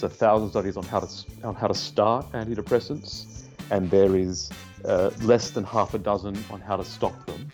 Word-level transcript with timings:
there's 0.00 0.12
a 0.12 0.16
thousand 0.16 0.50
studies 0.50 0.76
on 0.76 0.84
how 0.84 1.00
to 1.00 1.08
on 1.42 1.56
how 1.56 1.66
to 1.66 1.74
start 1.74 2.30
antidepressants, 2.30 3.42
and 3.70 3.90
there 3.90 4.14
is 4.14 4.48
uh, 4.84 5.10
less 5.22 5.50
than 5.50 5.64
half 5.64 5.94
a 5.94 5.98
dozen 5.98 6.36
on 6.52 6.60
how 6.60 6.76
to 6.76 6.84
stop 6.84 7.26
them, 7.26 7.50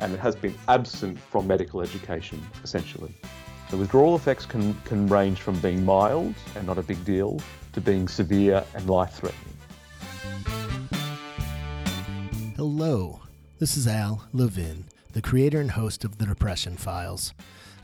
and 0.00 0.12
it 0.12 0.18
has 0.18 0.34
been 0.34 0.54
absent 0.66 1.16
from 1.18 1.46
medical 1.46 1.80
education 1.80 2.44
essentially. 2.64 3.14
The 3.70 3.76
withdrawal 3.76 4.16
effects 4.16 4.44
can 4.44 4.74
can 4.84 5.06
range 5.06 5.40
from 5.40 5.56
being 5.60 5.84
mild 5.84 6.34
and 6.56 6.66
not 6.66 6.78
a 6.78 6.82
big 6.82 7.04
deal 7.04 7.40
to 7.74 7.80
being 7.80 8.08
severe 8.08 8.64
and 8.74 8.90
life-threatening. 8.90 9.56
Hello, 12.56 13.20
this 13.60 13.76
is 13.76 13.86
Al 13.86 14.26
Levin, 14.32 14.86
the 15.12 15.22
creator 15.22 15.60
and 15.60 15.70
host 15.70 16.02
of 16.04 16.18
the 16.18 16.26
Depression 16.26 16.76
Files. 16.76 17.34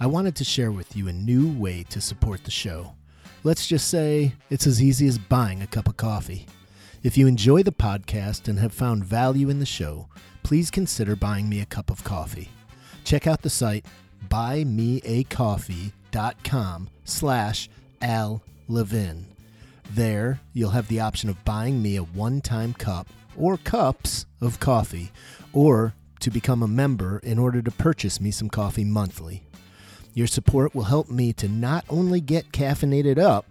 I 0.01 0.09
wanted 0.09 0.35
to 0.37 0.45
share 0.45 0.73
with 0.73 0.97
you 0.97 1.07
a 1.07 1.13
new 1.13 1.53
way 1.53 1.85
to 1.91 2.01
support 2.01 2.43
the 2.43 2.51
show. 2.51 2.97
Let's 3.47 3.67
just 3.67 3.89
say 3.89 4.33
it's 4.49 4.67
as 4.67 4.83
easy 4.83 5.07
as 5.07 5.19
buying 5.19 5.61
a 5.61 5.67
cup 5.67 5.87
of 5.87 5.99
coffee. 5.99 6.47
If 7.03 7.19
you 7.19 7.27
enjoy 7.27 7.63
the 7.63 7.73
podcast 7.73 8.49
and 8.49 8.59
have 8.59 8.73
found 8.73 9.05
value 9.05 9.51
in 9.51 9.59
the 9.59 9.67
show, 9.67 10.09
please 10.43 10.71
consider 10.71 11.15
buying 11.15 11.51
me 11.51 11.61
a 11.61 11.67
cup 11.67 11.91
of 11.91 12.03
coffee. 12.05 12.49
Check 13.05 13.27
out 13.27 13.43
the 13.43 13.51
site 13.51 13.85
buymeacoffee.com 14.31 16.89
slash 17.05 17.69
Al 18.01 18.43
Levin. 18.67 19.27
There, 19.91 20.41
you'll 20.55 20.71
have 20.71 20.89
the 20.89 21.01
option 21.01 21.29
of 21.29 21.45
buying 21.45 21.83
me 21.83 21.97
a 21.97 22.03
one-time 22.03 22.73
cup 22.73 23.09
or 23.37 23.59
cups 23.59 24.25
of 24.41 24.59
coffee, 24.59 25.13
or 25.53 25.93
to 26.21 26.31
become 26.31 26.63
a 26.63 26.69
member 26.69 27.19
in 27.19 27.39
order 27.39 27.61
to 27.61 27.71
purchase 27.71 28.23
me 28.23 28.31
some 28.31 28.49
coffee 28.49 28.85
monthly. 28.85 29.44
Your 30.15 30.27
support 30.29 30.75
will 30.77 30.85
help 30.85 31.11
me 31.11 31.33
to 31.35 31.49
not 31.49 31.85
only 31.91 32.21
get 32.21 32.53
caffeinated 32.53 33.19
up, 33.19 33.47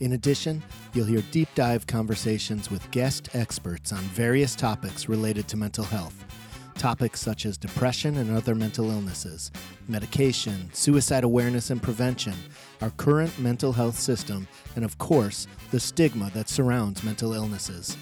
In 0.00 0.12
addition, 0.12 0.62
you'll 0.92 1.06
hear 1.06 1.22
deep 1.30 1.48
dive 1.54 1.86
conversations 1.86 2.70
with 2.70 2.90
guest 2.90 3.28
experts 3.34 3.92
on 3.92 4.00
various 4.00 4.56
topics 4.56 5.08
related 5.08 5.46
to 5.48 5.56
mental 5.56 5.84
health. 5.84 6.24
Topics 6.76 7.20
such 7.20 7.46
as 7.46 7.56
depression 7.56 8.16
and 8.16 8.36
other 8.36 8.56
mental 8.56 8.90
illnesses, 8.90 9.52
medication, 9.86 10.68
suicide 10.72 11.22
awareness 11.22 11.70
and 11.70 11.80
prevention, 11.80 12.34
our 12.82 12.90
current 12.90 13.38
mental 13.38 13.72
health 13.72 13.96
system, 13.96 14.48
and 14.74 14.84
of 14.84 14.98
course, 14.98 15.46
the 15.70 15.78
stigma 15.78 16.28
that 16.34 16.48
surrounds 16.48 17.04
mental 17.04 17.32
illnesses. 17.32 17.96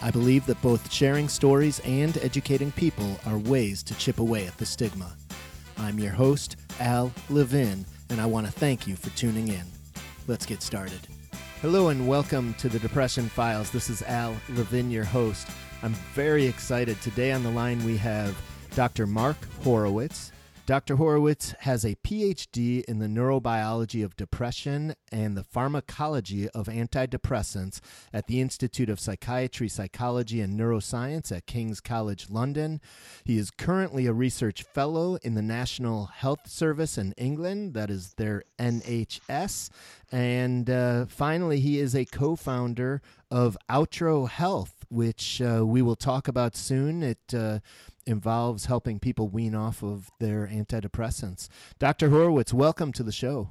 I 0.00 0.10
believe 0.10 0.46
that 0.46 0.60
both 0.62 0.90
sharing 0.90 1.28
stories 1.28 1.80
and 1.80 2.16
educating 2.18 2.72
people 2.72 3.20
are 3.26 3.38
ways 3.38 3.82
to 3.84 3.94
chip 3.98 4.18
away 4.20 4.46
at 4.46 4.56
the 4.56 4.66
stigma. 4.66 5.14
I'm 5.76 5.98
your 5.98 6.12
host, 6.12 6.56
Al 6.80 7.12
Levin, 7.28 7.84
and 8.08 8.20
I 8.22 8.26
want 8.26 8.46
to 8.46 8.52
thank 8.52 8.86
you 8.86 8.96
for 8.96 9.10
tuning 9.10 9.48
in. 9.48 9.64
Let's 10.26 10.46
get 10.46 10.62
started. 10.62 11.06
Hello 11.62 11.88
and 11.88 12.06
welcome 12.06 12.52
to 12.58 12.68
the 12.68 12.78
Depression 12.78 13.30
Files. 13.30 13.70
This 13.70 13.88
is 13.88 14.02
Al 14.02 14.36
Levin, 14.50 14.90
your 14.90 15.04
host. 15.04 15.48
I'm 15.82 15.94
very 16.12 16.44
excited. 16.44 17.00
Today 17.00 17.32
on 17.32 17.42
the 17.42 17.50
line 17.50 17.82
we 17.82 17.96
have 17.96 18.36
Dr. 18.74 19.06
Mark 19.06 19.38
Horowitz. 19.62 20.32
Dr. 20.66 20.96
Horowitz 20.96 21.54
has 21.60 21.84
a 21.84 21.94
PhD 21.94 22.82
in 22.86 22.98
the 22.98 23.06
neurobiology 23.06 24.04
of 24.04 24.16
depression 24.16 24.96
and 25.12 25.36
the 25.36 25.44
pharmacology 25.44 26.48
of 26.48 26.66
antidepressants 26.66 27.78
at 28.12 28.26
the 28.26 28.40
Institute 28.40 28.90
of 28.90 28.98
Psychiatry, 28.98 29.68
Psychology, 29.68 30.40
and 30.40 30.58
Neuroscience 30.58 31.30
at 31.30 31.46
King's 31.46 31.80
College 31.80 32.30
London. 32.30 32.80
He 33.24 33.38
is 33.38 33.52
currently 33.52 34.06
a 34.06 34.12
research 34.12 34.64
fellow 34.64 35.18
in 35.22 35.34
the 35.34 35.42
National 35.42 36.06
Health 36.06 36.48
Service 36.48 36.98
in 36.98 37.12
England, 37.12 37.74
that 37.74 37.88
is 37.88 38.14
their 38.14 38.42
NHS. 38.58 39.70
And 40.10 40.68
uh, 40.68 41.06
finally, 41.06 41.60
he 41.60 41.78
is 41.78 41.94
a 41.94 42.04
co 42.04 42.34
founder 42.34 43.02
of 43.30 43.56
Outro 43.70 44.28
Health, 44.28 44.84
which 44.88 45.40
uh, 45.40 45.64
we 45.64 45.80
will 45.80 45.94
talk 45.94 46.26
about 46.26 46.56
soon. 46.56 47.04
It 47.04 47.32
uh, 47.32 47.60
involves 48.06 48.66
helping 48.66 48.98
people 48.98 49.28
wean 49.28 49.54
off 49.54 49.82
of 49.82 50.10
their 50.20 50.46
antidepressants. 50.46 51.48
Dr. 51.78 52.10
Horowitz, 52.10 52.54
welcome 52.54 52.92
to 52.92 53.02
the 53.02 53.12
show. 53.12 53.50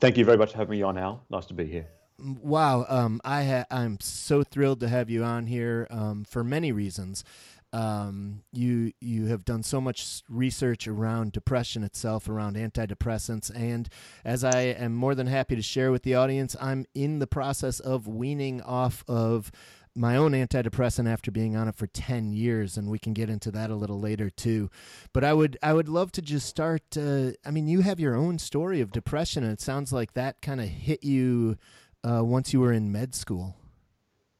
Thank 0.00 0.16
you 0.18 0.24
very 0.24 0.36
much 0.36 0.52
for 0.52 0.58
having 0.58 0.78
me 0.78 0.82
on, 0.82 0.98
Al. 0.98 1.24
Nice 1.30 1.46
to 1.46 1.54
be 1.54 1.66
here. 1.66 1.86
Wow, 2.18 2.86
um, 2.88 3.20
I 3.24 3.44
ha- 3.44 3.66
I'm 3.70 3.98
so 4.00 4.42
thrilled 4.42 4.80
to 4.80 4.88
have 4.88 5.10
you 5.10 5.22
on 5.22 5.46
here 5.46 5.86
um, 5.90 6.24
for 6.24 6.42
many 6.42 6.72
reasons. 6.72 7.24
Um, 7.72 8.42
you 8.52 8.92
you 9.00 9.26
have 9.26 9.44
done 9.44 9.62
so 9.62 9.82
much 9.82 10.22
research 10.28 10.88
around 10.88 11.32
depression 11.32 11.82
itself, 11.82 12.26
around 12.28 12.56
antidepressants, 12.56 13.50
and 13.54 13.88
as 14.24 14.44
I 14.44 14.60
am 14.60 14.94
more 14.94 15.14
than 15.14 15.26
happy 15.26 15.56
to 15.56 15.62
share 15.62 15.90
with 15.90 16.02
the 16.02 16.14
audience, 16.14 16.56
I'm 16.58 16.86
in 16.94 17.18
the 17.18 17.26
process 17.26 17.80
of 17.80 18.06
weaning 18.06 18.62
off 18.62 19.04
of 19.08 19.52
my 19.96 20.16
own 20.16 20.32
antidepressant 20.32 21.10
after 21.10 21.30
being 21.30 21.56
on 21.56 21.68
it 21.68 21.74
for 21.74 21.86
10 21.86 22.32
years 22.32 22.76
and 22.76 22.90
we 22.90 22.98
can 22.98 23.12
get 23.12 23.30
into 23.30 23.50
that 23.50 23.70
a 23.70 23.74
little 23.74 23.98
later 23.98 24.28
too. 24.30 24.70
But 25.12 25.24
i 25.24 25.32
would 25.32 25.58
i 25.62 25.72
would 25.72 25.88
love 25.88 26.12
to 26.12 26.22
just 26.22 26.46
start 26.46 26.82
uh, 26.96 27.30
i 27.44 27.50
mean 27.50 27.66
you 27.66 27.80
have 27.80 27.98
your 27.98 28.14
own 28.14 28.38
story 28.38 28.80
of 28.80 28.92
depression 28.92 29.42
and 29.42 29.52
it 29.52 29.60
sounds 29.60 29.92
like 29.92 30.12
that 30.12 30.42
kind 30.42 30.60
of 30.60 30.68
hit 30.68 31.02
you 31.02 31.56
uh, 32.04 32.22
once 32.22 32.52
you 32.52 32.60
were 32.60 32.72
in 32.72 32.92
med 32.92 33.14
school. 33.14 33.56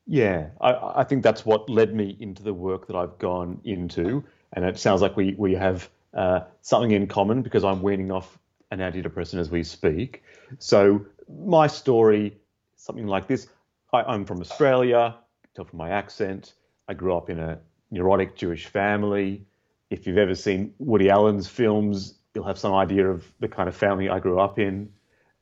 Yeah 0.07 0.51
I, 0.61 1.01
I 1.01 1.05
think 1.05 1.23
that's 1.23 1.45
what 1.45 1.69
led 1.69 1.95
me 1.95 2.17
into 2.21 2.43
the 2.43 2.55
work 2.55 2.87
that 2.87 2.97
i've 2.97 3.19
gone 3.19 3.61
into 3.65 4.25
and 4.53 4.65
it 4.65 4.79
sounds 4.79 5.01
like 5.03 5.17
we 5.17 5.35
we 5.39 5.55
have 5.55 5.89
uh, 6.15 6.41
something 6.63 6.93
in 6.93 7.07
common 7.07 7.43
because 7.43 7.65
i'm 7.65 7.83
weaning 7.83 8.11
off 8.11 8.39
an 8.71 8.81
antidepressant 8.81 9.39
as 9.39 9.51
we 9.51 9.63
speak. 9.63 10.23
So 10.59 11.07
my 11.29 11.67
story 11.67 12.37
something 12.77 13.07
like 13.07 13.27
this. 13.27 13.49
I, 13.93 14.03
i'm 14.03 14.25
from 14.25 14.41
australia 14.41 15.17
tell 15.57 15.65
from 15.65 15.79
my 15.79 15.91
accent. 15.91 16.55
I 16.89 16.95
grew 16.95 17.17
up 17.17 17.31
in 17.31 17.39
a 17.39 17.59
neurotic 17.91 18.37
Jewish 18.37 18.67
family. 18.67 19.47
If 19.91 20.07
you've 20.07 20.19
ever 20.19 20.35
seen 20.35 20.75
Woody 20.79 21.09
Allen's 21.09 21.49
films, 21.49 22.19
you'll 22.35 22.45
have 22.45 22.59
some 22.59 22.75
idea 22.75 23.09
of 23.09 23.25
the 23.41 23.49
kind 23.49 23.69
of 23.69 23.75
family 23.75 24.09
I 24.09 24.19
grew 24.19 24.39
up 24.39 24.59
in. 24.59 24.91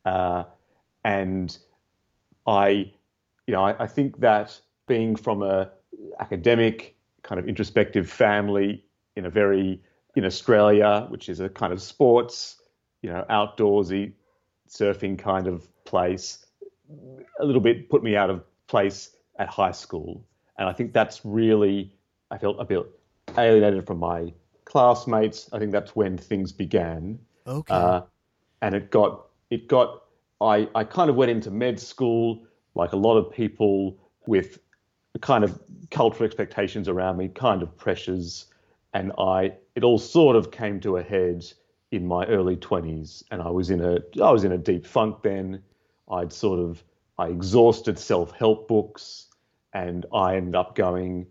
Uh, 0.05 0.45
and 1.05 1.57
I, 2.47 2.93
you 3.47 3.55
know, 3.55 3.65
I, 3.65 3.85
I 3.85 3.87
think 3.87 4.21
that 4.21 4.59
being 4.87 5.17
from 5.17 5.43
a 5.43 5.71
academic 6.21 6.97
kind 7.23 7.41
of 7.41 7.49
introspective 7.49 8.09
family 8.09 8.85
in 9.17 9.27
a 9.27 9.31
very 9.31 9.83
in 10.15 10.25
Australia, 10.25 11.07
which 11.09 11.29
is 11.29 11.41
a 11.41 11.49
kind 11.49 11.73
of 11.73 11.83
sports, 11.83 12.63
you 13.03 13.11
know, 13.11 13.25
outdoorsy 13.29 14.13
surfing 14.69 15.19
kind 15.19 15.49
of 15.49 15.69
place, 15.85 16.47
a 17.41 17.45
little 17.45 17.61
bit 17.61 17.91
put 17.91 18.03
me 18.03 18.15
out 18.15 18.31
of 18.31 18.45
place 18.69 19.14
at 19.39 19.49
high 19.49 19.73
school. 19.73 20.25
And 20.59 20.69
I 20.69 20.73
think 20.73 20.93
that's 20.93 21.21
really, 21.25 21.93
I 22.31 22.39
felt 22.39 22.57
a 22.61 22.65
bit 22.65 22.85
alienated 23.37 23.87
from 23.87 23.99
my 23.99 24.33
classmates. 24.65 25.49
I 25.53 25.59
think 25.59 25.73
that's 25.73 25.97
when 25.97 26.17
things 26.17 26.53
began. 26.53 27.19
Okay. 27.47 27.75
Uh, 27.75 28.03
and 28.63 28.75
it 28.75 28.91
got, 28.91 29.27
it 29.51 29.69
got, 29.69 30.05
I, 30.41 30.69
I 30.75 30.85
kind 30.85 31.11
of 31.11 31.17
went 31.17 31.31
into 31.31 31.51
med 31.51 31.79
school 31.79 32.47
like 32.75 32.93
a 32.93 32.97
lot 32.97 33.17
of 33.17 33.31
people 33.33 33.99
with 34.27 34.59
kind 35.21 35.45
of 35.45 35.61
cultural 35.91 36.27
expectations 36.27 36.89
around 36.89 37.17
me, 37.17 37.29
kind 37.29 37.63
of 37.63 37.77
pressures. 37.77 38.47
And 38.95 39.13
I, 39.19 39.53
it 39.75 39.85
all 39.85 39.99
sort 39.99 40.37
of 40.37 40.51
came 40.51 40.81
to 40.81 40.97
a 40.97 41.03
head 41.03 41.45
in 41.91 42.07
my 42.07 42.25
early 42.27 42.57
20s. 42.57 43.23
And 43.31 43.43
I 43.43 43.51
was 43.51 43.71
in 43.71 43.81
a, 43.81 43.99
I 44.23 44.31
was 44.31 44.45
in 44.45 44.53
a 44.53 44.59
deep 44.59 44.87
funk 44.87 45.23
then. 45.23 45.63
I'd 46.11 46.33
sort 46.33 46.59
of, 46.59 46.83
I 47.19 47.29
exhausted 47.29 47.99
self 47.99 48.33
help 48.33 48.69
books 48.69 49.27
and 49.73 50.07
I 50.13 50.37
ended 50.37 50.55
up 50.55 50.75
going, 50.75 51.27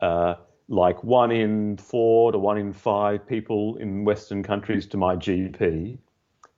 uh, 0.00 0.34
like 0.68 1.02
one 1.02 1.30
in 1.30 1.76
four 1.76 2.32
to 2.32 2.38
one 2.38 2.58
in 2.58 2.72
five 2.72 3.26
people 3.26 3.76
in 3.76 4.04
Western 4.04 4.42
countries 4.42 4.86
to 4.88 4.96
my 4.96 5.16
GP 5.16 5.98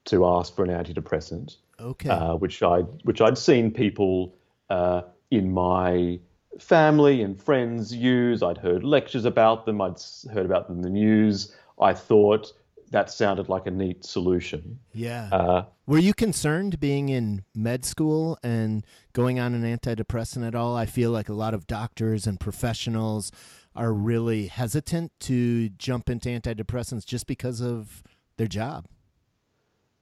to 0.07 0.27
ask 0.27 0.55
for 0.55 0.65
an 0.65 0.71
antidepressant. 0.71 1.57
Okay. 1.81 2.09
Uh, 2.09 2.35
which 2.35 2.63
I 2.63 2.81
which 3.05 3.21
I'd 3.21 3.39
seen 3.39 3.71
people 3.71 4.35
uh, 4.71 5.03
in 5.31 5.53
my 5.53 6.21
family 6.59 7.23
and 7.23 7.41
friends 7.41 7.95
use. 7.95 8.43
I'd 8.43 8.59
heard 8.59 8.85
lectures 8.85 9.25
about 9.25 9.67
them. 9.67 9.81
I'd 9.81 10.01
heard 10.33 10.47
about 10.47 10.69
them 10.69 10.77
in 10.77 10.83
the 10.83 10.91
news. 10.91 11.55
I 11.81 11.95
thought 11.95 12.53
that 12.93 13.11
sounded 13.11 13.49
like 13.49 13.67
a 13.67 13.71
neat 13.71 14.05
solution. 14.05 14.79
Yeah. 14.93 15.29
Uh, 15.33 15.65
Were 15.87 15.99
you 15.99 16.15
concerned 16.15 16.79
being 16.79 17.09
in 17.09 17.45
med 17.55 17.85
school 17.85 18.39
and 18.43 18.87
going 19.15 19.41
on 19.41 19.55
an 19.55 19.63
antidepressant 19.63 20.47
at 20.47 20.55
all? 20.55 20.77
I 20.77 20.87
feel 20.87 21.11
like 21.11 21.29
a 21.29 21.35
lot 21.35 21.55
of 21.55 21.67
doctors 21.67 22.27
and 22.27 22.39
professionals 22.39 23.33
are 23.75 23.93
really 23.93 24.47
hesitant 24.47 25.11
to 25.21 25.71
jump 25.71 26.11
into 26.11 26.29
antidepressants 26.29 27.07
just 27.07 27.27
because 27.27 27.63
of 27.63 28.03
their 28.37 28.47
job. 28.47 28.87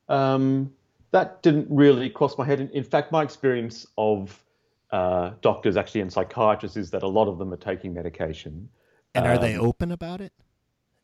Um, 0.08 0.72
that 1.12 1.42
didn't 1.42 1.68
really 1.70 2.10
cross 2.10 2.36
my 2.36 2.44
head. 2.44 2.60
In, 2.60 2.68
in 2.70 2.84
fact, 2.84 3.12
my 3.12 3.22
experience 3.22 3.86
of 3.96 4.42
uh, 4.90 5.30
doctors 5.40 5.76
actually 5.76 6.00
and 6.00 6.12
psychiatrists 6.12 6.76
is 6.76 6.90
that 6.90 7.04
a 7.04 7.08
lot 7.08 7.28
of 7.28 7.38
them 7.38 7.52
are 7.52 7.56
taking 7.56 7.94
medication. 7.94 8.68
And 9.14 9.26
are 9.26 9.38
they 9.38 9.56
open 9.56 9.92
about 9.92 10.20
it? 10.20 10.32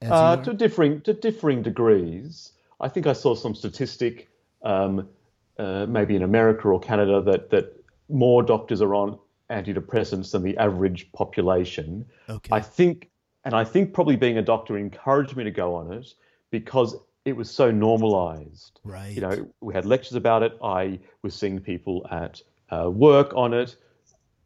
Uh, 0.02 0.36
to 0.36 0.52
differing 0.52 1.00
to 1.02 1.14
differing 1.14 1.62
degrees. 1.62 2.52
I 2.80 2.88
think 2.88 3.06
I 3.06 3.14
saw 3.14 3.34
some 3.34 3.54
statistic, 3.54 4.28
um, 4.62 5.08
uh, 5.58 5.86
maybe 5.88 6.16
in 6.16 6.22
America 6.22 6.68
or 6.68 6.78
Canada, 6.78 7.22
that 7.22 7.50
that 7.50 7.72
more 8.08 8.42
doctors 8.42 8.82
are 8.82 8.94
on 8.94 9.18
antidepressants 9.50 10.32
than 10.32 10.42
the 10.42 10.56
average 10.58 11.10
population. 11.12 12.04
okay. 12.28 12.48
I 12.52 12.60
think, 12.60 13.10
and 13.44 13.54
I 13.54 13.64
think 13.64 13.94
probably 13.94 14.16
being 14.16 14.36
a 14.36 14.42
doctor 14.42 14.76
encouraged 14.76 15.36
me 15.36 15.44
to 15.44 15.50
go 15.50 15.74
on 15.74 15.92
it 15.92 16.06
because 16.50 16.96
it 17.24 17.34
was 17.34 17.50
so 17.50 17.70
normalized. 17.70 18.80
right. 18.84 19.12
You 19.12 19.20
know, 19.20 19.48
we 19.60 19.72
had 19.72 19.86
lectures 19.86 20.14
about 20.14 20.42
it. 20.42 20.52
I 20.62 21.00
was 21.22 21.34
seeing 21.34 21.58
people 21.60 22.06
at 22.10 22.42
uh, 22.70 22.90
work 22.90 23.32
on 23.34 23.54
it. 23.54 23.76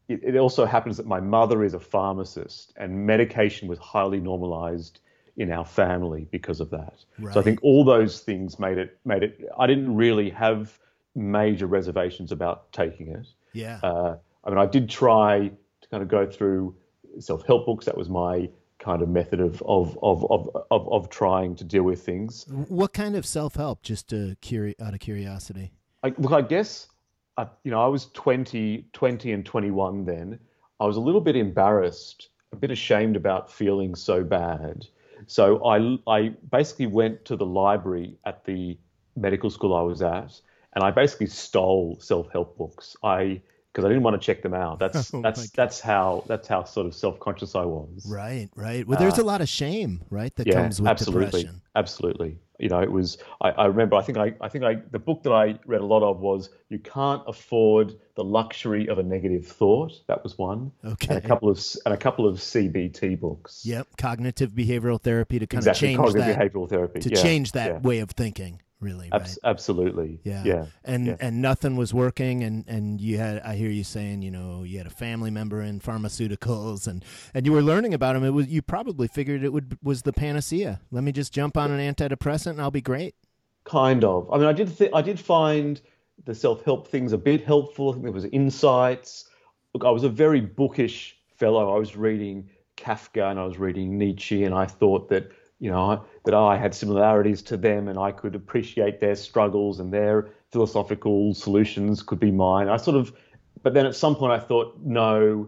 it. 0.07 0.21
It 0.23 0.37
also 0.37 0.65
happens 0.65 0.97
that 0.97 1.05
my 1.05 1.19
mother 1.19 1.63
is 1.63 1.73
a 1.73 1.79
pharmacist, 1.79 2.73
and 2.77 3.05
medication 3.05 3.67
was 3.67 3.79
highly 3.79 4.19
normalized 4.19 4.99
in 5.41 5.51
our 5.51 5.65
family 5.65 6.27
because 6.31 6.59
of 6.59 6.69
that. 6.69 7.03
So 7.33 7.39
I 7.39 7.43
think 7.43 7.59
all 7.63 7.83
those 7.83 8.19
things 8.19 8.59
made 8.59 8.77
it 8.77 8.97
made 9.05 9.23
it. 9.23 9.39
I 9.57 9.65
didn't 9.67 9.95
really 9.95 10.29
have 10.29 10.77
major 11.15 11.67
reservations 11.67 12.31
about 12.31 12.71
taking 12.71 13.07
it. 13.09 13.27
yeah. 13.53 13.79
Uh, 13.83 14.15
I 14.43 14.49
mean, 14.49 14.59
I 14.59 14.65
did 14.65 14.89
try 14.89 15.51
to 15.81 15.87
kind 15.89 16.01
of 16.01 16.09
go 16.09 16.25
through 16.25 16.75
self-help 17.19 17.65
books. 17.65 17.85
That 17.85 17.97
was 17.97 18.09
my 18.09 18.49
kind 18.79 19.01
of 19.01 19.09
method 19.09 19.39
of 19.39 19.61
of 19.63 19.97
of 20.01 20.25
of 20.31 20.49
of, 20.71 20.91
of 20.91 21.09
trying 21.09 21.55
to 21.55 21.63
deal 21.63 21.83
with 21.83 22.03
things. 22.03 22.45
what 22.69 22.93
kind 22.93 23.15
of 23.15 23.25
self 23.25 23.55
help? 23.55 23.81
Just 23.81 24.07
to 24.09 24.35
curi- 24.41 24.79
out 24.79 24.93
of 24.93 24.99
curiosity. 24.99 25.73
I, 26.03 26.13
look, 26.17 26.31
I 26.31 26.41
guess, 26.41 26.87
I, 27.37 27.47
you 27.63 27.69
know, 27.69 27.79
I 27.79 27.87
was 27.87 28.07
20, 28.13 28.87
20 28.91 29.31
and 29.33 29.45
21 29.45 30.03
then. 30.05 30.39
I 30.79 30.85
was 30.85 30.97
a 30.97 30.99
little 30.99 31.21
bit 31.21 31.35
embarrassed, 31.35 32.29
a 32.51 32.55
bit 32.55 32.71
ashamed 32.71 33.15
about 33.15 33.51
feeling 33.51 33.93
so 33.93 34.23
bad. 34.23 34.87
So 35.27 35.63
I, 35.65 35.97
I 36.07 36.29
basically 36.51 36.87
went 36.87 37.25
to 37.25 37.35
the 37.35 37.45
library 37.45 38.17
at 38.25 38.45
the 38.45 38.77
medical 39.15 39.49
school 39.49 39.75
I 39.75 39.81
was 39.81 40.01
at, 40.01 40.39
and 40.73 40.83
I 40.83 40.91
basically 40.91 41.27
stole 41.27 41.97
self-help 41.99 42.57
books. 42.57 42.95
I 43.03 43.41
because 43.71 43.85
I 43.85 43.87
didn't 43.87 44.03
want 44.03 44.19
to 44.21 44.25
check 44.25 44.41
them 44.41 44.53
out. 44.53 44.79
That's 44.79 45.13
Oh 45.13 45.21
that's 45.21 45.49
that's 45.51 45.79
how 45.79 46.23
that's 46.27 46.47
how 46.47 46.63
sort 46.63 46.87
of 46.87 46.95
self-conscious 46.95 47.55
I 47.55 47.65
was. 47.65 48.05
Right. 48.09 48.49
Right. 48.55 48.87
Well, 48.87 48.99
there's 48.99 49.17
a 49.17 49.23
lot 49.23 49.41
of 49.41 49.49
shame, 49.49 50.01
right, 50.09 50.35
that 50.35 50.47
Uh, 50.47 50.51
Yeah, 50.51 50.61
comes 50.63 50.81
with 50.81 50.89
absolutely, 50.89 51.25
depression. 51.43 51.61
absolutely. 51.75 52.39
You 52.59 52.69
know, 52.69 52.79
it 52.81 52.91
was. 52.91 53.17
I, 53.41 53.49
I 53.49 53.65
remember. 53.65 53.95
I 53.95 54.03
think 54.03 54.19
I. 54.19 54.33
I 54.39 54.47
think 54.47 54.63
I. 54.63 54.75
The 54.91 54.99
book 54.99 55.23
that 55.23 55.31
I 55.31 55.57
read 55.65 55.81
a 55.81 55.85
lot 55.85 56.03
of 56.03 56.19
was 56.19 56.49
"You 56.69 56.77
Can't 56.77 57.23
Afford 57.27 57.95
the 58.15 58.23
Luxury 58.23 58.87
of 58.87 58.99
a 58.99 59.03
Negative 59.03 59.43
Thought." 59.47 59.93
That 60.07 60.21
was 60.23 60.37
one, 60.37 60.71
Okay. 60.85 61.15
and 61.15 61.17
a 61.17 61.27
couple 61.27 61.49
of 61.49 61.59
and 61.85 61.93
a 61.95 61.97
couple 61.97 62.27
of 62.27 62.37
CBT 62.37 63.19
books. 63.19 63.63
Yep. 63.65 63.87
Cognitive 63.97 64.51
behavioral 64.51 65.01
therapy 65.01 65.39
to 65.39 65.47
kind 65.47 65.61
exactly. 65.61 65.87
of 65.87 65.97
change 65.97 66.05
Cognitive 66.13 66.37
that 66.37 66.53
behavioral 66.53 66.69
therapy 66.69 66.99
to 66.99 67.09
yeah, 67.09 67.15
change 67.21 67.51
that 67.53 67.71
yeah. 67.71 67.79
way 67.79 67.97
of 67.97 68.11
thinking. 68.11 68.61
Really. 68.81 69.09
Right. 69.11 69.21
Abs- 69.21 69.39
absolutely. 69.43 70.19
Yeah. 70.23 70.43
Yeah. 70.43 70.65
And 70.83 71.07
yeah. 71.07 71.15
and 71.19 71.41
nothing 71.41 71.75
was 71.75 71.93
working 71.93 72.43
and 72.43 72.67
and 72.67 72.99
you 72.99 73.17
had 73.17 73.39
I 73.43 73.55
hear 73.55 73.69
you 73.69 73.83
saying, 73.83 74.23
you 74.23 74.31
know, 74.31 74.63
you 74.63 74.79
had 74.79 74.87
a 74.87 74.91
family 74.91 75.29
member 75.29 75.61
in 75.61 75.79
pharmaceuticals 75.79 76.87
and 76.87 77.05
and 77.35 77.45
you 77.45 77.51
were 77.51 77.61
learning 77.61 77.93
about 77.93 78.13
them. 78.13 78.23
It 78.23 78.31
was 78.31 78.47
you 78.47 78.63
probably 78.63 79.07
figured 79.07 79.43
it 79.43 79.53
would 79.53 79.77
was 79.83 80.01
the 80.01 80.11
panacea. 80.11 80.81
Let 80.89 81.03
me 81.03 81.11
just 81.11 81.31
jump 81.31 81.57
on 81.57 81.71
an 81.71 81.93
antidepressant 81.93 82.51
and 82.51 82.61
I'll 82.61 82.71
be 82.71 82.81
great. 82.81 83.15
Kind 83.63 84.03
of. 84.03 84.27
I 84.33 84.37
mean, 84.37 84.47
I 84.47 84.53
did. 84.53 84.75
Th- 84.75 84.91
I 84.93 85.03
did 85.03 85.19
find 85.19 85.79
the 86.25 86.33
self-help 86.33 86.87
things 86.87 87.13
a 87.13 87.17
bit 87.17 87.45
helpful. 87.45 87.89
I 87.89 87.93
think 87.93 88.03
there 88.03 88.11
was 88.11 88.25
insights. 88.25 89.29
Look, 89.73 89.85
I 89.85 89.91
was 89.91 90.03
a 90.03 90.09
very 90.09 90.41
bookish 90.41 91.15
fellow. 91.37 91.75
I 91.75 91.77
was 91.77 91.95
reading 91.95 92.49
Kafka 92.77 93.29
and 93.29 93.39
I 93.39 93.45
was 93.45 93.59
reading 93.59 93.97
Nietzsche, 93.97 94.43
and 94.43 94.55
I 94.55 94.65
thought 94.65 95.09
that 95.09 95.31
you 95.61 95.71
know 95.71 96.03
that 96.25 96.33
I 96.33 96.57
had 96.57 96.75
similarities 96.75 97.41
to 97.43 97.55
them, 97.55 97.87
and 97.87 97.97
I 97.97 98.11
could 98.11 98.35
appreciate 98.35 98.99
their 98.99 99.15
struggles 99.15 99.79
and 99.79 99.93
their 99.93 100.31
philosophical 100.51 101.33
solutions 101.33 102.03
could 102.03 102.19
be 102.19 102.31
mine. 102.31 102.67
I 102.67 102.75
sort 102.75 102.97
of, 102.97 103.13
but 103.63 103.73
then 103.73 103.85
at 103.85 103.95
some 103.95 104.15
point 104.15 104.33
I 104.33 104.39
thought, 104.39 104.77
no. 104.83 105.47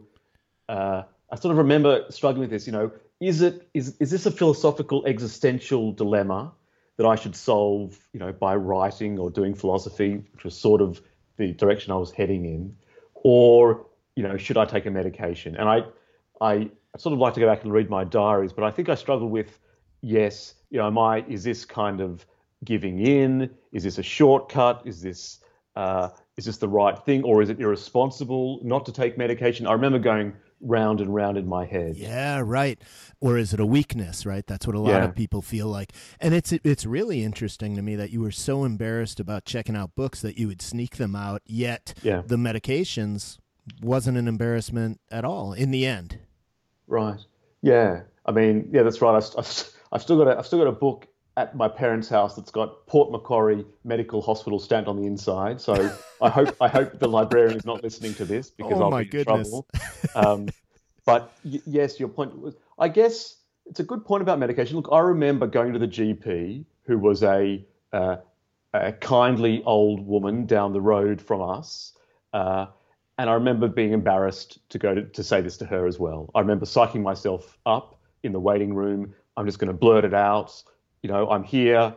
Uh, 0.69 1.03
I 1.29 1.35
sort 1.35 1.51
of 1.51 1.57
remember 1.57 2.05
struggling 2.09 2.41
with 2.41 2.51
this. 2.51 2.65
You 2.65 2.73
know, 2.73 2.91
is 3.19 3.41
it 3.41 3.67
is 3.73 3.97
is 3.99 4.11
this 4.11 4.25
a 4.25 4.31
philosophical 4.31 5.05
existential 5.05 5.91
dilemma? 5.91 6.53
that 6.97 7.07
I 7.07 7.15
should 7.15 7.35
solve, 7.35 7.97
you 8.13 8.19
know, 8.19 8.31
by 8.31 8.55
writing 8.55 9.17
or 9.17 9.29
doing 9.31 9.55
philosophy, 9.55 10.23
which 10.33 10.43
was 10.43 10.55
sort 10.55 10.81
of 10.81 11.01
the 11.37 11.53
direction 11.53 11.91
I 11.91 11.95
was 11.95 12.11
heading 12.11 12.45
in, 12.45 12.75
or 13.15 13.87
you 14.15 14.23
know, 14.23 14.37
should 14.37 14.57
I 14.57 14.65
take 14.65 14.85
a 14.85 14.91
medication? 14.91 15.55
And 15.55 15.67
I, 15.67 15.83
I 16.39 16.69
sort 16.97 17.13
of 17.13 17.19
like 17.19 17.33
to 17.33 17.39
go 17.39 17.47
back 17.47 17.63
and 17.63 17.73
read 17.73 17.89
my 17.89 18.03
diaries, 18.03 18.53
but 18.53 18.63
I 18.63 18.69
think 18.69 18.89
I 18.89 18.95
struggled 18.95 19.31
with, 19.31 19.59
yes, 20.03 20.53
you 20.69 20.77
know, 20.77 20.85
am 20.87 20.99
I? 20.99 21.25
Is 21.27 21.43
this 21.43 21.65
kind 21.65 21.99
of 22.01 22.25
giving 22.63 22.99
in? 22.99 23.49
Is 23.71 23.83
this 23.83 23.97
a 23.97 24.03
shortcut? 24.03 24.83
Is 24.85 25.01
this 25.01 25.39
uh, 25.75 26.09
is 26.37 26.45
this 26.45 26.57
the 26.57 26.67
right 26.67 27.03
thing, 27.03 27.23
or 27.23 27.41
is 27.41 27.49
it 27.49 27.59
irresponsible 27.59 28.59
not 28.63 28.85
to 28.85 28.91
take 28.91 29.17
medication? 29.17 29.65
I 29.65 29.73
remember 29.73 29.97
going 29.97 30.33
round 30.61 31.01
and 31.01 31.13
round 31.13 31.37
in 31.37 31.47
my 31.47 31.65
head. 31.65 31.97
Yeah, 31.97 32.41
right. 32.45 32.79
Or 33.19 33.37
is 33.37 33.53
it 33.53 33.59
a 33.59 33.65
weakness, 33.65 34.25
right? 34.25 34.45
That's 34.47 34.65
what 34.65 34.75
a 34.75 34.79
lot 34.79 34.91
Yeah. 34.91 35.05
of 35.05 35.15
people 35.15 35.41
feel 35.41 35.67
like. 35.67 35.91
And 36.19 36.33
it's 36.33 36.51
it's 36.53 36.85
really 36.85 37.23
interesting 37.23 37.75
to 37.75 37.81
me 37.81 37.95
that 37.95 38.11
you 38.11 38.21
were 38.21 38.31
so 38.31 38.63
embarrassed 38.63 39.19
about 39.19 39.45
checking 39.45 39.75
out 39.75 39.95
books 39.95 40.21
that 40.21 40.37
you 40.37 40.47
would 40.47 40.61
sneak 40.61 40.97
them 40.97 41.15
out, 41.15 41.41
yet 41.45 41.93
Yeah. 42.03 42.21
the 42.25 42.37
medications 42.37 43.39
wasn't 43.81 44.17
an 44.17 44.27
embarrassment 44.27 44.99
at 45.11 45.25
all 45.25 45.53
in 45.53 45.71
the 45.71 45.85
end. 45.85 46.19
Right. 46.87 47.19
Yeah. 47.61 48.01
I 48.25 48.31
mean, 48.31 48.69
yeah, 48.71 48.83
that's 48.83 49.01
right. 49.01 49.13
I, 49.13 49.39
I've, 49.39 49.69
I've 49.93 50.01
still 50.01 50.17
got 50.17 50.27
a, 50.27 50.37
I've 50.37 50.45
still 50.45 50.59
got 50.59 50.67
a 50.67 50.71
book 50.73 51.07
at 51.37 51.55
my 51.55 51.67
parents' 51.67 52.09
house 52.09 52.35
that's 52.35 52.51
got 52.51 52.85
Port 52.87 53.11
Macquarie 53.11 53.65
Medical 53.83 54.21
Hospital 54.21 54.59
stamped 54.59 54.89
on 54.89 54.97
the 54.97 55.05
inside. 55.05 55.61
So 55.61 55.97
I 56.21 56.29
hope 56.29 56.57
I 56.59 56.67
hope 56.67 56.99
the 56.99 57.07
librarian 57.07 57.55
is 57.55 57.65
not 57.65 57.83
listening 57.83 58.13
to 58.15 58.25
this 58.25 58.49
because 58.49 58.81
Oh, 58.81 58.85
I'll 58.85 58.99
be 58.99 59.05
in 59.05 59.23
trouble. 59.23 59.67
Um, 60.15 60.51
but 61.05 61.31
y- 61.43 61.61
yes, 61.65 61.99
your 61.99 62.09
point 62.09 62.37
was. 62.37 62.55
I 62.79 62.87
guess 62.87 63.37
it's 63.65 63.79
a 63.79 63.83
good 63.83 64.03
point 64.03 64.23
about 64.23 64.39
medication. 64.39 64.75
Look, 64.75 64.89
I 64.91 64.99
remember 64.99 65.47
going 65.47 65.73
to 65.73 65.79
the 65.79 65.87
GP, 65.87 66.65
who 66.85 66.97
was 66.97 67.23
a 67.23 67.63
uh, 67.91 68.17
a 68.73 68.91
kindly 68.93 69.63
old 69.65 70.05
woman 70.05 70.45
down 70.45 70.73
the 70.73 70.81
road 70.81 71.21
from 71.21 71.41
us. 71.41 71.93
Uh, 72.33 72.65
and 73.19 73.29
I 73.29 73.33
remember 73.33 73.67
being 73.67 73.93
embarrassed 73.93 74.57
to 74.69 74.79
go 74.79 74.95
to, 74.95 75.03
to 75.03 75.23
say 75.23 75.41
this 75.41 75.57
to 75.57 75.65
her 75.65 75.85
as 75.85 75.99
well. 75.99 76.31
I 76.33 76.39
remember 76.39 76.65
psyching 76.65 77.03
myself 77.03 77.59
up 77.67 77.99
in 78.23 78.31
the 78.31 78.39
waiting 78.39 78.73
room. 78.73 79.13
I'm 79.37 79.45
just 79.45 79.59
going 79.59 79.67
to 79.69 79.77
blurt 79.77 80.05
it 80.05 80.13
out. 80.13 80.63
You 81.01 81.09
know, 81.09 81.29
I'm 81.29 81.43
here. 81.43 81.95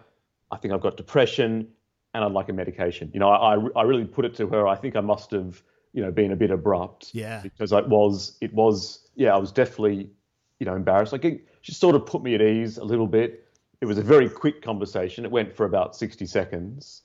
I 0.51 0.57
think 0.57 0.73
I've 0.73 0.81
got 0.81 0.97
depression 0.97 1.69
and 2.15 2.25
I'd 2.25 2.33
like 2.33 2.49
a 2.49 2.53
medication. 2.53 3.11
You 3.13 3.21
know, 3.21 3.29
I, 3.29 3.57
I, 3.57 3.69
I 3.77 3.83
really 3.83 4.05
put 4.05 4.25
it 4.25 4.35
to 4.37 4.47
her. 4.49 4.67
I 4.67 4.77
think 4.77 4.97
I 4.97 5.01
must 5.01 5.31
have, 5.33 5.63
you 5.93 6.03
know, 6.03 6.11
been 6.11 6.33
a 6.33 6.37
bit 6.37 6.51
abrupt 6.51 7.11
Yeah. 7.15 7.41
because 7.43 7.73
it 7.73 7.89
was, 7.89 8.37
it 8.41 8.53
was, 8.55 9.09
yeah, 9.15 9.35
I 9.35 9.39
was 9.39 9.53
definitely, 9.53 10.11
you 10.59 10.67
know, 10.67 10.75
embarrassed. 10.75 11.13
Like 11.13 11.25
it, 11.25 11.47
she 11.61 11.73
sort 11.73 11.95
of 11.95 12.07
put 12.07 12.23
me 12.23 12.35
at 12.35 12.41
ease 12.43 12.79
a 12.79 12.85
little 12.85 13.07
bit. 13.07 13.47
It 13.81 13.87
was 13.87 13.99
a 13.99 14.03
very 14.03 14.29
quick 14.31 14.63
conversation. 14.63 15.25
It 15.25 15.31
went 15.31 15.53
for 15.55 15.67
about 15.67 15.95
60 15.95 16.25
seconds. 16.27 17.03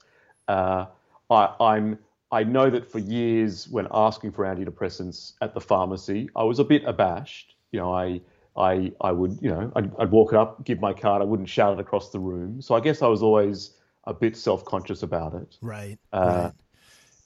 Uh, 0.48 0.86
I, 1.30 1.54
I'm, 1.60 2.00
I 2.32 2.44
know 2.46 2.70
that 2.70 2.90
for 2.90 3.00
years, 3.00 3.68
when 3.68 3.88
asking 3.92 4.32
for 4.32 4.46
antidepressants 4.46 5.34
at 5.42 5.54
the 5.54 5.60
pharmacy, 5.60 6.30
I 6.36 6.44
was 6.44 6.60
a 6.60 6.64
bit 6.64 6.84
abashed. 6.86 7.56
You 7.72 7.80
know, 7.80 7.94
I, 7.94 8.22
I, 8.56 8.92
I 9.02 9.12
would, 9.12 9.38
you 9.42 9.50
know, 9.50 9.72
I'd, 9.76 9.92
I'd 9.98 10.12
walk 10.12 10.34
up, 10.34 10.66
give 10.66 10.80
my 10.80 10.94
card. 10.94 11.22
I 11.22 11.26
wouldn't 11.26 11.48
shout 11.50 11.74
it 11.74 11.80
across 11.80 12.10
the 12.10 12.20
room. 12.20 12.62
So 12.62 12.76
I 12.76 12.80
guess 12.82 13.02
I 13.02 13.08
was 13.08 13.22
always 13.24 13.72
a 14.06 14.14
bit 14.14 14.36
self-conscious 14.36 15.04
about 15.04 15.34
it. 15.36 15.58
Right. 15.62 15.98
Uh, 16.12 16.20
right. 16.20 16.52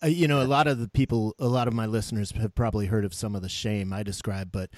Uh, 0.04 0.08
you 0.08 0.28
know, 0.28 0.42
a 0.42 0.46
lot 0.46 0.68
of 0.68 0.78
the 0.78 0.88
people, 0.90 1.34
a 1.40 1.48
lot 1.48 1.68
of 1.68 1.74
my 1.74 1.86
listeners 1.86 2.32
have 2.32 2.54
probably 2.54 2.88
heard 2.88 3.06
of 3.06 3.14
some 3.14 3.36
of 3.36 3.42
the 3.42 3.50
shame 3.50 3.92
I 3.94 4.04
described, 4.04 4.52
but 4.52 4.70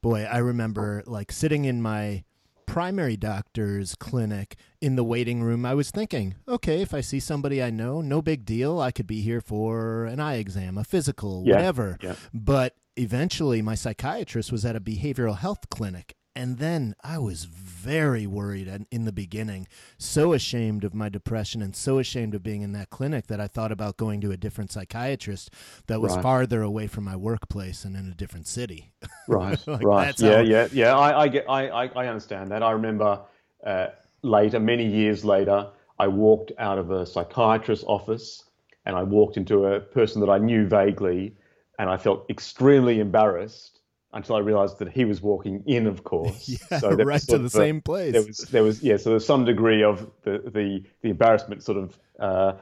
boy, 0.00 0.24
I 0.24 0.38
remember 0.38 1.04
like 1.06 1.30
sitting 1.30 1.64
in 1.66 1.82
my 1.82 2.24
primary 2.66 3.16
doctor's 3.18 3.94
clinic 3.94 4.56
in 4.80 4.96
the 4.96 5.04
waiting 5.04 5.42
room, 5.42 5.66
I 5.66 5.74
was 5.74 5.90
thinking, 5.90 6.36
okay, 6.48 6.80
if 6.80 6.94
I 6.94 7.02
see 7.02 7.20
somebody 7.20 7.62
I 7.62 7.70
know, 7.70 8.00
no 8.00 8.22
big 8.22 8.44
deal. 8.46 8.80
I 8.80 8.90
could 8.90 9.06
be 9.06 9.20
here 9.20 9.40
for 9.42 10.06
an 10.06 10.20
eye 10.20 10.36
exam, 10.36 10.78
a 10.78 10.84
physical, 10.84 11.44
Yeah, 11.46 11.56
whatever. 11.56 11.98
yeah. 12.02 12.14
But 12.32 12.74
eventually, 12.96 13.62
my 13.62 13.74
psychiatrist 13.74 14.52
was 14.52 14.64
at 14.64 14.76
a 14.76 14.80
behavioral 14.80 15.38
health 15.38 15.68
clinic. 15.70 16.14
And 16.34 16.56
then 16.56 16.94
I 17.04 17.18
was 17.18 17.44
very 17.44 18.26
worried 18.26 18.66
in- 18.66 18.86
in 18.90 19.04
the 19.04 19.12
beginning, 19.12 19.68
so 19.98 20.32
ashamed 20.32 20.82
of 20.82 20.94
my 20.94 21.10
depression 21.10 21.60
and 21.60 21.76
so 21.76 21.98
ashamed 21.98 22.34
of 22.34 22.42
being 22.42 22.62
in 22.62 22.72
that 22.72 22.88
clinic 22.88 23.26
that 23.26 23.38
I 23.38 23.46
thought 23.48 23.70
about 23.70 23.98
going 23.98 24.22
to 24.22 24.30
a 24.30 24.38
different 24.38 24.72
psychiatrist 24.72 25.50
that 25.88 26.00
was 26.00 26.14
Right. 26.14 26.22
farther 26.22 26.62
away 26.62 26.86
from 26.86 27.04
my 27.04 27.16
workplace 27.16 27.84
and 27.84 27.94
in 27.94 28.08
a 28.08 28.14
different 28.14 28.46
city. 28.46 28.92
Right, 29.28 29.58
Like, 29.66 29.82
right. 29.82 30.18
Yeah, 30.18 30.36
how- 30.36 30.40
yeah, 30.40 30.68
yeah. 30.72 30.96
I, 30.96 31.22
I 31.24 31.28
get, 31.28 31.44
I, 31.50 31.68
I, 31.68 31.86
I 31.94 32.06
understand 32.06 32.50
that. 32.50 32.62
I 32.62 32.70
remember 32.70 33.20
uh, 33.66 33.88
later, 34.22 34.58
many 34.58 34.86
years 34.86 35.26
later, 35.26 35.68
I 35.98 36.08
walked 36.08 36.52
out 36.58 36.78
of 36.78 36.90
a 36.90 37.04
psychiatrist's 37.04 37.84
office 37.86 38.42
and 38.86 38.96
I 38.96 39.02
walked 39.02 39.36
into 39.36 39.66
a 39.66 39.80
person 39.80 40.20
that 40.22 40.30
I 40.30 40.38
knew 40.38 40.66
vaguely, 40.66 41.36
and 41.78 41.88
I 41.90 41.96
felt 41.96 42.26
extremely 42.30 43.00
embarrassed 43.00 43.80
until 44.14 44.36
I 44.36 44.40
realized 44.40 44.78
that 44.78 44.90
he 44.90 45.04
was 45.06 45.22
walking 45.22 45.62
in, 45.66 45.86
of 45.86 46.04
course. 46.04 46.48
Yeah, 46.70 46.78
So 46.80 46.90
right 46.90 47.20
to 47.22 47.38
the 47.38 47.46
a- 47.46 47.50
same 47.50 47.80
place. 47.80 48.12
There 48.12 48.22
was, 48.22 48.36
there 48.50 48.62
was, 48.62 48.82
yeah. 48.82 48.96
So 48.98 49.10
there's 49.10 49.24
some 49.26 49.44
degree 49.44 49.82
of 49.82 50.10
the 50.22 50.38
the, 50.44 50.84
the 51.02 51.10
embarrassment 51.10 51.62
sort 51.62 51.78
of 51.78 51.98
uh, 52.20 52.52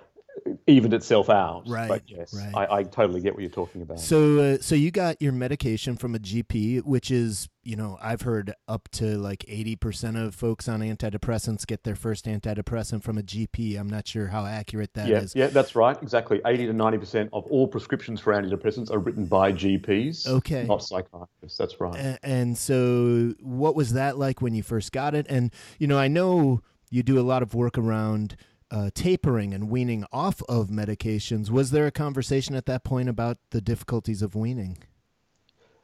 evened 0.66 0.94
itself 0.94 1.28
out. 1.28 1.64
Right, 1.68 1.88
But 1.88 2.02
yes, 2.06 2.34
right. 2.34 2.68
I, 2.70 2.76
I 2.78 2.82
totally 2.84 3.20
get 3.20 3.34
what 3.34 3.40
you're 3.42 3.50
talking 3.50 3.82
about. 3.82 4.00
So, 4.00 4.38
uh, 4.38 4.58
so 4.60 4.75
you 4.75 4.90
got 4.90 5.20
your 5.20 5.32
medication 5.32 5.96
from 5.96 6.14
a 6.14 6.18
GP, 6.18 6.84
which 6.84 7.10
is, 7.10 7.49
you 7.62 7.76
know, 7.76 7.99
I've 8.00 8.22
heard 8.22 8.54
up 8.68 8.88
to 8.92 9.18
like 9.18 9.44
eighty 9.49 9.76
percent 9.76 10.16
of 10.16 10.34
folks 10.34 10.68
on 10.68 10.80
antidepressants 10.80 11.66
get 11.66 11.84
their 11.84 11.94
first 11.94 12.25
antidepressant 12.26 13.02
from 13.02 13.18
a 13.18 13.22
GP. 13.22 13.78
I'm 13.78 13.88
not 13.88 14.06
sure 14.08 14.28
how 14.28 14.46
accurate 14.46 14.94
that 14.94 15.10
is. 15.10 15.34
yeah, 15.34 15.44
yeah, 15.44 15.50
that's 15.50 15.75
right. 15.76 16.00
Exactly. 16.02 16.40
80 16.46 16.66
to 16.68 16.72
90% 16.72 17.28
of 17.32 17.44
all 17.46 17.66
prescriptions 17.68 18.20
for 18.20 18.32
antidepressants 18.32 18.90
are 18.90 18.99
written 18.99 19.26
by 19.26 19.52
GPs, 19.52 20.26
Okay. 20.26 20.64
not 20.66 20.82
psychiatrists. 20.82 21.58
That's 21.58 21.78
right. 21.80 21.94
A- 21.96 22.18
And 22.22 22.56
so, 22.56 23.34
what 23.40 23.75
was 23.75 23.92
that 23.92 24.16
like 24.18 24.40
when 24.40 24.54
you 24.54 24.62
first 24.62 24.92
got 24.92 25.14
it? 25.14 25.26
And 25.28 25.52
you 25.78 25.87
know, 25.87 25.99
I 25.99 26.08
know 26.08 26.60
you 26.90 27.02
do 27.02 27.20
a 27.20 27.22
lot 27.22 27.42
of 27.42 27.54
work 27.54 27.76
around 27.78 28.37
uh, 28.70 28.90
tapering 28.94 29.52
and 29.52 29.68
weaning 29.70 30.04
off 30.12 30.42
of 30.48 30.68
medications. 30.68 31.50
Was 31.50 31.70
there 31.70 31.86
a 31.86 31.90
conversation 31.90 32.54
at 32.54 32.66
that 32.66 32.84
point 32.84 33.08
about 33.08 33.38
the 33.50 33.60
difficulties 33.60 34.22
of 34.22 34.34
weaning? 34.34 34.78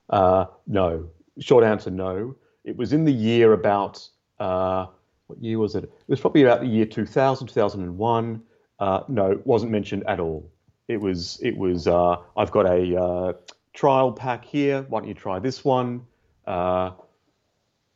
Uh, 0.09 0.47
no. 0.67 1.09
Short 1.39 1.65
answer, 1.65 1.91
no. 1.91 2.37
It 2.65 2.77
was 2.77 2.93
in 2.93 3.05
the 3.05 3.13
year 3.13 3.53
about, 3.53 4.07
uh, 4.39 4.87
what 5.27 5.43
year 5.43 5.59
was 5.59 5.75
it? 5.75 5.85
It 5.85 6.09
was 6.09 6.21
probably 6.21 6.43
about 6.43 6.61
the 6.61 6.67
year 6.67 6.87
2000, 6.87 7.47
2001. 7.49 8.43
Uh, 8.79 9.01
no, 9.09 9.31
it 9.33 9.47
wasn't 9.47 9.73
mentioned 9.73 10.05
at 10.07 10.21
all. 10.21 10.51
It 10.89 11.01
was, 11.01 11.41
it 11.43 11.57
was, 11.57 11.87
uh, 11.89 12.17
I've 12.37 12.51
got 12.51 12.67
a 12.67 13.01
uh, 13.01 13.33
trial 13.73 14.13
pack 14.13 14.45
here. 14.45 14.87
Why 14.89 15.01
don't 15.01 15.09
you 15.09 15.15
try 15.15 15.39
this 15.39 15.65
one? 15.65 16.07
Uh, 16.47 16.93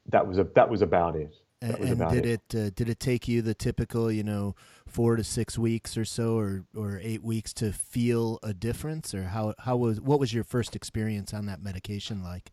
that 0.09 0.27
was 0.27 0.39
a, 0.39 0.45
that 0.55 0.69
was 0.69 0.83
about 0.83 1.15
it. 1.15 1.35
And, 1.63 1.75
That 1.75 1.81
and 1.81 2.11
did 2.11 2.27
it. 2.27 2.55
it, 2.55 2.59
uh, 2.59 2.71
did 2.75 2.89
it 2.89 2.99
take 3.01 3.29
you 3.29 3.43
the 3.43 3.55
typical, 3.55 4.11
you 4.11 4.23
know, 4.23 4.55
four 4.91 5.17
to 5.17 5.25
six 5.25 5.59
weeks 5.59 5.97
or 5.97 6.05
so, 6.05 6.37
or 6.37 6.65
or 6.77 7.01
eight 7.03 7.23
weeks 7.23 7.53
to 7.55 7.73
feel 7.73 8.39
a 8.43 8.53
difference, 8.53 9.15
or 9.15 9.25
how 9.25 9.55
how 9.59 9.77
was 9.77 10.01
what 10.01 10.21
was 10.21 10.35
your 10.35 10.45
first 10.45 10.77
experience 10.77 11.33
on 11.33 11.47
that 11.47 11.63
medication 11.63 12.23
like? 12.23 12.53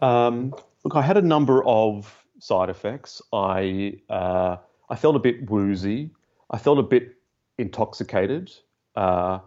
Um, 0.00 0.54
look, 0.84 0.96
I 0.96 1.02
had 1.02 1.16
a 1.16 1.22
number 1.22 1.64
of 1.64 2.24
side 2.38 2.70
effects. 2.70 3.22
I 3.32 3.98
uh, 4.10 4.56
I 4.90 4.96
felt 4.96 5.16
a 5.16 5.20
bit 5.20 5.50
woozy. 5.50 6.10
I 6.50 6.58
felt 6.58 6.78
a 6.78 6.82
bit 6.82 7.16
intoxicated. 7.58 8.50
Uh, 8.96 9.38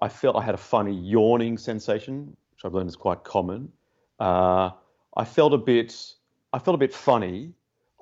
I 0.00 0.08
felt 0.08 0.36
I 0.36 0.42
had 0.42 0.54
a 0.54 0.58
funny 0.58 0.94
yawning 0.94 1.58
sensation, 1.58 2.36
which 2.52 2.64
I've 2.64 2.74
learned 2.74 2.88
is 2.88 2.96
quite 2.96 3.24
common. 3.24 3.72
Uh, 4.20 4.70
I 5.16 5.24
felt 5.24 5.52
a 5.52 5.58
bit 5.58 6.14
I 6.52 6.58
felt 6.58 6.74
a 6.74 6.78
bit 6.78 6.94
funny. 6.94 7.52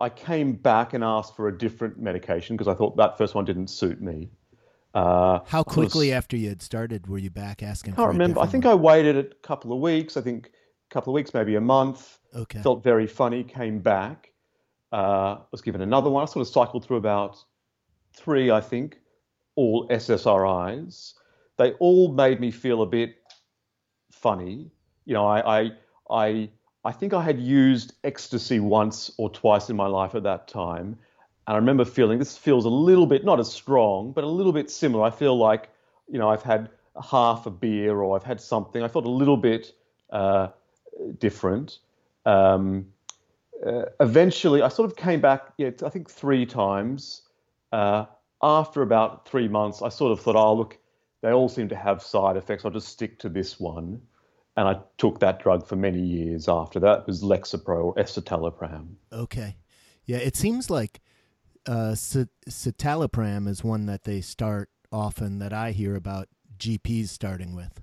I 0.00 0.08
came 0.08 0.54
back 0.54 0.94
and 0.94 1.04
asked 1.04 1.36
for 1.36 1.48
a 1.48 1.56
different 1.56 1.98
medication 1.98 2.56
because 2.56 2.68
I 2.68 2.74
thought 2.74 2.96
that 2.96 3.18
first 3.18 3.34
one 3.34 3.44
didn't 3.44 3.68
suit 3.68 4.00
me. 4.00 4.30
Uh, 4.94 5.40
How 5.46 5.60
I 5.60 5.62
sort 5.62 5.66
of 5.68 5.72
quickly 5.72 6.12
after 6.12 6.36
you 6.36 6.48
had 6.48 6.60
started 6.60 7.06
were 7.06 7.18
you 7.18 7.30
back 7.30 7.62
asking? 7.62 7.94
I 7.94 7.96
can't 7.96 8.08
remember. 8.08 8.40
I 8.40 8.46
think 8.46 8.64
one? 8.64 8.72
I 8.72 8.74
waited 8.74 9.16
a 9.16 9.24
couple 9.46 9.72
of 9.72 9.80
weeks. 9.80 10.16
I 10.16 10.20
think 10.20 10.50
a 10.90 10.94
couple 10.94 11.12
of 11.12 11.14
weeks, 11.14 11.32
maybe 11.32 11.54
a 11.54 11.60
month. 11.60 12.18
Okay. 12.34 12.60
Felt 12.62 12.82
very 12.82 13.06
funny. 13.06 13.44
Came 13.44 13.78
back. 13.78 14.32
Uh, 14.90 15.38
was 15.50 15.62
given 15.62 15.80
another 15.80 16.10
one. 16.10 16.22
I 16.22 16.26
sort 16.26 16.46
of 16.46 16.52
cycled 16.52 16.84
through 16.84 16.98
about 16.98 17.42
three, 18.14 18.50
I 18.50 18.60
think, 18.60 18.98
all 19.56 19.88
SSRIs. 19.88 21.14
They 21.56 21.72
all 21.72 22.12
made 22.12 22.40
me 22.40 22.50
feel 22.50 22.82
a 22.82 22.86
bit 22.86 23.14
funny. 24.10 24.70
You 25.06 25.14
know, 25.14 25.26
I, 25.26 25.60
I, 25.60 25.70
I, 26.10 26.50
I 26.84 26.92
think 26.92 27.14
I 27.14 27.22
had 27.22 27.38
used 27.38 27.94
ecstasy 28.02 28.58
once 28.60 29.10
or 29.16 29.30
twice 29.30 29.70
in 29.70 29.76
my 29.76 29.86
life 29.86 30.14
at 30.14 30.24
that 30.24 30.48
time, 30.48 30.98
and 31.46 31.54
I 31.54 31.56
remember 31.56 31.84
feeling 31.84 32.18
this 32.18 32.36
feels 32.36 32.64
a 32.64 32.68
little 32.68 33.06
bit 33.06 33.24
not 33.24 33.40
as 33.40 33.52
strong, 33.52 34.12
but 34.12 34.24
a 34.24 34.28
little 34.28 34.52
bit 34.52 34.70
similar. 34.70 35.04
I 35.04 35.10
feel 35.10 35.36
like, 35.36 35.68
you 36.08 36.18
know, 36.18 36.28
I've 36.28 36.42
had 36.42 36.70
half 37.02 37.46
a 37.46 37.50
beer 37.50 37.96
or 38.00 38.16
I've 38.16 38.22
had 38.24 38.40
something. 38.40 38.82
I 38.82 38.88
felt 38.88 39.06
a 39.06 39.10
little 39.10 39.36
bit 39.36 39.72
uh, 40.10 40.48
different. 41.18 41.78
Um, 42.26 42.86
uh, 43.64 43.86
eventually, 44.00 44.62
I 44.62 44.68
sort 44.68 44.90
of 44.90 44.96
came 44.96 45.20
back. 45.20 45.52
Yeah, 45.58 45.70
I 45.84 45.88
think 45.88 46.10
three 46.10 46.46
times. 46.46 47.22
Uh, 47.72 48.06
after 48.42 48.82
about 48.82 49.26
three 49.26 49.48
months, 49.48 49.82
I 49.82 49.88
sort 49.88 50.12
of 50.12 50.20
thought, 50.20 50.36
oh, 50.36 50.54
look, 50.54 50.78
they 51.22 51.32
all 51.32 51.48
seem 51.48 51.68
to 51.68 51.76
have 51.76 52.02
side 52.02 52.36
effects. 52.36 52.64
I'll 52.64 52.70
just 52.70 52.88
stick 52.88 53.18
to 53.20 53.28
this 53.28 53.58
one. 53.58 54.02
And 54.56 54.68
I 54.68 54.76
took 54.98 55.20
that 55.20 55.42
drug 55.42 55.66
for 55.66 55.76
many 55.76 56.00
years 56.00 56.48
after 56.48 56.78
that. 56.80 57.00
It 57.00 57.06
was 57.06 57.22
Lexapro 57.22 57.84
or 57.84 57.94
escitalopram. 57.94 58.94
Okay. 59.12 59.56
Yeah, 60.04 60.18
it 60.18 60.36
seems 60.36 60.68
like 60.68 61.00
uh, 61.66 61.94
c- 61.94 62.26
citalopram 62.48 63.48
is 63.48 63.64
one 63.64 63.86
that 63.86 64.04
they 64.04 64.20
start 64.20 64.68
often 64.90 65.38
that 65.38 65.52
I 65.52 65.70
hear 65.70 65.96
about 65.96 66.28
GPs 66.58 67.08
starting 67.08 67.54
with. 67.54 67.80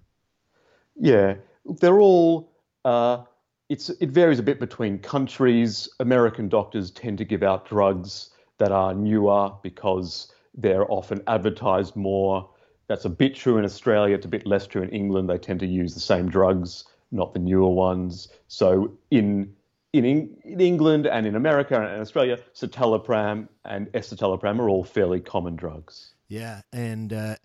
Yeah, 0.95 1.35
they're 1.65 1.99
all. 1.99 2.51
Uh, 2.85 3.23
it's 3.69 3.89
it 3.89 4.09
varies 4.09 4.39
a 4.39 4.43
bit 4.43 4.59
between 4.59 4.99
countries. 4.99 5.89
American 5.99 6.49
doctors 6.49 6.91
tend 6.91 7.17
to 7.19 7.25
give 7.25 7.43
out 7.43 7.67
drugs 7.67 8.31
that 8.57 8.71
are 8.71 8.93
newer 8.93 9.51
because 9.63 10.31
they're 10.55 10.89
often 10.91 11.21
advertised 11.27 11.95
more. 11.95 12.49
That's 12.89 13.05
a 13.05 13.09
bit 13.09 13.35
true 13.35 13.57
in 13.57 13.63
Australia. 13.63 14.15
It's 14.15 14.25
a 14.25 14.29
bit 14.29 14.45
less 14.45 14.67
true 14.67 14.81
in 14.81 14.89
England. 14.89 15.29
They 15.29 15.37
tend 15.37 15.59
to 15.61 15.67
use 15.67 15.93
the 15.93 15.99
same 16.01 16.27
drugs, 16.29 16.83
not 17.11 17.33
the 17.33 17.39
newer 17.39 17.69
ones. 17.69 18.27
So 18.47 18.91
in 19.11 19.53
in, 19.93 20.05
in 20.05 20.59
England 20.59 21.07
and 21.07 21.25
in 21.25 21.35
America 21.35 21.75
and 21.79 22.01
Australia, 22.01 22.37
citalopram 22.53 23.47
and 23.65 23.87
escitalopram 23.93 24.59
are 24.59 24.69
all 24.69 24.83
fairly 24.83 25.19
common 25.19 25.55
drugs. 25.55 26.13
Yeah, 26.27 26.61
and 26.73 27.13
uh. 27.13 27.35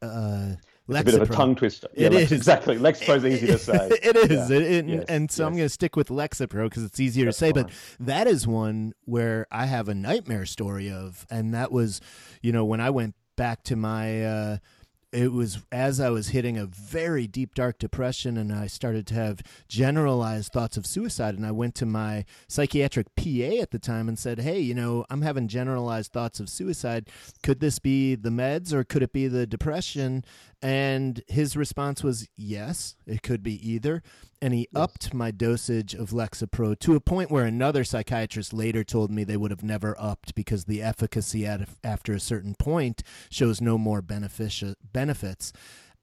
Uh, 0.00 0.54
It's 0.88 1.00
a 1.00 1.04
bit 1.04 1.14
of 1.14 1.30
a 1.30 1.34
tongue 1.34 1.54
twister. 1.56 1.88
Yeah, 1.94 2.06
It 2.06 2.12
Lex- 2.14 2.32
is. 2.32 2.38
exactly. 2.38 2.76
Lexapro's 2.78 3.24
easy 3.24 3.46
to 3.48 3.58
say. 3.58 3.88
it 4.02 4.16
is, 4.16 4.50
Yeah. 4.50 4.56
It- 4.56 4.62
it- 4.62 4.86
Yes, 4.88 5.04
and 5.08 5.30
so 5.30 5.44
I'm 5.46 5.52
going 5.54 5.64
to 5.66 5.68
stick 5.68 5.96
with 5.96 6.08
Lexapro 6.08 6.64
because 6.64 6.84
it's 6.84 6.98
easier 7.00 7.26
That's 7.26 7.38
to 7.38 7.46
say. 7.46 7.52
But 7.52 7.70
that 8.00 8.26
is 8.26 8.46
one 8.46 8.94
where 9.04 9.46
I 9.50 9.66
have 9.66 9.88
a 9.88 9.94
nightmare 9.94 10.46
story 10.46 10.90
of, 10.90 11.26
and 11.30 11.52
that 11.52 11.70
was, 11.72 12.00
you 12.42 12.52
know, 12.52 12.64
when 12.64 12.80
I 12.80 12.90
went 12.90 13.14
back 13.38 13.62
to 13.62 13.76
my. 13.76 14.22
Uh, 14.22 14.56
it 15.10 15.32
was 15.32 15.60
as 15.72 16.00
I 16.00 16.10
was 16.10 16.28
hitting 16.28 16.58
a 16.58 16.66
very 16.66 17.26
deep, 17.26 17.54
dark 17.54 17.78
depression, 17.78 18.36
and 18.36 18.52
I 18.52 18.66
started 18.66 19.06
to 19.06 19.14
have 19.14 19.40
generalized 19.66 20.52
thoughts 20.52 20.76
of 20.76 20.84
suicide. 20.84 21.34
And 21.34 21.46
I 21.46 21.50
went 21.50 21.74
to 21.76 21.86
my 21.86 22.26
psychiatric 22.46 23.14
PA 23.16 23.62
at 23.62 23.70
the 23.70 23.78
time 23.78 24.06
and 24.06 24.18
said, 24.18 24.40
Hey, 24.40 24.60
you 24.60 24.74
know, 24.74 25.06
I'm 25.08 25.22
having 25.22 25.48
generalized 25.48 26.12
thoughts 26.12 26.40
of 26.40 26.50
suicide. 26.50 27.08
Could 27.42 27.60
this 27.60 27.78
be 27.78 28.16
the 28.16 28.28
meds 28.28 28.74
or 28.74 28.84
could 28.84 29.02
it 29.02 29.14
be 29.14 29.28
the 29.28 29.46
depression? 29.46 30.24
And 30.60 31.22
his 31.28 31.56
response 31.56 32.02
was, 32.02 32.28
Yes, 32.36 32.96
it 33.06 33.22
could 33.22 33.42
be 33.42 33.68
either. 33.68 34.02
And 34.40 34.54
he 34.54 34.68
upped 34.74 35.14
my 35.14 35.30
dosage 35.30 35.94
of 35.94 36.10
Lexapro 36.10 36.78
to 36.80 36.94
a 36.94 37.00
point 37.00 37.30
where 37.30 37.44
another 37.44 37.84
psychiatrist 37.84 38.52
later 38.52 38.84
told 38.84 39.10
me 39.10 39.24
they 39.24 39.36
would 39.36 39.50
have 39.50 39.64
never 39.64 39.96
upped 39.98 40.34
because 40.34 40.64
the 40.64 40.82
efficacy 40.82 41.44
at, 41.44 41.68
after 41.82 42.12
a 42.12 42.20
certain 42.20 42.54
point 42.54 43.02
shows 43.30 43.60
no 43.60 43.78
more 43.78 44.00
beneficia- 44.02 44.76
benefits. 44.92 45.52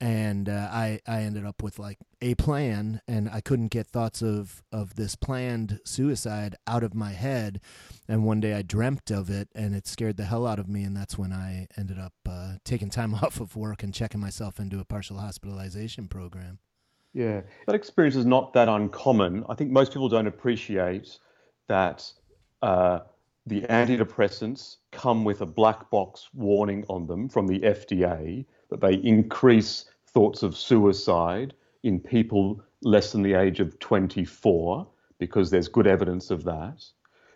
And 0.01 0.49
uh, 0.49 0.67
I, 0.71 0.99
I 1.07 1.21
ended 1.21 1.45
up 1.45 1.63
with 1.63 1.79
like 1.79 1.99
a 2.21 2.35
plan, 2.35 3.01
and 3.07 3.29
I 3.29 3.39
couldn't 3.41 3.69
get 3.69 3.87
thoughts 3.87 4.21
of, 4.21 4.61
of 4.71 4.95
this 4.95 5.15
planned 5.15 5.79
suicide 5.85 6.55
out 6.67 6.83
of 6.83 6.93
my 6.93 7.11
head. 7.11 7.61
And 8.07 8.25
one 8.25 8.41
day 8.41 8.53
I 8.53 8.61
dreamt 8.61 9.09
of 9.09 9.29
it, 9.29 9.49
and 9.55 9.73
it 9.73 9.87
scared 9.87 10.17
the 10.17 10.25
hell 10.25 10.45
out 10.45 10.59
of 10.59 10.67
me. 10.67 10.83
And 10.83 10.95
that's 10.95 11.17
when 11.17 11.31
I 11.31 11.67
ended 11.77 11.97
up 11.97 12.13
uh, 12.27 12.55
taking 12.65 12.89
time 12.89 13.15
off 13.21 13.39
of 13.39 13.55
work 13.55 13.83
and 13.83 13.93
checking 13.93 14.19
myself 14.19 14.59
into 14.59 14.79
a 14.79 14.85
partial 14.85 15.17
hospitalization 15.17 16.07
program. 16.07 16.59
Yeah, 17.13 17.41
that 17.65 17.75
experience 17.75 18.17
is 18.17 18.25
not 18.25 18.51
that 18.53 18.67
uncommon. 18.67 19.45
I 19.47 19.55
think 19.55 19.71
most 19.71 19.93
people 19.93 20.09
don't 20.09 20.27
appreciate 20.27 21.17
that 21.69 22.11
uh, 22.61 22.99
the 23.45 23.61
antidepressants 23.61 24.77
come 24.91 25.23
with 25.23 25.41
a 25.41 25.45
black 25.45 25.89
box 25.89 26.27
warning 26.33 26.83
on 26.89 27.07
them 27.07 27.29
from 27.29 27.47
the 27.47 27.59
FDA 27.59 28.45
that 28.69 28.81
they 28.81 28.95
increase 28.95 29.85
thoughts 30.07 30.43
of 30.43 30.55
suicide 30.55 31.53
in 31.83 31.99
people 31.99 32.63
less 32.81 33.11
than 33.11 33.21
the 33.21 33.33
age 33.33 33.59
of 33.59 33.79
24 33.79 34.87
because 35.19 35.49
there's 35.49 35.67
good 35.67 35.87
evidence 35.87 36.31
of 36.31 36.43
that. 36.43 36.83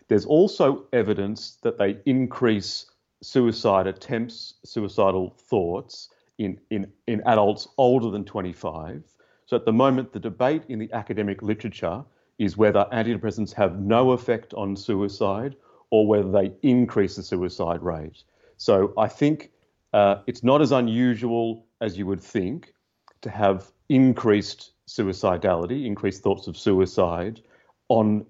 There's 0.08 0.26
also 0.26 0.86
evidence 0.92 1.58
that 1.62 1.78
they 1.78 1.98
increase 2.04 2.86
suicide 3.22 3.86
attempts, 3.86 4.54
suicidal 4.64 5.30
thoughts 5.30 6.08
in, 6.38 6.58
in, 6.70 6.90
in 7.06 7.22
adults 7.26 7.68
older 7.76 8.10
than 8.10 8.24
25. 8.24 9.04
So 9.46 9.56
at 9.56 9.64
the 9.64 9.72
moment, 9.72 10.12
the 10.12 10.20
debate 10.20 10.62
in 10.68 10.78
the 10.78 10.92
academic 10.92 11.42
literature 11.42 12.04
is 12.38 12.56
whether 12.56 12.86
antidepressants 12.92 13.52
have 13.52 13.78
no 13.78 14.12
effect 14.12 14.54
on 14.54 14.74
suicide 14.74 15.56
or 15.90 16.06
whether 16.06 16.30
they 16.30 16.52
increase 16.62 17.16
the 17.16 17.22
suicide 17.22 17.82
rate. 17.82 18.22
So 18.56 18.94
I 18.96 19.08
think 19.08 19.50
uh, 19.92 20.16
it's 20.26 20.42
not 20.42 20.60
as 20.60 20.72
unusual 20.72 21.66
as 21.80 21.98
you 21.98 22.06
would 22.06 22.22
think 22.22 22.74
to 23.22 23.30
have 23.30 23.70
increased 23.88 24.72
suicidality, 24.88 25.86
increased 25.86 26.22
thoughts 26.22 26.46
of 26.46 26.56
suicide 26.56 27.40
on 27.88 28.24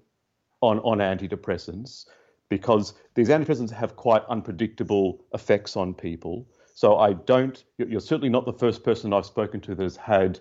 on 0.61 0.79
on 0.79 0.99
antidepressants 0.99 2.05
because 2.49 2.93
these 3.15 3.29
antidepressants 3.29 3.71
have 3.71 3.95
quite 3.95 4.23
unpredictable 4.29 5.23
effects 5.33 5.77
on 5.77 5.93
people. 5.93 6.45
So 6.73 6.97
I 6.97 7.13
don't. 7.13 7.63
You're 7.77 8.01
certainly 8.01 8.29
not 8.29 8.45
the 8.45 8.53
first 8.53 8.83
person 8.83 9.13
I've 9.13 9.25
spoken 9.25 9.61
to 9.61 9.75
that 9.75 9.83
has 9.83 9.95
had 9.95 10.39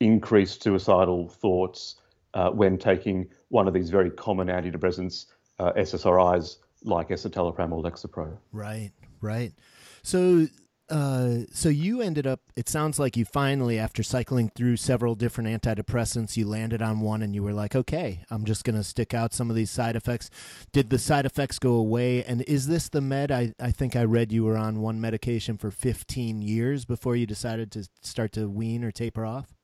increased 0.00 0.62
suicidal 0.62 1.28
thoughts 1.28 1.96
uh, 2.34 2.50
when 2.50 2.78
taking 2.78 3.28
one 3.48 3.68
of 3.68 3.74
these 3.74 3.90
very 3.90 4.10
common 4.10 4.48
antidepressants, 4.48 5.26
uh, 5.58 5.72
SSRIs 5.72 6.56
like 6.84 7.08
escitalopram 7.08 7.72
or 7.72 7.82
Lexapro. 7.82 8.36
Right, 8.52 8.92
right. 9.20 9.52
So 10.02 10.46
uh, 10.90 11.44
so 11.52 11.68
you 11.68 12.00
ended 12.00 12.26
up 12.26 12.40
it 12.56 12.68
sounds 12.68 12.98
like 12.98 13.16
you 13.16 13.24
finally 13.24 13.78
after 13.78 14.02
cycling 14.02 14.50
through 14.54 14.76
several 14.76 15.14
different 15.14 15.48
antidepressants 15.48 16.36
you 16.36 16.46
landed 16.46 16.82
on 16.82 17.00
one 17.00 17.22
and 17.22 17.34
you 17.34 17.42
were 17.42 17.52
like 17.52 17.74
okay 17.74 18.24
i'm 18.30 18.44
just 18.44 18.64
going 18.64 18.76
to 18.76 18.84
stick 18.84 19.14
out 19.14 19.32
some 19.32 19.48
of 19.48 19.56
these 19.56 19.70
side 19.70 19.96
effects. 19.96 20.30
Did 20.72 20.90
the 20.90 20.98
side 20.98 21.26
effects 21.26 21.58
go 21.58 21.72
away? 21.74 22.22
And 22.24 22.42
is 22.42 22.66
this 22.66 22.88
the 22.88 23.00
med 23.00 23.30
I, 23.30 23.54
I 23.58 23.70
think 23.70 23.96
i 23.96 24.04
read 24.04 24.32
you 24.32 24.44
were 24.44 24.56
on 24.56 24.80
one 24.80 25.00
medication 25.00 25.56
for 25.56 25.70
15 25.70 26.42
years 26.42 26.84
before 26.84 27.16
you 27.16 27.26
decided 27.26 27.70
to 27.72 27.88
start 28.02 28.32
to 28.32 28.48
wean 28.48 28.84
or 28.84 28.90
taper 28.90 29.24
off? 29.24 29.54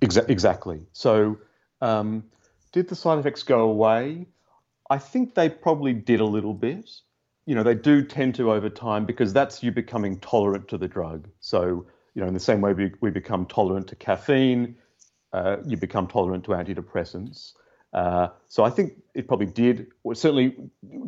Exactly. 0.00 0.86
So 0.92 1.38
um, 1.80 2.24
did 2.72 2.88
the 2.88 2.96
side 2.96 3.18
effects 3.18 3.42
go 3.42 3.60
away? 3.60 4.26
I 4.88 4.98
think 4.98 5.34
they 5.34 5.48
probably 5.48 5.92
did 5.92 6.20
a 6.20 6.24
little 6.24 6.54
bit 6.54 6.88
you 7.46 7.54
know, 7.54 7.62
they 7.62 7.74
do 7.74 8.04
tend 8.04 8.34
to 8.34 8.52
over 8.52 8.68
time 8.68 9.06
because 9.06 9.32
that's 9.32 9.62
you 9.62 9.70
becoming 9.70 10.18
tolerant 10.18 10.68
to 10.68 10.78
the 10.78 10.88
drug. 10.88 11.28
So, 11.40 11.86
you 12.14 12.22
know, 12.22 12.26
in 12.26 12.34
the 12.34 12.40
same 12.40 12.60
way 12.60 12.72
we, 12.72 12.92
we 13.00 13.10
become 13.10 13.46
tolerant 13.46 13.88
to 13.88 13.96
caffeine, 13.96 14.76
uh, 15.32 15.58
you 15.64 15.76
become 15.76 16.08
tolerant 16.08 16.44
to 16.44 16.50
antidepressants. 16.50 17.52
Uh, 17.92 18.28
so 18.48 18.64
I 18.64 18.70
think 18.70 18.94
it 19.14 19.28
probably 19.28 19.46
did, 19.46 19.86
or 20.02 20.14
certainly 20.14 20.56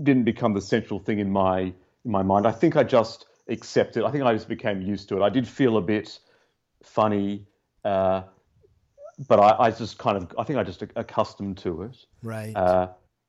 didn't 0.03 0.25
become 0.25 0.55
the 0.55 0.61
central 0.61 1.01
thing 1.01 1.19
in 1.19 1.31
my 1.31 1.61
in 2.05 2.11
my 2.11 2.23
mind. 2.23 2.47
I 2.47 2.53
think 2.53 2.77
I 2.77 2.85
just 2.85 3.27
accepted. 3.49 4.05
I 4.05 4.11
think 4.11 4.25
I 4.25 4.33
just 4.33 4.49
became 4.49 4.81
used 4.81 5.09
to 5.09 5.17
it. 5.17 5.23
I 5.23 5.29
did 5.29 5.47
feel 5.47 5.77
a 5.77 5.83
bit 5.83 6.19
funny, 6.83 7.47
uh, 7.85 8.23
but 9.29 9.41
I, 9.41 9.67
I, 9.67 9.71
just 9.71 9.99
kind 9.99 10.17
of 10.17 10.35
I 10.39 10.45
think 10.45 10.59
I 10.59 10.63
just 10.63 10.83
accustomed 10.95 11.59
to 11.59 11.83
it. 11.83 11.97
Right. 12.23 12.55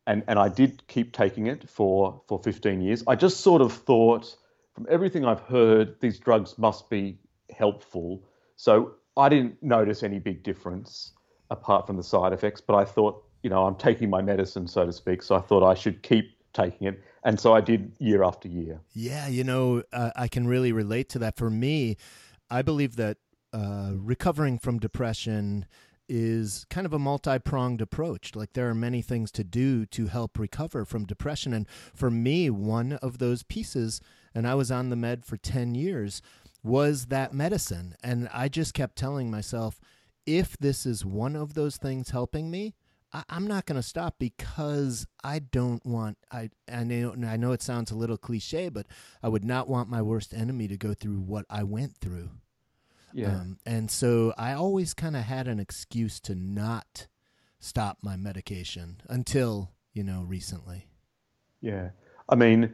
And 0.07 0.23
and 0.27 0.39
I 0.39 0.49
did 0.49 0.87
keep 0.87 1.13
taking 1.13 1.47
it 1.47 1.69
for 1.69 2.21
for 2.27 2.39
15 2.39 2.81
years. 2.81 3.03
I 3.07 3.15
just 3.15 3.41
sort 3.41 3.61
of 3.61 3.73
thought, 3.73 4.35
from 4.73 4.87
everything 4.89 5.25
I've 5.25 5.41
heard, 5.41 5.99
these 5.99 6.19
drugs 6.19 6.57
must 6.57 6.89
be 6.89 7.19
helpful. 7.55 8.23
So 8.55 8.95
I 9.17 9.29
didn't 9.29 9.61
notice 9.61 10.03
any 10.03 10.19
big 10.19 10.43
difference 10.43 11.13
apart 11.49 11.87
from 11.87 11.97
the 11.97 12.03
side 12.03 12.33
effects. 12.33 12.61
But 12.61 12.75
I 12.75 12.85
thought, 12.85 13.23
you 13.43 13.49
know, 13.49 13.65
I'm 13.65 13.75
taking 13.75 14.09
my 14.09 14.21
medicine, 14.21 14.67
so 14.67 14.85
to 14.85 14.93
speak. 14.93 15.21
So 15.21 15.35
I 15.35 15.41
thought 15.41 15.63
I 15.63 15.73
should 15.73 16.01
keep 16.01 16.31
taking 16.53 16.87
it, 16.87 17.03
and 17.23 17.39
so 17.39 17.53
I 17.53 17.61
did 17.61 17.93
year 17.99 18.23
after 18.23 18.47
year. 18.47 18.81
Yeah, 18.93 19.27
you 19.27 19.43
know, 19.43 19.83
uh, 19.93 20.11
I 20.15 20.27
can 20.27 20.47
really 20.47 20.71
relate 20.71 21.09
to 21.09 21.19
that. 21.19 21.37
For 21.37 21.49
me, 21.49 21.97
I 22.49 22.63
believe 22.63 22.95
that 22.95 23.17
uh, 23.53 23.91
recovering 23.95 24.59
from 24.59 24.79
depression 24.79 25.65
is 26.09 26.65
kind 26.69 26.85
of 26.85 26.93
a 26.93 26.99
multi-pronged 26.99 27.81
approach. 27.81 28.35
Like 28.35 28.53
there 28.53 28.69
are 28.69 28.75
many 28.75 29.01
things 29.01 29.31
to 29.33 29.43
do 29.43 29.85
to 29.87 30.07
help 30.07 30.37
recover 30.37 30.83
from 30.83 31.05
depression. 31.05 31.53
And 31.53 31.67
for 31.93 32.09
me 32.09 32.49
one 32.49 32.93
of 32.93 33.19
those 33.19 33.43
pieces 33.43 34.01
and 34.33 34.47
I 34.47 34.55
was 34.55 34.71
on 34.71 34.89
the 34.89 34.95
med 34.95 35.25
for 35.25 35.37
10 35.37 35.75
years 35.75 36.21
was 36.63 37.05
that 37.07 37.33
medicine. 37.33 37.95
And 38.03 38.29
I 38.33 38.49
just 38.49 38.73
kept 38.73 38.95
telling 38.95 39.31
myself 39.31 39.79
if 40.25 40.57
this 40.57 40.85
is 40.85 41.05
one 41.05 41.35
of 41.35 41.53
those 41.53 41.77
things 41.77 42.09
helping 42.09 42.51
me 42.51 42.75
I, 43.11 43.23
am 43.29 43.47
not 43.47 43.65
going 43.65 43.77
to 43.77 43.87
stop 43.87 44.15
because 44.19 45.07
I 45.23 45.39
don't 45.39 45.83
want 45.85 46.17
I 46.31 46.49
I 46.71 46.83
know 46.83 47.15
I 47.25 47.37
know 47.37 47.51
it 47.51 47.61
sounds 47.61 47.91
a 47.91 47.97
little 47.97 48.17
cliche 48.17 48.69
but 48.69 48.85
I 49.23 49.29
would 49.29 49.43
not 49.43 49.67
want 49.67 49.89
my 49.89 50.01
worst 50.01 50.33
enemy 50.33 50.67
to 50.67 50.77
go 50.77 50.93
through 50.93 51.19
what 51.19 51.45
I 51.49 51.63
went 51.63 51.97
through 51.97 52.29
yeah. 53.13 53.35
Um, 53.35 53.57
and 53.65 53.89
so 53.89 54.33
I 54.37 54.53
always 54.53 54.93
kind 54.93 55.15
of 55.15 55.23
had 55.23 55.47
an 55.47 55.59
excuse 55.59 56.19
to 56.21 56.35
not 56.35 57.07
stop 57.59 57.97
my 58.01 58.15
medication 58.15 59.01
until, 59.09 59.71
you 59.93 60.03
know, 60.03 60.23
recently. 60.27 60.87
Yeah. 61.61 61.89
I 62.29 62.35
mean, 62.35 62.73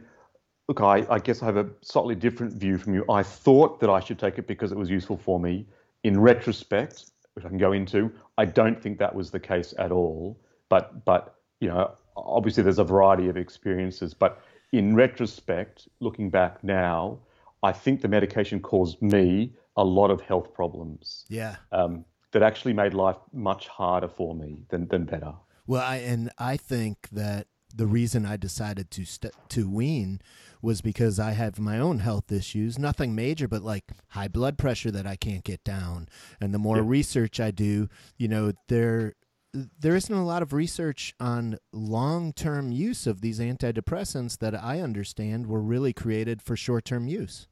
look, 0.68 0.80
I, 0.80 1.06
I 1.10 1.18
guess 1.18 1.42
I 1.42 1.46
have 1.46 1.56
a 1.56 1.68
slightly 1.82 2.14
different 2.14 2.52
view 2.54 2.78
from 2.78 2.94
you. 2.94 3.04
I 3.10 3.22
thought 3.22 3.80
that 3.80 3.90
I 3.90 4.00
should 4.00 4.18
take 4.18 4.38
it 4.38 4.46
because 4.46 4.72
it 4.72 4.78
was 4.78 4.90
useful 4.90 5.16
for 5.16 5.40
me. 5.40 5.66
In 6.04 6.20
retrospect, 6.20 7.06
which 7.34 7.44
I 7.44 7.48
can 7.48 7.58
go 7.58 7.72
into, 7.72 8.12
I 8.38 8.44
don't 8.44 8.80
think 8.80 8.98
that 8.98 9.14
was 9.14 9.30
the 9.30 9.40
case 9.40 9.74
at 9.78 9.90
all. 9.90 10.38
But, 10.68 11.04
but 11.04 11.36
you 11.60 11.68
know, 11.68 11.92
obviously 12.16 12.62
there's 12.62 12.78
a 12.78 12.84
variety 12.84 13.28
of 13.28 13.36
experiences. 13.36 14.14
But 14.14 14.40
in 14.72 14.94
retrospect, 14.94 15.88
looking 16.00 16.30
back 16.30 16.62
now, 16.62 17.18
I 17.62 17.72
think 17.72 18.00
the 18.00 18.08
medication 18.08 18.60
caused 18.60 19.00
me 19.02 19.52
a 19.76 19.84
lot 19.84 20.10
of 20.10 20.20
health 20.20 20.52
problems. 20.54 21.24
Yeah. 21.28 21.56
Um, 21.72 22.04
that 22.32 22.42
actually 22.42 22.74
made 22.74 22.92
life 22.92 23.16
much 23.32 23.68
harder 23.68 24.08
for 24.08 24.34
me 24.34 24.58
than 24.68 24.88
than 24.88 25.04
better. 25.04 25.32
Well, 25.66 25.82
I 25.82 25.96
and 25.96 26.30
I 26.38 26.56
think 26.56 27.08
that 27.12 27.46
the 27.74 27.86
reason 27.86 28.26
I 28.26 28.36
decided 28.36 28.90
to 28.92 29.04
st- 29.04 29.34
to 29.50 29.70
wean 29.70 30.20
was 30.62 30.80
because 30.80 31.20
I 31.20 31.32
have 31.32 31.58
my 31.58 31.78
own 31.78 32.00
health 32.00 32.32
issues, 32.32 32.78
nothing 32.78 33.14
major, 33.14 33.48
but 33.48 33.62
like 33.62 33.84
high 34.08 34.28
blood 34.28 34.58
pressure 34.58 34.90
that 34.90 35.06
I 35.06 35.16
can't 35.16 35.44
get 35.44 35.62
down. 35.64 36.08
And 36.40 36.52
the 36.52 36.58
more 36.58 36.78
yeah. 36.78 36.84
research 36.86 37.40
I 37.40 37.50
do, 37.50 37.88
you 38.16 38.28
know, 38.28 38.52
there 38.68 39.14
there 39.52 39.96
isn't 39.96 40.14
a 40.14 40.24
lot 40.24 40.42
of 40.42 40.52
research 40.52 41.14
on 41.18 41.58
long-term 41.72 42.72
use 42.72 43.06
of 43.06 43.22
these 43.22 43.40
antidepressants 43.40 44.38
that 44.38 44.54
I 44.54 44.80
understand 44.80 45.46
were 45.46 45.62
really 45.62 45.94
created 45.94 46.42
for 46.42 46.56
short-term 46.56 47.06
use. 47.08 47.48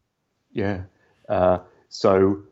Yeah. 0.51 0.83
Uh, 1.27 1.61
so 1.89 2.43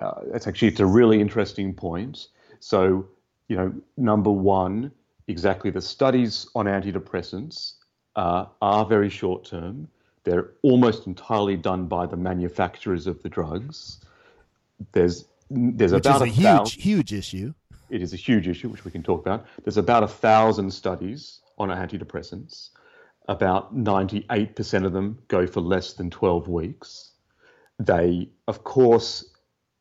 uh, 0.00 0.20
it's 0.34 0.46
actually 0.46 0.68
it's 0.68 0.80
a 0.80 0.86
really 0.86 1.20
interesting 1.20 1.74
point. 1.74 2.28
So 2.60 3.06
you 3.48 3.56
know, 3.56 3.74
number 3.96 4.30
one, 4.30 4.92
exactly 5.28 5.70
the 5.70 5.82
studies 5.82 6.48
on 6.54 6.66
antidepressants 6.66 7.74
uh, 8.16 8.46
are 8.62 8.84
very 8.84 9.10
short 9.10 9.44
term. 9.44 9.88
They're 10.24 10.50
almost 10.62 11.06
entirely 11.06 11.56
done 11.56 11.86
by 11.86 12.06
the 12.06 12.16
manufacturers 12.16 13.06
of 13.06 13.22
the 13.22 13.28
drugs. 13.28 13.98
There's 14.92 15.24
there's 15.50 15.92
which 15.92 16.06
about 16.06 16.16
is 16.16 16.22
a, 16.22 16.24
a 16.24 16.28
huge 16.28 16.44
thousand, 16.44 16.80
huge 16.80 17.12
issue. 17.12 17.54
It 17.90 18.02
is 18.02 18.12
a 18.12 18.16
huge 18.16 18.46
issue, 18.46 18.68
which 18.68 18.84
we 18.84 18.90
can 18.90 19.02
talk 19.02 19.20
about. 19.20 19.46
There's 19.64 19.76
about 19.76 20.04
a 20.04 20.08
thousand 20.08 20.70
studies 20.72 21.40
on 21.58 21.68
antidepressants. 21.68 22.70
About 23.28 23.76
98% 23.76 24.84
of 24.84 24.92
them 24.92 25.18
go 25.28 25.46
for 25.46 25.60
less 25.60 25.92
than 25.92 26.10
12 26.10 26.48
weeks. 26.48 27.09
They, 27.80 28.28
of 28.46 28.62
course, 28.62 29.24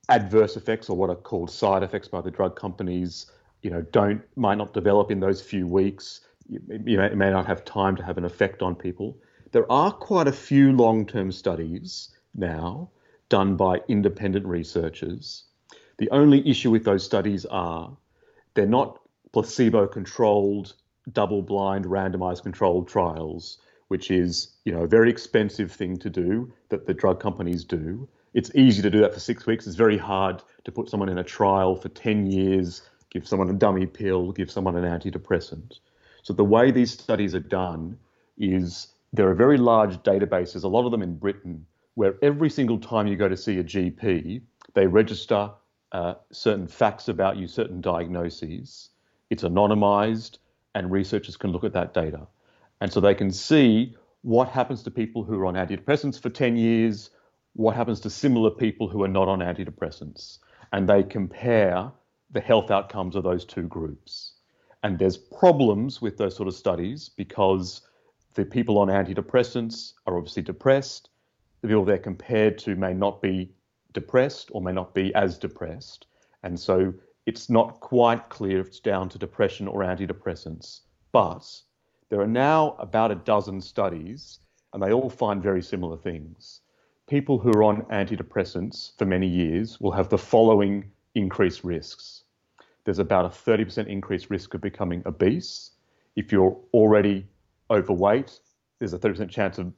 adverse 0.07 0.55
effects 0.55 0.89
or 0.89 0.95
what 0.95 1.09
are 1.09 1.15
called 1.15 1.51
side 1.51 1.83
effects 1.83 2.07
by 2.07 2.21
the 2.21 2.31
drug 2.31 2.55
companies, 2.55 3.25
you 3.61 3.69
know, 3.69 3.81
don't 3.81 4.21
might 4.37 4.57
not 4.57 4.73
develop 4.73 5.11
in 5.11 5.19
those 5.19 5.41
few 5.41 5.67
weeks. 5.67 6.21
You, 6.47 6.61
you 6.85 6.97
may, 6.97 7.09
may 7.09 7.29
not 7.29 7.45
have 7.45 7.65
time 7.65 7.97
to 7.97 8.03
have 8.03 8.17
an 8.17 8.23
effect 8.23 8.61
on 8.61 8.73
people. 8.73 9.17
There 9.51 9.69
are 9.69 9.91
quite 9.91 10.29
a 10.29 10.31
few 10.31 10.71
long-term 10.71 11.33
studies 11.33 12.15
now 12.33 12.89
done 13.27 13.57
by 13.57 13.81
independent 13.89 14.45
researchers. 14.45 15.43
The 15.97 16.09
only 16.11 16.47
issue 16.47 16.71
with 16.71 16.85
those 16.85 17.03
studies 17.03 17.45
are 17.47 17.95
they're 18.53 18.65
not 18.65 18.97
placebo-controlled, 19.33 20.73
double-blind, 21.11 21.83
randomized 21.83 22.43
controlled 22.43 22.87
trials 22.87 23.57
which 23.89 24.09
is 24.09 24.49
you 24.63 24.71
know 24.71 24.83
a 24.83 24.87
very 24.87 25.09
expensive 25.09 25.71
thing 25.71 25.97
to 25.97 26.09
do 26.09 26.51
that 26.69 26.87
the 26.87 26.93
drug 26.93 27.19
companies 27.19 27.63
do. 27.65 28.07
it's 28.33 28.51
easy 28.55 28.81
to 28.81 28.89
do 28.89 29.01
that 29.01 29.13
for 29.13 29.19
six 29.19 29.45
weeks. 29.45 29.67
It's 29.67 29.75
very 29.75 29.97
hard 29.97 30.41
to 30.63 30.71
put 30.71 30.89
someone 30.89 31.09
in 31.09 31.17
a 31.17 31.23
trial 31.23 31.75
for 31.75 31.89
10 31.89 32.27
years, 32.27 32.83
give 33.09 33.27
someone 33.27 33.49
a 33.49 33.53
dummy 33.53 33.87
pill, 33.87 34.31
give 34.31 34.51
someone 34.51 34.75
an 34.75 34.85
antidepressant. 34.85 35.79
So 36.21 36.33
the 36.33 36.45
way 36.45 36.69
these 36.69 36.91
studies 36.91 37.33
are 37.33 37.39
done 37.39 37.97
is 38.37 38.89
there 39.11 39.27
are 39.29 39.33
very 39.33 39.57
large 39.57 39.97
databases, 40.03 40.63
a 40.63 40.67
lot 40.67 40.85
of 40.85 40.91
them 40.91 41.01
in 41.01 41.17
Britain, 41.17 41.65
where 41.95 42.15
every 42.21 42.49
single 42.49 42.77
time 42.77 43.07
you 43.07 43.15
go 43.15 43.27
to 43.27 43.35
see 43.35 43.57
a 43.57 43.63
GP, 43.63 44.41
they 44.75 44.85
register 44.85 45.49
uh, 45.91 46.13
certain 46.31 46.67
facts 46.67 47.07
about 47.07 47.37
you, 47.37 47.47
certain 47.47 47.81
diagnoses. 47.81 48.89
It's 49.31 49.43
anonymized, 49.43 50.37
and 50.75 50.91
researchers 50.91 51.35
can 51.37 51.51
look 51.51 51.63
at 51.63 51.73
that 51.73 51.95
data. 51.95 52.27
And 52.81 52.91
so 52.91 52.99
they 52.99 53.15
can 53.15 53.31
see 53.31 53.95
what 54.21 54.49
happens 54.49 54.83
to 54.83 54.91
people 54.91 55.23
who 55.23 55.39
are 55.39 55.45
on 55.45 55.55
antidepressants 55.55 56.19
for 56.21 56.29
10 56.29 56.57
years, 56.57 57.09
what 57.53 57.75
happens 57.75 57.99
to 58.01 58.09
similar 58.09 58.49
people 58.49 58.87
who 58.87 59.03
are 59.03 59.09
not 59.09 59.27
on 59.27 59.39
antidepressants. 59.39 60.39
And 60.71 60.87
they 60.87 61.03
compare 61.03 61.91
the 62.31 62.41
health 62.41 62.71
outcomes 62.71 63.15
of 63.15 63.23
those 63.23 63.45
two 63.45 63.63
groups. 63.63 64.33
And 64.83 64.97
there's 64.97 65.17
problems 65.17 66.01
with 66.01 66.17
those 66.17 66.35
sort 66.35 66.47
of 66.47 66.53
studies 66.53 67.09
because 67.09 67.81
the 68.35 68.45
people 68.45 68.77
on 68.77 68.87
antidepressants 68.87 69.93
are 70.05 70.17
obviously 70.17 70.43
depressed. 70.43 71.09
The 71.61 71.67
people 71.67 71.85
they're 71.85 71.97
compared 71.97 72.57
to 72.59 72.75
may 72.75 72.93
not 72.93 73.21
be 73.21 73.51
depressed 73.93 74.49
or 74.53 74.61
may 74.61 74.71
not 74.71 74.93
be 74.93 75.13
as 75.15 75.37
depressed. 75.37 76.05
And 76.43 76.57
so 76.57 76.93
it's 77.25 77.49
not 77.49 77.79
quite 77.79 78.29
clear 78.29 78.61
if 78.61 78.67
it's 78.67 78.79
down 78.79 79.09
to 79.09 79.17
depression 79.17 79.67
or 79.67 79.81
antidepressants. 79.81 80.81
But 81.11 81.61
there 82.09 82.21
are 82.21 82.27
now 82.27 82.75
about 82.79 83.11
a 83.11 83.15
dozen 83.15 83.61
studies, 83.61 84.39
and 84.73 84.81
they 84.81 84.91
all 84.91 85.09
find 85.09 85.41
very 85.41 85.61
similar 85.61 85.97
things. 85.97 86.61
People 87.07 87.39
who 87.39 87.51
are 87.51 87.63
on 87.63 87.83
antidepressants 87.83 88.97
for 88.97 89.05
many 89.05 89.27
years 89.27 89.79
will 89.79 89.91
have 89.91 90.09
the 90.09 90.17
following 90.17 90.91
increased 91.15 91.63
risks. 91.63 92.23
There's 92.83 92.99
about 92.99 93.25
a 93.25 93.29
30% 93.29 93.87
increased 93.87 94.29
risk 94.29 94.53
of 94.53 94.61
becoming 94.61 95.03
obese. 95.05 95.71
If 96.15 96.31
you're 96.31 96.57
already 96.73 97.27
overweight, 97.69 98.39
there's 98.79 98.93
a 98.93 98.99
30% 98.99 99.29
chance 99.29 99.57
of 99.57 99.73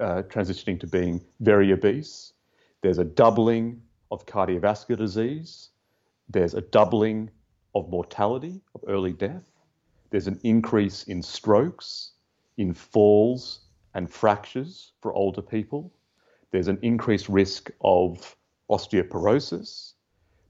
uh, 0.00 0.22
transitioning 0.22 0.80
to 0.80 0.86
being 0.86 1.22
very 1.40 1.72
obese. 1.72 2.32
There's 2.80 2.98
a 2.98 3.04
doubling 3.04 3.82
of 4.10 4.26
cardiovascular 4.26 4.98
disease. 4.98 5.70
There's 6.28 6.54
a 6.54 6.60
doubling 6.60 7.30
of 7.74 7.90
mortality, 7.90 8.60
of 8.74 8.82
early 8.88 9.12
death. 9.12 9.53
There's 10.14 10.28
an 10.28 10.38
increase 10.44 11.02
in 11.02 11.22
strokes, 11.22 12.12
in 12.56 12.72
falls 12.72 13.62
and 13.94 14.08
fractures 14.08 14.92
for 15.00 15.12
older 15.12 15.42
people. 15.42 15.92
There's 16.52 16.68
an 16.68 16.78
increased 16.82 17.28
risk 17.28 17.72
of 17.80 18.36
osteoporosis. 18.70 19.94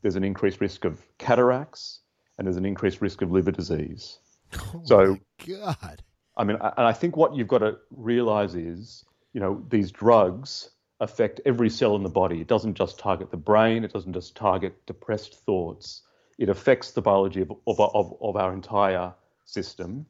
There's 0.02 0.16
an 0.16 0.22
increased 0.22 0.60
risk 0.60 0.84
of 0.84 1.02
cataracts, 1.16 2.00
and 2.36 2.46
there's 2.46 2.58
an 2.58 2.66
increased 2.66 3.00
risk 3.00 3.22
of 3.22 3.32
liver 3.32 3.52
disease. 3.52 4.18
Oh 4.52 4.82
so, 4.84 5.18
God. 5.48 6.02
I 6.36 6.44
mean, 6.44 6.58
and 6.60 6.86
I 6.86 6.92
think 6.92 7.16
what 7.16 7.34
you've 7.34 7.48
got 7.48 7.60
to 7.60 7.78
realize 7.90 8.54
is, 8.54 9.06
you 9.32 9.40
know, 9.40 9.64
these 9.70 9.90
drugs 9.90 10.68
affect 11.00 11.40
every 11.46 11.70
cell 11.70 11.96
in 11.96 12.02
the 12.02 12.10
body. 12.10 12.42
It 12.42 12.48
doesn't 12.48 12.74
just 12.74 12.98
target 12.98 13.30
the 13.30 13.38
brain. 13.38 13.82
It 13.82 13.94
doesn't 13.94 14.12
just 14.12 14.36
target 14.36 14.84
depressed 14.84 15.42
thoughts. 15.46 16.02
It 16.36 16.50
affects 16.50 16.90
the 16.90 17.00
biology 17.00 17.40
of, 17.40 17.52
of, 17.66 17.80
of, 17.80 18.14
of 18.20 18.36
our 18.36 18.52
entire 18.52 19.14
system. 19.44 20.06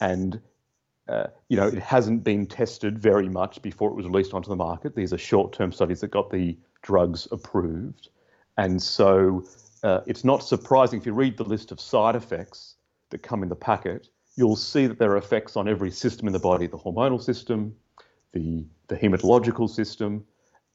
And, 0.00 0.40
uh, 1.08 1.28
you 1.48 1.56
know, 1.56 1.66
it 1.66 1.78
hasn't 1.78 2.24
been 2.24 2.46
tested 2.46 2.98
very 2.98 3.28
much 3.28 3.62
before 3.62 3.90
it 3.90 3.94
was 3.94 4.06
released 4.06 4.34
onto 4.34 4.48
the 4.48 4.56
market. 4.56 4.94
These 4.94 5.12
are 5.12 5.18
short 5.18 5.52
term 5.52 5.72
studies 5.72 6.00
that 6.00 6.10
got 6.10 6.30
the 6.30 6.58
drugs 6.82 7.28
approved. 7.30 8.08
And 8.56 8.82
so 8.82 9.44
uh, 9.82 10.00
it's 10.06 10.24
not 10.24 10.42
surprising 10.42 11.00
if 11.00 11.06
you 11.06 11.12
read 11.12 11.36
the 11.36 11.44
list 11.44 11.72
of 11.72 11.80
side 11.80 12.16
effects 12.16 12.76
that 13.10 13.22
come 13.22 13.42
in 13.42 13.48
the 13.48 13.56
packet, 13.56 14.08
you'll 14.36 14.56
see 14.56 14.86
that 14.86 14.98
there 14.98 15.12
are 15.12 15.16
effects 15.16 15.56
on 15.56 15.68
every 15.68 15.90
system 15.90 16.26
in 16.26 16.32
the 16.32 16.38
body 16.38 16.66
the 16.66 16.78
hormonal 16.78 17.22
system, 17.22 17.74
the, 18.32 18.64
the 18.88 18.96
hematological 18.96 19.68
system. 19.68 20.24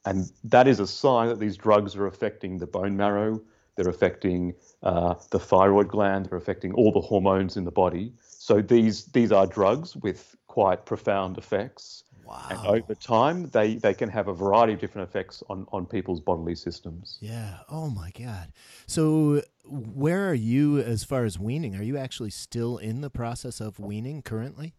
And 0.06 0.32
that 0.46 0.68
is 0.68 0.80
a 0.80 0.88
sign 0.88 1.28
that 1.28 1.40
these 1.40 1.58
drugs 1.58 1.96
are 1.96 2.08
affecting 2.08 2.58
the 2.58 2.66
bone 2.66 2.98
marrow, 2.98 3.42
they're 3.76 3.90
affecting 3.90 4.54
uh, 4.84 5.16
the 5.32 5.40
thyroid 5.40 5.88
gland, 5.88 6.28
they're 6.28 6.38
affecting 6.38 6.74
all 6.74 6.92
the 6.92 7.02
hormones 7.02 7.58
in 7.58 7.64
the 7.64 7.72
body. 7.72 8.14
So 8.22 8.62
these, 8.62 9.06
these 9.06 9.32
are 9.32 9.48
drugs 9.48 9.96
with 9.96 10.36
quite 10.48 10.86
profound 10.86 11.38
effects. 11.38 12.04
Wow. 12.26 12.48
And 12.50 12.60
over 12.68 12.96
time, 12.96 13.50
they, 13.50 13.76
they 13.76 13.94
can 13.94 14.10
have 14.10 14.28
a 14.28 14.34
variety 14.34 14.74
of 14.74 14.80
different 14.80 15.10
effects 15.10 15.44
on, 15.50 15.68
on 15.72 15.86
people's 15.86 16.22
bodily 16.22 16.56
systems. 16.56 17.18
Yeah. 17.20 17.58
Oh 17.70 17.90
my 17.90 18.12
God. 18.18 18.54
So, 18.88 19.42
where 19.66 20.30
are 20.30 20.34
you 20.34 20.80
as 20.80 21.04
far 21.04 21.26
as 21.26 21.38
weaning? 21.38 21.76
Are 21.76 21.84
you 21.84 21.98
actually 21.98 22.30
still 22.30 22.78
in 22.78 23.02
the 23.02 23.10
process 23.10 23.60
of 23.60 23.80
weaning 23.80 24.22
currently? 24.22 24.74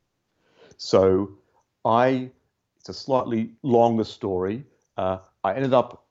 So, 0.78 1.32
I, 1.84 2.30
it's 2.78 2.88
a 2.88 2.94
slightly 2.94 3.50
longer 3.62 4.04
story. 4.04 4.64
Uh, 4.96 5.18
I 5.44 5.54
ended 5.54 5.74
up, 5.74 6.01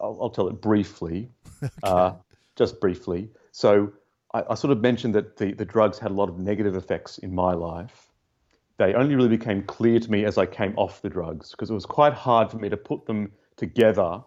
I'll, 0.00 0.18
I'll 0.20 0.30
tell 0.30 0.48
it 0.48 0.60
briefly, 0.60 1.30
okay. 1.62 1.70
uh, 1.82 2.12
just 2.56 2.80
briefly. 2.80 3.30
So, 3.52 3.92
I, 4.34 4.44
I 4.50 4.54
sort 4.54 4.72
of 4.72 4.80
mentioned 4.80 5.14
that 5.14 5.36
the, 5.36 5.52
the 5.52 5.64
drugs 5.64 5.98
had 5.98 6.10
a 6.10 6.14
lot 6.14 6.28
of 6.28 6.38
negative 6.38 6.76
effects 6.76 7.18
in 7.18 7.34
my 7.34 7.52
life 7.52 8.06
they 8.78 8.94
only 8.94 9.14
really 9.14 9.36
became 9.36 9.62
clear 9.62 9.98
to 9.98 10.10
me 10.10 10.24
as 10.24 10.36
I 10.36 10.46
came 10.46 10.74
off 10.76 11.00
the 11.00 11.08
drugs 11.08 11.52
because 11.52 11.70
it 11.70 11.74
was 11.74 11.86
quite 11.86 12.12
hard 12.12 12.50
for 12.50 12.58
me 12.58 12.68
to 12.68 12.76
put 12.76 13.06
them 13.06 13.32
together 13.56 14.22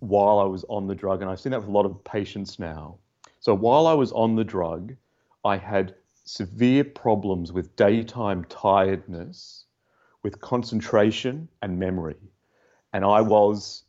while 0.00 0.38
I 0.38 0.44
was 0.44 0.64
on 0.68 0.86
the 0.86 0.94
drug. 0.94 1.22
And 1.22 1.30
I've 1.30 1.40
seen 1.40 1.52
that 1.52 1.60
with 1.60 1.68
a 1.68 1.72
lot 1.72 1.86
of 1.86 2.02
patients 2.02 2.58
now. 2.58 2.98
So 3.38 3.54
while 3.54 3.86
I 3.86 3.92
was 3.92 4.10
on 4.12 4.34
the 4.34 4.44
drug, 4.44 4.96
I 5.44 5.56
had 5.56 5.94
severe 6.24 6.82
problems 6.82 7.52
with 7.52 7.76
daytime 7.76 8.44
tiredness, 8.46 9.66
with 10.22 10.40
concentration 10.40 11.48
and 11.62 11.78
memory. 11.78 12.16
And 12.92 13.04
I 13.04 13.20
was, 13.20 13.84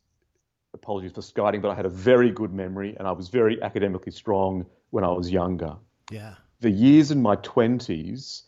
apologies 0.75 1.13
for 1.13 1.21
skiding, 1.21 1.61
but 1.61 1.71
I 1.71 1.75
had 1.75 1.85
a 1.85 1.89
very 1.89 2.29
good 2.29 2.53
memory 2.53 2.95
and 2.97 3.07
I 3.07 3.11
was 3.11 3.29
very 3.29 3.61
academically 3.63 4.11
strong 4.11 4.65
when 4.91 5.03
I 5.03 5.09
was 5.09 5.31
younger. 5.31 5.75
Yeah. 6.11 6.35
The 6.59 6.69
years 6.69 7.11
in 7.11 7.21
my 7.21 7.37
20s, 7.37 8.43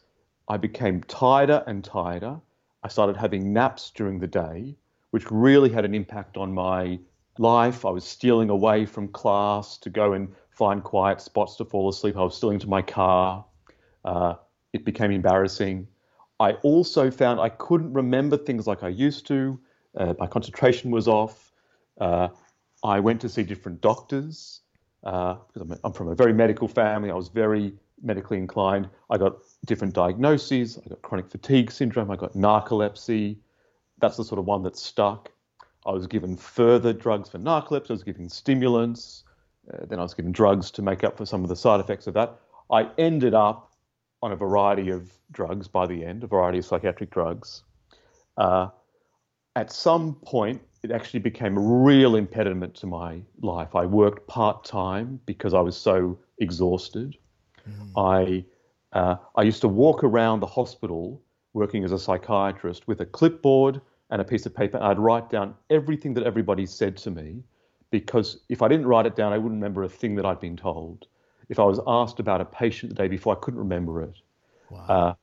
I 0.47 0.57
became 0.57 1.01
tighter 1.03 1.63
and 1.65 1.83
tighter. 1.83 2.39
I 2.83 2.87
started 2.89 3.17
having 3.17 3.51
naps 3.51 3.91
during 3.91 4.19
the 4.19 4.27
day, 4.27 4.75
which 5.11 5.29
really 5.31 5.69
had 5.69 5.85
an 5.85 5.95
impact 5.95 6.37
on 6.37 6.53
my 6.53 6.99
life. 7.39 7.85
I 7.85 7.89
was 7.89 8.03
stealing 8.03 8.49
away 8.49 8.85
from 8.85 9.07
class 9.07 9.77
to 9.79 9.89
go 9.89 10.13
and 10.13 10.33
find 10.51 10.83
quiet 10.83 11.21
spots 11.21 11.55
to 11.57 11.65
fall 11.65 11.89
asleep. 11.89 12.17
I 12.17 12.23
was 12.23 12.37
stealing 12.37 12.59
to 12.59 12.67
my 12.67 12.81
car. 12.81 13.45
Uh, 14.05 14.35
it 14.73 14.85
became 14.85 15.11
embarrassing. 15.11 15.87
I 16.39 16.51
also 16.63 17.09
found 17.09 17.39
I 17.39 17.49
couldn't 17.49 17.93
remember 17.93 18.37
things 18.37 18.67
like 18.67 18.83
I 18.83 18.89
used 18.89 19.25
to. 19.27 19.59
Uh, 19.95 20.13
my 20.19 20.27
concentration 20.27 20.91
was 20.91 21.07
off. 21.07 21.46
Uh, 21.99 22.29
I 22.83 22.99
went 22.99 23.21
to 23.21 23.29
see 23.29 23.43
different 23.43 23.81
doctors 23.81 24.61
because 25.01 25.37
uh, 25.55 25.61
I'm, 25.61 25.79
I'm 25.83 25.93
from 25.93 26.09
a 26.09 26.15
very 26.15 26.33
medical 26.33 26.67
family. 26.67 27.11
I 27.11 27.15
was 27.15 27.29
very 27.29 27.73
medically 28.01 28.37
inclined. 28.37 28.89
I 29.09 29.17
got 29.17 29.37
different 29.65 29.93
diagnoses. 29.93 30.79
I 30.85 30.89
got 30.89 31.01
chronic 31.01 31.29
fatigue 31.29 31.71
syndrome. 31.71 32.11
I 32.11 32.15
got 32.15 32.33
narcolepsy. 32.33 33.37
That's 33.99 34.17
the 34.17 34.23
sort 34.23 34.39
of 34.39 34.45
one 34.45 34.63
that 34.63 34.77
stuck. 34.77 35.31
I 35.85 35.91
was 35.91 36.05
given 36.05 36.35
further 36.35 36.93
drugs 36.93 37.29
for 37.29 37.39
narcolepsy. 37.39 37.89
I 37.89 37.93
was 37.93 38.03
given 38.03 38.29
stimulants. 38.29 39.23
Uh, 39.73 39.85
then 39.85 39.99
I 39.99 40.03
was 40.03 40.13
given 40.13 40.31
drugs 40.31 40.71
to 40.71 40.81
make 40.81 41.03
up 41.03 41.17
for 41.17 41.25
some 41.25 41.43
of 41.43 41.49
the 41.49 41.55
side 41.55 41.79
effects 41.79 42.07
of 42.07 42.13
that. 42.13 42.39
I 42.71 42.89
ended 42.97 43.33
up 43.33 43.71
on 44.21 44.31
a 44.31 44.35
variety 44.35 44.89
of 44.89 45.11
drugs 45.31 45.67
by 45.67 45.85
the 45.85 46.03
end, 46.03 46.23
a 46.23 46.27
variety 46.27 46.59
of 46.59 46.65
psychiatric 46.65 47.09
drugs. 47.09 47.63
Uh, 48.37 48.69
at 49.55 49.71
some 49.71 50.15
point, 50.15 50.61
it 50.89 50.93
actually 50.93 51.19
became 51.19 51.57
a 51.57 51.59
real 51.59 52.15
impediment 52.15 52.73
to 52.75 52.87
my 52.87 53.21
life. 53.41 53.75
I 53.75 53.85
worked 53.85 54.25
part 54.27 54.63
time 54.63 55.19
because 55.25 55.53
I 55.53 55.59
was 55.59 55.75
so 55.75 56.17
exhausted. 56.39 57.17
Mm. 57.69 57.91
I 57.97 58.97
uh, 58.97 59.17
I 59.35 59.41
used 59.41 59.61
to 59.61 59.67
walk 59.67 60.03
around 60.03 60.39
the 60.39 60.47
hospital 60.47 61.21
working 61.53 61.83
as 61.83 61.91
a 61.91 61.99
psychiatrist 61.99 62.87
with 62.87 63.01
a 63.01 63.05
clipboard 63.05 63.81
and 64.11 64.21
a 64.21 64.23
piece 64.23 64.45
of 64.45 64.55
paper. 64.55 64.79
I'd 64.81 64.99
write 64.99 65.29
down 65.29 65.55
everything 65.69 66.13
that 66.13 66.23
everybody 66.23 66.65
said 66.65 66.95
to 66.97 67.11
me 67.11 67.43
because 67.91 68.39
if 68.47 68.61
I 68.61 68.69
didn't 68.69 68.87
write 68.87 69.05
it 69.05 69.15
down, 69.15 69.33
I 69.33 69.37
wouldn't 69.37 69.59
remember 69.59 69.83
a 69.83 69.89
thing 69.89 70.15
that 70.15 70.25
I'd 70.25 70.39
been 70.39 70.55
told. 70.55 71.07
If 71.49 71.59
I 71.59 71.63
was 71.63 71.79
asked 71.85 72.19
about 72.19 72.39
a 72.39 72.45
patient 72.45 72.95
the 72.95 72.95
day 72.95 73.07
before, 73.09 73.35
I 73.35 73.39
couldn't 73.39 73.59
remember 73.59 74.01
it. 74.03 74.15
Wow. 74.69 74.85
Uh, 74.87 75.13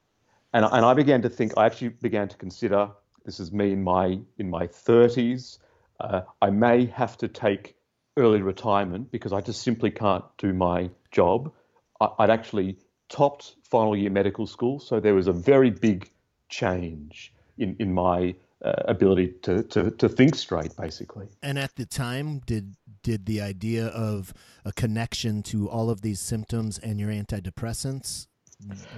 and, 0.52 0.64
and 0.66 0.84
I 0.84 0.92
began 0.94 1.22
to 1.22 1.28
think, 1.28 1.52
I 1.56 1.66
actually 1.66 1.88
began 1.88 2.28
to 2.28 2.36
consider 2.36 2.90
this 3.24 3.40
is 3.40 3.52
me 3.52 3.72
in 3.72 3.82
my 3.82 4.18
in 4.38 4.50
my 4.50 4.66
30s. 4.66 5.58
Uh, 6.00 6.22
I 6.42 6.50
may 6.50 6.86
have 6.86 7.16
to 7.18 7.28
take 7.28 7.76
early 8.16 8.42
retirement 8.42 9.10
because 9.10 9.32
I 9.32 9.40
just 9.40 9.62
simply 9.62 9.90
can't 9.90 10.24
do 10.38 10.52
my 10.52 10.90
job. 11.10 11.52
I, 12.00 12.08
I'd 12.18 12.30
actually 12.30 12.78
topped 13.08 13.56
final 13.62 13.96
year 13.96 14.10
medical 14.10 14.46
school, 14.46 14.78
so 14.78 15.00
there 15.00 15.14
was 15.14 15.26
a 15.26 15.32
very 15.32 15.70
big 15.70 16.10
change 16.48 17.32
in 17.58 17.76
in 17.78 17.92
my 17.92 18.34
uh, 18.64 18.72
ability 18.86 19.34
to, 19.42 19.62
to, 19.64 19.90
to 19.90 20.08
think 20.08 20.34
straight, 20.34 20.74
basically. 20.76 21.28
And 21.42 21.58
at 21.58 21.76
the 21.76 21.84
time, 21.84 22.40
did 22.46 22.76
did 23.02 23.26
the 23.26 23.40
idea 23.40 23.88
of 23.88 24.32
a 24.64 24.72
connection 24.72 25.42
to 25.42 25.68
all 25.68 25.90
of 25.90 26.00
these 26.00 26.20
symptoms 26.20 26.78
and 26.78 26.98
your 26.98 27.10
antidepressants 27.10 28.26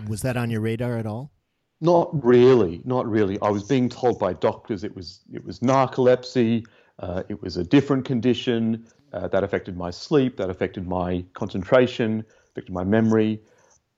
was 0.06 0.22
that 0.22 0.36
on 0.36 0.50
your 0.50 0.60
radar 0.60 0.96
at 0.96 1.06
all? 1.06 1.32
Not 1.80 2.24
really, 2.24 2.80
not 2.84 3.06
really. 3.06 3.38
I 3.42 3.50
was 3.50 3.64
being 3.64 3.88
told 3.88 4.18
by 4.18 4.32
doctors 4.32 4.82
it 4.82 4.94
was 4.94 5.20
it 5.32 5.44
was 5.44 5.60
narcolepsy. 5.60 6.64
Uh, 6.98 7.22
it 7.28 7.42
was 7.42 7.58
a 7.58 7.64
different 7.64 8.06
condition 8.06 8.86
uh, 9.12 9.28
that 9.28 9.44
affected 9.44 9.76
my 9.76 9.90
sleep, 9.90 10.38
that 10.38 10.48
affected 10.48 10.86
my 10.88 11.24
concentration, 11.34 12.24
affected 12.52 12.72
my 12.72 12.84
memory. 12.84 13.40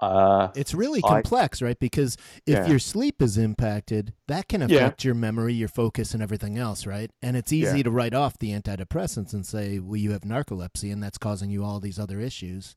Uh, 0.00 0.48
it's 0.54 0.74
really 0.74 1.00
complex, 1.02 1.60
I, 1.60 1.66
right? 1.66 1.78
Because 1.78 2.16
if 2.46 2.54
yeah. 2.54 2.66
your 2.66 2.78
sleep 2.78 3.20
is 3.20 3.36
impacted, 3.36 4.12
that 4.28 4.48
can 4.48 4.62
affect 4.62 5.04
yeah. 5.04 5.08
your 5.08 5.14
memory, 5.14 5.54
your 5.54 5.68
focus, 5.68 6.14
and 6.14 6.22
everything 6.22 6.56
else, 6.56 6.86
right? 6.86 7.10
And 7.20 7.36
it's 7.36 7.52
easy 7.52 7.78
yeah. 7.78 7.82
to 7.84 7.90
write 7.90 8.14
off 8.14 8.38
the 8.38 8.52
antidepressants 8.52 9.32
and 9.32 9.44
say, 9.44 9.80
well, 9.80 9.96
you 9.96 10.12
have 10.12 10.22
narcolepsy, 10.22 10.92
and 10.92 11.02
that's 11.02 11.18
causing 11.18 11.50
you 11.50 11.64
all 11.64 11.80
these 11.80 11.98
other 11.98 12.20
issues. 12.20 12.76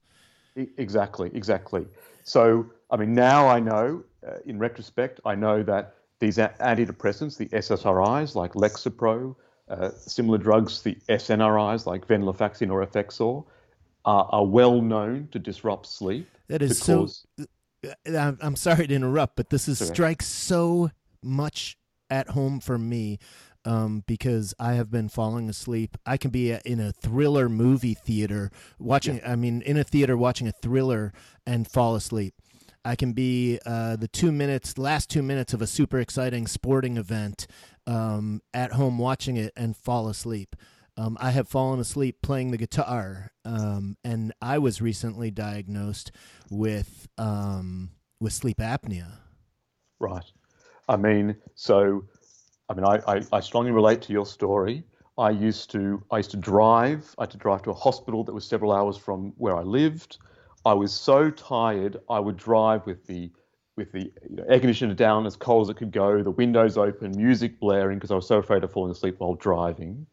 Exactly, 0.56 1.30
exactly. 1.34 1.86
So, 2.24 2.66
I 2.90 2.98
mean, 2.98 3.14
now 3.14 3.48
I 3.48 3.60
know, 3.60 4.04
uh, 4.28 4.36
in 4.46 4.60
retrospect, 4.60 5.20
I 5.26 5.36
know 5.36 5.64
that 5.64 5.96
these 6.20 6.38
antidepressants, 6.38 7.38
the 7.38 7.48
SSRIs 7.48 8.36
like 8.36 8.54
Lexapro, 8.54 9.36
uh, 9.70 9.90
similar 9.92 10.38
drugs, 10.38 10.82
the 10.82 10.96
SNRIs 11.10 11.86
like 11.86 12.08
venlafaxine 12.08 12.72
or 12.72 12.86
Effexor, 12.86 13.44
are, 14.06 14.30
are 14.32 14.46
well 14.46 14.82
known 14.82 15.28
to 15.32 15.40
disrupt 15.40 15.88
sleep. 15.88 16.28
That 16.48 16.62
is 16.62 16.78
so. 16.78 17.08
Uh, 18.08 18.34
I'm 18.42 18.56
sorry 18.56 18.86
to 18.88 18.94
interrupt, 18.94 19.36
but 19.36 19.50
this 19.50 19.68
is 19.68 19.80
strikes 19.80 20.28
so 20.28 20.92
much 21.24 21.78
at 22.12 22.30
home 22.30 22.60
for 22.60 22.78
me 22.78 23.18
um, 23.66 24.04
because 24.06 24.54
I 24.60 24.74
have 24.74 24.92
been 24.92 25.10
falling 25.10 25.50
asleep. 25.50 25.98
I 26.06 26.18
can 26.18 26.30
be 26.30 26.52
in 26.52 26.80
a 26.80 26.92
thriller 26.92 27.50
movie 27.50 27.94
theater 27.94 28.52
watching. 28.78 29.18
Yeah. 29.18 29.32
I 29.32 29.36
mean, 29.36 29.62
in 29.62 29.78
a 29.78 29.84
theater 29.84 30.16
watching 30.18 30.48
a 30.48 30.52
thriller 30.52 31.14
and 31.46 31.68
fall 31.68 31.96
asleep. 31.96 32.36
I 32.84 32.96
can 32.96 33.14
be 33.14 33.60
uh, 33.66 33.96
the 33.96 34.08
two 34.08 34.32
minutes, 34.32 34.78
last 34.78 35.10
two 35.10 35.22
minutes 35.22 35.54
of 35.54 35.62
a 35.62 35.68
super 35.68 36.00
exciting 36.00 36.48
sporting 36.48 36.98
event 36.98 37.48
um, 37.86 38.42
at 38.54 38.74
home 38.74 38.98
watching 38.98 39.38
it 39.38 39.54
and 39.56 39.76
fall 39.76 40.10
asleep. 40.10 40.56
Um, 40.98 41.18
I 41.22 41.32
have 41.32 41.48
fallen 41.48 41.80
asleep 41.80 42.22
playing 42.22 42.52
the 42.52 42.58
guitar, 42.58 43.32
um, 43.46 43.98
and 44.04 44.34
I 44.42 44.58
was 44.58 44.82
recently 44.82 45.32
diagnosed 45.32 46.12
with 46.50 47.08
um, 47.18 47.92
with 48.20 48.34
sleep 48.34 48.58
apnea. 48.58 49.20
Right. 50.00 50.26
I 50.90 50.98
mean, 50.98 51.38
so, 51.56 52.04
I 52.68 52.74
mean, 52.74 52.86
I, 52.86 53.00
I, 53.08 53.22
I, 53.32 53.40
strongly 53.40 53.72
relate 53.72 54.02
to 54.04 54.14
your 54.14 54.26
story. 54.26 54.84
I 55.18 55.30
used 55.30 55.72
to 55.72 56.04
I 56.12 56.18
used 56.18 56.32
to 56.32 56.38
drive. 56.38 57.16
I 57.18 57.24
had 57.24 57.32
to 57.32 57.38
drive 57.38 57.62
to 57.64 57.72
a 57.72 57.76
hospital 57.76 58.24
that 58.26 58.34
was 58.34 58.46
several 58.46 58.74
hours 58.74 58.98
from 58.98 59.34
where 59.38 59.56
I 59.56 59.62
lived. 59.62 60.18
I 60.66 60.74
was 60.74 60.94
so 60.94 61.30
tired. 61.30 61.98
I 62.10 62.20
would 62.20 62.38
drive 62.38 62.86
with 62.86 63.06
the 63.08 63.32
with 63.78 63.92
the 63.94 64.12
you 64.30 64.36
know, 64.36 64.44
air 64.50 64.60
conditioner 64.60 64.94
down 64.94 65.26
as 65.26 65.36
cold 65.36 65.68
as 65.68 65.70
it 65.70 65.78
could 65.78 65.92
go, 65.92 66.22
the 66.22 66.32
windows 66.32 66.78
open, 66.78 67.14
music 67.16 67.60
blaring 67.60 67.98
because 67.98 68.12
I 68.12 68.16
was 68.16 68.28
so 68.28 68.38
afraid 68.38 68.64
of 68.64 68.72
falling 68.72 68.92
asleep 68.92 69.16
while 69.20 69.36
driving. 69.36 70.06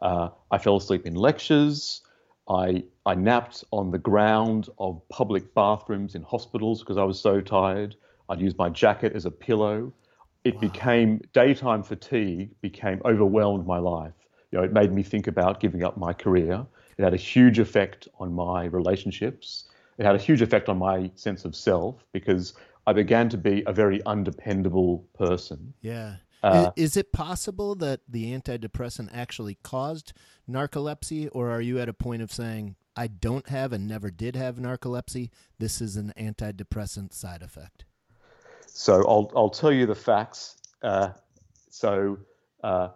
Uh, 0.00 0.28
I 0.50 0.58
fell 0.58 0.76
asleep 0.76 1.06
in 1.06 1.14
lectures. 1.14 2.02
I, 2.48 2.84
I 3.04 3.14
napped 3.14 3.64
on 3.72 3.90
the 3.90 3.98
ground 3.98 4.68
of 4.78 5.02
public 5.08 5.54
bathrooms 5.54 6.14
in 6.14 6.22
hospitals 6.22 6.80
because 6.80 6.96
I 6.96 7.04
was 7.04 7.20
so 7.20 7.40
tired. 7.40 7.96
I'd 8.28 8.40
use 8.40 8.56
my 8.56 8.68
jacket 8.68 9.14
as 9.14 9.26
a 9.26 9.30
pillow. 9.30 9.92
It 10.44 10.54
wow. 10.54 10.60
became 10.60 11.20
daytime 11.32 11.82
fatigue 11.82 12.50
became 12.60 13.02
overwhelmed 13.04 13.66
my 13.66 13.78
life. 13.78 14.14
You 14.50 14.58
know, 14.58 14.64
it 14.64 14.72
made 14.72 14.92
me 14.92 15.02
think 15.02 15.26
about 15.26 15.60
giving 15.60 15.82
up 15.82 15.98
my 15.98 16.12
career. 16.12 16.64
It 16.96 17.04
had 17.04 17.14
a 17.14 17.18
huge 17.18 17.58
effect 17.58 18.08
on 18.18 18.32
my 18.32 18.64
relationships. 18.64 19.67
It 19.98 20.04
had 20.04 20.14
a 20.14 20.18
huge 20.18 20.42
effect 20.42 20.68
on 20.68 20.78
my 20.78 21.10
sense 21.16 21.44
of 21.44 21.54
self 21.54 22.04
because 22.12 22.54
I 22.86 22.92
began 22.92 23.28
to 23.30 23.36
be 23.36 23.62
a 23.66 23.72
very 23.72 24.00
undependable 24.06 25.04
person. 25.14 25.74
Yeah. 25.82 26.16
Uh, 26.42 26.70
is, 26.76 26.92
is, 26.92 26.96
it 26.96 27.12
possible 27.12 27.74
that 27.74 28.00
the 28.08 28.32
antidepressant 28.32 29.10
actually 29.12 29.58
caused 29.64 30.12
narcolepsy, 30.48 31.28
or 31.32 31.50
are 31.50 31.60
you 31.60 31.80
at 31.80 31.88
a 31.88 31.92
point 31.92 32.22
of 32.22 32.32
saying, 32.32 32.76
I 32.96 33.08
don't 33.08 33.48
have 33.48 33.72
and 33.72 33.88
never 33.88 34.10
did 34.10 34.36
have 34.36 34.56
narcolepsy? 34.56 35.30
This 35.58 35.80
is 35.80 35.96
an 35.96 36.12
antidepressant 36.16 37.12
side 37.12 37.42
effect? 37.42 37.84
So 38.66 39.04
I'll, 39.08 39.32
I'll 39.34 39.50
tell 39.50 39.72
you 39.72 39.84
the 39.84 39.96
facts. 39.96 40.58
Uh, 40.80 41.10
so 41.70 42.18
uh, 42.62 42.90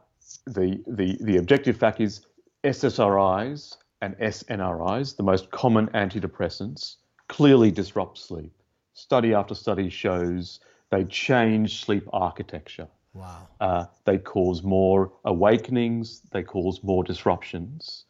the, 0.47 0.81
the, 0.87 1.19
the 1.21 1.38
objective 1.38 1.77
fact 1.77 2.01
is 2.01 2.27
SSRIs 2.62 3.77
and 4.03 4.19
SNRIs, 4.19 5.17
the 5.17 5.23
most 5.23 5.51
common 5.51 5.87
antidepressants, 5.88 6.97
clearly 7.29 7.71
disrupt 7.71 8.19
sleep. 8.19 8.53
Study 8.93 9.33
after 9.33 9.55
study 9.55 9.88
shows 9.88 10.61
they 10.91 11.05
change 11.05 11.83
sleep 11.83 12.07
architecture. 12.12 12.88
Wow. 13.15 13.49
Uh, 13.61 13.85
they 14.05 14.19
cause 14.19 14.62
more 14.62 15.12
awakenings. 15.25 16.21
They 16.33 16.43
cause 16.43 16.83
more 16.83 17.05
disruptions. 17.05 18.05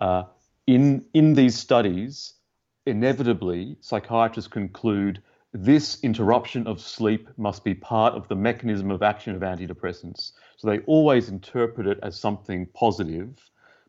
Uh, 0.00 0.24
in 0.66 1.04
in 1.14 1.34
these 1.34 1.56
studies, 1.56 2.34
inevitably, 2.86 3.76
psychiatrists 3.80 4.50
conclude 4.50 5.22
this 5.52 6.02
interruption 6.02 6.66
of 6.66 6.80
sleep 6.80 7.28
must 7.36 7.62
be 7.62 7.74
part 7.74 8.14
of 8.14 8.26
the 8.26 8.34
mechanism 8.34 8.90
of 8.90 9.02
action 9.02 9.36
of 9.36 9.42
antidepressants. 9.42 10.32
So 10.56 10.68
they 10.68 10.80
always 10.80 11.28
interpret 11.28 11.86
it 11.86 12.00
as 12.02 12.18
something 12.18 12.66
positive. 12.74 13.38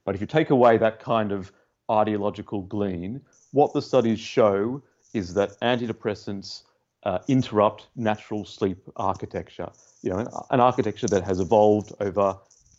But 0.06 0.15
if 0.15 0.22
you 0.22 0.28
take 0.28 0.52
away 0.52 0.78
that 0.78 1.00
kind 1.00 1.32
of 1.32 1.52
ideological 1.91 2.62
glean, 2.62 3.22
what 3.52 3.74
the 3.74 3.82
studies 3.82 4.20
show 4.20 4.82
is 5.13 5.34
that 5.34 5.60
antidepressants 5.62 6.63
uh, 7.04 7.20
interrupt 7.28 7.88
natural 7.96 8.46
sleep 8.46 8.80
architecture 8.96 9.70
you 10.06 10.12
know, 10.12 10.46
an, 10.52 10.60
architecture 10.60 11.08
that 11.08 11.24
has 11.24 11.39
evolved 11.39 11.91
over, 12.00 12.38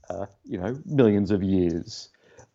uh, 0.09 0.27
you 0.45 0.59
know, 0.59 0.79
millions 0.87 1.33
of 1.33 1.43
years. 1.43 2.09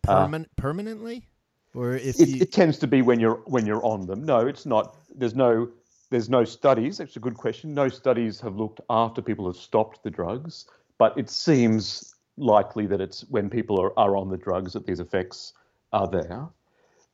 Perman- 0.04 0.46
uh, 0.46 0.48
permanently, 0.56 1.28
or 1.74 1.94
if 1.94 2.18
it, 2.18 2.28
you... 2.28 2.38
it, 2.40 2.52
tends 2.52 2.78
to 2.78 2.86
be 2.86 3.02
when 3.02 3.20
you're 3.20 3.42
when 3.44 3.66
you're 3.66 3.84
on 3.84 4.06
them. 4.06 4.24
No, 4.24 4.46
it's 4.46 4.64
not. 4.64 4.96
There's 5.14 5.34
no 5.34 5.68
there's 6.10 6.30
no 6.30 6.44
studies. 6.44 6.98
That's 6.98 7.16
a 7.16 7.20
good 7.20 7.34
question. 7.34 7.74
No 7.74 7.90
studies 7.90 8.40
have 8.40 8.56
looked 8.56 8.80
after 8.88 9.20
people 9.20 9.46
have 9.46 9.56
stopped 9.56 10.02
the 10.02 10.10
drugs, 10.10 10.64
but 10.98 11.16
it 11.18 11.28
seems 11.28 12.11
likely 12.36 12.86
that 12.86 13.00
it's 13.00 13.22
when 13.28 13.50
people 13.50 13.80
are, 13.80 13.98
are 13.98 14.16
on 14.16 14.28
the 14.28 14.36
drugs 14.36 14.72
that 14.72 14.86
these 14.86 15.00
effects 15.00 15.52
are 15.92 16.08
there. 16.08 16.46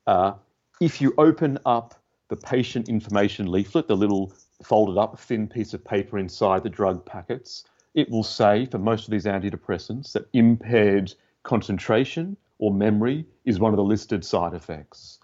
Uh, 0.06 0.32
if 0.80 1.00
you 1.00 1.12
open 1.18 1.58
up 1.66 1.94
the 2.28 2.36
patient 2.36 2.88
information 2.88 3.46
leaflet, 3.46 3.88
the 3.88 3.96
little 3.96 4.32
folded 4.62 4.98
up 4.98 5.18
thin 5.18 5.46
piece 5.46 5.74
of 5.74 5.84
paper 5.84 6.18
inside 6.18 6.62
the 6.62 6.70
drug 6.70 7.04
packets, 7.04 7.64
it 7.94 8.10
will 8.10 8.22
say 8.22 8.66
for 8.66 8.78
most 8.78 9.06
of 9.06 9.10
these 9.10 9.24
antidepressants 9.24 10.12
that 10.12 10.28
impaired 10.32 11.12
concentration 11.42 12.36
or 12.58 12.72
memory 12.72 13.26
is 13.44 13.58
one 13.58 13.72
of 13.72 13.76
the 13.76 13.84
listed 13.84 14.24
side 14.24 14.54
effects. 14.54 15.18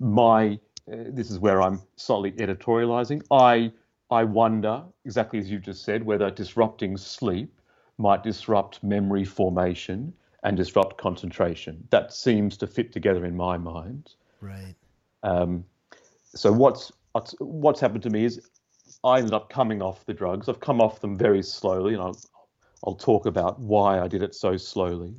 My 0.00 0.58
uh, 0.90 1.04
this 1.10 1.30
is 1.30 1.38
where 1.38 1.60
I'm 1.60 1.82
slightly 1.96 2.32
editorializing. 2.32 3.22
I 3.30 3.72
I 4.10 4.24
wonder 4.24 4.84
exactly 5.04 5.38
as 5.38 5.50
you 5.50 5.58
just 5.58 5.84
said 5.84 6.02
whether 6.02 6.30
disrupting 6.30 6.96
sleep 6.96 7.57
might 7.98 8.22
disrupt 8.22 8.82
memory 8.82 9.24
formation 9.24 10.12
and 10.44 10.56
disrupt 10.56 10.98
concentration. 10.98 11.86
That 11.90 12.12
seems 12.12 12.56
to 12.58 12.66
fit 12.66 12.92
together 12.92 13.24
in 13.24 13.36
my 13.36 13.58
mind. 13.58 14.14
Right. 14.40 14.74
Um, 15.22 15.64
so 16.34 16.52
what's 16.52 16.92
what's 17.40 17.80
happened 17.80 18.04
to 18.04 18.10
me 18.10 18.24
is 18.24 18.40
I 19.04 19.18
ended 19.18 19.34
up 19.34 19.50
coming 19.50 19.82
off 19.82 20.06
the 20.06 20.14
drugs. 20.14 20.48
I've 20.48 20.60
come 20.60 20.80
off 20.80 21.00
them 21.00 21.16
very 21.16 21.42
slowly, 21.42 21.94
and 21.94 22.02
I'll, 22.02 22.18
I'll 22.84 22.94
talk 22.94 23.26
about 23.26 23.58
why 23.60 24.00
I 24.00 24.08
did 24.08 24.22
it 24.22 24.34
so 24.34 24.56
slowly. 24.56 25.14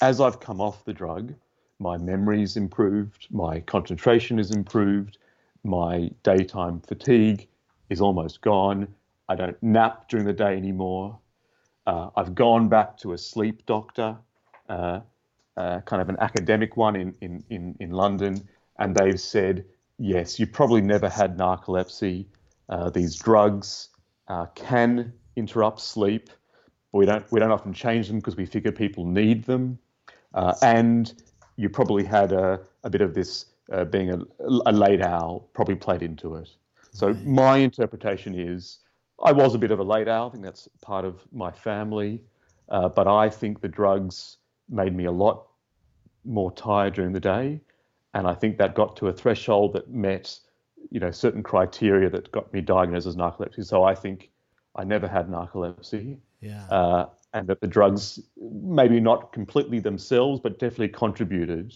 As 0.00 0.20
I've 0.20 0.40
come 0.40 0.60
off 0.60 0.84
the 0.84 0.92
drug, 0.92 1.34
my 1.78 1.96
memory's 1.96 2.56
improved, 2.56 3.26
my 3.30 3.60
concentration 3.60 4.38
is 4.38 4.50
improved, 4.50 5.18
my 5.64 6.10
daytime 6.22 6.80
fatigue 6.80 7.48
is 7.90 8.00
almost 8.00 8.40
gone. 8.40 8.88
I 9.28 9.34
don't 9.34 9.60
nap 9.62 10.08
during 10.08 10.26
the 10.26 10.32
day 10.32 10.56
anymore. 10.56 11.18
Uh, 11.86 12.10
I've 12.16 12.34
gone 12.34 12.68
back 12.68 12.96
to 12.98 13.12
a 13.12 13.18
sleep 13.18 13.66
doctor, 13.66 14.16
uh, 14.68 15.00
uh, 15.56 15.80
kind 15.82 16.02
of 16.02 16.08
an 16.08 16.16
academic 16.20 16.76
one 16.76 16.96
in, 16.96 17.14
in, 17.20 17.44
in, 17.50 17.76
in 17.80 17.90
London, 17.90 18.48
and 18.78 18.94
they've 18.94 19.20
said, 19.20 19.64
yes, 19.98 20.38
you 20.38 20.46
probably 20.46 20.80
never 20.80 21.08
had 21.08 21.36
narcolepsy. 21.36 22.26
Uh, 22.68 22.90
these 22.90 23.16
drugs 23.16 23.90
uh, 24.28 24.46
can 24.54 25.12
interrupt 25.36 25.80
sleep, 25.80 26.30
but 26.92 26.98
we 26.98 27.06
don't 27.06 27.30
we 27.30 27.40
don't 27.40 27.50
often 27.50 27.72
change 27.72 28.08
them 28.08 28.18
because 28.18 28.36
we 28.36 28.46
figure 28.46 28.72
people 28.72 29.04
need 29.04 29.44
them. 29.44 29.78
Uh, 30.32 30.54
and 30.62 31.14
you 31.56 31.68
probably 31.68 32.04
had 32.04 32.32
a, 32.32 32.60
a 32.82 32.90
bit 32.90 33.00
of 33.00 33.14
this 33.14 33.46
uh, 33.72 33.84
being 33.84 34.10
a, 34.10 34.18
a, 34.66 34.72
late 34.72 35.00
owl 35.00 35.48
probably 35.52 35.74
played 35.74 36.02
into 36.02 36.34
it. 36.36 36.48
So 36.92 37.14
my 37.24 37.58
interpretation 37.58 38.38
is 38.38 38.80
I 39.22 39.32
was 39.32 39.54
a 39.54 39.58
bit 39.58 39.70
of 39.70 39.78
a 39.78 39.84
late 39.84 40.08
owl. 40.08 40.28
I 40.28 40.30
think 40.32 40.44
that's 40.44 40.68
part 40.82 41.04
of 41.04 41.20
my 41.32 41.50
family. 41.50 42.22
Uh, 42.68 42.88
but 42.88 43.06
I 43.06 43.28
think 43.28 43.60
the 43.60 43.68
drugs 43.68 44.38
made 44.68 44.94
me 44.94 45.04
a 45.04 45.12
lot 45.12 45.46
more 46.24 46.50
tired 46.52 46.94
during 46.94 47.12
the 47.12 47.20
day, 47.20 47.60
and 48.14 48.26
I 48.26 48.34
think 48.34 48.56
that 48.58 48.74
got 48.74 48.96
to 48.96 49.08
a 49.08 49.12
threshold 49.12 49.74
that 49.74 49.90
met, 49.90 50.38
you 50.90 51.00
know, 51.00 51.10
certain 51.10 51.42
criteria 51.42 52.08
that 52.10 52.32
got 52.32 52.52
me 52.52 52.60
diagnosed 52.60 53.06
as 53.06 53.16
narcolepsy. 53.16 53.64
So 53.64 53.84
I 53.84 53.94
think 53.94 54.30
I 54.74 54.84
never 54.84 55.06
had 55.06 55.28
narcolepsy. 55.28 56.18
Yeah. 56.40 56.64
Uh, 56.70 57.06
and 57.32 57.46
that 57.48 57.60
the 57.60 57.66
drugs, 57.66 58.20
maybe 58.38 59.00
not 59.00 59.32
completely 59.32 59.80
themselves, 59.80 60.40
but 60.40 60.58
definitely 60.58 60.88
contributed 60.88 61.74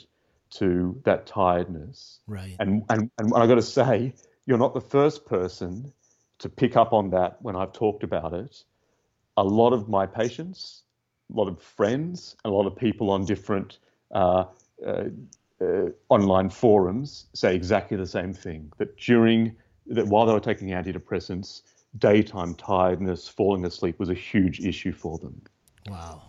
to 0.51 0.99
that 1.05 1.27
tiredness. 1.27 2.21
Right. 2.27 2.57
And 2.61 2.85
and 2.89 3.11
and 3.19 3.35
I 3.35 3.47
got 3.47 3.57
to 3.57 3.63
say, 3.63 4.15
you're 4.47 4.59
not 4.59 4.73
the 4.73 4.81
first 4.81 5.27
person 5.27 5.93
to 6.39 6.49
pick 6.49 6.77
up 6.77 6.93
on 6.93 7.11
that 7.11 7.41
when 7.43 7.57
I've 7.57 7.73
talked 7.73 8.03
about 8.03 8.33
it. 8.33 8.65
A 9.37 9.45
lot 9.45 9.73
of 9.73 9.89
my 9.89 10.07
patients, 10.07 10.83
a 11.33 11.37
lot 11.37 11.49
of 11.49 11.61
friends, 11.61 12.37
a 12.45 12.51
lot 12.51 12.67
of 12.67 12.77
people 12.77 13.11
on 13.11 13.25
different 13.25 13.79
uh, 14.13 14.45
uh, 14.87 15.05
uh, 15.61 15.91
online 16.09 16.51
forums 16.51 17.27
say 17.35 17.55
exactly 17.55 17.97
the 17.97 18.07
same 18.07 18.33
thing. 18.33 18.73
That 18.79 18.97
during 18.97 19.55
that 19.87 20.07
while 20.07 20.27
they 20.27 20.33
were 20.33 20.41
taking 20.41 20.69
antidepressants, 20.69 21.63
daytime 21.99 22.55
tiredness, 22.55 23.29
falling 23.29 23.65
asleep 23.65 23.99
was 23.99 24.11
a 24.11 24.15
huge 24.15 24.61
issue 24.61 24.93
for 24.93 25.19
them. 25.19 25.41
Wow. 25.89 26.23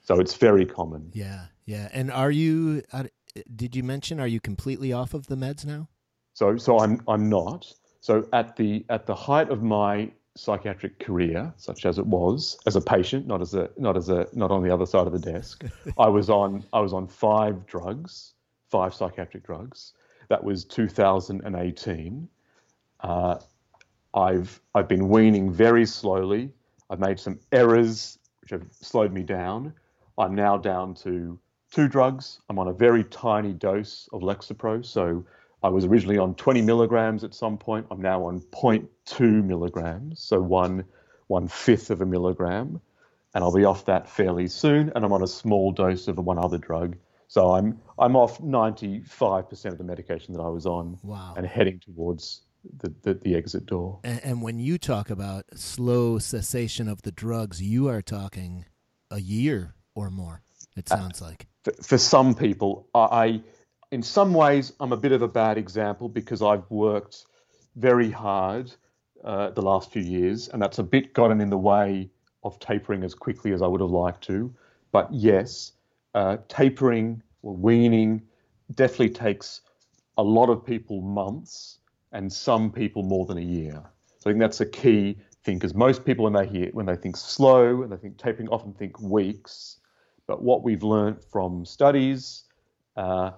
So 0.00 0.20
it's 0.20 0.34
very 0.34 0.66
common. 0.66 1.10
Yeah, 1.12 1.46
yeah. 1.66 1.88
And 1.92 2.10
are 2.10 2.30
you? 2.30 2.82
Uh, 2.92 3.04
did 3.54 3.76
you 3.76 3.82
mention? 3.82 4.20
Are 4.20 4.26
you 4.26 4.40
completely 4.40 4.92
off 4.92 5.14
of 5.14 5.26
the 5.26 5.36
meds 5.36 5.64
now? 5.64 5.88
So 6.34 6.56
so 6.56 6.78
I'm 6.80 7.00
I'm 7.08 7.28
not. 7.28 7.72
So 8.08 8.26
at 8.32 8.56
the 8.56 8.86
at 8.88 9.04
the 9.04 9.14
height 9.14 9.50
of 9.50 9.62
my 9.62 10.10
psychiatric 10.34 10.98
career, 10.98 11.52
such 11.58 11.84
as 11.84 11.98
it 11.98 12.06
was, 12.06 12.58
as 12.66 12.74
a 12.74 12.80
patient, 12.80 13.26
not 13.26 13.42
as 13.42 13.52
a 13.52 13.68
not 13.76 13.98
as 13.98 14.08
a 14.08 14.26
not 14.32 14.50
on 14.50 14.62
the 14.62 14.72
other 14.72 14.86
side 14.86 15.06
of 15.06 15.12
the 15.12 15.18
desk, 15.18 15.62
I 15.98 16.08
was 16.08 16.30
on 16.30 16.64
I 16.72 16.80
was 16.80 16.94
on 16.94 17.06
five 17.06 17.66
drugs, 17.66 18.32
five 18.70 18.94
psychiatric 18.94 19.44
drugs. 19.44 19.92
That 20.30 20.42
was 20.42 20.64
2018. 20.64 22.28
Uh, 23.00 23.38
I've 24.14 24.58
I've 24.74 24.88
been 24.88 25.10
weaning 25.10 25.52
very 25.52 25.84
slowly. 25.84 26.50
I've 26.88 27.00
made 27.00 27.20
some 27.20 27.38
errors 27.52 28.18
which 28.40 28.52
have 28.52 28.64
slowed 28.70 29.12
me 29.12 29.22
down. 29.22 29.74
I'm 30.16 30.34
now 30.34 30.56
down 30.56 30.94
to 31.04 31.38
two 31.70 31.88
drugs. 31.88 32.40
I'm 32.48 32.58
on 32.58 32.68
a 32.68 32.72
very 32.72 33.04
tiny 33.04 33.52
dose 33.52 34.08
of 34.14 34.22
Lexapro. 34.22 34.82
So 34.82 35.26
I 35.62 35.68
was 35.68 35.84
originally 35.84 36.18
on 36.18 36.34
20 36.34 36.62
milligrams 36.62 37.24
at 37.24 37.34
some 37.34 37.58
point. 37.58 37.86
I'm 37.90 38.00
now 38.00 38.24
on 38.26 38.40
0.2 38.40 39.44
milligrams, 39.44 40.20
so 40.20 40.40
one 40.40 40.84
one 41.26 41.46
fifth 41.48 41.90
of 41.90 42.00
a 42.00 42.06
milligram, 42.06 42.80
and 43.34 43.44
I'll 43.44 43.54
be 43.54 43.64
off 43.64 43.84
that 43.86 44.08
fairly 44.08 44.48
soon. 44.48 44.90
And 44.94 45.04
I'm 45.04 45.12
on 45.12 45.22
a 45.22 45.26
small 45.26 45.72
dose 45.72 46.08
of 46.08 46.16
one 46.18 46.38
other 46.38 46.58
drug. 46.58 46.96
So 47.26 47.54
I'm 47.54 47.78
I'm 47.98 48.16
off 48.16 48.40
95% 48.40 49.64
of 49.66 49.78
the 49.78 49.84
medication 49.84 50.32
that 50.34 50.40
I 50.40 50.48
was 50.48 50.64
on, 50.64 50.98
Wow. 51.02 51.34
and 51.36 51.46
heading 51.46 51.80
towards 51.80 52.42
the, 52.78 52.92
the, 53.02 53.14
the 53.14 53.34
exit 53.34 53.66
door. 53.66 54.00
And, 54.04 54.20
and 54.24 54.42
when 54.42 54.58
you 54.58 54.78
talk 54.78 55.10
about 55.10 55.44
slow 55.54 56.18
cessation 56.18 56.88
of 56.88 57.02
the 57.02 57.12
drugs, 57.12 57.60
you 57.62 57.88
are 57.88 58.00
talking 58.02 58.64
a 59.10 59.20
year 59.20 59.74
or 59.94 60.10
more. 60.10 60.42
It 60.76 60.90
uh, 60.90 60.96
sounds 60.96 61.20
like. 61.20 61.46
for, 61.64 61.72
for 61.82 61.98
some 61.98 62.34
people, 62.34 62.88
I, 62.94 63.00
I, 63.00 63.40
in 63.90 64.02
some 64.02 64.34
ways, 64.34 64.72
I'm 64.80 64.92
a 64.92 64.96
bit 64.96 65.12
of 65.12 65.22
a 65.22 65.28
bad 65.28 65.56
example 65.56 66.08
because 66.08 66.42
I've 66.42 66.68
worked 66.70 67.24
very 67.76 68.10
hard 68.10 68.72
uh, 69.24 69.50
the 69.50 69.62
last 69.62 69.90
few 69.90 70.02
years, 70.02 70.48
and 70.48 70.60
that's 70.60 70.78
a 70.78 70.82
bit 70.82 71.14
gotten 71.14 71.40
in 71.40 71.50
the 71.50 71.58
way 71.58 72.10
of 72.44 72.58
tapering 72.58 73.02
as 73.02 73.14
quickly 73.14 73.52
as 73.52 73.62
I 73.62 73.66
would 73.66 73.80
have 73.80 73.90
liked 73.90 74.22
to. 74.24 74.54
But 74.92 75.12
yes, 75.12 75.72
uh, 76.14 76.38
tapering 76.48 77.22
or 77.42 77.54
weaning 77.54 78.22
definitely 78.74 79.10
takes 79.10 79.62
a 80.18 80.22
lot 80.22 80.50
of 80.50 80.64
people 80.64 81.00
months, 81.00 81.78
and 82.12 82.32
some 82.32 82.70
people 82.70 83.02
more 83.02 83.26
than 83.26 83.38
a 83.38 83.42
year. 83.42 83.82
So 84.18 84.30
I 84.30 84.32
think 84.32 84.40
that's 84.40 84.60
a 84.60 84.66
key 84.66 85.18
thing 85.44 85.58
because 85.58 85.74
most 85.74 86.04
people, 86.04 86.24
when 86.24 86.32
they 86.32 86.46
hear 86.46 86.70
when 86.72 86.86
they 86.86 86.96
think 86.96 87.16
slow 87.16 87.82
and 87.82 87.92
they 87.92 87.96
think 87.96 88.18
tapering, 88.18 88.48
often 88.48 88.74
think 88.74 89.00
weeks. 89.00 89.76
But 90.26 90.42
what 90.42 90.62
we've 90.62 90.82
learned 90.82 91.24
from 91.24 91.64
studies 91.64 92.44
uh, 92.96 93.30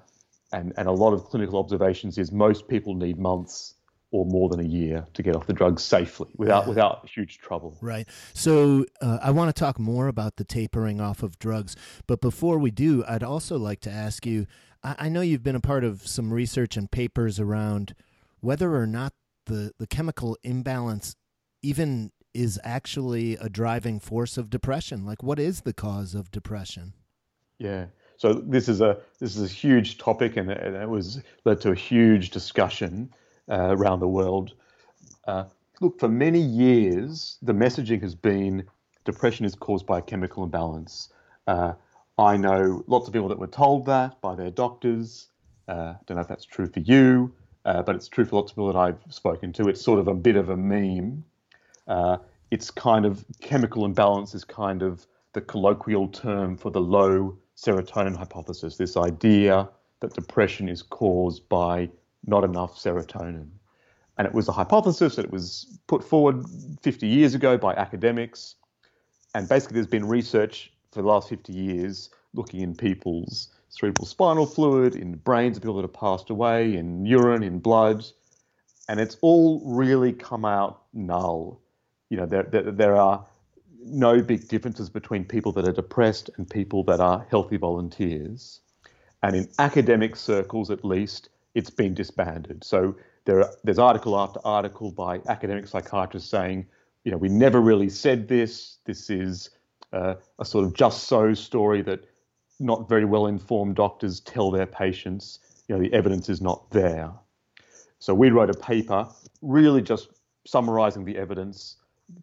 and, 0.52 0.72
and 0.76 0.88
a 0.88 0.92
lot 0.92 1.12
of 1.12 1.24
clinical 1.24 1.58
observations 1.58 2.18
is 2.18 2.32
most 2.32 2.68
people 2.68 2.94
need 2.94 3.18
months 3.18 3.74
or 4.12 4.26
more 4.26 4.48
than 4.48 4.60
a 4.60 4.64
year 4.64 5.06
to 5.14 5.22
get 5.22 5.36
off 5.36 5.46
the 5.46 5.52
drugs 5.52 5.84
safely 5.84 6.26
without 6.36 6.66
without 6.66 7.08
huge 7.08 7.38
trouble. 7.38 7.76
Right. 7.80 8.08
So 8.34 8.84
uh, 9.00 9.18
I 9.22 9.30
want 9.30 9.54
to 9.54 9.58
talk 9.58 9.78
more 9.78 10.08
about 10.08 10.36
the 10.36 10.44
tapering 10.44 11.00
off 11.00 11.22
of 11.22 11.38
drugs. 11.38 11.76
But 12.08 12.20
before 12.20 12.58
we 12.58 12.72
do, 12.72 13.04
I'd 13.06 13.22
also 13.22 13.56
like 13.56 13.80
to 13.82 13.90
ask 13.90 14.26
you 14.26 14.46
I, 14.82 14.96
I 14.98 15.08
know 15.08 15.20
you've 15.20 15.42
been 15.42 15.56
a 15.56 15.60
part 15.60 15.84
of 15.84 16.06
some 16.06 16.32
research 16.32 16.76
and 16.76 16.90
papers 16.90 17.38
around 17.38 17.94
whether 18.40 18.74
or 18.74 18.86
not 18.86 19.12
the, 19.46 19.72
the 19.78 19.86
chemical 19.86 20.36
imbalance 20.42 21.14
even 21.62 22.10
is 22.32 22.58
actually 22.64 23.36
a 23.36 23.48
driving 23.48 24.00
force 24.00 24.38
of 24.38 24.50
depression. 24.50 25.04
Like, 25.04 25.22
what 25.22 25.38
is 25.38 25.62
the 25.62 25.72
cause 25.72 26.14
of 26.14 26.30
depression? 26.30 26.94
Yeah. 27.58 27.86
So 28.20 28.34
this 28.34 28.68
is 28.68 28.82
a 28.82 28.98
this 29.18 29.34
is 29.34 29.50
a 29.50 29.54
huge 29.54 29.96
topic, 29.96 30.36
and 30.36 30.50
it, 30.50 30.62
and 30.62 30.76
it 30.76 30.90
was 30.90 31.22
led 31.46 31.58
to 31.62 31.70
a 31.70 31.74
huge 31.74 32.28
discussion 32.28 33.10
uh, 33.50 33.74
around 33.74 34.00
the 34.00 34.08
world. 34.08 34.52
Uh, 35.26 35.44
look, 35.80 35.98
for 35.98 36.08
many 36.08 36.38
years, 36.38 37.38
the 37.40 37.54
messaging 37.54 38.02
has 38.02 38.14
been 38.14 38.66
depression 39.06 39.46
is 39.46 39.54
caused 39.54 39.86
by 39.86 40.00
a 40.00 40.02
chemical 40.02 40.44
imbalance. 40.44 41.08
Uh, 41.46 41.72
I 42.18 42.36
know 42.36 42.84
lots 42.86 43.06
of 43.06 43.14
people 43.14 43.28
that 43.28 43.38
were 43.38 43.46
told 43.46 43.86
that 43.86 44.20
by 44.20 44.34
their 44.34 44.50
doctors. 44.50 45.28
Uh, 45.66 45.94
don't 46.04 46.16
know 46.16 46.20
if 46.20 46.28
that's 46.28 46.44
true 46.44 46.66
for 46.66 46.80
you, 46.80 47.32
uh, 47.64 47.80
but 47.80 47.94
it's 47.94 48.06
true 48.06 48.26
for 48.26 48.36
lots 48.36 48.52
of 48.52 48.56
people 48.56 48.70
that 48.70 48.78
I've 48.78 49.00
spoken 49.08 49.50
to. 49.54 49.66
It's 49.70 49.80
sort 49.80 49.98
of 49.98 50.08
a 50.08 50.14
bit 50.14 50.36
of 50.36 50.50
a 50.50 50.56
meme. 50.58 51.24
Uh, 51.88 52.18
it's 52.50 52.70
kind 52.70 53.06
of 53.06 53.24
chemical 53.40 53.86
imbalance 53.86 54.34
is 54.34 54.44
kind 54.44 54.82
of 54.82 55.06
the 55.32 55.40
colloquial 55.40 56.08
term 56.08 56.58
for 56.58 56.70
the 56.70 56.82
low 56.82 57.38
serotonin 57.60 58.16
hypothesis. 58.16 58.76
This 58.76 58.96
idea 58.96 59.68
that 60.00 60.14
depression 60.14 60.68
is 60.68 60.82
caused 60.82 61.48
by 61.48 61.90
not 62.26 62.44
enough 62.44 62.76
serotonin. 62.76 63.48
And 64.18 64.26
it 64.26 64.34
was 64.34 64.48
a 64.48 64.52
hypothesis 64.52 65.16
that 65.16 65.26
it 65.26 65.30
was 65.30 65.66
put 65.86 66.02
forward 66.02 66.44
50 66.82 67.06
years 67.06 67.34
ago 67.34 67.56
by 67.58 67.74
academics. 67.74 68.56
And 69.34 69.48
basically, 69.48 69.74
there's 69.74 69.86
been 69.86 70.06
research 70.06 70.72
for 70.92 71.02
the 71.02 71.08
last 71.08 71.28
50 71.28 71.52
years 71.52 72.10
looking 72.34 72.60
in 72.60 72.74
people's 72.74 73.48
cerebral 73.68 74.06
spinal 74.06 74.46
fluid, 74.46 74.94
in 74.94 75.14
brains 75.16 75.56
of 75.56 75.62
people 75.62 75.76
that 75.76 75.82
have 75.82 75.92
passed 75.92 76.30
away, 76.30 76.76
in 76.76 77.06
urine, 77.06 77.42
in 77.42 77.58
blood. 77.58 78.04
And 78.88 79.00
it's 79.00 79.16
all 79.20 79.62
really 79.64 80.12
come 80.12 80.44
out 80.44 80.82
null. 80.92 81.60
You 82.08 82.18
know, 82.18 82.26
there, 82.26 82.42
there, 82.42 82.70
there 82.70 82.96
are 82.96 83.24
no 83.84 84.22
big 84.22 84.48
differences 84.48 84.90
between 84.90 85.24
people 85.24 85.52
that 85.52 85.66
are 85.66 85.72
depressed 85.72 86.30
and 86.36 86.48
people 86.48 86.84
that 86.84 87.00
are 87.00 87.26
healthy 87.30 87.56
volunteers. 87.56 88.60
And 89.22 89.36
in 89.36 89.48
academic 89.58 90.16
circles, 90.16 90.70
at 90.70 90.84
least, 90.84 91.28
it's 91.54 91.70
been 91.70 91.94
disbanded. 91.94 92.64
So 92.64 92.94
there 93.24 93.40
are, 93.40 93.50
there's 93.64 93.78
article 93.78 94.18
after 94.18 94.40
article 94.44 94.90
by 94.90 95.20
academic 95.28 95.66
psychiatrists 95.66 96.30
saying, 96.30 96.66
you 97.04 97.10
know, 97.10 97.18
we 97.18 97.28
never 97.28 97.60
really 97.60 97.88
said 97.88 98.28
this. 98.28 98.78
This 98.84 99.10
is 99.10 99.50
uh, 99.92 100.14
a 100.38 100.44
sort 100.44 100.64
of 100.64 100.74
just 100.74 101.04
so 101.04 101.34
story 101.34 101.82
that 101.82 102.04
not 102.58 102.88
very 102.88 103.04
well 103.04 103.26
informed 103.26 103.76
doctors 103.76 104.20
tell 104.20 104.50
their 104.50 104.66
patients. 104.66 105.38
You 105.68 105.76
know, 105.76 105.80
the 105.80 105.92
evidence 105.92 106.28
is 106.28 106.40
not 106.40 106.70
there. 106.70 107.10
So 107.98 108.14
we 108.14 108.30
wrote 108.30 108.50
a 108.50 108.58
paper 108.58 109.08
really 109.42 109.82
just 109.82 110.08
summarizing 110.46 111.04
the 111.04 111.16
evidence, 111.16 111.76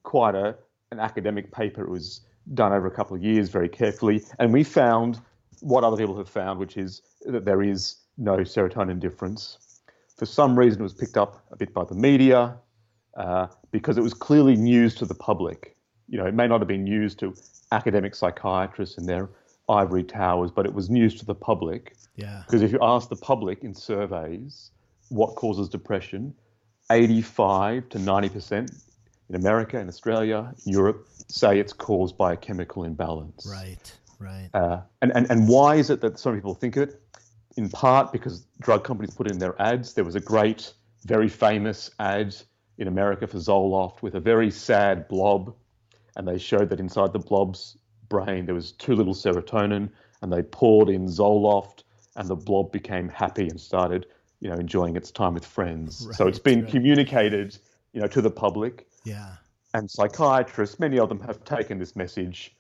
quite 0.04 0.36
a, 0.36 0.56
an 0.92 1.00
academic 1.00 1.52
paper. 1.52 1.84
It 1.84 1.90
was 1.90 2.22
done 2.54 2.72
over 2.72 2.88
a 2.88 2.92
couple 2.92 3.16
of 3.16 3.24
years 3.24 3.50
very 3.50 3.70
carefully. 3.70 4.24
And 4.40 4.54
we 4.54 4.64
found 4.64 5.20
what 5.62 5.84
other 5.84 5.98
people 5.98 6.18
have 6.18 6.30
found, 6.30 6.60
which 6.60 6.78
is 6.78 7.02
that 7.26 7.46
there 7.46 7.62
is 7.62 7.98
no 8.18 8.38
serotonin 8.38 9.00
difference. 9.00 9.58
For 10.18 10.26
some 10.26 10.58
reason, 10.58 10.80
it 10.80 10.84
was 10.84 10.94
picked 10.94 11.18
up 11.18 11.46
a 11.52 11.56
bit 11.56 11.74
by 11.74 11.84
the 11.84 11.96
media 11.96 12.58
uh, 13.18 13.48
because 13.72 13.98
it 13.98 14.02
was 14.02 14.14
clearly 14.14 14.56
news 14.56 14.96
to 14.96 15.06
the 15.06 15.14
public. 15.14 15.76
You 16.08 16.18
know, 16.18 16.26
it 16.26 16.34
may 16.34 16.48
not 16.48 16.62
have 16.62 16.68
been 16.68 16.84
news 16.84 17.16
to 17.16 17.36
academic 17.72 18.16
psychiatrists 18.16 18.98
in 18.98 19.06
their 19.06 19.30
ivory 19.70 20.04
towers, 20.04 20.52
but 20.52 20.66
it 20.66 20.74
was 20.74 20.90
news 20.90 21.16
to 21.20 21.26
the 21.26 21.36
public. 21.36 21.96
Yeah. 22.16 22.44
Because 22.46 22.62
if 22.62 22.72
you 22.72 22.80
ask 22.82 23.10
the 23.10 23.18
public 23.18 23.64
in 23.64 23.74
surveys 23.74 24.72
what 25.10 25.36
causes 25.36 25.68
depression, 25.68 26.34
85 26.90 27.90
to 27.90 27.98
90% 27.98 28.87
in 29.30 29.36
America, 29.36 29.80
in 29.80 29.88
Australia, 29.88 30.54
Europe 30.66 31.08
say 31.28 31.60
it's 31.60 31.74
caused 31.74 32.18
by 32.18 32.34
a 32.34 32.38
chemical 32.38 32.84
imbalance. 32.84 33.48
Right. 33.50 33.92
Right. 34.20 34.50
Uh, 34.54 34.82
and, 35.02 35.12
and, 35.16 35.30
and 35.30 35.48
why 35.48 35.76
is 35.76 35.90
it 35.90 36.02
that 36.02 36.18
some 36.20 36.34
people 36.36 36.56
think 36.56 36.76
of 36.78 36.90
it? 36.90 37.02
In 37.56 37.70
part 37.70 38.12
because 38.12 38.46
drug 38.62 38.84
companies 38.84 39.14
put 39.14 39.30
in 39.30 39.40
their 39.40 39.60
ads. 39.62 39.94
There 39.94 40.04
was 40.04 40.16
a 40.16 40.20
great, 40.20 40.74
very 41.06 41.30
famous 41.30 41.92
ad 42.00 42.36
in 42.78 42.88
America 42.88 43.28
for 43.28 43.38
Zoloft 43.38 44.02
with 44.02 44.16
a 44.16 44.20
very 44.20 44.52
sad 44.52 45.08
blob, 45.08 45.56
and 46.16 46.28
they 46.28 46.38
showed 46.38 46.70
that 46.70 46.80
inside 46.80 47.14
the 47.14 47.20
blob's 47.20 47.78
brain 48.10 48.46
there 48.46 48.56
was 48.56 48.72
too 48.74 48.96
little 48.96 49.14
serotonin, 49.14 49.90
and 50.22 50.32
they 50.32 50.42
poured 50.42 50.90
in 50.90 51.06
Zoloft, 51.08 51.84
and 52.16 52.28
the 52.28 52.36
blob 52.36 52.72
became 52.72 53.10
happy 53.10 53.48
and 53.48 53.60
started, 53.60 54.06
you 54.40 54.50
know, 54.50 54.56
enjoying 54.56 54.96
its 54.96 55.12
time 55.12 55.34
with 55.34 55.46
friends. 55.46 56.06
Right, 56.08 56.16
so 56.16 56.28
it's 56.28 56.40
been 56.40 56.62
right. 56.62 56.72
communicated, 56.72 57.58
you 57.94 58.02
know, 58.02 58.08
to 58.08 58.22
the 58.22 58.32
public, 58.32 58.88
Yeah. 59.08 59.34
and 59.74 59.90
psychiatrists, 59.90 60.80
many 60.80 60.98
of 61.00 61.10
them 61.10 61.20
have 61.22 61.44
taken 61.44 61.78
this 61.80 61.96
message 61.96 62.56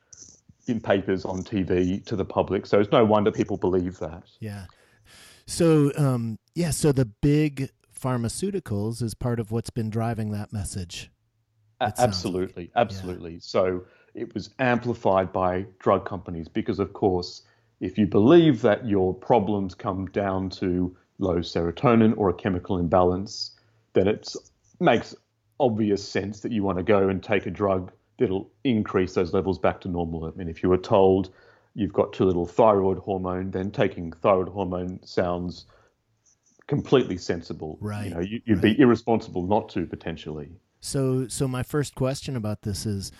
in 0.67 0.79
papers 0.81 1.25
on 1.25 1.43
TV 1.43 2.03
to 2.05 2.15
the 2.15 2.25
public. 2.25 2.65
So 2.65 2.79
it's 2.79 2.91
no 2.91 3.03
wonder 3.05 3.31
people 3.31 3.57
believe 3.57 3.97
that. 3.99 4.23
Yeah. 4.39 4.65
So, 5.45 5.91
um, 5.97 6.37
yeah, 6.55 6.71
so 6.71 6.91
the 6.91 7.05
big 7.05 7.69
pharmaceuticals 7.97 9.01
is 9.01 9.13
part 9.13 9.39
of 9.39 9.51
what's 9.51 9.69
been 9.69 9.89
driving 9.89 10.31
that 10.31 10.51
message. 10.51 11.09
A- 11.79 11.87
It 11.87 11.97
sounds 11.97 12.07
absolutely, 12.09 12.71
absolutely. 12.75 13.39
So 13.39 13.85
it 14.13 14.33
was 14.33 14.49
amplified 14.59 15.31
by 15.31 15.65
drug 15.79 16.05
companies 16.05 16.47
because, 16.49 16.79
of 16.79 16.93
course, 16.93 17.43
if 17.79 17.97
you 17.97 18.07
believe 18.07 18.61
that 18.63 18.85
your 18.87 19.13
problems 19.13 19.73
come 19.75 20.07
down 20.07 20.49
to 20.61 20.95
low 21.19 21.37
serotonin 21.37 22.13
or 22.17 22.29
a 22.29 22.33
chemical 22.33 22.77
imbalance, 22.77 23.51
then 23.93 24.07
it 24.07 24.33
makes 24.79 25.15
obvious 25.59 26.07
sense 26.07 26.41
that 26.41 26.51
you 26.51 26.63
want 26.63 26.77
to 26.77 26.83
go 26.83 27.09
and 27.09 27.23
take 27.23 27.45
a 27.45 27.51
drug 27.51 27.91
that'll 28.17 28.49
increase 28.63 29.13
those 29.13 29.33
levels 29.33 29.59
back 29.59 29.81
to 29.81 29.87
normal. 29.87 30.25
I 30.25 30.31
mean, 30.37 30.49
if 30.49 30.63
you 30.63 30.69
were 30.69 30.77
told 30.77 31.31
you've 31.75 31.93
got 31.93 32.13
too 32.13 32.25
little 32.25 32.45
thyroid 32.47 32.97
hormone, 32.97 33.51
then 33.51 33.71
taking 33.71 34.11
thyroid 34.11 34.49
hormone 34.49 34.99
sounds 35.03 35.65
completely 36.67 37.17
sensible. 37.17 37.77
Right, 37.79 38.07
You 38.07 38.13
know, 38.13 38.19
you, 38.19 38.41
you'd 38.45 38.61
be 38.61 38.79
irresponsible 38.79 39.43
not 39.43 39.69
to 39.69 39.85
potentially. 39.85 40.49
So, 40.79 41.27
so 41.27 41.47
my 41.47 41.63
first 41.63 41.95
question 41.95 42.35
about 42.35 42.63
this 42.63 42.85
is 42.85 43.11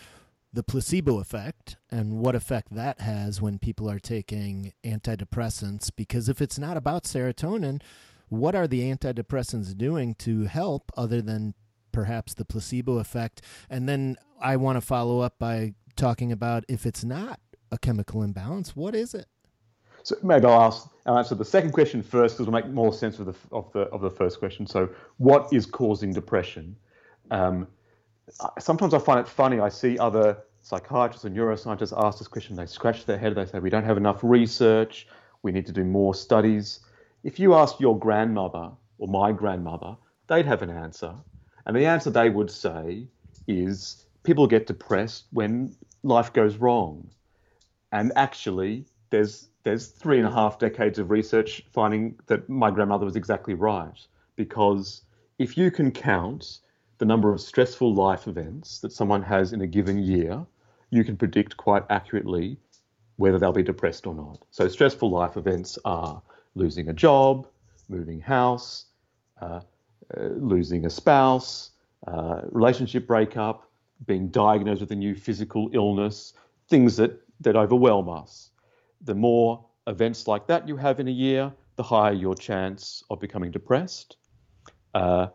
the 0.52 0.64
placebo 0.64 1.20
effect 1.20 1.76
and 1.92 2.20
what 2.20 2.34
effect 2.34 2.74
that 2.74 3.02
has 3.02 3.42
when 3.42 3.60
people 3.60 3.90
are 3.90 4.00
taking 4.00 4.74
antidepressants. 4.84 5.92
Because 5.96 6.30
if 6.30 6.42
it's 6.42 6.58
not 6.58 6.78
about 6.78 7.04
serotonin, 7.04 7.82
what 8.30 8.56
are 8.56 8.68
the 8.68 8.82
antidepressants 8.82 9.78
doing 9.78 10.16
to 10.16 10.46
help 10.46 10.92
other 10.98 11.22
than 11.22 11.54
perhaps 11.98 12.36
the 12.36 12.45
placebo 12.45 13.00
effect? 13.00 13.41
And 13.72 13.89
then 13.89 14.18
I 14.39 14.56
want 14.56 14.78
to 14.78 14.82
follow 14.82 15.22
up 15.22 15.39
by 15.39 15.74
talking 15.95 16.32
about 16.32 16.64
if 16.68 16.86
it's 16.86 17.04
not 17.04 17.39
a 17.72 17.78
chemical 17.80 18.22
imbalance, 18.22 18.76
what 18.76 18.93
is 18.93 19.16
it? 19.16 19.26
So 20.04 20.16
maybe 20.22 20.45
I'll 20.45 20.62
ask, 20.62 20.88
I'll 21.08 21.18
answer 21.18 21.34
the 21.34 21.43
second 21.43 21.72
question 21.72 22.04
first 22.04 22.36
because 22.36 22.48
it'll 22.48 22.54
make 22.54 22.68
more 22.68 22.93
sense 22.93 23.18
of 23.18 23.26
the 23.26 23.34
of 23.52 23.74
the 23.74 23.82
of 23.95 24.02
the 24.02 24.12
first 24.12 24.38
question. 24.38 24.68
So, 24.68 24.89
what 25.18 25.52
is 25.52 25.66
causing 25.66 26.14
depression? 26.14 26.76
Um, 27.32 27.68
sometimes 28.60 28.93
I 28.93 29.00
find 29.00 29.20
it 29.20 29.28
funny. 29.28 29.60
I 29.60 29.70
see 29.70 29.98
other 29.98 30.38
psychiatrists 30.62 31.26
and 31.26 31.36
neuroscientists 31.36 31.93
ask 31.98 32.20
this 32.20 32.28
question. 32.28 32.56
They 32.56 32.68
scratch 32.68 33.06
their 33.06 33.18
head. 33.18 33.34
They 33.34 33.45
say 33.48 33.58
we 33.58 33.72
don't 33.72 33.86
have 33.86 33.98
enough 33.98 34.20
research. 34.22 35.08
We 35.41 35.52
need 35.52 35.66
to 35.66 35.74
do 35.74 35.84
more 35.84 36.14
studies. 36.14 36.80
If 37.24 37.39
you 37.39 37.56
ask 37.56 37.80
your 37.80 37.98
grandmother 37.98 38.70
or 39.00 39.08
my 39.08 39.32
grandmother, 39.32 39.98
they'd 40.28 40.45
have 40.45 40.62
an 40.62 40.70
answer, 40.70 41.16
and 41.68 41.76
the 41.76 41.86
answer 41.86 42.09
they 42.09 42.30
would 42.30 42.49
say 42.49 43.05
is 43.45 44.05
people 44.24 44.47
get 44.47 44.68
depressed 44.68 45.26
when 45.32 45.76
life 46.01 46.32
goes 46.32 46.55
wrong. 46.55 47.09
And 47.91 48.13
actually 48.15 48.86
there's 49.09 49.49
there's 49.63 49.88
three 49.88 50.18
and 50.18 50.26
a 50.26 50.32
half 50.32 50.59
decades 50.59 50.97
of 50.97 51.11
research 51.11 51.61
finding 51.74 52.18
that 52.28 52.47
my 52.47 52.72
grandmother 52.72 53.03
was 53.03 53.18
exactly 53.18 53.53
right. 53.53 53.99
Because 54.38 55.01
if 55.39 55.57
you 55.57 55.70
can 55.70 55.91
count 55.91 56.59
the 56.99 57.05
number 57.05 57.34
of 57.34 57.41
stressful 57.41 57.93
life 57.93 58.28
events 58.28 58.80
that 58.80 58.93
someone 58.93 59.22
has 59.22 59.51
in 59.51 59.61
a 59.61 59.68
given 59.68 59.99
year 59.99 60.45
you 60.89 61.03
can 61.03 61.18
predict 61.18 61.57
quite 61.57 61.84
accurately 61.89 62.57
whether 63.18 63.38
they'll 63.38 63.51
be 63.51 63.61
depressed 63.61 64.07
or 64.07 64.15
not. 64.15 64.41
So 64.51 64.70
stressful 64.70 65.09
life 65.09 65.36
events 65.36 65.78
are 65.84 66.22
losing 66.55 66.88
a 66.88 66.93
job 66.93 67.45
moving 67.89 68.22
house 68.22 68.86
uh, 69.41 69.59
uh, 70.16 70.22
losing 70.38 70.86
a 70.86 70.89
spouse 70.89 71.72
uh, 72.08 72.41
relationship 72.51 73.08
breakup 73.08 73.70
being 74.05 74.28
diagnosed 74.30 74.82
with 74.82 74.91
a 74.91 74.95
new 74.95 75.16
physical 75.16 75.70
illness 75.74 76.34
things 76.70 76.95
that 76.97 77.22
that 77.41 77.55
overwhelm 77.55 78.10
us. 78.10 78.51
The 79.01 79.16
more 79.16 79.66
events 79.86 80.28
like 80.28 80.47
that 80.47 80.68
you 80.68 80.76
have 80.78 80.99
in 80.99 81.08
a 81.08 81.12
year, 81.12 81.53
the 81.76 81.84
higher 81.84 82.14
your 82.14 82.36
chance 82.36 83.03
of 83.10 83.20
becoming 83.20 83.51
depressed. 83.51 84.18
Uh, 84.93 85.28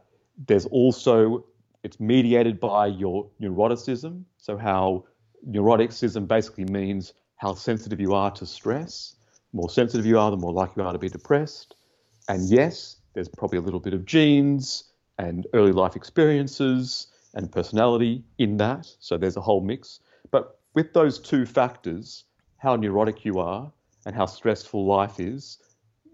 there's 0.46 0.66
also, 0.66 1.44
it's 1.84 2.00
mediated 2.00 2.58
by 2.58 2.86
your 2.86 3.28
neuroticism. 3.40 4.24
So, 4.38 4.56
how 4.56 5.04
neuroticism 5.48 6.26
basically 6.26 6.64
means 6.64 7.12
how 7.36 7.54
sensitive 7.54 8.00
you 8.00 8.14
are 8.14 8.30
to 8.32 8.46
stress. 8.46 9.16
The 9.52 9.56
more 9.58 9.70
sensitive 9.70 10.06
you 10.06 10.18
are, 10.18 10.30
the 10.30 10.36
more 10.36 10.52
likely 10.52 10.82
you 10.82 10.88
are 10.88 10.92
to 10.92 10.98
be 10.98 11.08
depressed. 11.08 11.76
And 12.28 12.48
yes, 12.48 12.96
there's 13.14 13.28
probably 13.28 13.58
a 13.58 13.62
little 13.62 13.80
bit 13.80 13.94
of 13.94 14.04
genes 14.04 14.84
and 15.18 15.46
early 15.54 15.72
life 15.72 15.96
experiences 15.96 17.08
and 17.34 17.50
personality 17.50 18.22
in 18.38 18.56
that. 18.58 18.90
So, 19.00 19.16
there's 19.16 19.36
a 19.36 19.40
whole 19.40 19.60
mix. 19.60 20.00
But 20.30 20.58
with 20.74 20.92
those 20.92 21.18
two 21.18 21.46
factors, 21.46 22.24
how 22.58 22.76
neurotic 22.76 23.24
you 23.24 23.38
are 23.38 23.70
and 24.06 24.14
how 24.14 24.26
stressful 24.26 24.86
life 24.86 25.18
is, 25.20 25.58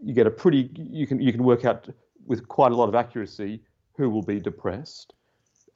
you 0.03 0.15
get 0.15 0.27
a 0.27 0.31
pretty 0.31 0.71
you 0.77 1.07
can 1.07 1.21
you 1.21 1.33
can 1.33 1.45
work 1.45 1.65
out 1.65 1.89
with 2.27 2.47
quite 2.49 2.73
a 2.73 2.75
lot 2.75 2.89
of 2.89 2.95
accuracy 2.95 3.61
who 3.97 4.09
will 4.09 4.23
be 4.23 4.39
depressed. 4.39 5.15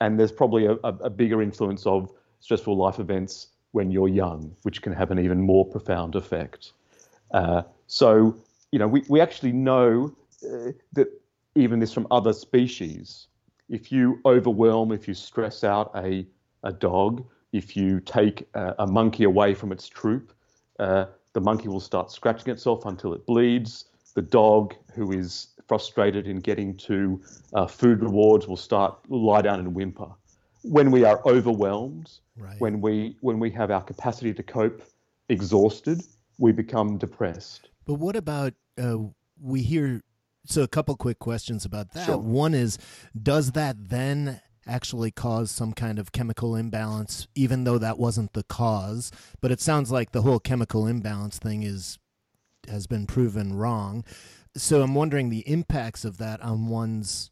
And 0.00 0.18
there's 0.18 0.32
probably 0.32 0.66
a, 0.66 0.72
a, 0.82 1.10
bigger 1.10 1.42
influence 1.42 1.86
of 1.86 2.10
stressful 2.40 2.76
life 2.76 2.98
events 2.98 3.48
when 3.72 3.90
you're 3.90 4.08
young, 4.08 4.54
which 4.62 4.82
can 4.82 4.92
have 4.92 5.10
an 5.10 5.18
even 5.18 5.40
more 5.40 5.64
profound 5.64 6.14
effect. 6.14 6.72
Uh, 7.32 7.62
so, 7.86 8.36
you 8.70 8.78
know, 8.78 8.88
we, 8.88 9.02
we 9.08 9.20
actually 9.20 9.52
know 9.52 10.14
uh, 10.44 10.72
that 10.92 11.08
even 11.54 11.78
this 11.78 11.92
from 11.92 12.06
other 12.10 12.32
species. 12.32 13.28
If 13.68 13.92
you 13.92 14.20
overwhelm, 14.24 14.92
if 14.92 15.08
you 15.08 15.14
stress 15.14 15.64
out 15.64 15.90
a, 15.94 16.26
a 16.62 16.72
dog, 16.72 17.24
if 17.52 17.76
you 17.76 18.00
take 18.00 18.48
a, 18.54 18.74
a 18.80 18.86
monkey 18.86 19.24
away 19.24 19.54
from 19.54 19.72
its 19.72 19.88
troop, 19.88 20.32
uh, 20.78 21.06
the 21.32 21.40
monkey 21.40 21.68
will 21.68 21.80
start 21.80 22.10
scratching 22.10 22.52
itself 22.52 22.84
until 22.86 23.14
it 23.14 23.24
bleeds. 23.26 23.86
The 24.14 24.22
dog, 24.22 24.74
who 24.94 25.12
is 25.12 25.48
frustrated 25.66 26.26
in 26.26 26.40
getting 26.40 26.76
to 26.78 27.20
uh, 27.54 27.66
food 27.66 28.02
rewards, 28.02 28.46
will 28.46 28.56
start 28.58 28.98
lie 29.10 29.42
down 29.42 29.58
and 29.60 29.74
whimper. 29.74 30.08
When 30.62 30.90
we 30.90 31.04
are 31.04 31.20
overwhelmed, 31.26 32.10
Right. 32.36 32.60
when 32.60 32.80
we 32.80 33.16
when 33.20 33.38
we 33.38 33.50
have 33.50 33.70
our 33.70 33.82
capacity 33.82 34.34
to 34.34 34.42
cope 34.42 34.82
exhausted, 35.28 36.02
we 36.38 36.52
become 36.52 36.98
depressed. 36.98 37.68
But 37.86 37.94
what 37.94 38.16
about 38.16 38.54
uh, 38.78 38.98
we 39.40 39.62
hear? 39.62 40.00
So 40.46 40.62
a 40.62 40.68
couple 40.68 40.96
quick 40.96 41.18
questions 41.18 41.64
about 41.64 41.92
that. 41.92 42.06
Sure. 42.06 42.18
One 42.18 42.54
is, 42.54 42.78
does 43.20 43.52
that 43.52 43.88
then 43.88 44.40
actually 44.66 45.10
cause 45.10 45.50
some 45.50 45.72
kind 45.72 45.98
of 45.98 46.12
chemical 46.12 46.56
imbalance, 46.56 47.26
even 47.34 47.64
though 47.64 47.78
that 47.78 47.98
wasn't 47.98 48.32
the 48.32 48.42
cause? 48.44 49.10
But 49.40 49.50
it 49.52 49.60
sounds 49.60 49.90
like 49.90 50.12
the 50.12 50.22
whole 50.22 50.40
chemical 50.40 50.86
imbalance 50.86 51.38
thing 51.38 51.62
is 51.62 51.98
has 52.68 52.86
been 52.86 53.06
proven 53.06 53.54
wrong. 53.54 54.04
So 54.56 54.82
I'm 54.82 54.94
wondering 54.94 55.30
the 55.30 55.48
impacts 55.48 56.04
of 56.04 56.18
that 56.18 56.40
on 56.42 56.68
one's 56.68 57.31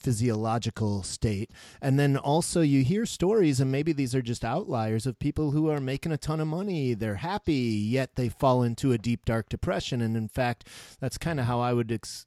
physiological 0.00 1.02
state. 1.02 1.50
And 1.80 1.98
then 1.98 2.16
also 2.16 2.60
you 2.60 2.82
hear 2.82 3.06
stories 3.06 3.60
and 3.60 3.70
maybe 3.70 3.92
these 3.92 4.14
are 4.14 4.22
just 4.22 4.44
outliers 4.44 5.06
of 5.06 5.18
people 5.18 5.50
who 5.50 5.68
are 5.70 5.80
making 5.80 6.12
a 6.12 6.18
ton 6.18 6.40
of 6.40 6.48
money, 6.48 6.94
they're 6.94 7.16
happy, 7.16 7.52
yet 7.52 8.16
they 8.16 8.28
fall 8.28 8.62
into 8.62 8.92
a 8.92 8.98
deep 8.98 9.24
dark 9.24 9.48
depression 9.48 10.00
and 10.00 10.16
in 10.16 10.28
fact 10.28 10.66
that's 11.00 11.18
kind 11.18 11.38
of 11.38 11.46
how 11.46 11.60
I 11.60 11.72
would 11.72 11.92
ex- 11.92 12.26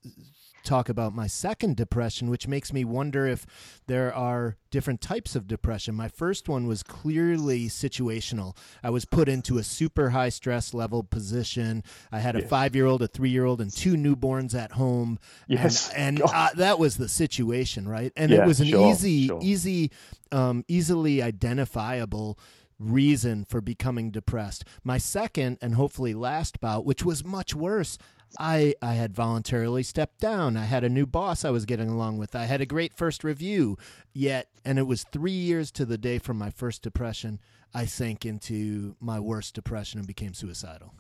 talk 0.64 0.90
about 0.90 1.14
my 1.14 1.28
second 1.28 1.76
depression, 1.76 2.30
which 2.30 2.48
makes 2.48 2.72
me 2.74 2.84
wonder 2.86 3.28
if 3.28 3.46
there 3.88 4.14
are 4.14 4.58
different 4.72 5.02
types 5.02 5.36
of 5.36 5.48
depression. 5.48 5.94
My 5.94 6.08
first 6.08 6.50
one 6.50 6.66
was 6.68 6.82
clearly 6.84 7.66
situational. 7.68 8.56
I 8.84 8.90
was 8.90 9.06
put 9.06 9.30
into 9.30 9.58
a 9.58 9.64
super 9.64 10.10
high 10.12 10.30
stress 10.30 10.74
level 10.74 11.04
position. 11.04 11.84
I 12.12 12.20
had 12.20 12.36
a 12.36 12.40
Yes. 12.40 12.50
five 12.50 12.76
year 12.76 12.86
old, 12.86 13.02
a 13.02 13.08
three 13.08 13.30
year 13.30 13.46
old, 13.46 13.62
and 13.62 13.72
two 13.72 13.94
newborns 13.94 14.56
at 14.56 14.72
home. 14.74 15.20
Yes. 15.48 15.90
And, 15.92 16.20
and 16.20 16.30
uh, 16.34 16.50
that 16.56 16.80
was 16.80 16.98
the 16.98 17.08
situation, 17.10 17.88
right? 17.88 18.12
And 18.16 18.32
Yeah, 18.32 18.44
it 18.44 18.48
was 18.48 18.60
an 18.60 18.68
sure, 18.68 18.90
easy, 18.92 19.28
sure. 19.28 19.40
easy, 19.44 19.92
um, 20.32 20.64
easily 20.68 21.22
identifiable 21.22 22.40
reason 22.80 23.46
for 23.46 23.62
becoming 23.62 24.12
depressed. 24.12 24.66
My 24.84 24.98
second 24.98 25.58
and 25.62 25.76
hopefully 25.76 26.14
last 26.14 26.60
bout, 26.60 26.86
which 26.86 27.06
was 27.06 27.24
much 27.24 27.54
worse, 27.56 27.98
I, 28.40 28.76
I 28.82 28.94
had 28.94 29.14
voluntarily 29.14 29.84
stepped 29.84 30.20
down. 30.20 30.58
I 30.58 30.66
had 30.66 30.84
a 30.84 30.90
new 30.90 31.06
boss 31.06 31.46
I 31.46 31.50
was 31.50 31.66
getting 31.66 31.90
along 31.90 32.18
with. 32.18 32.36
I 32.36 32.46
had 32.46 32.62
a 32.62 32.66
great 32.66 32.94
first 32.94 33.24
review. 33.24 33.78
Yet, 34.14 34.48
and 34.66 34.80
it 34.80 34.84
was 34.84 35.04
three 35.04 35.32
years 35.32 35.72
to 35.72 35.86
the 35.86 35.98
day 35.98 36.20
from 36.20 36.38
my 36.38 36.50
first 36.50 36.82
depression, 36.82 37.40
I 37.74 37.86
sank 37.86 38.26
into 38.26 38.96
my 39.00 39.20
worst 39.20 39.56
depression 39.56 40.00
and 40.00 40.08
became 40.08 40.34
suicidal. 40.34 40.94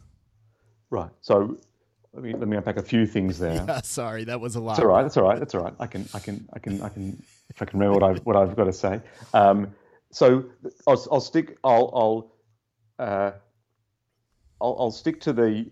Right. 0.90 1.12
So 1.22 1.58
let 2.14 2.24
me 2.24 2.34
let 2.34 2.48
me 2.48 2.58
unpack 2.58 2.78
a 2.78 2.84
few 2.84 3.06
things 3.06 3.40
there. 3.40 3.54
Yeah, 3.68 3.82
sorry, 3.82 4.24
that 4.26 4.40
was 4.40 4.56
a 4.56 4.60
lot. 4.60 4.78
That's 4.78 4.86
all 4.86 4.92
right. 4.92 5.02
That's 5.04 5.18
all 5.18 5.24
right. 5.24 5.40
That's 5.40 5.56
all 5.56 5.62
right. 5.64 5.74
I 5.80 5.88
can, 5.88 6.08
I 6.14 6.20
can, 6.20 6.48
I 6.54 6.60
can, 6.60 6.82
I 6.82 6.90
can. 6.90 7.24
If 7.50 7.62
I 7.62 7.66
can 7.66 7.80
remember 7.80 8.00
what 8.00 8.10
I've 8.10 8.26
what 8.26 8.36
I've 8.36 8.56
got 8.56 8.66
to 8.66 8.74
say. 8.74 9.02
Um, 9.34 9.74
so 10.12 10.46
I'll, 10.88 11.08
I'll 11.12 11.22
stick. 11.22 11.58
I'll, 11.64 12.32
I'll 13.00 13.06
uh, 13.06 13.32
I'll, 14.64 14.78
I'll 14.80 14.92
stick 14.92 15.20
to 15.22 15.34
the, 15.34 15.70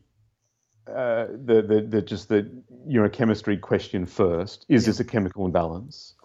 uh, 0.88 1.28
the, 1.46 1.62
the 1.62 1.82
the 1.82 2.02
just 2.02 2.30
the 2.30 2.50
neurochemistry 2.88 3.60
question 3.60 4.06
first. 4.06 4.66
Is 4.68 4.86
this 4.86 5.00
a 5.00 5.06
chemical 5.06 5.46
imbalance? 5.46 6.16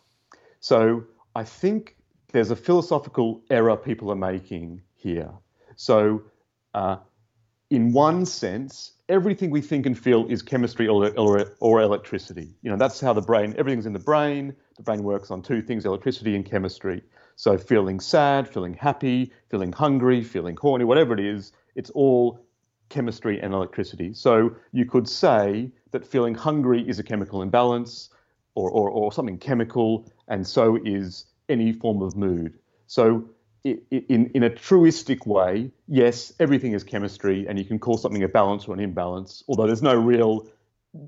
So 0.60 1.04
I 1.34 1.44
think 1.44 1.96
there's 2.32 2.50
a 2.50 2.56
philosophical 2.56 3.42
error 3.50 3.76
people 3.76 4.10
are 4.10 4.16
making 4.16 4.82
here. 4.94 5.30
So, 5.76 6.22
uh, 6.74 6.96
in 7.70 7.92
one 7.92 8.26
sense, 8.26 8.92
everything 9.08 9.50
we 9.50 9.60
think 9.60 9.86
and 9.86 9.98
feel 9.98 10.26
is 10.26 10.42
chemistry 10.42 10.88
or, 10.88 11.10
or, 11.18 11.52
or, 11.60 11.80
electricity. 11.80 12.54
You 12.62 12.70
know, 12.70 12.76
that's 12.76 13.00
how 13.00 13.12
the 13.12 13.20
brain, 13.20 13.54
everything's 13.58 13.86
in 13.86 13.92
the 13.92 13.98
brain. 13.98 14.54
The 14.76 14.82
brain 14.82 15.02
works 15.02 15.30
on 15.30 15.42
two 15.42 15.62
things, 15.62 15.84
electricity 15.84 16.34
and 16.34 16.44
chemistry. 16.44 17.02
So 17.36 17.58
feeling 17.58 18.00
sad, 18.00 18.48
feeling 18.48 18.74
happy, 18.74 19.32
feeling 19.50 19.72
hungry, 19.72 20.22
feeling 20.22 20.56
horny, 20.56 20.84
whatever 20.84 21.12
it 21.14 21.20
is, 21.20 21.52
it's 21.74 21.90
all 21.90 22.45
chemistry 22.88 23.40
and 23.40 23.52
electricity. 23.52 24.12
So 24.14 24.54
you 24.72 24.84
could 24.84 25.08
say 25.08 25.70
that 25.90 26.06
feeling 26.06 26.34
hungry 26.34 26.88
is 26.88 26.98
a 26.98 27.02
chemical 27.02 27.42
imbalance 27.42 28.10
or, 28.54 28.70
or, 28.70 28.90
or 28.90 29.12
something 29.12 29.38
chemical, 29.38 30.10
and 30.28 30.46
so 30.46 30.78
is 30.84 31.26
any 31.48 31.72
form 31.72 32.02
of 32.02 32.16
mood. 32.16 32.58
So 32.86 33.28
in, 33.64 34.30
in 34.34 34.42
a 34.44 34.50
truistic 34.50 35.26
way, 35.26 35.70
yes, 35.88 36.32
everything 36.40 36.72
is 36.72 36.84
chemistry, 36.84 37.46
and 37.48 37.58
you 37.58 37.64
can 37.64 37.78
call 37.78 37.98
something 37.98 38.22
a 38.22 38.28
balance 38.28 38.66
or 38.66 38.74
an 38.74 38.80
imbalance, 38.80 39.42
although 39.48 39.66
there's 39.66 39.82
no 39.82 39.94
real 39.94 40.46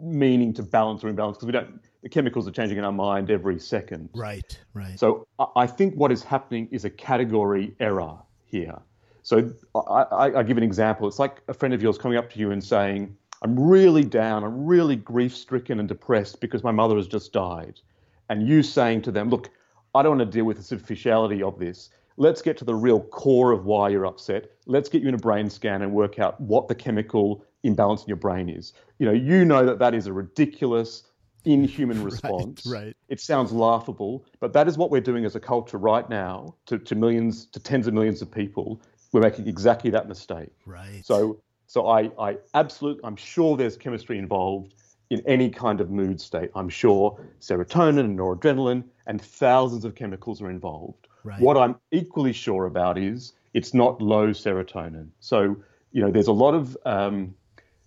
meaning 0.02 0.52
to 0.52 0.62
balance 0.62 1.02
or 1.02 1.08
imbalance 1.08 1.38
because 1.38 1.46
we 1.46 1.52
don't 1.52 1.80
the 2.02 2.08
chemicals 2.08 2.46
are 2.46 2.52
changing 2.52 2.78
in 2.78 2.84
our 2.84 2.92
mind 2.92 3.30
every 3.30 3.58
second. 3.58 4.08
Right, 4.14 4.58
right. 4.74 4.98
So 4.98 5.26
I 5.56 5.66
think 5.66 5.94
what 5.94 6.12
is 6.12 6.22
happening 6.22 6.68
is 6.70 6.84
a 6.84 6.90
category 6.90 7.74
error 7.80 8.18
here. 8.44 8.78
So 9.22 9.52
I, 9.74 9.78
I, 9.78 10.38
I 10.38 10.42
give 10.42 10.56
an 10.56 10.62
example. 10.62 11.08
It's 11.08 11.18
like 11.18 11.42
a 11.48 11.54
friend 11.54 11.74
of 11.74 11.82
yours 11.82 11.98
coming 11.98 12.18
up 12.18 12.30
to 12.32 12.38
you 12.38 12.50
and 12.50 12.62
saying, 12.62 13.16
I'm 13.42 13.58
really 13.58 14.04
down, 14.04 14.42
I'm 14.42 14.66
really 14.66 14.96
grief 14.96 15.36
stricken 15.36 15.78
and 15.78 15.88
depressed 15.88 16.40
because 16.40 16.64
my 16.64 16.72
mother 16.72 16.96
has 16.96 17.06
just 17.06 17.32
died. 17.32 17.80
And 18.28 18.46
you 18.46 18.62
saying 18.62 19.02
to 19.02 19.12
them, 19.12 19.30
Look, 19.30 19.50
I 19.94 20.02
don't 20.02 20.18
want 20.18 20.30
to 20.30 20.36
deal 20.36 20.44
with 20.44 20.56
the 20.56 20.62
superficiality 20.62 21.42
of 21.42 21.58
this. 21.58 21.90
Let's 22.16 22.42
get 22.42 22.56
to 22.58 22.64
the 22.64 22.74
real 22.74 23.00
core 23.00 23.52
of 23.52 23.64
why 23.64 23.90
you're 23.90 24.06
upset. 24.06 24.50
Let's 24.66 24.88
get 24.88 25.02
you 25.02 25.08
in 25.08 25.14
a 25.14 25.18
brain 25.18 25.48
scan 25.48 25.82
and 25.82 25.92
work 25.92 26.18
out 26.18 26.40
what 26.40 26.66
the 26.66 26.74
chemical 26.74 27.44
imbalance 27.62 28.02
in 28.02 28.08
your 28.08 28.16
brain 28.16 28.48
is. 28.48 28.72
You 28.98 29.06
know, 29.06 29.12
you 29.12 29.44
know 29.44 29.64
that 29.64 29.78
that 29.78 29.94
is 29.94 30.08
a 30.08 30.12
ridiculous, 30.12 31.04
inhuman 31.44 32.02
response. 32.10 32.66
Right, 32.66 32.86
right. 32.86 32.96
It 33.08 33.20
sounds 33.20 33.52
laughable, 33.52 34.26
but 34.40 34.52
that 34.52 34.66
is 34.66 34.76
what 34.76 34.90
we're 34.90 35.00
doing 35.00 35.24
as 35.24 35.36
a 35.36 35.40
culture 35.40 35.78
right 35.78 36.08
now 36.10 36.54
to, 36.66 36.78
to 36.78 36.94
millions, 36.96 37.46
to 37.46 37.60
tens 37.60 37.86
of 37.86 37.94
millions 37.94 38.20
of 38.20 38.30
people. 38.30 38.82
We're 39.12 39.20
making 39.20 39.48
exactly 39.48 39.90
that 39.90 40.08
mistake. 40.08 40.50
Right. 40.66 41.02
So, 41.04 41.40
so 41.66 41.86
I, 41.86 42.10
I 42.18 42.38
absolutely, 42.54 43.02
I'm 43.04 43.16
sure 43.16 43.56
there's 43.56 43.76
chemistry 43.76 44.18
involved 44.18 44.74
in 45.10 45.22
any 45.26 45.48
kind 45.48 45.80
of 45.80 45.90
mood 45.90 46.20
state. 46.20 46.50
I'm 46.54 46.68
sure 46.68 47.18
serotonin 47.40 48.00
and 48.00 48.18
noradrenaline 48.18 48.84
and 49.06 49.20
thousands 49.20 49.84
of 49.84 49.94
chemicals 49.94 50.42
are 50.42 50.50
involved. 50.50 51.08
Right. 51.24 51.40
What 51.40 51.56
I'm 51.56 51.76
equally 51.90 52.32
sure 52.32 52.66
about 52.66 52.98
is 52.98 53.32
it's 53.54 53.72
not 53.72 54.00
low 54.02 54.28
serotonin. 54.28 55.08
So, 55.20 55.56
you 55.92 56.02
know, 56.02 56.10
there's 56.10 56.28
a 56.28 56.32
lot 56.32 56.54
of 56.54 56.76
um, 56.84 57.34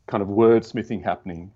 kind 0.07 0.23
of 0.23 0.29
wordsmithing 0.29 1.03
happening. 1.03 1.51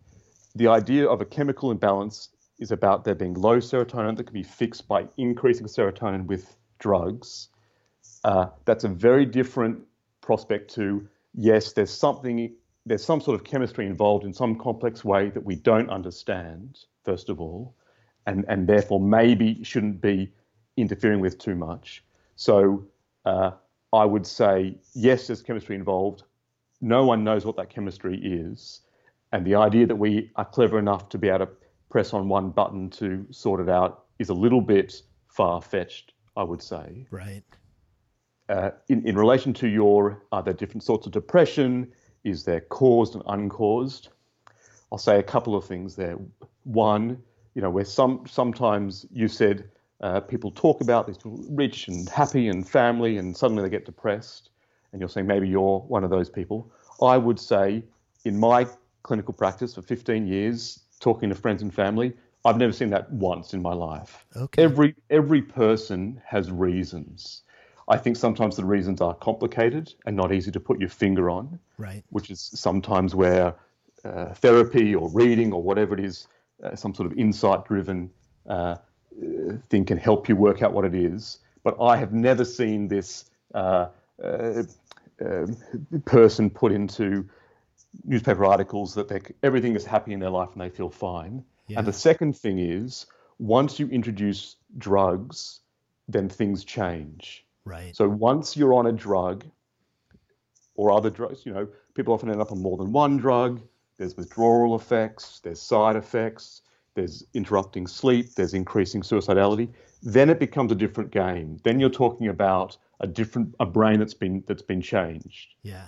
The 0.56 0.68
idea 0.68 1.08
of 1.08 1.22
a 1.22 1.26
chemical 1.26 1.72
imbalance 1.72 2.30
is 2.60 2.72
about 2.72 3.04
there 3.04 3.16
being 3.16 3.34
low 3.34 3.58
serotonin 3.58 4.16
that 4.18 4.26
can 4.26 4.34
be 4.34 4.44
fixed 4.44 4.88
by 4.88 5.08
increasing 5.18 5.66
serotonin 5.68 6.26
with 6.26 6.56
drugs. 6.80 7.50
Uh, 8.26 8.48
that's 8.66 8.84
a 8.84 8.90
very 8.90 9.24
different 9.24 9.80
prospect 10.22 10.74
to 10.74 11.08
yes, 11.36 11.74
there's 11.74 11.92
something 11.94 12.56
there's 12.88 13.06
some 13.06 13.22
sort 13.22 13.40
of 13.40 13.44
chemistry 13.46 13.86
involved 13.86 14.26
in 14.26 14.34
some 14.34 14.56
complex 14.58 15.06
way 15.06 15.30
that 15.30 15.44
we 15.44 15.56
don't 15.56 15.90
understand, 15.92 16.80
first 17.04 17.30
of 17.30 17.40
all, 17.40 17.76
and, 18.26 18.44
and 18.48 18.68
therefore 18.68 19.00
maybe 19.00 19.64
shouldn't 19.64 20.02
be 20.02 20.32
interfering 20.76 21.20
with 21.20 21.38
too 21.38 21.56
much. 21.56 22.04
So 22.36 22.88
uh, 23.26 23.52
I 23.94 24.06
would 24.06 24.26
say, 24.26 24.78
yes, 24.94 25.28
there's 25.28 25.42
chemistry 25.42 25.76
involved. 25.76 26.24
No 26.82 27.06
one 27.06 27.24
knows 27.24 27.46
what 27.46 27.56
that 27.58 27.70
chemistry 27.70 28.20
is. 28.24 28.82
And 29.32 29.46
the 29.46 29.56
idea 29.56 29.88
that 29.88 29.96
we 29.96 30.32
are 30.36 30.46
clever 30.46 30.78
enough 30.78 31.10
to 31.10 31.18
be 31.18 31.30
able 31.30 31.48
to 31.48 31.52
press 31.90 32.14
on 32.14 32.28
one 32.28 32.50
button 32.50 32.90
to 32.92 33.26
sort 33.32 33.62
it 33.62 33.70
out 33.70 34.06
is 34.20 34.30
a 34.30 34.34
little 34.34 34.62
bit 34.62 35.02
far 35.28 35.62
fetched, 35.62 36.14
I 36.38 36.44
would 36.44 36.62
say. 36.62 37.08
Right. 37.10 37.44
Uh, 38.50 38.72
in, 38.90 39.06
in 39.08 39.18
relation 39.18 39.54
to 39.54 39.68
your, 39.68 40.24
are 40.32 40.44
there 40.44 40.54
different 40.54 40.84
sorts 40.84 41.06
of 41.08 41.12
depression? 41.12 41.92
Is 42.24 42.44
there 42.44 42.62
caused 42.62 43.16
and 43.16 43.24
uncaused? 43.28 44.10
I'll 44.92 44.98
say 44.98 45.20
a 45.20 45.24
couple 45.24 45.56
of 45.56 45.66
things 45.66 45.96
there. 45.96 46.18
One, 46.64 47.22
you 47.54 47.62
know, 47.62 47.70
where 47.70 47.86
some 47.86 48.26
sometimes 48.28 49.06
you 49.12 49.28
said 49.28 49.70
uh, 50.02 50.20
people 50.20 50.52
talk 50.52 50.82
about 50.82 51.08
these 51.08 51.18
people 51.18 51.44
rich 51.50 51.88
and 51.88 52.08
happy 52.10 52.48
and 52.50 52.68
family, 52.68 53.18
and 53.18 53.36
suddenly 53.36 53.64
they 53.64 53.70
get 53.70 53.86
depressed, 53.86 54.50
and 54.92 55.00
you're 55.00 55.10
saying 55.10 55.28
maybe 55.28 55.48
you're 55.48 55.80
one 55.80 56.04
of 56.04 56.10
those 56.10 56.30
people. 56.30 56.72
I 57.02 57.18
would 57.18 57.40
say, 57.40 57.84
in 58.26 58.40
my 58.40 58.68
clinical 59.04 59.34
practice 59.34 59.76
for 59.76 59.82
15 59.82 60.28
years, 60.28 60.82
talking 61.00 61.30
to 61.30 61.36
friends 61.36 61.62
and 61.62 61.74
family, 61.74 62.14
I've 62.44 62.58
never 62.58 62.74
seen 62.74 62.90
that 62.92 63.12
once 63.12 63.54
in 63.54 63.62
my 63.62 63.74
life. 63.74 64.26
Okay. 64.36 64.64
Every 64.64 64.96
every 65.10 65.42
person 65.42 66.22
has 66.26 66.52
reasons. 66.52 67.42
I 67.88 67.98
think 67.98 68.18
sometimes 68.18 68.56
the 68.56 68.66
reasons 68.66 69.02
are 69.02 69.14
complicated 69.14 69.94
and 70.06 70.16
not 70.16 70.34
easy 70.34 70.52
to 70.52 70.60
put 70.60 70.80
your 70.80 70.90
finger 70.90 71.30
on. 71.30 71.60
Right. 71.78 72.04
Which 72.10 72.30
is 72.30 72.40
sometimes 72.40 73.14
where 73.14 73.56
uh, 74.04 74.34
therapy 74.34 74.96
or 74.96 75.10
reading 75.10 75.54
or 75.54 75.62
whatever 75.62 75.94
it 75.94 76.04
is, 76.04 76.28
uh, 76.64 76.76
some 76.76 76.96
sort 76.96 77.12
of 77.12 77.18
insight-driven 77.18 78.10
uh, 78.48 78.76
thing 79.70 79.86
can 79.86 79.98
help 79.98 80.28
you 80.30 80.36
work 80.36 80.62
out 80.62 80.74
what 80.74 80.86
it 80.86 80.96
is. 80.96 81.40
But 81.64 81.78
I 81.82 81.98
have 81.98 82.14
never 82.14 82.46
seen 82.46 82.88
this 82.88 83.26
uh, 83.54 83.88
uh, 84.24 84.64
um, 85.24 85.58
person 86.06 86.50
put 86.50 86.72
into 86.72 87.28
newspaper 88.04 88.46
articles 88.46 88.94
that 88.96 89.34
everything 89.42 89.76
is 89.76 89.86
happy 89.86 90.14
in 90.14 90.20
their 90.20 90.30
life 90.30 90.50
and 90.54 90.62
they 90.62 90.70
feel 90.70 90.90
fine. 90.90 91.44
Yeah. 91.68 91.80
And 91.80 91.88
the 91.88 91.94
second 91.94 92.38
thing 92.38 92.60
is, 92.60 93.06
once 93.40 93.80
you 93.80 93.88
introduce 93.88 94.58
drugs, 94.78 95.62
then 96.08 96.30
things 96.30 96.64
change. 96.64 97.46
Right. 97.66 97.96
So 97.96 98.08
once 98.08 98.56
you're 98.56 98.74
on 98.74 98.88
a 98.88 98.92
drug 98.92 99.44
or 100.76 100.92
other 100.92 101.10
drugs, 101.10 101.46
you 101.46 101.54
know, 101.54 101.68
people 101.94 102.14
often 102.14 102.30
end 102.30 102.42
up 102.42 102.52
on 102.52 102.62
more 102.62 102.78
than 102.78 102.92
one 102.92 103.18
drug. 103.18 103.62
There's 103.98 104.16
withdrawal 104.16 104.76
effects, 104.76 105.40
there's 105.40 105.62
side 105.62 105.96
effects, 105.96 106.62
there's 106.96 107.26
interrupting 107.34 107.88
sleep, 107.88 108.36
there's 108.36 108.54
increasing 108.54 109.02
suicidality. 109.02 109.70
Then 110.04 110.30
it 110.30 110.40
becomes 110.40 110.72
a 110.72 110.76
different 110.76 111.12
game. 111.12 111.58
Then 111.64 111.80
you're 111.80 111.90
talking 111.90 112.28
about 112.28 112.78
a 113.00 113.08
different 113.08 113.56
a 113.60 113.66
brain 113.66 114.00
that's 114.00 114.14
been 114.14 114.44
that's 114.48 114.62
been 114.62 114.82
changed. 114.82 115.56
Yeah. 115.64 115.88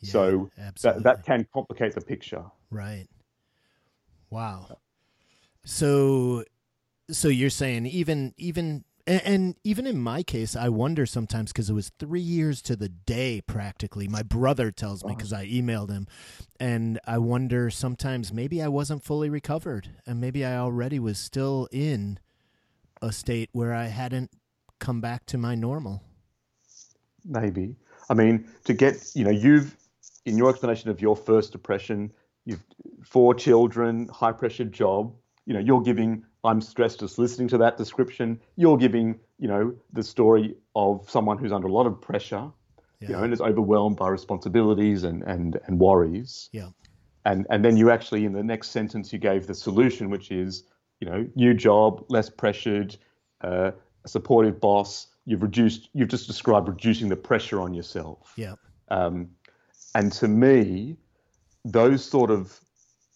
yeah 0.00 0.10
so 0.10 0.50
that 0.82 1.02
that 1.02 1.24
can 1.24 1.46
complicate 1.52 1.94
the 1.94 2.00
picture. 2.00 2.44
Right. 2.70 3.08
Wow. 4.30 4.78
So 5.64 6.44
so 7.10 7.28
you're 7.28 7.50
saying 7.50 7.86
even 7.86 8.34
even 8.36 8.84
and, 9.06 9.22
and, 9.24 9.56
even 9.62 9.86
in 9.86 9.98
my 10.00 10.22
case, 10.22 10.56
I 10.56 10.68
wonder 10.68 11.06
sometimes 11.06 11.52
because 11.52 11.70
it 11.70 11.74
was 11.74 11.92
three 11.98 12.20
years 12.20 12.60
to 12.62 12.74
the 12.74 12.88
day 12.88 13.40
practically. 13.40 14.08
My 14.08 14.22
brother 14.22 14.70
tells 14.70 15.04
me 15.04 15.14
because 15.14 15.32
I 15.32 15.46
emailed 15.46 15.90
him, 15.90 16.08
and 16.58 16.98
I 17.06 17.18
wonder 17.18 17.70
sometimes 17.70 18.32
maybe 18.32 18.60
I 18.60 18.68
wasn't 18.68 19.04
fully 19.04 19.30
recovered, 19.30 19.90
and 20.06 20.20
maybe 20.20 20.44
I 20.44 20.56
already 20.56 20.98
was 20.98 21.18
still 21.18 21.68
in 21.70 22.18
a 23.00 23.12
state 23.12 23.50
where 23.52 23.72
I 23.72 23.86
hadn't 23.86 24.30
come 24.78 25.00
back 25.00 25.26
to 25.26 25.38
my 25.38 25.54
normal. 25.54 26.02
Maybe. 27.24 27.76
I 28.08 28.14
mean, 28.14 28.48
to 28.64 28.74
get 28.74 29.10
you 29.14 29.24
know, 29.24 29.30
you've 29.30 29.76
in 30.24 30.36
your 30.36 30.50
explanation 30.50 30.90
of 30.90 31.00
your 31.00 31.16
first 31.16 31.52
depression, 31.52 32.12
you've 32.44 32.64
four 33.02 33.34
children, 33.34 34.08
high 34.08 34.32
pressure 34.32 34.64
job. 34.64 35.14
You 35.46 35.54
know, 35.54 35.60
you're 35.60 35.82
giving 35.82 36.24
I'm 36.46 36.60
stressed 36.60 37.00
just 37.00 37.18
listening 37.18 37.48
to 37.48 37.58
that 37.58 37.76
description. 37.76 38.40
You're 38.56 38.76
giving, 38.76 39.18
you 39.38 39.48
know, 39.48 39.74
the 39.92 40.02
story 40.02 40.54
of 40.74 41.10
someone 41.10 41.38
who's 41.38 41.52
under 41.52 41.66
a 41.66 41.72
lot 41.72 41.86
of 41.86 42.00
pressure, 42.00 42.50
yeah. 43.00 43.08
you 43.08 43.14
know, 43.14 43.22
and 43.24 43.32
is 43.32 43.40
overwhelmed 43.40 43.96
by 43.96 44.08
responsibilities 44.08 45.04
and, 45.04 45.22
and, 45.24 45.58
and 45.66 45.78
worries. 45.78 46.48
Yeah. 46.52 46.68
And, 47.24 47.46
and 47.50 47.64
then 47.64 47.76
you 47.76 47.90
actually, 47.90 48.24
in 48.24 48.32
the 48.32 48.42
next 48.42 48.70
sentence, 48.70 49.12
you 49.12 49.18
gave 49.18 49.46
the 49.46 49.54
solution, 49.54 50.10
which 50.10 50.30
is, 50.30 50.62
you 51.00 51.08
know, 51.08 51.26
new 51.34 51.52
job, 51.54 52.04
less 52.08 52.30
pressured, 52.30 52.96
uh, 53.40 53.72
a 54.04 54.08
supportive 54.08 54.60
boss. 54.60 55.08
You've 55.24 55.42
reduced, 55.42 55.88
you've 55.92 56.08
just 56.08 56.28
described 56.28 56.68
reducing 56.68 57.08
the 57.08 57.16
pressure 57.16 57.60
on 57.60 57.74
yourself. 57.74 58.32
Yeah. 58.36 58.54
Um, 58.88 59.30
and 59.96 60.12
to 60.12 60.28
me, 60.28 60.96
those 61.64 62.04
sort 62.04 62.30
of, 62.30 62.60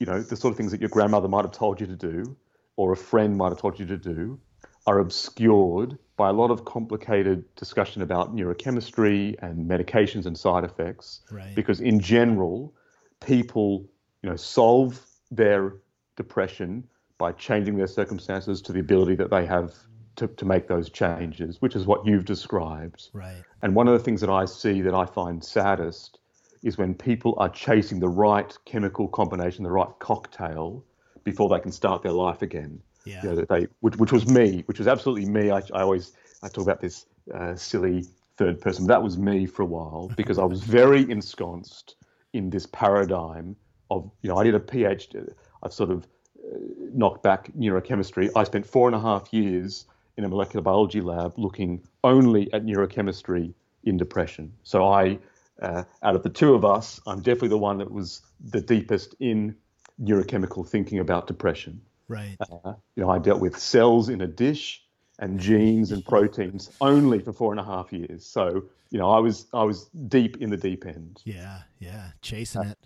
you 0.00 0.06
know, 0.06 0.20
the 0.20 0.34
sort 0.34 0.50
of 0.50 0.56
things 0.56 0.72
that 0.72 0.80
your 0.80 0.90
grandmother 0.90 1.28
might 1.28 1.44
have 1.44 1.52
told 1.52 1.80
you 1.80 1.86
to 1.86 1.94
do, 1.94 2.36
or 2.80 2.92
a 2.92 2.96
friend 2.96 3.36
might 3.36 3.50
have 3.50 3.58
told 3.60 3.78
you 3.78 3.84
to 3.84 3.98
do 3.98 4.40
are 4.86 5.00
obscured 5.00 5.98
by 6.16 6.30
a 6.30 6.32
lot 6.32 6.50
of 6.50 6.64
complicated 6.64 7.44
discussion 7.54 8.00
about 8.00 8.34
neurochemistry 8.34 9.36
and 9.42 9.68
medications 9.68 10.24
and 10.24 10.38
side 10.38 10.64
effects. 10.64 11.20
Right. 11.30 11.54
Because 11.54 11.82
in 11.82 12.00
general, 12.00 12.74
people, 13.20 13.86
you 14.22 14.30
know, 14.30 14.36
solve 14.36 14.98
their 15.30 15.74
depression 16.16 16.88
by 17.18 17.32
changing 17.32 17.76
their 17.76 17.86
circumstances 17.86 18.62
to 18.62 18.72
the 18.72 18.80
ability 18.80 19.14
that 19.16 19.28
they 19.28 19.44
have 19.44 19.74
to, 20.16 20.26
to 20.28 20.46
make 20.46 20.66
those 20.66 20.88
changes, 20.88 21.60
which 21.60 21.76
is 21.76 21.84
what 21.84 22.06
you've 22.06 22.24
described. 22.24 23.10
Right. 23.12 23.42
And 23.60 23.74
one 23.74 23.88
of 23.88 23.92
the 23.92 24.02
things 24.02 24.22
that 24.22 24.30
I 24.30 24.46
see 24.46 24.80
that 24.80 24.94
I 24.94 25.04
find 25.04 25.44
saddest 25.44 26.18
is 26.62 26.78
when 26.78 26.94
people 26.94 27.34
are 27.36 27.50
chasing 27.50 28.00
the 28.00 28.08
right 28.08 28.56
chemical 28.64 29.06
combination, 29.06 29.64
the 29.64 29.70
right 29.70 29.92
cocktail, 29.98 30.82
before 31.24 31.48
they 31.48 31.60
can 31.60 31.72
start 31.72 32.02
their 32.02 32.12
life 32.12 32.42
again. 32.42 32.80
Yeah. 33.04 33.22
You 33.22 33.28
know, 33.30 33.44
they, 33.48 33.66
which, 33.80 33.96
which 33.96 34.12
was 34.12 34.28
me, 34.28 34.62
which 34.66 34.78
was 34.78 34.86
absolutely 34.86 35.26
me. 35.26 35.50
I, 35.50 35.58
I 35.72 35.82
always 35.82 36.12
I 36.42 36.48
talk 36.48 36.64
about 36.64 36.80
this 36.80 37.06
uh, 37.32 37.54
silly 37.54 38.04
third 38.40 38.58
person, 38.58 38.86
that 38.86 39.02
was 39.02 39.18
me 39.18 39.44
for 39.44 39.62
a 39.62 39.66
while 39.66 40.10
because 40.16 40.38
I 40.38 40.44
was 40.44 40.62
very 40.62 41.08
ensconced 41.10 41.96
in 42.32 42.48
this 42.48 42.66
paradigm 42.66 43.54
of 43.90 44.10
you 44.22 44.30
know 44.30 44.38
I 44.38 44.44
did 44.44 44.54
a 44.54 44.60
PhD. 44.60 45.32
I've 45.62 45.74
sort 45.74 45.90
of 45.90 46.06
uh, 46.42 46.56
knocked 46.94 47.22
back 47.22 47.50
neurochemistry. 47.52 48.30
I 48.34 48.44
spent 48.44 48.64
four 48.66 48.88
and 48.88 48.96
a 48.96 49.00
half 49.00 49.32
years 49.32 49.84
in 50.16 50.24
a 50.24 50.28
molecular 50.28 50.62
biology 50.62 51.02
lab 51.02 51.34
looking 51.36 51.82
only 52.02 52.52
at 52.54 52.64
neurochemistry 52.64 53.52
in 53.84 53.96
depression. 53.98 54.52
So 54.62 54.86
I, 54.86 55.18
uh, 55.60 55.84
out 56.02 56.16
of 56.16 56.22
the 56.22 56.30
two 56.30 56.54
of 56.54 56.64
us, 56.64 57.00
I'm 57.06 57.20
definitely 57.20 57.48
the 57.48 57.58
one 57.58 57.78
that 57.78 57.90
was 57.90 58.22
the 58.40 58.60
deepest 58.60 59.14
in 59.20 59.54
neurochemical 60.02 60.66
thinking 60.66 60.98
about 60.98 61.26
depression. 61.26 61.80
Right. 62.08 62.36
Uh, 62.40 62.74
you 62.96 63.02
know, 63.02 63.10
I 63.10 63.18
dealt 63.18 63.40
with 63.40 63.58
cells 63.58 64.08
in 64.08 64.20
a 64.20 64.26
dish 64.26 64.82
and 65.18 65.38
genes 65.46 65.92
and 65.92 66.04
proteins 66.04 66.70
only 66.80 67.20
for 67.20 67.32
four 67.32 67.52
and 67.52 67.60
a 67.60 67.64
half 67.64 67.92
years. 67.92 68.26
So, 68.26 68.64
you 68.90 68.98
know, 68.98 69.10
I 69.10 69.18
was 69.18 69.46
I 69.52 69.62
was 69.62 69.84
deep 70.08 70.38
in 70.38 70.50
the 70.50 70.56
deep 70.56 70.86
end. 70.86 71.20
Yeah. 71.24 71.60
Yeah. 71.78 72.08
Chasing 72.22 72.64
it. 72.64 72.78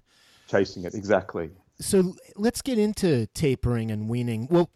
Chasing 0.48 0.84
it 0.84 0.94
exactly. 0.94 1.50
So 1.80 2.14
let's 2.36 2.62
get 2.62 2.78
into 2.78 3.26
tapering 3.28 3.90
and 3.90 4.08
weaning. 4.08 4.46
Well, 4.50 4.70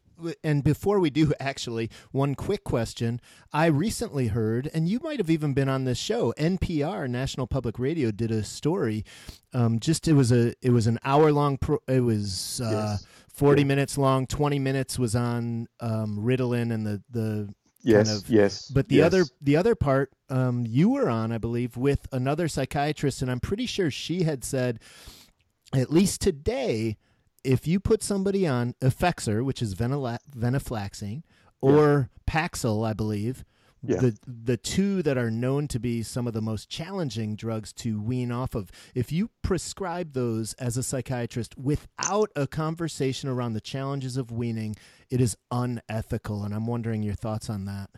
and 0.45 0.63
before 0.65 1.01
we 1.01 1.11
do, 1.11 1.33
actually, 1.41 1.91
one 2.13 2.35
quick 2.35 2.65
question. 2.65 3.21
I 3.53 3.67
recently 3.67 4.29
heard, 4.29 4.71
and 4.75 4.89
you 4.89 5.01
might 5.03 5.19
have 5.19 5.31
even 5.31 5.55
been 5.55 5.69
on 5.69 5.85
this 5.85 5.99
show. 5.99 6.33
NPR, 6.39 7.09
National 7.09 7.47
Public 7.47 7.79
Radio, 7.79 8.11
did 8.11 8.31
a 8.31 8.43
story. 8.45 9.05
Um, 9.53 9.79
just 9.81 10.09
it 10.09 10.13
was 10.15 10.31
a 10.33 10.55
it 10.63 10.71
was 10.71 10.87
an 10.87 10.99
hour 11.05 11.33
long. 11.33 11.57
Pro, 11.59 11.79
it 11.89 12.01
was 12.01 12.61
uh, 12.65 12.71
Yes. 13.01 13.07
forty 13.33 13.63
Yeah. 13.63 13.69
minutes 13.69 13.97
long. 13.99 14.27
Twenty 14.27 14.59
minutes 14.59 14.99
was 14.99 15.15
on 15.17 15.67
um, 15.81 16.19
Ritalin 16.19 16.73
and 16.73 16.87
the 16.87 17.03
the 17.11 17.55
Yes, 17.81 18.19
of- 18.23 18.29
yes. 18.29 18.69
But 18.69 18.89
the 18.89 18.97
yes. 18.97 19.07
other 19.07 19.25
the 19.41 19.57
other 19.57 19.75
part 19.75 20.13
um, 20.29 20.67
you 20.67 20.91
were 20.91 21.09
on, 21.09 21.31
I 21.33 21.39
believe, 21.39 21.77
with 21.77 22.07
another 22.13 22.49
psychiatrist, 22.49 23.23
and 23.23 23.31
I'm 23.31 23.41
pretty 23.41 23.67
sure 23.67 23.91
she 23.91 24.25
had 24.25 24.43
said, 24.45 24.81
at 25.73 25.91
least 25.91 26.21
today, 26.21 26.97
if 27.49 27.67
you 27.67 27.81
put 27.81 28.03
somebody 28.03 28.47
on 28.47 28.75
Effexor, 28.83 29.43
which 29.45 29.63
is 29.63 29.75
venila- 29.75 30.19
venlafaxine, 30.31 31.23
or 31.61 32.11
Paxil, 32.27 32.87
I 32.87 32.93
believe, 32.93 33.45
Yeah. 33.83 33.97
the 34.01 34.19
the 34.27 34.57
two 34.57 35.03
that 35.03 35.17
are 35.17 35.31
known 35.31 35.67
to 35.69 35.79
be 35.79 36.03
some 36.03 36.27
of 36.27 36.35
the 36.35 36.43
most 36.43 36.69
challenging 36.69 37.37
drugs 37.37 37.73
to 37.75 38.01
wean 38.01 38.31
off 38.33 38.55
of, 38.55 38.71
if 38.95 39.11
you 39.13 39.31
prescribe 39.43 40.13
those 40.13 40.53
as 40.55 40.77
a 40.77 40.83
psychiatrist 40.83 41.57
without 41.57 42.31
a 42.37 42.47
conversation 42.47 43.29
around 43.31 43.53
the 43.55 43.61
challenges 43.61 44.17
of 44.17 44.31
weaning, 44.31 44.75
it 45.11 45.21
is 45.21 45.37
unethical. 45.51 46.45
And 46.45 46.53
I'm 46.53 46.67
wondering 46.67 47.03
your 47.03 47.15
thoughts 47.15 47.49
on 47.49 47.65
that. 47.67 47.89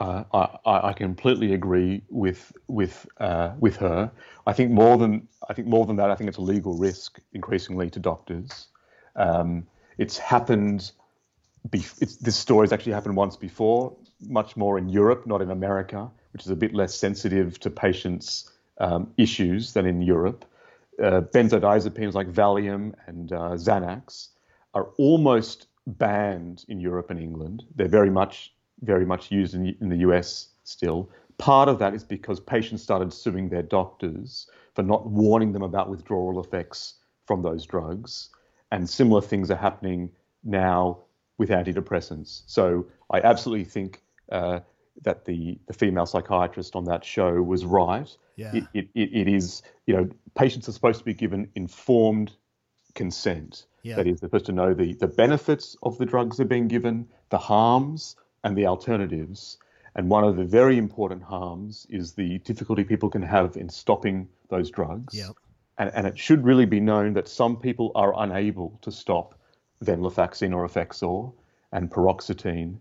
Uh, 0.00 0.24
I, 0.32 0.58
I 0.64 0.88
I 0.88 0.92
completely 0.94 1.52
agree 1.52 2.02
with 2.08 2.52
with 2.66 3.06
uh, 3.18 3.50
with 3.58 3.76
her. 3.76 4.10
I 4.46 4.52
think 4.54 4.70
more 4.70 4.96
than 4.96 5.28
I 5.52 5.54
think 5.54 5.68
more 5.68 5.84
than 5.84 5.96
that, 5.96 6.10
I 6.10 6.14
think 6.14 6.28
it's 6.28 6.38
a 6.38 6.40
legal 6.40 6.78
risk 6.78 7.20
increasingly 7.34 7.90
to 7.90 8.00
doctors. 8.00 8.68
Um, 9.16 9.66
it's 9.98 10.16
happened. 10.16 10.92
Bef- 11.68 12.00
it's, 12.00 12.16
this 12.16 12.36
story 12.36 12.64
has 12.64 12.72
actually 12.72 12.92
happened 12.92 13.16
once 13.16 13.36
before, 13.36 13.94
much 14.26 14.56
more 14.56 14.78
in 14.78 14.88
Europe, 14.88 15.26
not 15.26 15.42
in 15.42 15.50
America, 15.50 16.10
which 16.32 16.46
is 16.46 16.48
a 16.48 16.56
bit 16.56 16.74
less 16.74 16.94
sensitive 16.94 17.60
to 17.60 17.68
patients' 17.68 18.50
um, 18.78 19.12
issues 19.18 19.74
than 19.74 19.84
in 19.84 20.00
Europe. 20.00 20.46
Uh, 20.98 21.20
benzodiazepines 21.20 22.14
like 22.14 22.28
Valium 22.28 22.94
and 23.06 23.34
uh, 23.34 23.50
Xanax 23.50 24.28
are 24.72 24.88
almost 24.96 25.66
banned 25.86 26.64
in 26.68 26.80
Europe 26.80 27.10
and 27.10 27.20
England. 27.20 27.62
They're 27.76 27.88
very 27.88 28.10
much 28.10 28.54
very 28.80 29.04
much 29.04 29.30
used 29.30 29.54
in, 29.54 29.76
in 29.82 29.90
the 29.90 29.98
US 29.98 30.48
still. 30.64 31.10
Part 31.36 31.68
of 31.68 31.78
that 31.78 31.92
is 31.92 32.04
because 32.04 32.40
patients 32.40 32.82
started 32.82 33.12
suing 33.12 33.50
their 33.50 33.62
doctors 33.62 34.48
for 34.74 34.82
not 34.82 35.06
warning 35.06 35.52
them 35.52 35.62
about 35.62 35.88
withdrawal 35.88 36.40
effects 36.40 36.94
from 37.26 37.42
those 37.42 37.66
drugs. 37.66 38.30
And 38.70 38.88
similar 38.88 39.20
things 39.20 39.50
are 39.50 39.56
happening 39.56 40.10
now 40.44 41.00
with 41.38 41.50
antidepressants. 41.50 42.42
So 42.46 42.86
I 43.10 43.20
absolutely 43.20 43.64
think 43.64 44.02
uh, 44.30 44.60
that 45.02 45.24
the, 45.24 45.58
the 45.66 45.74
female 45.74 46.06
psychiatrist 46.06 46.74
on 46.76 46.84
that 46.84 47.04
show 47.04 47.42
was 47.42 47.64
right. 47.64 48.08
Yeah. 48.36 48.54
It, 48.54 48.64
it, 48.74 48.88
it, 48.94 49.28
is, 49.28 49.62
you 49.86 49.94
know, 49.94 50.08
patients 50.34 50.68
are 50.68 50.72
supposed 50.72 50.98
to 51.00 51.04
be 51.04 51.14
given 51.14 51.50
informed 51.54 52.32
consent. 52.94 53.66
Yeah. 53.82 53.96
That 53.96 54.06
is, 54.06 54.20
they're 54.20 54.28
supposed 54.28 54.46
to 54.46 54.52
know 54.52 54.74
the, 54.74 54.94
the 54.94 55.08
benefits 55.08 55.76
of 55.82 55.98
the 55.98 56.06
drugs 56.06 56.36
they're 56.36 56.46
being 56.46 56.68
given, 56.68 57.08
the 57.30 57.38
harms, 57.38 58.16
and 58.44 58.56
the 58.56 58.66
alternatives. 58.66 59.58
And 59.94 60.08
one 60.08 60.24
of 60.24 60.36
the 60.36 60.44
very 60.44 60.78
important 60.78 61.22
harms 61.22 61.86
is 61.90 62.12
the 62.12 62.38
difficulty 62.38 62.84
people 62.84 63.10
can 63.10 63.22
have 63.22 63.56
in 63.56 63.68
stopping 63.68 64.28
those 64.48 64.70
drugs. 64.70 65.14
Yep. 65.14 65.36
And, 65.78 65.90
and 65.94 66.06
it 66.06 66.18
should 66.18 66.44
really 66.44 66.66
be 66.66 66.80
known 66.80 67.12
that 67.14 67.28
some 67.28 67.56
people 67.56 67.92
are 67.94 68.14
unable 68.22 68.78
to 68.82 68.92
stop 68.92 69.38
venlafaxine 69.84 70.54
or 70.54 70.66
Effexor 70.66 71.32
and 71.72 71.90
paroxetine 71.90 72.76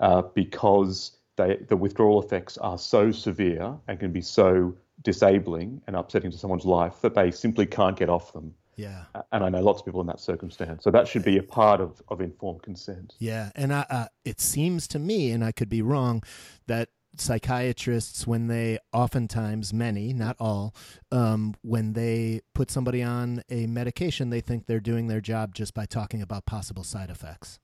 uh, 0.00 0.22
because 0.22 1.16
they, 1.36 1.56
the 1.68 1.76
withdrawal 1.76 2.22
effects 2.22 2.56
are 2.58 2.78
so 2.78 3.12
severe 3.12 3.76
and 3.88 4.00
can 4.00 4.12
be 4.12 4.22
so 4.22 4.74
disabling 5.02 5.82
and 5.86 5.94
upsetting 5.94 6.30
to 6.30 6.38
someone's 6.38 6.64
life 6.64 7.00
that 7.02 7.14
they 7.14 7.30
simply 7.30 7.66
can't 7.66 7.96
get 7.96 8.08
off 8.08 8.32
them. 8.32 8.54
Yeah. 8.76 9.04
And 9.32 9.42
I 9.42 9.48
know 9.48 9.62
lots 9.62 9.80
of 9.80 9.86
people 9.86 10.02
in 10.02 10.06
that 10.08 10.20
circumstance. 10.20 10.84
So 10.84 10.90
that 10.90 11.08
should 11.08 11.24
be 11.24 11.38
a 11.38 11.42
part 11.42 11.80
of, 11.80 12.02
of 12.08 12.20
informed 12.20 12.62
consent. 12.62 13.14
Yeah, 13.18 13.50
and 13.54 13.72
I, 13.72 13.86
uh, 13.88 14.06
it 14.24 14.40
seems 14.40 14.86
to 14.88 14.98
me, 14.98 15.30
and 15.30 15.42
I 15.42 15.52
could 15.52 15.70
be 15.70 15.80
wrong, 15.80 16.22
that 16.66 16.90
psychiatrists, 17.16 18.26
when 18.26 18.48
they 18.48 18.78
oftentimes, 18.92 19.72
many, 19.72 20.12
not 20.12 20.36
all, 20.38 20.74
um, 21.10 21.54
when 21.62 21.94
they 21.94 22.42
put 22.54 22.70
somebody 22.70 23.02
on 23.02 23.42
a 23.48 23.66
medication, 23.66 24.28
they 24.28 24.42
think 24.42 24.66
they're 24.66 24.80
doing 24.80 25.06
their 25.06 25.22
job 25.22 25.54
just 25.54 25.72
by 25.72 25.86
talking 25.86 26.20
about 26.20 26.44
possible 26.44 26.84
side 26.84 27.08
effects. 27.08 27.58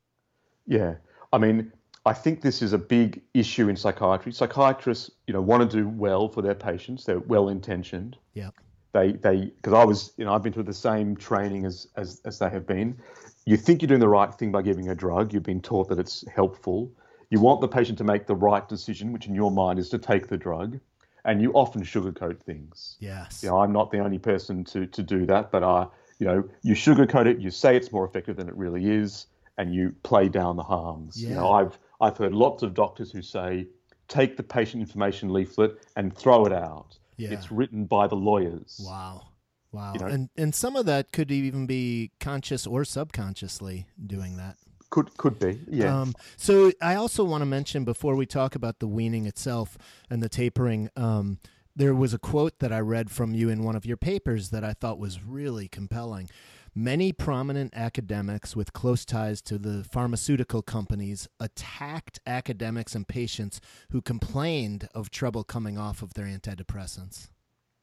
Yeah. 0.66 0.94
I 1.32 1.38
mean, 1.38 1.72
I 2.06 2.14
think 2.14 2.40
this 2.40 2.62
is 2.62 2.72
a 2.72 2.78
big 2.78 3.22
issue 3.34 3.68
in 3.68 3.76
psychiatry. 3.76 4.32
Psychiatrists, 4.32 5.10
you 5.26 5.34
know, 5.34 5.42
want 5.42 5.70
to 5.70 5.76
do 5.76 5.88
well 5.88 6.28
for 6.28 6.40
their 6.40 6.54
patients. 6.54 7.04
They're 7.04 7.20
well 7.20 7.50
intentioned. 7.50 8.16
Yeah. 8.32 8.50
They 8.92 9.12
they 9.12 9.46
because 9.46 9.72
I 9.72 9.84
was, 9.84 10.12
you 10.16 10.24
know, 10.24 10.34
I've 10.34 10.42
been 10.42 10.52
through 10.52 10.64
the 10.64 10.74
same 10.74 11.16
training 11.16 11.64
as, 11.64 11.88
as 11.96 12.20
as 12.24 12.38
they 12.38 12.50
have 12.50 12.66
been. 12.66 12.98
You 13.46 13.56
think 13.56 13.82
you're 13.82 13.88
doing 13.88 14.00
the 14.00 14.08
right 14.08 14.32
thing 14.32 14.52
by 14.52 14.62
giving 14.62 14.88
a 14.88 14.94
drug. 14.94 15.32
You've 15.32 15.42
been 15.42 15.62
taught 15.62 15.88
that 15.88 15.98
it's 15.98 16.24
helpful. 16.28 16.92
You 17.30 17.40
want 17.40 17.60
the 17.60 17.68
patient 17.68 17.98
to 17.98 18.04
make 18.04 18.26
the 18.26 18.36
right 18.36 18.68
decision, 18.68 19.12
which 19.12 19.26
in 19.26 19.34
your 19.34 19.50
mind 19.50 19.78
is 19.78 19.88
to 19.90 19.98
take 19.98 20.28
the 20.28 20.36
drug, 20.36 20.78
and 21.24 21.40
you 21.40 21.52
often 21.52 21.82
sugarcoat 21.82 22.40
things. 22.40 22.96
Yes. 23.00 23.42
You 23.42 23.48
know, 23.48 23.58
I'm 23.58 23.72
not 23.72 23.90
the 23.90 23.98
only 24.00 24.18
person 24.18 24.64
to 24.64 24.86
to 24.86 25.02
do 25.02 25.26
that, 25.26 25.50
but 25.50 25.62
uh, 25.62 25.86
you 26.18 26.26
know, 26.26 26.48
you 26.62 26.74
sugarcoat 26.74 27.26
it. 27.26 27.40
You 27.40 27.50
say 27.50 27.76
it's 27.76 27.90
more 27.90 28.04
effective 28.04 28.36
than 28.36 28.48
it 28.48 28.56
really 28.56 28.90
is, 28.90 29.26
and 29.56 29.74
you 29.74 29.94
play 30.02 30.28
down 30.28 30.56
the 30.56 30.62
harms. 30.62 31.20
Yeah. 31.20 31.30
You 31.30 31.34
know, 31.36 31.50
I've 31.50 31.78
I've 32.00 32.18
heard 32.18 32.34
lots 32.34 32.62
of 32.62 32.74
doctors 32.74 33.10
who 33.10 33.22
say, 33.22 33.66
take 34.08 34.36
the 34.36 34.42
patient 34.42 34.82
information 34.82 35.32
leaflet 35.32 35.78
and 35.96 36.14
throw 36.14 36.44
it 36.44 36.52
out. 36.52 36.98
Yeah. 37.16 37.30
It's 37.30 37.50
written 37.52 37.84
by 37.86 38.06
the 38.06 38.16
lawyers. 38.16 38.80
Wow. 38.84 39.28
Wow. 39.72 39.92
You 39.94 40.00
know- 40.00 40.06
and 40.06 40.28
and 40.36 40.54
some 40.54 40.76
of 40.76 40.86
that 40.86 41.12
could 41.12 41.30
even 41.30 41.66
be 41.66 42.10
conscious 42.20 42.66
or 42.66 42.84
subconsciously 42.84 43.86
doing 44.06 44.36
that. 44.36 44.56
Could 44.90 45.16
could 45.16 45.38
be, 45.38 45.58
yeah. 45.68 46.00
Um, 46.02 46.14
so 46.36 46.70
I 46.82 46.96
also 46.96 47.24
want 47.24 47.40
to 47.40 47.46
mention 47.46 47.84
before 47.84 48.14
we 48.14 48.26
talk 48.26 48.54
about 48.54 48.78
the 48.78 48.86
weaning 48.86 49.24
itself 49.24 49.78
and 50.10 50.22
the 50.22 50.28
tapering, 50.28 50.90
um, 50.96 51.38
there 51.74 51.94
was 51.94 52.12
a 52.12 52.18
quote 52.18 52.58
that 52.58 52.70
I 52.72 52.80
read 52.80 53.10
from 53.10 53.34
you 53.34 53.48
in 53.48 53.62
one 53.64 53.74
of 53.74 53.86
your 53.86 53.96
papers 53.96 54.50
that 54.50 54.62
I 54.62 54.74
thought 54.74 54.98
was 54.98 55.22
really 55.22 55.66
compelling. 55.66 56.28
Many 56.74 57.12
prominent 57.12 57.74
academics 57.76 58.56
with 58.56 58.72
close 58.72 59.04
ties 59.04 59.42
to 59.42 59.58
the 59.58 59.84
pharmaceutical 59.84 60.62
companies 60.62 61.28
attacked 61.38 62.18
academics 62.26 62.94
and 62.94 63.06
patients 63.06 63.60
who 63.90 64.00
complained 64.00 64.88
of 64.94 65.10
trouble 65.10 65.44
coming 65.44 65.76
off 65.76 66.00
of 66.00 66.14
their 66.14 66.24
antidepressants. 66.24 67.28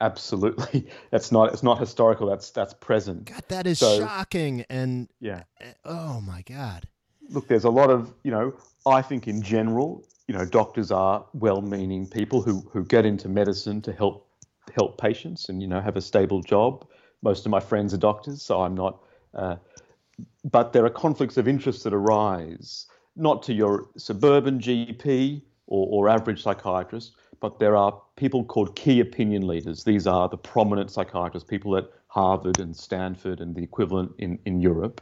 Absolutely. 0.01 0.87
That's 1.11 1.31
not 1.31 1.53
it's 1.53 1.61
not 1.61 1.77
historical. 1.77 2.27
That's 2.27 2.49
that's 2.49 2.73
present. 2.73 3.25
God, 3.25 3.43
that 3.49 3.67
is 3.67 3.77
So- 3.79 3.99
shocking. 3.99 4.65
And 4.69 5.07
Yeah. 5.19 5.43
uh, 5.61 5.65
oh 5.85 6.21
my 6.21 6.41
God. 6.41 6.87
look, 7.29 7.47
there's 7.47 7.65
a 7.65 7.69
lot 7.69 7.91
of, 7.91 8.11
you 8.23 8.31
know, 8.31 8.53
I 8.87 9.03
think 9.03 9.27
in 9.27 9.43
general, 9.43 10.03
you 10.27 10.33
know, 10.33 10.45
doctors 10.45 10.89
are 10.91 11.23
well-meaning 11.33 12.07
people 12.07 12.41
who 12.41 12.61
who 12.71 12.83
get 12.85 13.05
into 13.05 13.29
medicine 13.29 13.81
to 13.83 13.93
help 13.93 14.25
help 14.75 14.99
patients 14.99 15.49
and 15.49 15.61
you 15.61 15.67
know 15.67 15.79
have 15.81 15.95
a 15.95 16.01
stable 16.01 16.41
job. 16.41 16.87
Most 17.21 17.45
of 17.45 17.51
my 17.51 17.59
friends 17.59 17.93
are 17.93 17.97
doctors, 17.97 18.41
so 18.41 18.61
I'm 18.61 18.75
not. 18.75 18.99
Uh, 19.33 19.55
but 20.43 20.73
there 20.73 20.85
are 20.85 20.89
conflicts 20.89 21.37
of 21.37 21.47
interest 21.47 21.83
that 21.83 21.93
arise, 21.93 22.87
not 23.15 23.43
to 23.43 23.53
your 23.53 23.87
suburban 23.97 24.59
GP 24.59 25.41
or, 25.67 25.87
or 25.91 26.09
average 26.09 26.43
psychiatrist, 26.43 27.15
but 27.39 27.59
there 27.59 27.75
are 27.75 28.01
people 28.15 28.43
called 28.43 28.75
key 28.75 28.99
opinion 28.99 29.47
leaders. 29.47 29.83
These 29.83 30.07
are 30.07 30.27
the 30.27 30.37
prominent 30.37 30.91
psychiatrists, 30.91 31.47
people 31.47 31.77
at 31.77 31.89
Harvard 32.07 32.59
and 32.59 32.75
Stanford 32.75 33.39
and 33.39 33.55
the 33.55 33.63
equivalent 33.63 34.11
in, 34.17 34.39
in 34.45 34.59
Europe. 34.59 35.01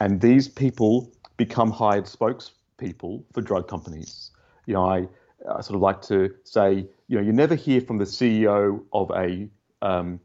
And 0.00 0.20
these 0.20 0.48
people 0.48 1.10
become 1.36 1.70
hired 1.70 2.04
spokespeople 2.04 3.24
for 3.32 3.40
drug 3.40 3.66
companies. 3.66 4.30
You 4.66 4.74
know, 4.74 4.86
I, 4.86 5.08
I 5.50 5.60
sort 5.60 5.76
of 5.76 5.80
like 5.80 6.02
to 6.02 6.34
say, 6.44 6.86
you 7.08 7.16
know, 7.16 7.22
you 7.22 7.32
never 7.32 7.54
hear 7.54 7.80
from 7.80 7.98
the 7.98 8.04
CEO 8.04 8.82
of 8.92 9.10
a 9.10 9.48
um, 9.82 10.20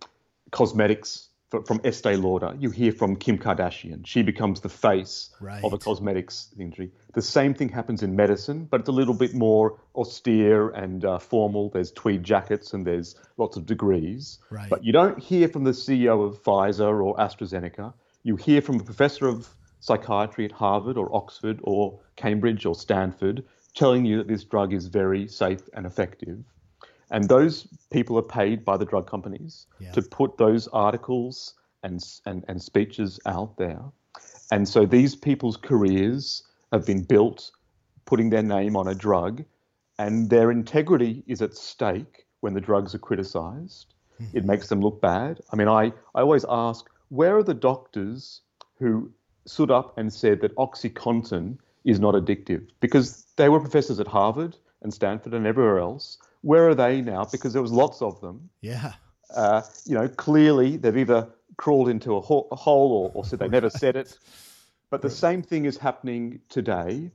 cosmetics 0.52 1.30
from 1.66 1.82
Estee 1.84 2.16
Lauder. 2.16 2.56
You 2.60 2.70
hear 2.70 2.91
from 2.91 3.16
Kim 3.16 3.38
Kardashian. 3.38 4.06
She 4.06 4.22
becomes 4.22 4.62
the 4.62 4.70
face 4.70 5.32
right. 5.41 5.64
of 5.64 5.74
a 5.74 5.80
cosmetics 5.80 6.54
industry. 6.60 6.91
The 7.14 7.24
same 7.24 7.56
thing 7.56 7.70
happens 7.70 8.04
in 8.04 8.16
medicine, 8.16 8.68
but 8.70 8.82
it's 8.82 8.89
a 8.89 8.93
little 8.93 9.16
bit 9.16 9.34
more 9.34 9.80
austere 9.95 10.70
and 10.70 11.04
uh, 11.04 11.18
formal. 11.18 11.70
There's 11.70 11.91
tweed 11.91 12.24
jackets 12.24 12.74
and 12.74 12.86
there's 12.86 13.16
lots 13.38 13.58
of 13.58 13.66
degrees. 13.66 14.38
Right. 14.52 14.70
But 14.70 14.84
you 14.84 14.93
don't 14.93 15.18
hear 15.18 15.47
from 15.47 15.64
the 15.64 15.72
CEO 15.72 16.24
of 16.28 16.43
Pfizer 16.43 17.04
or 17.04 17.16
AstraZeneca. 17.18 17.93
You 18.24 18.36
hear 18.36 18.62
from 18.62 18.80
a 18.80 18.84
professor 18.84 19.28
of 19.28 19.50
psychiatry 19.80 20.45
at 20.45 20.52
Harvard 20.52 20.97
or 20.97 21.16
Oxford 21.16 21.60
or 21.64 22.00
Cambridge 22.16 22.66
or 22.66 22.76
Stanford 22.76 23.43
telling 23.76 24.06
you 24.06 24.18
that 24.18 24.28
this 24.28 24.43
drug 24.43 24.74
is 24.74 24.88
very 24.88 25.28
safe 25.28 25.62
and 25.74 25.86
effective. 25.86 26.43
And 27.12 27.28
those 27.28 27.68
people 27.91 28.18
are 28.18 28.24
paid 28.24 28.64
by 28.64 28.78
the 28.78 28.86
drug 28.86 29.07
companies 29.07 29.66
Yeah. 29.80 29.91
to 29.93 30.01
put 30.01 30.38
those 30.38 30.68
articles 30.70 31.55
and, 31.84 31.99
and, 32.26 32.45
and 32.47 32.62
speeches 32.62 33.20
out 33.26 33.57
there. 33.57 33.82
And 34.51 34.68
so 34.68 34.86
these 34.86 35.16
people's 35.16 35.57
careers 35.57 36.43
have 36.72 36.86
been 36.86 37.03
built 37.03 37.51
putting 38.05 38.30
their 38.32 38.43
name 38.43 38.76
on 38.76 38.88
a 38.88 38.95
drug, 38.95 39.43
and 39.99 40.30
their 40.30 40.49
integrity 40.51 41.24
is 41.28 41.41
at 41.41 41.55
stake 41.55 42.26
when 42.39 42.53
the 42.53 42.62
drugs 42.62 42.95
are 42.95 42.99
criticized. 42.99 43.93
Mm-hmm. 44.20 44.38
It 44.38 44.45
makes 44.45 44.68
them 44.70 44.82
look 44.82 44.99
bad. 45.01 45.39
I 45.51 45.55
mean, 45.55 45.68
I, 45.68 45.93
I 46.16 46.22
always 46.22 46.45
ask 46.49 46.89
where 47.10 47.38
are 47.38 47.43
the 47.43 47.53
doctors 47.53 48.41
who 48.80 49.12
stood 49.45 49.72
up 49.72 49.97
and 49.97 50.12
said 50.12 50.41
that 50.41 50.55
OxyContin 50.55 51.57
is 51.86 51.99
not 51.99 52.14
addictive? 52.16 52.68
Because 52.80 53.26
they 53.36 53.49
were 53.49 53.60
professors 53.60 53.99
at 53.99 54.07
Harvard 54.07 54.57
and 54.82 54.93
Stanford 54.93 55.34
and 55.34 55.45
everywhere 55.45 55.80
else. 55.80 56.18
Where 56.42 56.70
are 56.70 56.76
they 56.76 57.02
now? 57.02 57.26
Because 57.26 57.54
there 57.54 57.62
was 57.62 57.72
lots 57.72 58.02
of 58.02 58.20
them. 58.22 58.50
Yeah. 58.62 58.94
Uh, 59.36 59.62
you 59.86 59.96
know, 59.96 60.08
clearly 60.08 60.78
they've 60.78 60.98
either 60.98 61.28
crawled 61.58 61.90
into 61.90 62.16
a, 62.16 62.22
ho- 62.22 62.48
a 62.52 62.56
hole 62.56 62.92
or, 62.92 63.12
or 63.14 63.26
said 63.26 63.40
they 63.40 63.50
never 63.50 63.70
said 63.70 63.96
it. 63.96 64.18
But 64.90 65.02
the 65.02 65.10
same 65.10 65.42
thing 65.44 65.66
is 65.66 65.78
happening 65.78 66.40
today. 66.50 67.12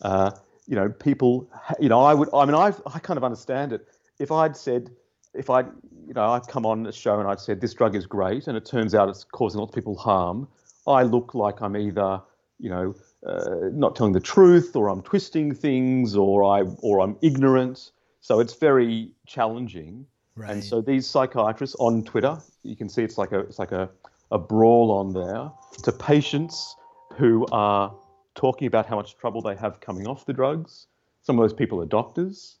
Uh, 0.00 0.30
you 0.66 0.76
know, 0.76 0.88
people. 0.88 1.50
You 1.80 1.88
know, 1.88 2.00
I 2.00 2.14
would. 2.14 2.28
I 2.32 2.44
mean, 2.46 2.54
I 2.54 2.72
I 2.86 2.98
kind 2.98 3.18
of 3.18 3.24
understand 3.24 3.72
it. 3.72 3.86
If 4.18 4.30
I'd 4.30 4.56
said, 4.56 4.90
if 5.34 5.50
I, 5.50 5.60
you 5.60 6.14
know, 6.14 6.30
I'd 6.30 6.46
come 6.46 6.64
on 6.64 6.86
a 6.86 6.92
show 6.92 7.18
and 7.18 7.28
I'd 7.28 7.40
said 7.40 7.60
this 7.60 7.74
drug 7.74 7.94
is 7.94 8.06
great, 8.06 8.46
and 8.46 8.56
it 8.56 8.64
turns 8.64 8.94
out 8.94 9.08
it's 9.08 9.24
causing 9.24 9.60
lots 9.60 9.70
of 9.70 9.74
people 9.74 9.96
harm, 9.96 10.48
I 10.86 11.02
look 11.02 11.34
like 11.34 11.60
I'm 11.60 11.76
either, 11.76 12.22
you 12.58 12.70
know, 12.70 12.94
uh, 13.26 13.68
not 13.72 13.96
telling 13.96 14.12
the 14.12 14.20
truth, 14.20 14.76
or 14.76 14.88
I'm 14.88 15.02
twisting 15.02 15.54
things, 15.54 16.16
or 16.16 16.44
I 16.44 16.62
or 16.82 17.00
I'm 17.00 17.16
ignorant. 17.20 17.90
So 18.20 18.40
it's 18.40 18.54
very 18.54 19.12
challenging. 19.26 20.06
Right. 20.36 20.50
And 20.50 20.64
so 20.64 20.80
these 20.80 21.06
psychiatrists 21.06 21.76
on 21.78 22.04
Twitter, 22.04 22.38
you 22.62 22.76
can 22.76 22.88
see 22.88 23.02
it's 23.02 23.18
like 23.18 23.32
a 23.32 23.40
it's 23.40 23.58
like 23.58 23.72
a, 23.72 23.90
a 24.30 24.38
brawl 24.38 24.90
on 24.92 25.12
there 25.12 25.50
to 25.82 25.92
patients 25.92 26.76
who 27.16 27.46
are 27.52 27.94
talking 28.34 28.66
about 28.66 28.86
how 28.86 28.96
much 28.96 29.16
trouble 29.16 29.42
they 29.42 29.56
have 29.56 29.80
coming 29.80 30.06
off 30.06 30.24
the 30.26 30.32
drugs. 30.32 30.86
Some 31.22 31.38
of 31.38 31.42
those 31.42 31.52
people 31.52 31.80
are 31.82 31.86
doctors. 31.86 32.56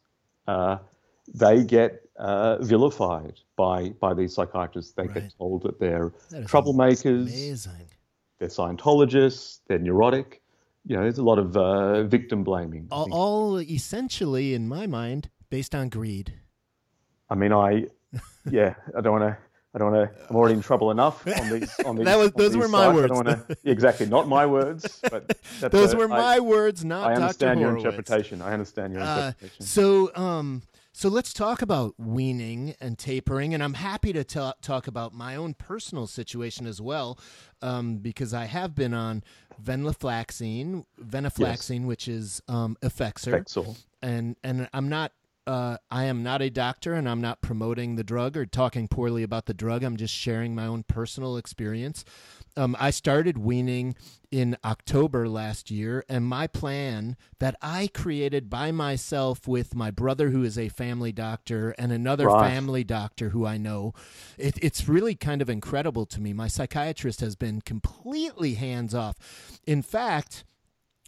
Uh, 0.46 0.78
they 1.32 1.62
get 1.62 2.02
uh, 2.16 2.58
vilified 2.62 3.38
by 3.56 3.90
by 4.00 4.14
these 4.14 4.34
psychiatrists. 4.34 4.92
They 4.92 5.04
Right. 5.04 5.14
get 5.14 5.34
told 5.38 5.62
that 5.62 5.78
they're 5.78 6.12
That 6.30 6.44
troublemakers, 6.46 7.22
Amazing. 7.28 7.86
they're 8.38 8.48
Scientologists, 8.48 9.60
they're 9.68 9.78
neurotic. 9.78 10.42
You 10.86 10.96
know, 10.96 11.02
there's 11.02 11.18
a 11.18 11.22
lot 11.22 11.38
of 11.38 11.56
uh, 11.56 12.02
victim 12.04 12.42
blaming. 12.42 12.88
All, 12.90 13.12
all 13.12 13.56
essentially, 13.58 14.54
in 14.54 14.66
my 14.66 14.86
mind, 14.86 15.28
based 15.50 15.74
on 15.74 15.88
greed. 15.88 16.32
I 17.28 17.34
mean, 17.34 17.52
I, 17.52 17.86
yeah, 18.50 18.74
I 18.96 19.00
don't 19.00 19.20
want 19.20 19.24
to. 19.34 19.38
I 19.72 19.78
don't 19.78 19.92
want 19.92 20.10
to. 20.12 20.20
I'm 20.28 20.34
already 20.34 20.54
in 20.56 20.62
trouble 20.62 20.90
enough 20.90 21.24
on 21.28 21.48
these. 21.48 21.78
On 21.86 21.94
these 21.96 22.04
That 22.04 22.18
was- 22.18 22.32
those 22.32 22.56
were 22.56 22.66
my 22.66 22.86
sites. 22.86 22.90
I 22.90 22.94
words. 22.94 23.08
don't 23.12 23.24
wanna, 23.26 23.46
exactly, 23.64 24.06
not 24.06 24.26
my 24.26 24.44
words. 24.46 25.00
But 25.08 25.28
that's 25.60 25.72
Those 25.72 25.92
a- 25.92 25.96
were 25.96 26.10
I- 26.12 26.18
my 26.18 26.40
words, 26.40 26.84
not 26.84 27.06
I 27.06 27.10
Dr. 27.14 27.22
understand 27.22 27.60
your 27.60 27.76
interpretation. 27.76 28.42
I 28.42 28.52
understand 28.52 28.94
your 28.94 29.02
Uh, 29.02 29.16
interpretation. 29.28 29.64
so, 29.64 30.10
um, 30.16 30.62
so 30.92 31.08
let's 31.08 31.32
talk 31.32 31.62
about 31.62 31.94
weaning 32.00 32.74
and 32.80 32.98
tapering, 32.98 33.54
and 33.54 33.62
I'm 33.62 33.74
happy 33.74 34.12
to 34.12 34.24
ta- 34.24 34.54
talk 34.60 34.88
about 34.88 35.14
my 35.14 35.36
own 35.36 35.54
personal 35.54 36.08
situation 36.08 36.66
as 36.66 36.80
well, 36.80 37.16
um, 37.62 37.98
because 37.98 38.34
I 38.34 38.46
have 38.46 38.74
been 38.74 38.92
on 38.92 39.22
venlafaxine, 39.62 40.84
venaflaxine, 41.00 41.84
which 41.86 42.08
is 42.08 42.42
um, 42.48 42.76
Effexor, 42.82 43.44
Fexor. 43.44 43.76
and 44.02 44.34
and 44.42 44.68
I'm 44.72 44.88
not. 44.88 45.12
Uh, 45.46 45.78
I 45.90 46.04
am 46.04 46.22
not 46.22 46.42
a 46.42 46.50
doctor, 46.50 46.94
and 46.94 47.08
I'm 47.08 47.20
not 47.20 47.40
promoting 47.40 47.96
the 47.96 48.04
drug 48.04 48.36
or 48.36 48.46
talking 48.46 48.86
poorly 48.88 49.22
about 49.22 49.46
the 49.46 49.54
drug. 49.54 49.82
I'm 49.82 49.96
just 49.96 50.14
sharing 50.14 50.54
my 50.54 50.66
own 50.66 50.84
personal 50.84 51.36
experience. 51.36 52.04
Um, 52.56 52.76
I 52.78 52.90
started 52.90 53.38
weaning 53.38 53.96
in 54.30 54.56
October 54.64 55.28
last 55.28 55.70
year, 55.70 56.04
and 56.08 56.24
my 56.24 56.46
plan 56.46 57.16
that 57.38 57.56
I 57.62 57.88
created 57.92 58.50
by 58.50 58.70
myself 58.70 59.48
with 59.48 59.74
my 59.74 59.90
brother, 59.90 60.30
who 60.30 60.42
is 60.42 60.58
a 60.58 60.68
family 60.68 61.10
doctor, 61.10 61.70
and 61.78 61.90
another 61.90 62.26
Right. 62.26 62.50
family 62.52 62.84
doctor 62.84 63.30
who 63.30 63.46
I 63.46 63.56
know, 63.56 63.94
it, 64.36 64.58
it's 64.62 64.88
really 64.88 65.14
kind 65.14 65.40
of 65.40 65.48
incredible 65.48 66.06
to 66.06 66.20
me. 66.20 66.32
My 66.32 66.48
psychiatrist 66.48 67.20
has 67.20 67.34
been 67.34 67.60
completely 67.60 68.54
hands 68.54 68.94
off. 68.94 69.16
In 69.66 69.82
fact, 69.82 70.44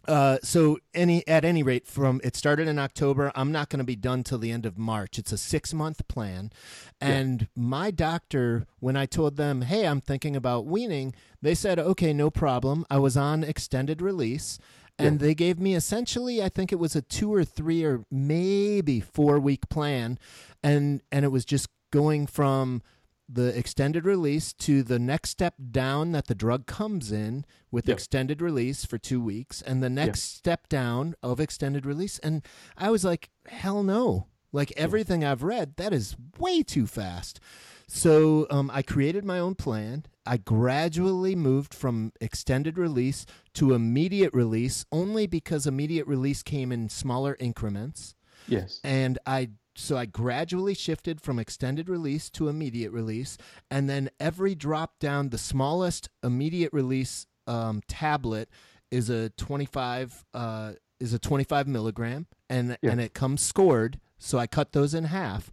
uh, 0.07 0.37
so 0.43 0.79
any 0.93 1.25
at 1.27 1.45
any 1.45 1.63
rate, 1.63 1.87
from 1.87 2.19
it 2.23 2.35
started 2.35 2.67
in 2.67 2.77
October. 2.77 3.31
I'm 3.35 3.51
not 3.51 3.69
going 3.69 3.79
to 3.79 3.85
be 3.85 3.95
done 3.95 4.23
till 4.23 4.37
the 4.37 4.51
end 4.51 4.65
of 4.65 4.77
March. 4.77 5.17
It's 5.17 5.31
a 5.31 5.37
six 5.37 5.73
month 5.73 6.07
plan, 6.07 6.51
and 6.99 7.47
my 7.55 7.91
doctor, 7.91 8.65
when 8.79 8.97
I 8.97 9.05
told 9.05 9.37
them, 9.37 9.61
"Hey, 9.61 9.87
I'm 9.87 10.01
thinking 10.01 10.35
about 10.35 10.65
weaning," 10.65 11.13
they 11.41 11.55
said, 11.55 11.79
"Okay, 11.79 12.13
no 12.13 12.29
problem." 12.29 12.85
I 12.89 12.99
was 12.99 13.15
on 13.15 13.43
extended 13.43 14.01
release, 14.01 14.59
and 14.99 15.19
they 15.19 15.33
gave 15.33 15.59
me 15.59 15.75
essentially, 15.75 16.43
I 16.43 16.49
think 16.49 16.71
it 16.71 16.79
was 16.79 16.95
a 16.95 17.01
two 17.01 17.33
or 17.33 17.43
three 17.43 17.83
or 17.83 18.03
maybe 18.11 18.99
four 18.99 19.39
week 19.39 19.69
plan, 19.69 20.19
and 20.61 21.01
and 21.11 21.25
it 21.25 21.29
was 21.29 21.45
just 21.45 21.69
going 21.91 22.27
from 22.27 22.81
the 23.29 23.57
extended 23.57 24.05
release 24.05 24.51
to 24.53 24.83
the 24.83 24.99
next 24.99 25.29
step 25.29 25.55
down 25.71 26.11
that 26.11 26.27
the 26.27 26.35
drug 26.35 26.65
comes 26.65 27.11
in 27.11 27.45
with 27.71 27.87
Yep. 27.87 27.95
extended 27.97 28.41
release 28.41 28.85
for 28.85 28.97
two 28.97 29.21
weeks 29.21 29.61
and 29.61 29.81
the 29.81 29.89
next 29.89 30.35
step 30.35 30.67
down 30.69 31.15
of 31.23 31.39
extended 31.39 31.85
release. 31.85 32.19
And 32.19 32.45
i 32.77 32.89
was 32.91 33.03
like 33.05 33.29
hell 33.47 33.81
no. 33.83 34.27
Like 34.51 34.71
everything 34.77 35.23
i've 35.23 35.41
read 35.43 35.77
that 35.77 35.93
is 35.93 36.15
way 36.37 36.63
too 36.63 36.85
fast. 36.85 37.39
So 37.87 38.45
um, 38.49 38.69
i 38.73 38.81
created 38.81 39.23
my 39.25 39.39
own 39.39 39.55
plan. 39.55 40.05
I 40.25 40.37
gradually 40.37 41.35
moved 41.35 41.73
from 41.73 42.11
extended 42.21 42.77
release 42.77 43.25
to 43.55 43.73
immediate 43.73 44.33
release 44.33 44.85
only 44.91 45.27
because 45.27 45.65
immediate 45.65 46.07
release 46.07 46.43
came 46.43 46.71
in 46.71 46.89
smaller 46.89 47.35
increments. 47.39 48.15
Yes. 48.47 48.81
and 48.83 49.17
I 49.25 49.51
so 49.75 49.97
I 49.97 50.05
gradually 50.05 50.73
shifted 50.73 51.21
from 51.21 51.39
extended 51.39 51.89
release 51.89 52.29
to 52.31 52.47
immediate 52.49 52.91
release, 52.91 53.37
and 53.71 53.89
then 53.89 54.09
every 54.19 54.55
drop 54.55 54.99
down, 54.99 55.29
the 55.29 55.37
smallest 55.37 56.09
immediate 56.23 56.71
release 56.73 57.25
um, 57.47 57.81
tablet 57.87 58.49
is 58.91 59.09
a 59.09 59.29
twenty 59.31 59.65
five 59.65 60.23
uh, 60.33 60.73
is 60.99 61.13
a 61.13 61.19
twenty 61.19 61.43
five 61.43 61.67
milligram, 61.67 62.27
and 62.49 62.77
Yeah. 62.81 62.91
and 62.91 63.01
it 63.01 63.13
comes 63.13 63.41
scored. 63.41 63.99
So 64.19 64.37
I 64.37 64.47
cut 64.47 64.71
those 64.71 64.93
in 64.93 65.05
half, 65.05 65.51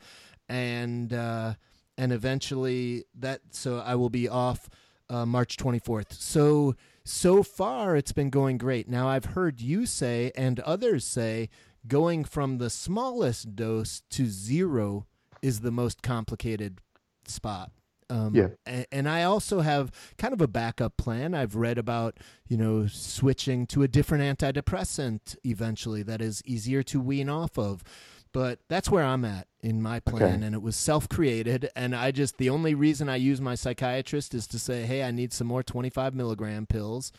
and 0.49 1.12
uh, 1.12 1.55
and 1.99 2.12
eventually 2.12 3.05
that 3.18 3.41
so 3.51 3.79
I 3.79 3.95
will 3.95 4.11
be 4.11 4.29
off 4.29 4.68
uh, 5.09 5.27
March 5.27 5.57
twenty 5.57 5.79
fourth. 5.79 6.12
So 6.12 6.75
so 7.05 7.43
far 7.43 7.97
it's 7.97 8.12
been 8.12 8.31
going 8.31 8.59
great. 8.59 8.89
Now 8.89 9.09
I've 9.09 9.25
heard 9.27 9.61
you 9.61 9.87
say 9.87 10.31
and 10.37 10.61
others 10.61 11.05
say 11.05 11.49
going 11.87 12.24
from 12.24 12.59
the 12.59 12.70
smallest 12.70 13.57
dose 13.57 14.03
to 14.11 14.26
zero 14.26 15.07
is 15.43 15.61
the 15.61 15.70
most 15.70 16.03
complicated 16.03 16.78
spot. 17.26 17.70
Um, 18.11 18.35
Yeah. 18.35 18.49
And, 18.91 19.09
I 19.09 19.22
also 19.22 19.61
have 19.61 19.91
kind 20.18 20.35
of 20.35 20.41
a 20.41 20.49
backup 20.49 20.97
plan. 20.97 21.33
I've 21.33 21.55
read 21.55 21.78
about, 21.78 22.18
you 22.49 22.57
know, 22.57 22.87
switching 22.89 23.66
to 23.68 23.83
a 23.83 23.89
different 23.89 24.39
antidepressant 24.39 25.37
eventually 25.45 26.03
that 26.03 26.20
is 26.20 26.43
easier 26.45 26.83
to 26.85 27.01
wean 27.01 27.28
off 27.28 27.57
of. 27.57 27.85
But 28.33 28.61
that's 28.68 28.91
where 28.91 29.05
I'm 29.05 29.24
at 29.24 29.49
in 29.61 29.81
my 29.83 30.01
plan. 30.01 30.22
Okay. 30.22 30.47
And 30.47 30.55
it 30.55 30.62
was 30.62 30.76
self 30.76 31.09
created. 31.09 31.68
And 31.74 31.95
I 31.97 32.11
just, 32.11 32.37
the 32.39 32.51
only 32.51 32.74
reason 32.74 33.09
I 33.09 33.16
use 33.16 33.41
my 33.41 33.55
psychiatrist 33.55 34.35
is 34.35 34.47
to 34.49 34.59
say, 34.59 34.83
hey, 34.83 35.03
I 35.03 35.11
need 35.11 35.33
some 35.33 35.47
more 35.47 35.62
25 35.62 36.14
milligram 36.14 36.66
pills. 36.66 37.12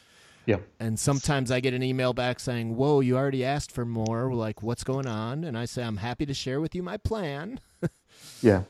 Yeah. 0.46 0.58
And 0.80 1.00
sometimes 1.00 1.52
I 1.52 1.60
get 1.60 1.74
an 1.74 1.84
email 1.84 2.14
back 2.14 2.40
saying, 2.40 2.76
whoa, 2.76 3.00
you 3.00 3.16
already 3.16 3.46
asked 3.46 3.72
for 3.72 3.86
more. 3.86 4.34
Like, 4.34 4.64
what's 4.64 4.84
going 4.84 5.08
on? 5.08 5.44
And 5.44 5.58
I 5.58 5.66
say, 5.66 5.84
I'm 5.84 5.98
happy 5.98 6.26
to 6.26 6.34
share 6.34 6.60
with 6.60 6.76
you 6.76 6.84
my 6.84 6.98
plan. 6.98 7.60
Yeah. 8.42 8.64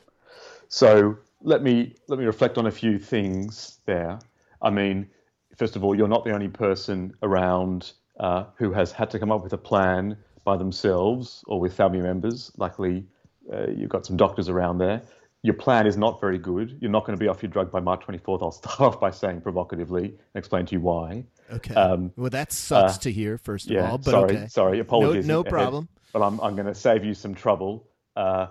So 0.68 1.18
let 1.42 1.62
me 1.62 1.94
let 2.08 2.18
me 2.18 2.24
reflect 2.24 2.56
on 2.56 2.66
a 2.66 2.70
few 2.70 2.98
things 2.98 3.78
there. 3.84 4.18
I 4.60 4.70
mean, 4.70 5.08
first 5.56 5.76
of 5.76 5.84
all, 5.84 5.94
you're 5.94 6.08
not 6.08 6.24
the 6.24 6.32
only 6.32 6.48
person 6.48 7.14
around 7.22 7.92
uh, 8.18 8.44
who 8.56 8.72
has 8.72 8.92
had 8.92 9.10
to 9.10 9.18
come 9.18 9.30
up 9.30 9.42
with 9.42 9.52
a 9.52 9.58
plan 9.58 10.16
by 10.44 10.56
themselves 10.56 11.44
or 11.46 11.60
with 11.60 11.74
family 11.74 12.00
members. 12.00 12.52
Luckily, 12.56 13.04
uh, 13.52 13.66
you've 13.68 13.90
got 13.90 14.06
some 14.06 14.16
doctors 14.16 14.48
around 14.48 14.78
there. 14.78 15.02
Your 15.44 15.54
plan 15.54 15.86
is 15.88 15.96
not 15.96 16.20
very 16.20 16.38
good. 16.38 16.78
You're 16.80 16.90
not 16.90 17.04
going 17.04 17.18
to 17.18 17.20
be 17.20 17.28
off 17.28 17.42
your 17.42 17.50
drug 17.50 17.72
by 17.72 17.80
March 17.80 18.02
24th. 18.06 18.42
I'll 18.42 18.52
start 18.64 18.80
off 18.80 19.00
by 19.00 19.10
saying 19.10 19.40
provocatively 19.40 20.04
and 20.04 20.18
explain 20.36 20.66
to 20.66 20.74
you 20.74 20.80
why. 20.80 21.24
Okay. 21.52 21.74
Um, 21.74 22.12
well, 22.16 22.30
that 22.30 22.52
sucks 22.52 22.96
uh, 22.96 23.00
to 23.00 23.12
hear, 23.12 23.38
first 23.38 23.66
of 23.66 23.72
Yeah, 23.72 23.90
all. 23.90 23.98
But 23.98 24.10
sorry, 24.10 24.36
okay. 24.36 24.46
sorry. 24.46 24.78
Apologies. 24.78 25.26
no 25.26 25.40
ahead, 25.40 25.50
problem. 25.50 25.88
But 26.12 26.22
I'm, 26.22 26.40
I'm 26.40 26.54
going 26.54 26.66
to 26.66 26.74
save 26.74 27.04
you 27.04 27.14
some 27.14 27.34
trouble. 27.34 27.88
Uh, 28.14 28.48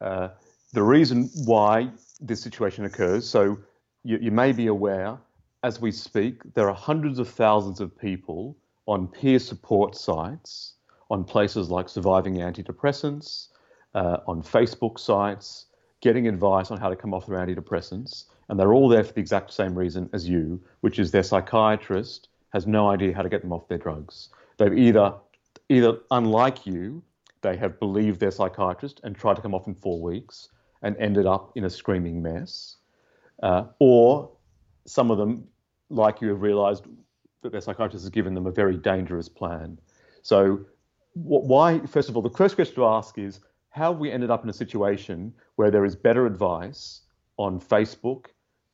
uh, 0.00 0.28
the 0.72 0.82
reason 0.82 1.30
why 1.44 1.90
this 2.20 2.40
situation 2.40 2.84
occurs, 2.84 3.28
so 3.28 3.58
you, 4.04 4.18
you 4.20 4.30
may 4.30 4.52
be 4.52 4.68
aware, 4.68 5.18
as 5.64 5.80
we 5.80 5.90
speak, 5.90 6.42
there 6.54 6.68
are 6.68 6.74
hundreds 6.74 7.18
of 7.18 7.28
thousands 7.28 7.80
of 7.80 7.96
people 7.98 8.56
on 8.86 9.08
peer 9.08 9.38
support 9.38 9.96
sites, 9.96 10.74
on 11.10 11.24
places 11.24 11.70
like 11.70 11.88
Surviving 11.88 12.36
Antidepressants, 12.36 13.48
uh, 13.94 14.18
on 14.26 14.42
Facebook 14.42 14.98
sites, 14.98 15.66
getting 16.00 16.26
advice 16.26 16.70
on 16.70 16.78
how 16.78 16.88
to 16.88 16.96
come 16.96 17.14
off 17.14 17.26
their 17.26 17.38
antidepressants. 17.38 18.24
And 18.48 18.58
they're 18.58 18.72
all 18.72 18.88
there 18.88 19.04
for 19.04 19.12
the 19.12 19.20
exact 19.20 19.52
same 19.52 19.78
reason 19.78 20.08
as 20.12 20.28
you, 20.28 20.60
which 20.80 20.98
is 20.98 21.10
their 21.10 21.22
psychiatrist 21.22 22.28
has 22.52 22.66
no 22.66 22.88
idea 22.88 23.14
how 23.14 23.22
to 23.22 23.28
get 23.28 23.42
them 23.42 23.52
off 23.52 23.68
their 23.68 23.78
drugs. 23.78 24.30
They've 24.58 24.76
either, 24.76 25.14
either 25.68 25.98
unlike 26.10 26.66
you, 26.66 27.02
they 27.42 27.56
have 27.56 27.78
believed 27.78 28.20
their 28.20 28.30
psychiatrist 28.30 29.00
and 29.04 29.16
tried 29.16 29.36
to 29.36 29.42
come 29.42 29.54
off 29.54 29.66
in 29.66 29.74
four 29.74 30.00
weeks 30.00 30.48
and 30.82 30.96
ended 30.96 31.26
up 31.26 31.52
in 31.56 31.64
a 31.64 31.70
screaming 31.70 32.22
mess, 32.22 32.76
uh, 33.42 33.64
or 33.78 34.30
some 34.86 35.10
of 35.10 35.18
them, 35.18 35.46
like 35.88 36.20
you, 36.20 36.28
have 36.28 36.42
realised 36.42 36.84
that 37.42 37.52
their 37.52 37.60
psychiatrist 37.60 38.04
has 38.04 38.10
given 38.10 38.34
them 38.34 38.46
a 38.46 38.50
very 38.50 38.76
dangerous 38.76 39.28
plan. 39.28 39.78
So, 40.22 40.56
wh- 41.14 41.44
why? 41.46 41.80
First 41.86 42.08
of 42.08 42.16
all, 42.16 42.22
the 42.22 42.30
first 42.30 42.54
question 42.54 42.74
to 42.76 42.86
ask 42.86 43.18
is 43.18 43.40
how 43.70 43.92
we 43.92 44.10
ended 44.10 44.30
up 44.30 44.42
in 44.44 44.50
a 44.50 44.52
situation 44.52 45.32
where 45.56 45.70
there 45.70 45.84
is 45.84 45.96
better 45.96 46.26
advice 46.26 47.02
on 47.36 47.60
Facebook, 47.60 48.26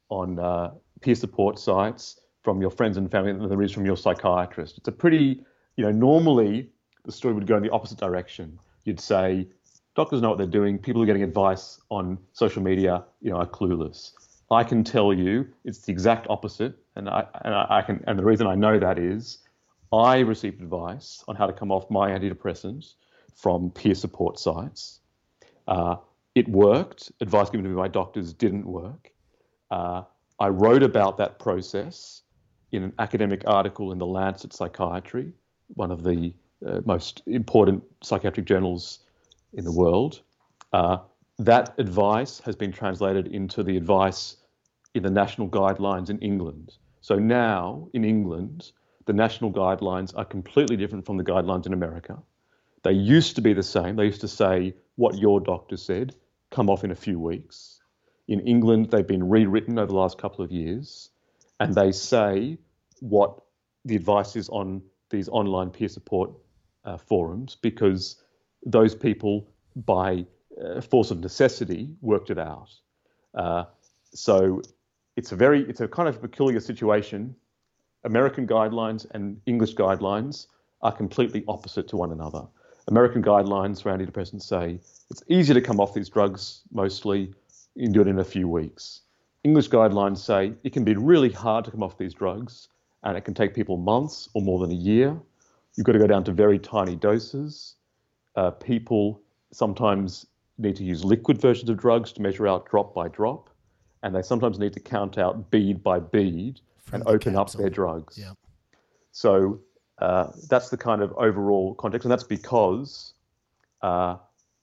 on 0.09 0.39
uh, 0.39 0.73
peer 1.01 1.15
support 1.15 1.59
sites 1.59 2.21
from 2.43 2.61
your 2.61 2.71
friends 2.71 2.97
and 2.97 3.11
family 3.11 3.33
than 3.33 3.49
there 3.49 3.63
is 3.63 3.73
from 3.73 3.85
your 3.85 3.97
psychiatrist? 3.97 4.79
It's 4.79 4.89
a 4.89 4.93
pretty, 4.93 5.45
you 5.77 5.85
know, 5.85 5.93
normally 5.93 6.71
the 7.05 7.13
story 7.13 7.35
would 7.35 7.47
go 7.47 7.57
in 7.57 7.63
the 7.63 7.71
opposite 7.71 7.99
direction. 7.99 8.59
You'd 8.85 9.01
say 9.01 9.49
doctors 9.95 10.23
know 10.23 10.31
what 10.31 10.39
they're 10.39 10.47
doing. 10.47 10.79
People 10.79 11.01
who 11.01 11.05
are 11.05 11.07
getting 11.07 11.23
advice 11.23 11.81
on 11.91 12.19
social 12.33 12.63
media, 12.63 13.05
you 13.21 13.31
know, 13.31 13.37
are 13.37 13.47
clueless. 13.47 14.13
I 14.51 14.63
can 14.63 14.85
tell 14.85 15.13
you 15.13 15.49
it's 15.65 15.81
the 15.81 15.93
exact 15.93 16.29
opposite, 16.31 16.79
and 16.95 17.09
I 17.09 17.27
and 17.45 17.53
I 17.53 17.83
can 17.83 18.05
and 18.07 18.17
the 18.17 18.25
reason 18.25 18.47
I 18.47 18.55
know 18.55 18.79
that 18.79 18.97
is 18.97 19.39
I 19.93 20.21
received 20.21 20.63
advice 20.63 21.25
on 21.27 21.35
how 21.35 21.47
to 21.47 21.53
come 21.53 21.73
off 21.73 21.91
my 21.91 22.11
antidepressants 22.11 22.95
from 23.37 23.71
peer 23.71 23.95
support 23.95 24.39
sites. 24.39 25.01
Uh, 25.69 25.97
it 26.35 26.49
worked. 26.49 27.13
Advice 27.21 27.49
given 27.51 27.65
to 27.65 27.71
me 27.71 27.77
by 27.77 27.89
doctors 27.89 28.33
didn't 28.33 28.67
work. 28.67 29.13
Uh, 29.71 30.03
I 30.41 30.49
wrote 30.49 30.83
about 30.83 31.17
that 31.19 31.39
process 31.39 32.23
in 32.73 32.83
an 32.83 32.93
academic 32.99 33.43
article 33.47 33.93
in 33.93 33.99
the 33.99 34.07
Lancet 34.07 34.53
Psychiatry, 34.53 35.33
one 35.75 35.91
of 35.91 36.03
the 36.03 36.35
uh, 36.67 36.81
most 36.85 37.23
important 37.27 37.83
psychiatric 38.03 38.47
journals 38.47 39.01
in 39.53 39.65
the 39.65 39.73
world. 39.73 40.23
Uh, 40.73 40.99
that 41.39 41.75
advice 41.79 42.41
has 42.41 42.57
been 42.57 42.73
translated 42.73 43.29
into 43.29 43.63
the 43.63 43.77
advice 43.77 44.37
in 44.95 45.03
the 45.03 45.11
national 45.11 45.49
guidelines 45.49 46.11
in 46.11 46.19
England. 46.19 46.77
So 47.01 47.17
now 47.17 47.89
in 47.93 48.05
England, 48.05 48.73
the 49.05 49.13
national 49.13 49.53
guidelines 49.53 50.13
are 50.17 50.25
completely 50.25 50.77
different 50.77 51.05
from 51.05 51.17
the 51.17 51.25
guidelines 51.25 51.67
in 51.67 51.73
America. 51.73 52.19
They 52.87 52.93
used 52.93 53.35
to 53.35 53.43
be 53.43 53.53
the 53.53 53.65
same. 53.65 53.97
They 53.97 54.05
used 54.05 54.21
to 54.21 54.29
say 54.29 54.73
what 54.95 55.19
your 55.19 55.41
doctor 55.41 55.77
said, 55.77 56.15
come 56.53 56.71
off 56.71 56.85
in 56.85 56.93
a 56.93 56.95
few 56.95 57.19
weeks. 57.19 57.81
In 58.29 58.39
England, 58.47 58.93
they've 58.93 59.05
been 59.05 59.29
rewritten 59.29 59.77
over 59.77 59.89
the 59.89 59.97
last 59.97 60.19
couple 60.19 60.45
of 60.45 60.53
years, 60.53 61.11
and 61.59 61.75
they 61.75 61.91
say 61.91 62.59
what 63.01 63.41
the 63.85 63.97
advice 63.97 64.37
is 64.37 64.49
on 64.51 64.83
these 65.11 65.29
online 65.29 65.71
peer 65.71 65.89
support 65.89 66.31
uh, 66.85 66.97
forums 66.97 67.57
because 67.61 68.23
those 68.65 68.95
people, 68.95 69.49
by 69.75 70.25
uh, 70.65 70.81
force 70.81 71.11
of 71.11 71.19
necessity, 71.19 71.89
worked 72.03 72.31
it 72.31 72.39
out. 72.39 72.71
Uh, 73.35 73.65
so 74.15 74.63
it's 75.17 75.33
a 75.33 75.37
very, 75.37 75.69
it's 75.69 75.81
a 75.81 75.89
kind 75.89 76.09
of 76.09 76.21
peculiar 76.21 76.61
situation. 76.61 77.35
American 78.05 78.47
guidelines 78.47 79.11
and 79.11 79.41
English 79.47 79.75
guidelines 79.75 80.47
are 80.83 80.93
completely 80.93 81.43
opposite 81.49 81.89
to 81.89 81.97
one 81.97 82.13
another. 82.13 82.47
American 82.89 83.23
guidelines 83.23 83.83
for 83.83 83.91
antidepressants 83.91 84.43
say 84.43 84.79
it's 85.11 85.23
easy 85.29 85.55
to 85.55 85.61
come 85.61 85.81
off 85.81 85.95
these 85.95 86.09
drugs 86.09 86.63
mostly, 86.73 87.33
you 87.75 87.85
can 87.85 87.93
do 87.93 88.01
it 88.01 88.09
in 88.09 88.19
a 88.19 88.25
few 88.25 88.49
weeks. 88.49 89.03
English 89.45 89.69
guidelines 89.69 90.19
say 90.19 90.53
it 90.65 90.73
can 90.73 90.85
be 90.85 90.95
really 90.95 91.31
hard 91.31 91.65
to 91.65 91.71
come 91.71 91.83
off 91.83 91.99
these 91.99 92.15
drugs 92.15 92.69
and 93.03 93.17
it 93.17 93.23
can 93.23 93.35
take 93.35 93.55
people 93.55 93.77
months 93.77 94.29
or 94.35 94.43
more 94.43 94.59
than 94.59 94.71
a 94.71 94.75
year. 94.75 95.17
You've 95.77 95.87
got 95.87 95.93
to 95.93 95.99
go 95.99 96.07
down 96.07 96.25
to 96.25 96.33
very 96.33 96.59
tiny 96.59 96.97
doses. 96.97 97.77
Uh, 98.35 98.51
people 98.51 99.21
sometimes 99.53 100.27
need 100.59 100.77
to 100.77 100.85
use 100.85 101.05
liquid 101.05 101.41
versions 101.41 101.71
of 101.71 101.77
drugs 101.77 102.13
to 102.13 102.23
measure 102.23 102.49
out 102.49 102.69
drop 102.69 102.95
by 102.95 103.09
drop, 103.09 103.51
and 104.03 104.15
they 104.15 104.23
sometimes 104.23 104.59
need 104.59 104.73
to 104.73 104.81
count 104.81 105.19
out 105.19 105.51
bead 105.51 105.83
by 105.83 105.99
bead 105.99 106.61
From 106.85 107.01
and 107.01 107.09
open 107.09 107.37
up 107.37 107.53
their 107.53 107.71
drugs. 107.71 108.19
Yeah. 108.19 108.33
So 109.13 109.61
uh, 109.99 110.29
that's 110.49 110.69
the 110.69 110.77
kind 110.77 111.03
of 111.03 111.13
overall 111.17 111.75
context, 111.75 112.05
and 112.05 112.13
that's 112.13 112.25
because 112.25 113.15
uh, 113.83 114.17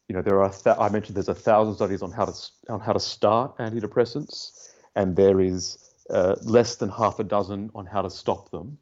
you 0.08 0.16
know 0.16 0.22
there 0.22 0.42
are 0.42 0.50
th- 0.50 0.76
I 0.80 0.90
mentioned 0.90 1.16
there's 1.16 1.30
a 1.30 1.36
thousand 1.36 1.76
studies 1.76 2.02
on 2.02 2.12
how 2.12 2.26
to 2.26 2.34
on 2.70 2.80
how 2.80 2.94
to 2.94 3.00
start 3.00 3.58
antidepressants, 3.58 4.70
and 4.96 5.16
there 5.16 5.42
is 5.42 5.94
uh, 6.10 6.36
less 6.44 6.76
than 6.76 6.90
half 6.90 7.20
a 7.20 7.24
dozen 7.24 7.72
on 7.74 7.86
how 7.86 8.02
to 8.02 8.10
stop 8.10 8.52
them, 8.52 8.78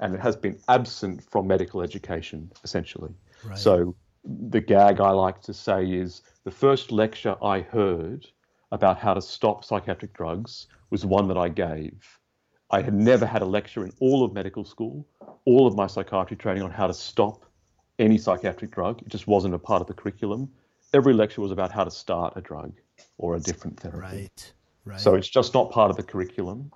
and 0.00 0.14
it 0.14 0.20
has 0.20 0.36
been 0.36 0.58
absent 0.68 1.22
from 1.24 1.46
medical 1.46 1.82
education 1.82 2.52
essentially. 2.64 3.14
Right. 3.44 3.58
So 3.58 3.94
the 4.24 4.60
gag 4.60 5.00
I 5.00 5.10
like 5.10 5.40
to 5.42 5.54
say 5.54 5.90
is 5.90 6.22
the 6.44 6.50
first 6.50 6.92
lecture 6.92 7.36
I 7.42 7.60
heard 7.60 8.26
about 8.72 8.98
how 8.98 9.14
to 9.14 9.22
stop 9.22 9.64
psychiatric 9.64 10.12
drugs 10.12 10.66
was 10.90 11.06
one 11.06 11.28
that 11.28 11.38
I 11.38 11.48
gave. 11.48 12.17
I 12.70 12.82
had 12.82 12.94
never 12.94 13.24
had 13.24 13.42
a 13.42 13.46
lecture 13.46 13.84
in 13.84 13.92
all 14.00 14.24
of 14.24 14.32
medical 14.32 14.64
school, 14.64 15.06
all 15.44 15.66
of 15.66 15.74
my 15.74 15.86
psychiatry 15.86 16.36
training 16.36 16.62
on 16.62 16.70
how 16.70 16.86
to 16.86 16.94
stop 16.94 17.44
any 17.98 18.18
psychiatric 18.18 18.70
drug. 18.70 19.00
It 19.02 19.08
just 19.08 19.26
wasn't 19.26 19.54
a 19.54 19.58
part 19.58 19.80
of 19.80 19.86
the 19.86 19.94
curriculum. 19.94 20.50
Every 20.92 21.14
lecture 21.14 21.40
was 21.40 21.50
about 21.50 21.72
how 21.72 21.84
to 21.84 21.90
start 21.90 22.34
a 22.36 22.40
drug 22.40 22.72
or 23.16 23.36
a 23.36 23.40
different 23.40 23.80
therapy. 23.80 24.00
Right. 24.00 24.52
Right. 24.84 25.00
So 25.00 25.14
it's 25.14 25.28
just 25.28 25.54
not 25.54 25.70
part 25.70 25.90
of 25.90 25.96
the 25.96 26.02
curriculum, 26.02 26.72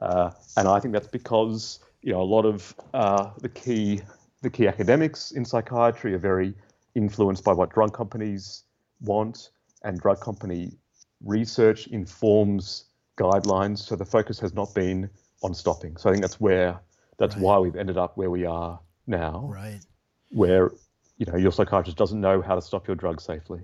uh, 0.00 0.30
and 0.56 0.68
I 0.68 0.78
think 0.78 0.92
that's 0.94 1.08
because 1.08 1.80
you 2.00 2.12
know 2.12 2.20
a 2.20 2.30
lot 2.36 2.44
of 2.46 2.74
uh, 2.94 3.30
the 3.40 3.48
key 3.48 4.02
the 4.42 4.50
key 4.50 4.68
academics 4.68 5.32
in 5.32 5.44
psychiatry 5.44 6.14
are 6.14 6.18
very 6.18 6.54
influenced 6.94 7.42
by 7.42 7.52
what 7.52 7.70
drug 7.74 7.92
companies 7.92 8.64
want, 9.00 9.50
and 9.82 9.98
drug 9.98 10.20
company 10.20 10.70
research 11.24 11.88
informs 11.88 12.84
guidelines. 13.20 13.78
So 13.78 13.96
the 13.96 14.04
focus 14.04 14.38
has 14.40 14.52
not 14.54 14.74
been 14.74 15.10
on 15.42 15.52
stopping. 15.54 15.96
So 15.96 16.08
I 16.08 16.12
think 16.12 16.22
that's 16.22 16.40
where 16.40 16.80
that's 17.18 17.34
Right. 17.36 17.44
why 17.44 17.58
we've 17.58 17.76
ended 17.76 17.98
up 17.98 18.16
where 18.16 18.30
we 18.30 18.44
are 18.46 18.80
now, 19.06 19.46
right. 19.52 19.80
where 20.30 20.70
you 21.18 21.26
know 21.26 21.36
your 21.36 21.52
psychiatrist 21.52 21.98
doesn't 21.98 22.20
know 22.20 22.40
how 22.40 22.54
to 22.54 22.62
stop 22.62 22.86
your 22.88 22.96
drug 22.96 23.20
safely. 23.20 23.60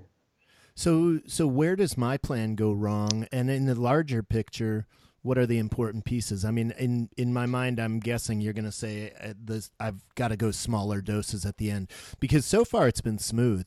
So 0.74 1.20
so 1.26 1.46
where 1.46 1.76
does 1.76 1.96
my 1.96 2.16
plan 2.18 2.54
go 2.54 2.72
wrong? 2.72 3.26
And 3.32 3.48
in 3.50 3.64
the 3.64 3.74
larger 3.74 4.22
picture, 4.22 4.86
what 5.22 5.38
are 5.38 5.46
the 5.46 5.59
important 5.59 6.04
pieces? 6.04 6.44
I 6.44 6.50
mean, 6.50 6.72
in 6.78 7.09
in 7.16 7.32
my 7.32 7.46
mind, 7.46 7.80
I'm 7.80 7.98
guessing 7.98 8.40
you're 8.40 8.52
going 8.52 8.66
to 8.66 8.72
say 8.72 9.12
uh, 9.22 9.32
this. 9.42 9.70
I've 9.80 10.02
got 10.14 10.28
to 10.28 10.36
go 10.36 10.50
smaller 10.50 11.00
doses 11.00 11.46
at 11.46 11.57
the 11.57 11.70
end 11.70 11.90
because 12.20 12.44
so 12.44 12.64
far 12.64 12.88
it's 12.88 13.00
been 13.00 13.18
smooth. 13.18 13.66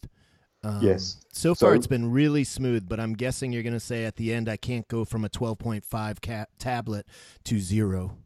Um, 0.63 0.79
Yes. 0.81 1.17
So 1.31 1.55
far, 1.55 1.71
So- 1.71 1.75
it's 1.75 1.87
been 1.87 2.11
really 2.11 2.43
smooth, 2.43 2.87
but 2.89 2.99
I'm 2.99 3.13
guessing 3.13 3.51
you're 3.53 3.63
going 3.63 3.73
to 3.73 3.79
say 3.79 4.05
at 4.05 4.15
the 4.17 4.33
end 4.33 4.49
I 4.49 4.57
can't 4.57 4.87
go 4.87 5.05
from 5.05 5.23
a 5.23 5.29
12.5 5.29 6.21
ca- 6.21 6.45
tablet 6.57 7.05
to 7.45 7.59
zero. 7.59 8.17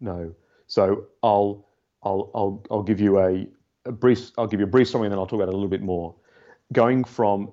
No. 0.00 0.34
So 0.66 1.06
I'll 1.22 1.66
I'll 2.02 2.30
I'll 2.34 2.64
I'll 2.70 2.82
give 2.82 3.00
you 3.00 3.18
a, 3.20 3.46
a 3.86 3.92
brief 3.92 4.30
I'll 4.38 4.46
give 4.46 4.60
you 4.60 4.66
a 4.66 4.68
brief 4.68 4.88
summary 4.88 5.06
and 5.06 5.12
then 5.12 5.18
I'll 5.18 5.26
talk 5.26 5.36
about 5.40 5.48
it 5.48 5.54
a 5.54 5.56
little 5.56 5.68
bit 5.68 5.82
more. 5.82 6.14
Going 6.72 7.02
from 7.04 7.52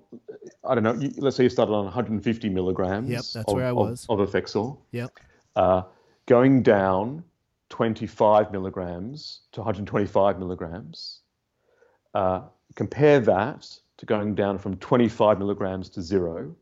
I 0.64 0.76
don't 0.76 0.84
know, 0.84 0.94
you, 0.94 1.12
let's 1.18 1.38
say 1.38 1.44
you 1.44 1.50
started 1.50 1.72
on 1.74 1.86
150 1.86 2.50
milligrams. 2.50 3.10
Yep, 3.10 3.18
that's 3.18 3.36
of, 3.36 3.54
where 3.56 3.66
I 3.66 3.70
of- 3.70 3.76
was. 3.78 4.06
Of, 4.10 4.20
Effexor, 4.20 4.78
Yep. 4.92 5.12
uh, 5.56 5.84
going 6.26 6.62
down 6.62 7.24
25 7.70 8.52
milligrams 8.52 9.42
to 9.54 9.62
125 9.62 10.38
milligrams. 10.40 11.22
Uh, 12.14 12.42
compare 12.76 13.20
that 13.22 13.68
to 14.06 14.14
going 14.14 14.36
down 14.36 14.58
from 14.58 14.78
25 14.78 15.40
milligrams 15.40 15.90
to 15.90 16.02
zero. 16.02 16.56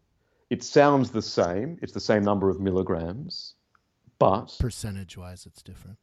It 0.49 0.63
sounds 0.63 1.11
the 1.11 1.21
same. 1.21 1.77
It's 1.81 1.93
the 1.93 1.99
same 1.99 2.23
number 2.23 2.49
of 2.49 2.59
milligrams, 2.59 3.55
but 4.19 4.55
Percentage 4.59 5.17
wise, 5.17 5.45
it's 5.45 5.61
different. 5.63 5.97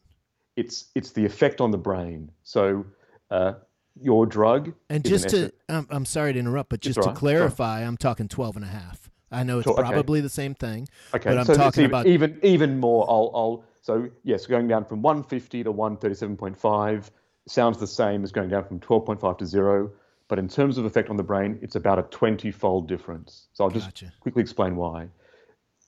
it's 0.57 0.87
it's 0.95 1.13
the 1.13 1.25
effect 1.25 1.61
on 1.61 1.71
the 1.71 1.79
brain. 1.79 2.31
So 2.43 2.85
uh, 3.31 3.55
your 4.01 4.27
drug 4.27 4.73
And 4.89 5.05
is 5.07 5.13
an 5.25 5.31
just 5.31 5.35
to, 5.35 5.53
I'm, 5.69 5.87
I'm 5.91 6.05
sorry 6.05 6.33
to 6.33 6.39
interrupt, 6.39 6.71
but 6.71 6.81
just 6.81 6.97
to 6.97 7.01
right, 7.01 7.07
right. 7.09 7.17
clarify, 7.17 7.85
I'm 7.87 7.97
talking 7.97 8.29
12 8.29 8.57
and 8.57 8.65
a 8.65 8.69
half. 8.69 9.11
I 9.31 9.45
know 9.45 9.61
it's 9.61 9.67
Sure, 9.69 9.79
okay. 9.81 9.91
probably 9.93 10.21
the 10.21 10.29
same 10.29 10.55
thing, 10.55 10.89
okay, 11.15 11.31
but 11.31 11.39
I'm 11.39 11.45
so 11.47 11.55
talking 11.55 11.85
even, 11.85 11.91
about 11.91 12.07
even 12.07 12.41
even 12.43 12.81
more. 12.81 13.07
I'll 13.09 13.31
I'll 13.35 13.65
so 13.83 14.09
yes, 14.25 14.47
going 14.47 14.67
down 14.69 14.85
from 14.85 15.03
150 15.03 15.63
to 15.65 15.73
137.5 15.73 17.11
sounds 17.47 17.79
the 17.79 17.87
same 17.87 18.25
as 18.25 18.33
going 18.33 18.49
down 18.49 18.65
from 18.65 18.81
12.5 18.81 19.39
to 19.39 19.47
zero, 19.47 19.91
but 20.31 20.39
in 20.39 20.49
terms 20.49 20.79
of 20.79 20.85
effect 20.85 21.11
on 21.11 21.17
the 21.17 21.25
brain, 21.25 21.59
it's 21.61 21.75
about 21.75 21.99
a 21.99 22.05
20-fold 22.05 22.87
difference. 22.87 23.49
So 23.53 23.65
I'll 23.65 23.71
just 23.71 23.87
Gotcha. 23.87 24.13
quickly 24.21 24.41
explain 24.41 24.77
why. 24.77 25.09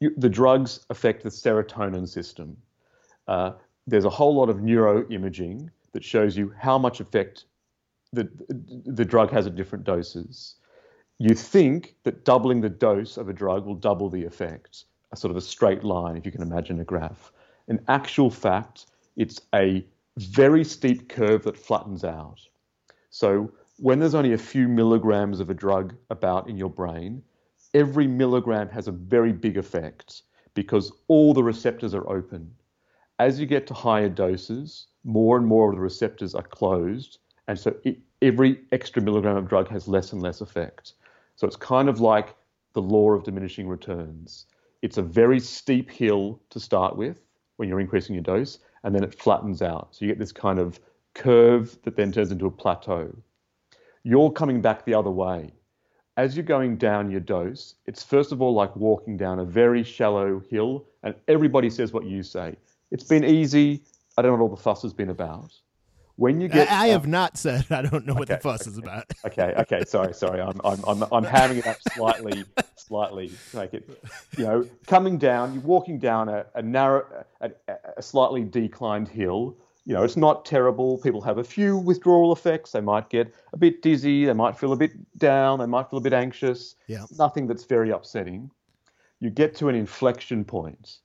You, 0.00 0.12
the 0.16 0.28
drugs 0.28 0.84
affect 0.90 1.22
the 1.22 1.28
serotonin 1.28 2.08
system. 2.08 2.56
Uh, 3.28 3.52
there's 3.86 4.04
a 4.04 4.10
whole 4.10 4.34
lot 4.34 4.50
of 4.50 4.56
neuroimaging 4.56 5.70
that 5.92 6.02
shows 6.02 6.36
you 6.36 6.52
how 6.58 6.76
much 6.76 6.98
effect 6.98 7.44
the, 8.12 8.28
the 8.84 9.04
drug 9.04 9.30
has 9.30 9.46
at 9.46 9.54
different 9.54 9.84
doses. 9.84 10.56
You 11.18 11.36
think 11.36 11.94
that 12.02 12.24
doubling 12.24 12.60
the 12.60 12.68
dose 12.68 13.16
of 13.18 13.28
a 13.28 13.32
drug 13.32 13.64
will 13.64 13.76
double 13.76 14.10
the 14.10 14.24
effect, 14.24 14.86
a 15.12 15.16
sort 15.16 15.30
of 15.30 15.36
a 15.36 15.40
straight 15.40 15.84
line, 15.84 16.16
if 16.16 16.26
you 16.26 16.32
can 16.32 16.42
imagine 16.42 16.80
a 16.80 16.84
graph. 16.84 17.30
In 17.68 17.78
actual 17.86 18.28
fact, 18.28 18.86
it's 19.14 19.40
a 19.54 19.86
very 20.16 20.64
steep 20.64 21.08
curve 21.08 21.44
that 21.44 21.56
flattens 21.56 22.02
out. 22.02 22.40
So 23.10 23.52
when 23.82 23.98
there's 23.98 24.14
only 24.14 24.32
a 24.32 24.38
few 24.38 24.68
milligrams 24.68 25.40
of 25.40 25.50
a 25.50 25.54
drug 25.54 25.92
about 26.08 26.48
in 26.48 26.56
your 26.56 26.70
brain, 26.70 27.20
every 27.74 28.06
milligram 28.06 28.68
has 28.68 28.86
a 28.86 28.92
very 28.92 29.32
big 29.32 29.56
effect 29.56 30.22
because 30.54 30.92
all 31.08 31.34
the 31.34 31.42
receptors 31.42 31.92
are 31.92 32.08
open. 32.08 32.48
As 33.18 33.40
you 33.40 33.46
get 33.46 33.66
to 33.66 33.74
higher 33.74 34.08
doses, 34.08 34.86
more 35.02 35.36
and 35.36 35.44
more 35.44 35.68
of 35.68 35.74
the 35.74 35.80
receptors 35.80 36.32
are 36.36 36.44
closed, 36.44 37.18
and 37.48 37.58
so 37.58 37.74
it, 37.82 37.98
every 38.22 38.60
extra 38.70 39.02
milligram 39.02 39.36
of 39.36 39.48
drug 39.48 39.66
has 39.70 39.88
less 39.88 40.12
and 40.12 40.22
less 40.22 40.40
effect. 40.40 40.92
So 41.34 41.44
it's 41.44 41.56
kind 41.56 41.88
of 41.88 41.98
like 41.98 42.36
the 42.74 42.82
law 42.82 43.10
of 43.10 43.24
diminishing 43.24 43.66
returns. 43.66 44.46
It's 44.82 44.98
a 44.98 45.02
very 45.02 45.40
steep 45.40 45.90
hill 45.90 46.40
to 46.50 46.60
start 46.60 46.96
with 46.96 47.20
when 47.56 47.68
you're 47.68 47.80
increasing 47.80 48.14
your 48.14 48.22
dose, 48.22 48.60
and 48.84 48.94
then 48.94 49.02
it 49.02 49.12
flattens 49.12 49.60
out. 49.60 49.88
So 49.90 50.04
you 50.04 50.12
get 50.12 50.20
this 50.20 50.30
kind 50.30 50.60
of 50.60 50.78
curve 51.14 51.76
that 51.82 51.96
then 51.96 52.12
turns 52.12 52.30
into 52.30 52.46
a 52.46 52.50
plateau. 52.52 53.12
You're 54.04 54.30
coming 54.32 54.60
back 54.60 54.84
the 54.84 54.94
other 54.94 55.10
way. 55.10 55.52
As 56.16 56.36
you're 56.36 56.44
going 56.44 56.76
down 56.76 57.10
your 57.10 57.20
dose, 57.20 57.76
it's 57.86 58.02
first 58.02 58.32
of 58.32 58.42
all 58.42 58.52
like 58.52 58.74
walking 58.76 59.16
down 59.16 59.38
a 59.38 59.44
very 59.44 59.82
shallow 59.82 60.42
hill, 60.50 60.84
and 61.02 61.14
everybody 61.28 61.70
says 61.70 61.92
what 61.92 62.04
you 62.04 62.22
say. 62.22 62.56
It's 62.90 63.04
been 63.04 63.24
easy. 63.24 63.82
I 64.18 64.22
don't 64.22 64.32
know 64.32 64.44
what 64.44 64.50
all 64.50 64.56
the 64.56 64.62
fuss 64.62 64.82
has 64.82 64.92
been 64.92 65.08
about. 65.08 65.52
When 66.16 66.38
you 66.40 66.48
get, 66.48 66.70
I, 66.70 66.84
I 66.84 66.86
have 66.88 67.06
not 67.06 67.38
said 67.38 67.64
I 67.70 67.80
don't 67.80 68.04
know 68.06 68.12
what 68.12 68.28
the 68.28 68.34
Okay, 68.34 68.42
fuss 68.42 68.66
is 68.66 68.76
about. 68.76 69.06
okay, 69.24 69.54
okay, 69.56 69.84
sorry, 69.86 70.12
sorry. 70.12 70.42
I'm, 70.42 70.60
I'm, 70.62 70.84
I'm, 70.86 71.02
I'm 71.04 71.24
hamming 71.24 71.56
it 71.56 71.66
up 71.66 71.78
slightly, 71.94 72.44
slightly 72.76 73.32
to 73.52 73.56
make 73.56 73.72
it, 73.72 73.88
you 74.36 74.44
know, 74.44 74.68
coming 74.86 75.16
down, 75.16 75.54
you're 75.54 75.62
walking 75.62 75.98
down 75.98 76.28
a, 76.28 76.44
a 76.54 76.60
narrow, 76.60 77.24
a, 77.40 77.50
a 77.96 78.02
slightly 78.02 78.44
declined 78.44 79.08
hill. 79.08 79.56
You 79.84 79.94
know, 79.94 80.04
it's 80.04 80.16
not 80.16 80.44
terrible. 80.44 80.98
People 80.98 81.20
have 81.22 81.38
a 81.38 81.44
few 81.44 81.76
withdrawal 81.76 82.32
effects. 82.32 82.70
They 82.70 82.80
might 82.80 83.10
get 83.10 83.34
a 83.52 83.56
bit 83.56 83.82
dizzy. 83.82 84.26
They 84.26 84.32
might 84.32 84.56
feel 84.56 84.72
a 84.72 84.76
bit 84.76 84.92
down. 85.18 85.58
They 85.58 85.66
might 85.66 85.90
feel 85.90 85.98
a 85.98 86.02
bit 86.02 86.12
anxious. 86.12 86.76
Yeah. 86.86 87.04
Nothing 87.18 87.48
that's 87.48 87.64
very 87.64 87.90
upsetting. 87.90 88.50
You 89.18 89.30
get 89.30 89.56
to 89.56 89.68
an 89.68 89.74
inflection 89.74 90.44
point, 90.44 90.98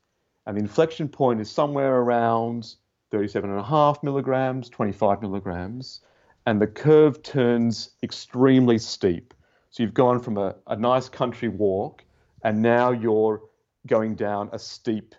and 0.46 0.58
the 0.58 0.62
inflection 0.62 1.08
point 1.08 1.40
is 1.40 1.50
somewhere 1.50 1.98
around 1.98 2.76
37.5 3.12 4.04
milligrams, 4.04 4.70
25 4.70 5.22
milligrams, 5.22 6.02
and 6.46 6.62
the 6.62 6.68
curve 6.68 7.22
turns 7.24 7.92
extremely 8.04 8.78
steep. 8.78 9.34
So 9.70 9.84
you've 9.84 9.94
gone 9.94 10.20
from 10.20 10.38
a, 10.38 10.56
a 10.68 10.76
nice 10.76 11.10
country 11.10 11.50
walk, 11.50 12.04
and 12.44 12.62
now 12.62 12.92
you're 12.92 13.42
going 13.86 14.16
down 14.16 14.50
a 14.52 14.60
steep 14.60 15.16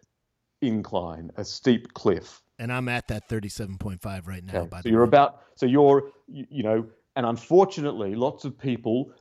incline, 0.61 1.31
a 1.37 1.45
steep 1.45 1.95
cliff. 1.95 2.43
And 2.59 2.73
I'm 2.73 2.89
at 2.89 3.09
that 3.09 3.29
37.5 3.29 4.27
right 4.27 4.45
now, 4.45 4.59
Okay, 4.61 4.69
by 4.69 4.81
so 4.81 4.89
you're 4.89 5.03
way. 5.03 5.09
about, 5.09 5.43
so 5.55 5.67
you're, 5.67 6.11
you, 6.27 6.47
you 6.51 6.63
know, 6.63 6.87
and 7.17 7.25
unfortunately, 7.27 8.15
lots 8.15 8.45
of 8.45 8.59
people 8.59 9.13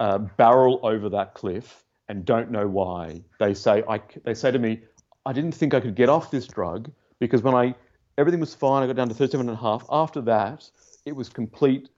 uh, 0.00 0.18
barrel 0.18 0.80
over 0.82 1.08
that 1.08 1.34
cliff 1.34 1.84
and 2.08 2.24
don't 2.24 2.50
know 2.50 2.66
why. 2.68 3.22
They 3.38 3.54
say, 3.54 3.82
I, 3.88 4.00
they 4.24 4.34
say 4.34 4.50
to 4.50 4.58
me, 4.58 4.82
I 5.24 5.32
didn't 5.32 5.52
think 5.52 5.72
I 5.74 5.80
could 5.80 5.94
get 5.94 6.08
off 6.08 6.30
this 6.30 6.46
drug 6.46 6.90
because 7.18 7.42
when 7.42 7.54
I, 7.54 7.74
everything 8.18 8.40
was 8.40 8.54
fine, 8.54 8.82
I 8.82 8.86
got 8.86 8.96
down 8.96 9.08
to 9.08 9.14
37 9.14 9.48
and 9.48 9.56
a 9.56 9.60
half. 9.60 9.86
After 9.90 10.20
that, 10.22 10.68
it 11.06 11.12
was 11.14 11.28
complete, 11.28 11.88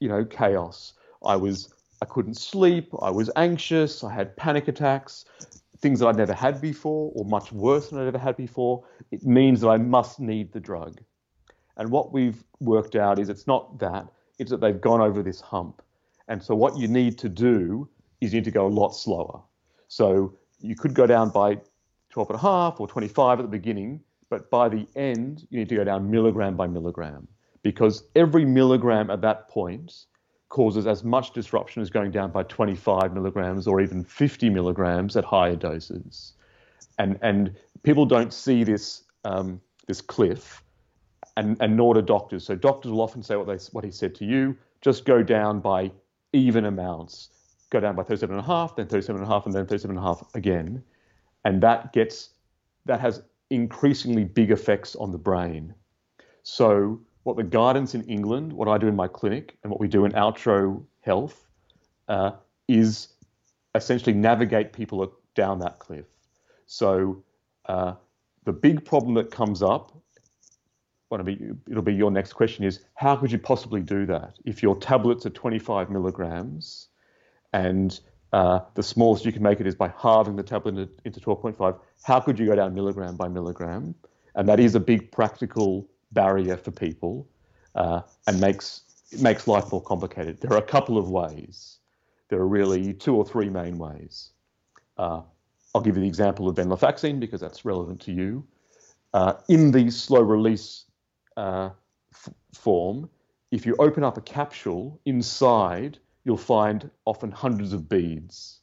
you 0.00 0.08
know, 0.08 0.24
chaos. 0.24 0.92
I 1.24 1.36
was, 1.36 1.72
I 2.02 2.04
couldn't 2.04 2.36
sleep. 2.36 2.92
I 3.00 3.10
was 3.10 3.30
anxious. 3.36 4.04
I 4.04 4.12
had 4.12 4.36
panic 4.36 4.68
attacks, 4.68 5.24
things 5.84 6.00
that 6.00 6.06
I'd 6.06 6.16
never 6.16 6.32
had 6.32 6.62
before, 6.62 7.12
or 7.14 7.26
much 7.26 7.52
worse 7.52 7.90
than 7.90 8.00
I'd 8.00 8.06
ever 8.06 8.18
had 8.18 8.38
before. 8.38 8.84
It 9.10 9.22
means 9.22 9.60
that 9.60 9.68
I 9.68 9.76
must 9.76 10.18
need 10.18 10.50
the 10.50 10.58
drug. 10.58 10.98
And 11.76 11.90
what 11.90 12.10
we've 12.10 12.42
worked 12.58 12.96
out 12.96 13.18
is 13.18 13.28
it's 13.28 13.46
not 13.46 13.78
that, 13.80 14.06
it's 14.38 14.50
that 14.50 14.62
they've 14.62 14.80
gone 14.80 15.02
over 15.02 15.22
this 15.22 15.42
hump. 15.42 15.82
And 16.28 16.42
so 16.42 16.54
what 16.54 16.78
you 16.78 16.88
need 16.88 17.18
to 17.18 17.28
do 17.28 17.86
is 18.22 18.32
you 18.32 18.40
need 18.40 18.46
to 18.46 18.50
go 18.50 18.66
a 18.66 18.74
lot 18.82 18.92
slower. 18.92 19.42
So 19.88 20.32
you 20.58 20.74
could 20.74 20.94
go 20.94 21.06
down 21.06 21.28
by 21.28 21.58
12 22.08 22.30
and 22.30 22.38
a 22.38 22.42
half 22.42 22.80
or 22.80 22.88
25 22.88 23.40
at 23.40 23.42
the 23.42 23.48
beginning, 23.48 24.00
but 24.30 24.50
by 24.50 24.70
the 24.70 24.86
end, 24.96 25.46
you 25.50 25.58
need 25.58 25.68
to 25.68 25.76
go 25.76 25.84
down 25.84 26.10
milligram 26.10 26.56
by 26.56 26.66
milligram 26.66 27.28
because 27.62 28.04
every 28.16 28.46
milligram 28.46 29.10
at 29.10 29.20
that 29.20 29.48
point 29.48 30.06
causes 30.54 30.86
as 30.86 31.02
much 31.02 31.32
disruption 31.32 31.82
as 31.82 31.90
going 31.90 32.12
down 32.12 32.30
by 32.30 32.44
25 32.44 33.12
milligrams 33.12 33.66
or 33.66 33.80
even 33.80 34.04
50 34.04 34.48
milligrams 34.50 35.16
at 35.16 35.24
higher 35.24 35.56
doses. 35.56 36.34
And, 36.96 37.18
and 37.22 37.56
people 37.82 38.06
don't 38.06 38.32
see 38.32 38.62
this, 38.62 39.02
um, 39.24 39.60
this 39.88 40.00
cliff 40.00 40.62
and, 41.36 41.56
and 41.60 41.76
nor 41.76 41.94
do 41.94 42.02
doctors. 42.02 42.44
So 42.44 42.54
doctors 42.54 42.92
will 42.92 43.00
often 43.00 43.20
say 43.20 43.34
what 43.34 43.48
they 43.48 43.58
what 43.72 43.82
he 43.82 43.90
said 43.90 44.14
to 44.14 44.24
you, 44.24 44.56
just 44.80 45.04
go 45.04 45.24
down 45.24 45.58
by 45.58 45.90
even 46.32 46.66
amounts. 46.66 47.30
Go 47.70 47.80
down 47.80 47.96
by 47.96 48.04
37 48.04 48.36
and 48.36 48.44
a 48.44 48.46
half, 48.46 48.76
then 48.76 48.86
37 48.86 49.22
and 49.22 49.28
a 49.28 49.34
half, 49.34 49.46
and 49.46 49.54
then 49.56 49.66
37 49.66 49.96
and 49.96 50.04
a 50.04 50.06
half 50.06 50.22
again. 50.36 50.84
And 51.44 51.60
that 51.64 51.92
gets 51.92 52.30
that 52.86 53.00
has 53.00 53.22
increasingly 53.50 54.22
big 54.22 54.52
effects 54.52 54.94
on 54.94 55.10
the 55.10 55.18
brain. 55.18 55.74
So 56.44 57.00
what 57.24 57.36
the 57.36 57.42
guidance 57.42 57.94
in 57.94 58.02
England, 58.04 58.52
what 58.52 58.68
I 58.68 58.78
do 58.78 58.86
in 58.86 58.96
my 58.96 59.08
clinic, 59.08 59.56
and 59.62 59.70
what 59.70 59.80
we 59.80 59.88
do 59.88 60.04
in 60.04 60.12
Outro 60.12 60.84
Health, 61.00 61.46
uh, 62.08 62.32
is 62.68 63.08
essentially 63.74 64.14
navigate 64.14 64.72
people 64.72 65.12
down 65.34 65.58
that 65.58 65.78
cliff. 65.78 66.06
So 66.66 67.22
uh, 67.66 67.94
the 68.44 68.52
big 68.52 68.84
problem 68.84 69.14
that 69.14 69.30
comes 69.30 69.62
up 69.62 69.92
it'll 71.68 71.82
be 71.82 71.94
your 71.94 72.10
next 72.10 72.32
question 72.32 72.64
is 72.64 72.80
how 72.94 73.16
could 73.16 73.30
you 73.30 73.38
possibly 73.38 73.80
do 73.80 74.06
that 74.06 74.36
if 74.44 74.62
your 74.62 74.76
tablets 74.76 75.24
are 75.26 75.30
25 75.30 75.90
milligrams 75.90 76.88
and 77.52 78.00
uh, 78.32 78.60
the 78.74 78.82
smallest 78.82 79.24
you 79.24 79.32
can 79.32 79.42
make 79.42 79.60
it 79.60 79.66
is 79.66 79.76
by 79.76 79.92
halving 79.96 80.34
the 80.34 80.42
tablet 80.42 80.88
into 81.04 81.20
12.5 81.20 81.78
how 82.02 82.20
could 82.20 82.38
you 82.38 82.46
go 82.46 82.54
down 82.56 82.74
milligram 82.74 83.16
by 83.16 83.28
milligram 83.28 83.94
and 84.34 84.48
that 84.48 84.58
is 84.58 84.74
a 84.74 84.80
big 84.80 85.10
practical 85.12 85.86
barrier 86.14 86.56
for 86.56 86.70
people 86.70 87.28
uh, 87.74 88.00
and 88.26 88.40
makes 88.40 88.82
it 89.10 89.20
makes 89.20 89.46
life 89.46 89.70
more 89.70 89.82
complicated 89.82 90.40
there 90.40 90.52
are 90.52 90.58
a 90.58 90.62
couple 90.62 90.96
of 90.96 91.10
ways 91.10 91.78
there 92.28 92.38
are 92.38 92.48
really 92.48 92.94
two 92.94 93.14
or 93.14 93.24
three 93.24 93.48
main 93.48 93.78
ways 93.78 94.30
uh, 94.98 95.20
i'll 95.74 95.82
give 95.82 95.96
you 95.96 96.02
the 96.02 96.08
example 96.08 96.48
of 96.48 96.56
venlafaxine 96.56 97.20
because 97.20 97.40
that's 97.40 97.64
relevant 97.64 98.00
to 98.00 98.12
you 98.12 98.44
uh, 99.14 99.34
in 99.48 99.70
the 99.70 99.90
slow 99.90 100.20
release 100.20 100.86
uh, 101.36 101.70
f- 102.12 102.34
form, 102.52 103.08
if 103.52 103.64
you 103.64 103.76
open 103.78 104.02
up 104.02 104.18
a 104.18 104.20
capsule, 104.20 105.00
inside 105.04 105.98
you'll 106.24 106.36
find 106.36 106.90
often 107.04 107.30
hundreds 107.30 107.72
of 107.72 107.88
beads. 107.88 108.60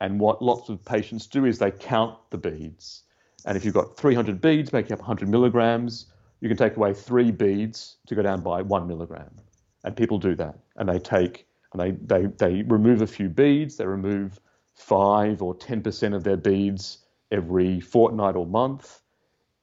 And 0.00 0.18
what 0.18 0.40
lots 0.40 0.70
of 0.70 0.82
patients 0.84 1.26
do 1.26 1.44
is 1.44 1.58
they 1.58 1.70
count 1.70 2.16
the 2.30 2.38
beads. 2.38 3.02
And 3.44 3.58
if 3.58 3.64
you've 3.64 3.74
got 3.74 3.96
300 3.96 4.40
beads 4.40 4.72
making 4.72 4.92
up 4.92 5.00
100 5.00 5.28
milligrams, 5.28 6.06
you 6.44 6.50
can 6.50 6.58
take 6.58 6.76
away 6.76 6.92
three 6.92 7.30
beads 7.30 7.96
to 8.06 8.14
go 8.14 8.20
down 8.20 8.42
by 8.42 8.60
one 8.60 8.86
milligram. 8.86 9.30
And 9.82 9.96
people 9.96 10.18
do 10.18 10.34
that. 10.34 10.58
And 10.76 10.86
they 10.86 10.98
take, 10.98 11.46
and 11.72 11.80
they, 11.80 11.92
they, 11.92 12.26
they 12.26 12.62
remove 12.64 13.00
a 13.00 13.06
few 13.06 13.30
beads, 13.30 13.78
they 13.78 13.86
remove 13.86 14.38
five 14.74 15.40
or 15.40 15.54
10% 15.54 16.14
of 16.14 16.22
their 16.22 16.36
beads 16.36 16.98
every 17.30 17.80
fortnight 17.80 18.36
or 18.36 18.46
month. 18.46 19.00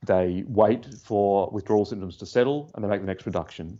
They 0.07 0.43
wait 0.47 0.87
for 1.03 1.51
withdrawal 1.51 1.85
symptoms 1.85 2.17
to 2.17 2.25
settle 2.25 2.71
and 2.73 2.83
they 2.83 2.89
make 2.89 3.01
the 3.01 3.05
next 3.05 3.27
reduction. 3.27 3.77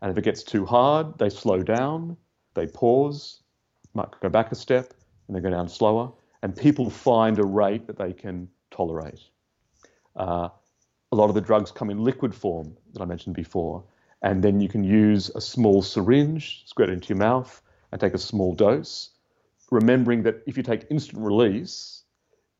And 0.00 0.12
if 0.12 0.16
it 0.16 0.22
gets 0.22 0.44
too 0.44 0.64
hard, 0.64 1.18
they 1.18 1.30
slow 1.30 1.60
down, 1.60 2.16
they 2.54 2.68
pause, 2.68 3.42
might 3.94 4.12
go 4.20 4.28
back 4.28 4.52
a 4.52 4.54
step, 4.54 4.94
and 5.26 5.36
they 5.36 5.40
go 5.40 5.50
down 5.50 5.68
slower. 5.68 6.12
And 6.44 6.56
people 6.56 6.88
find 6.88 7.36
a 7.40 7.44
rate 7.44 7.88
that 7.88 7.98
they 7.98 8.12
can 8.12 8.48
tolerate. 8.70 9.18
Uh, 10.14 10.50
a 11.14 11.16
lot 11.16 11.28
of 11.28 11.34
the 11.36 11.40
drugs 11.40 11.70
come 11.70 11.90
in 11.90 12.02
liquid 12.02 12.34
form 12.34 12.76
that 12.92 13.00
I 13.00 13.04
mentioned 13.04 13.36
before. 13.36 13.84
And 14.22 14.42
then 14.42 14.60
you 14.60 14.68
can 14.68 14.82
use 14.82 15.30
a 15.34 15.40
small 15.40 15.80
syringe, 15.80 16.64
squirt 16.66 16.88
it 16.88 16.94
into 16.94 17.08
your 17.08 17.18
mouth, 17.18 17.62
and 17.92 18.00
take 18.00 18.14
a 18.14 18.18
small 18.18 18.52
dose. 18.54 19.10
Remembering 19.70 20.24
that 20.24 20.42
if 20.46 20.56
you 20.56 20.62
take 20.64 20.86
instant 20.90 21.22
release, 21.22 22.02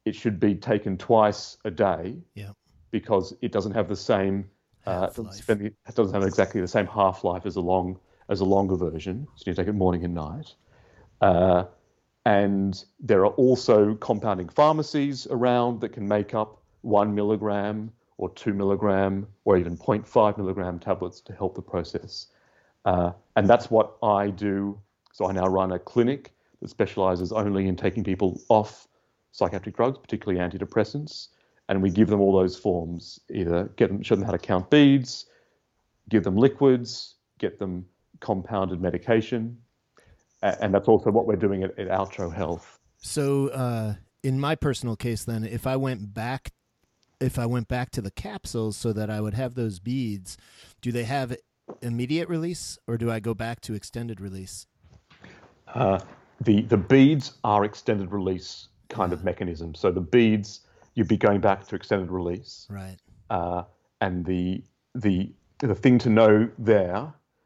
it 0.04 0.14
should 0.14 0.38
be 0.38 0.54
taken 0.54 0.96
twice 0.96 1.56
a 1.64 1.70
day 1.70 2.16
Yeah. 2.34 2.50
because 2.92 3.34
it 3.42 3.50
doesn't 3.50 3.72
have 3.72 3.88
the 3.88 3.96
same 3.96 4.48
uh, 4.86 5.08
it 5.88 5.94
doesn't 5.94 6.12
have 6.12 6.24
exactly 6.24 6.60
the 6.60 6.68
same 6.68 6.86
half 6.86 7.24
life 7.24 7.46
as 7.46 7.56
a 7.56 7.60
long 7.60 7.98
as 8.28 8.40
a 8.40 8.44
longer 8.44 8.76
version. 8.76 9.26
So 9.34 9.50
you 9.50 9.54
take 9.54 9.66
it 9.66 9.72
morning 9.72 10.04
and 10.04 10.14
night. 10.14 10.54
Uh, 11.22 11.64
and 12.26 12.84
there 13.00 13.20
are 13.24 13.32
also 13.44 13.94
compounding 13.94 14.48
pharmacies 14.50 15.26
around 15.30 15.80
that 15.80 15.90
can 15.94 16.06
make 16.06 16.34
up 16.34 16.60
one 16.82 17.14
milligram 17.14 17.90
or 18.16 18.32
two 18.34 18.54
milligram 18.54 19.26
or 19.44 19.56
even 19.56 19.76
0.5 19.76 20.38
milligram 20.38 20.78
tablets 20.78 21.20
to 21.20 21.32
help 21.32 21.54
the 21.54 21.62
process. 21.62 22.28
Uh, 22.84 23.12
and 23.36 23.48
that's 23.48 23.70
what 23.70 23.96
I 24.02 24.30
do. 24.30 24.78
So 25.12 25.26
I 25.28 25.32
now 25.32 25.46
run 25.46 25.72
a 25.72 25.78
clinic 25.78 26.32
that 26.60 26.68
specializes 26.68 27.32
only 27.32 27.66
in 27.66 27.76
taking 27.76 28.04
people 28.04 28.40
off 28.48 28.86
psychiatric 29.32 29.76
drugs, 29.76 29.98
particularly 29.98 30.40
antidepressants, 30.40 31.28
and 31.68 31.82
we 31.82 31.90
give 31.90 32.08
them 32.08 32.20
all 32.20 32.36
those 32.36 32.56
forms. 32.56 33.20
Either 33.30 33.64
get 33.76 33.88
them, 33.88 34.02
show 34.02 34.14
them 34.14 34.24
how 34.24 34.32
to 34.32 34.38
count 34.38 34.70
beads, 34.70 35.26
give 36.08 36.22
them 36.22 36.36
liquids, 36.36 37.14
get 37.38 37.58
them 37.58 37.84
compounded 38.20 38.80
medication, 38.80 39.58
and 40.42 40.74
that's 40.74 40.88
also 40.88 41.10
what 41.10 41.26
we're 41.26 41.36
doing 41.36 41.62
at, 41.62 41.78
at 41.78 41.88
Outro 41.88 42.32
Health. 42.32 42.78
So, 42.98 43.48
uh, 43.48 43.94
in 44.22 44.38
my 44.38 44.54
personal 44.54 44.96
case, 44.96 45.24
then, 45.24 45.44
if 45.44 45.66
I 45.66 45.76
went 45.76 46.14
back, 46.14 46.52
if 47.20 47.38
I 47.38 47.46
went 47.46 47.68
back 47.68 47.90
to 47.92 48.02
the 48.02 48.10
capsules 48.10 48.76
so 48.76 48.92
that 48.92 49.10
I 49.10 49.20
would 49.20 49.34
have 49.34 49.54
those 49.54 49.78
beads, 49.78 50.36
do 50.80 50.92
they 50.92 51.04
have 51.04 51.36
immediate 51.80 52.28
release 52.28 52.78
or 52.86 52.98
do 52.98 53.10
I 53.10 53.20
go 53.20 53.34
back 53.34 53.60
to 53.62 53.74
extended 53.74 54.20
release? 54.20 54.66
Uh, 55.68 55.98
the 56.40 56.62
the 56.62 56.76
beads 56.76 57.32
are 57.42 57.64
extended 57.64 58.12
release 58.12 58.68
kind 58.88 59.12
of 59.12 59.24
mechanism. 59.24 59.74
So 59.74 59.90
the 59.90 60.00
beads 60.00 60.60
you'd 60.94 61.08
be 61.08 61.16
going 61.16 61.40
back 61.40 61.66
to 61.68 61.76
extended 61.76 62.10
release. 62.10 62.66
Right. 62.70 62.96
Uh, 63.30 63.64
and 64.00 64.24
the 64.24 64.62
the 64.94 65.32
the 65.58 65.74
thing 65.74 65.98
to 66.00 66.10
know 66.10 66.48
there, 66.58 66.96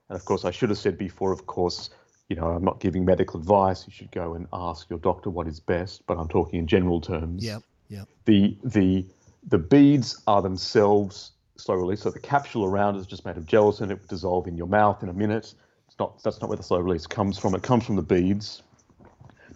and 0.08 0.18
of 0.18 0.24
course 0.24 0.44
I 0.44 0.50
should 0.50 0.68
have 0.70 0.78
said 0.78 0.98
before, 0.98 1.32
of 1.32 1.46
course, 1.46 1.90
you 2.28 2.36
know, 2.36 2.48
I'm 2.48 2.64
not 2.64 2.80
giving 2.80 3.04
medical 3.04 3.40
advice. 3.40 3.86
You 3.86 3.92
should 3.92 4.10
go 4.10 4.34
and 4.34 4.46
ask 4.52 4.90
your 4.90 4.98
doctor 4.98 5.30
what 5.30 5.46
is 5.46 5.60
best, 5.60 6.06
but 6.06 6.18
I'm 6.18 6.28
talking 6.28 6.58
in 6.58 6.66
general 6.66 7.00
terms. 7.00 7.44
Yep. 7.44 7.62
Yep. 7.88 8.08
The 8.26 8.56
the 8.64 9.06
the 9.46 9.58
beads 9.58 10.22
are 10.26 10.42
themselves 10.42 11.32
slow 11.56 11.74
release. 11.74 12.02
So 12.02 12.10
the 12.10 12.20
capsule 12.20 12.64
around 12.64 12.96
is 12.96 13.06
just 13.06 13.24
made 13.24 13.36
of 13.36 13.46
gelatin. 13.46 13.90
It 13.90 14.00
would 14.00 14.08
dissolve 14.08 14.46
in 14.46 14.56
your 14.56 14.66
mouth 14.66 15.02
in 15.02 15.08
a 15.08 15.12
minute. 15.12 15.54
It's 15.86 15.98
not 15.98 16.22
that's 16.22 16.40
not 16.40 16.48
where 16.48 16.56
the 16.56 16.62
slow 16.62 16.78
release 16.78 17.06
comes 17.06 17.38
from. 17.38 17.54
It 17.54 17.62
comes 17.62 17.84
from 17.84 17.96
the 17.96 18.02
beads. 18.02 18.62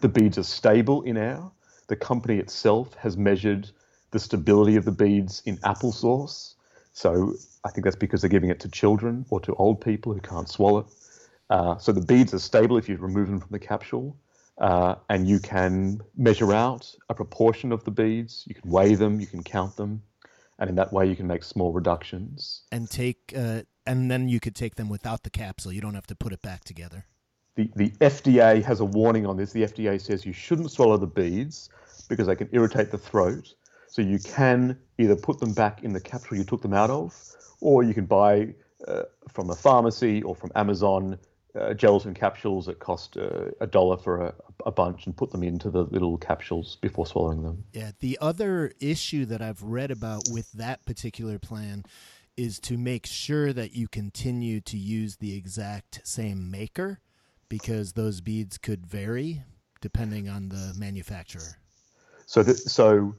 The 0.01 0.09
beads 0.09 0.39
are 0.39 0.43
stable 0.43 1.03
in 1.03 1.17
air. 1.17 1.41
The 1.87 1.97
company 1.97 2.39
itself 2.39 2.95
has 2.95 3.17
measured 3.17 3.71
the 4.11 4.19
stability 4.19 4.77
of 4.77 4.85
the 4.85 4.93
beads 4.93 5.43
in 5.47 5.59
applesauce. 5.59 6.55
So 6.93 7.35
I 7.65 7.71
think 7.71 7.85
that's 7.85 7.97
because 7.97 8.21
they're 8.21 8.31
giving 8.31 8.51
it 8.51 8.61
to 8.61 8.69
children 8.69 9.25
or 9.31 9.41
to 9.41 9.55
old 9.55 9.81
people 9.81 10.13
who 10.13 10.21
can't 10.21 10.49
swallow. 10.49 10.87
Uh, 11.51 11.77
so 11.79 11.93
the 11.93 12.01
beads 12.01 12.35
are 12.35 12.39
stable 12.39 12.79
if 12.79 12.89
you 12.89 12.97
remove 12.97 13.29
them 13.29 13.41
from 13.41 13.51
the 13.51 13.59
capsule, 13.59 14.17
uh, 14.59 14.97
and 15.09 15.29
you 15.29 15.39
can 15.39 16.01
measure 16.17 16.53
out 16.53 16.95
a 17.09 17.15
proportion 17.15 17.73
of 17.73 17.85
the 17.85 17.91
beads. 17.91 18.45
You 18.47 18.55
can 18.55 18.71
weigh 18.71 18.95
them, 18.95 19.21
you 19.21 19.27
can 19.27 19.43
count 19.43 19.77
them, 19.77 20.03
and 20.59 20.71
in 20.71 20.77
that 20.77 20.93
way 20.93 21.09
you 21.09 21.17
can 21.17 21.27
make 21.27 21.43
small 21.43 21.73
reductions. 21.73 22.63
And 22.71 22.91
take, 22.91 23.33
uh, 23.37 23.63
and 23.87 24.11
then 24.11 24.29
you 24.29 24.41
could 24.41 24.55
take 24.55 24.77
them 24.77 24.89
without 24.89 25.23
the 25.23 25.31
capsule. 25.31 25.73
You 25.73 25.81
don't 25.81 25.95
have 25.95 26.07
to 26.09 26.15
put 26.15 26.33
it 26.33 26.43
back 26.43 26.65
together. 26.65 27.07
The, 27.57 27.71
the 27.77 27.91
FDA 28.01 28.63
has 28.63 28.81
a 28.81 28.85
warning 28.85 29.27
on 29.27 29.37
this. 29.37 29.53
The 29.53 29.63
FDA 29.63 30.01
says 30.01 30.25
you 30.25 30.33
shouldn't 30.33 30.71
swallow 30.71 30.97
the 30.97 31.07
beads 31.07 31.69
because 32.09 32.27
they 32.27 32.37
can 32.37 32.49
irritate 32.53 32.91
the 32.91 32.99
throat. 32.99 33.55
So 33.89 34.01
you 34.01 34.19
can 34.19 34.79
either 34.99 35.17
put 35.17 35.39
them 35.39 35.53
back 35.53 35.85
in 35.85 35.93
the 35.93 36.01
capsule 36.01 36.39
you 36.39 36.45
took 36.45 36.63
them 36.63 36.73
out 36.73 36.89
of, 36.89 37.15
or 37.61 37.83
you 37.83 37.93
can 37.93 38.07
buy 38.07 38.55
uh, 38.89 39.03
from 39.31 39.51
a 39.51 39.55
pharmacy 39.55 40.23
or 40.23 40.35
from 40.35 40.51
Amazon 40.55 41.19
uh, 41.59 41.75
gelatin 41.75 42.15
capsules 42.15 42.67
that 42.67 42.79
cost 42.79 43.17
uh, 43.17 43.51
a 43.61 43.67
dollar 43.67 43.97
for 43.97 44.23
a, 44.23 44.35
a 44.65 44.71
bunch 44.71 45.07
and 45.07 45.17
put 45.17 45.31
them 45.31 45.43
into 45.43 45.71
the 45.71 45.83
little 45.85 46.17
capsules 46.17 46.77
before 46.81 47.07
swallowing 47.07 47.43
them. 47.43 47.65
Yeah. 47.73 47.93
The 48.01 48.19
other 48.21 48.73
issue 48.81 49.27
that 49.27 49.43
I've 49.43 49.63
read 49.63 49.91
about 49.91 50.23
with 50.31 50.51
that 50.53 50.85
particular 50.87 51.39
plan 51.39 51.85
is 52.37 52.59
to 52.61 52.79
make 52.79 53.07
sure 53.07 53.53
that 53.53 53.75
you 53.75 53.89
continue 53.89 54.61
to 54.63 54.79
use 54.79 55.17
the 55.17 55.37
exact 55.37 56.01
same 56.05 56.51
maker 56.51 57.01
because 57.49 57.93
those 57.93 58.23
beads 58.23 58.57
could 58.57 58.87
vary 58.87 59.43
depending 59.83 60.29
on 60.29 60.49
the 60.49 60.73
manufacturer. 60.79 61.59
So, 62.25 62.43
that, 62.43 62.57
so 62.57 63.15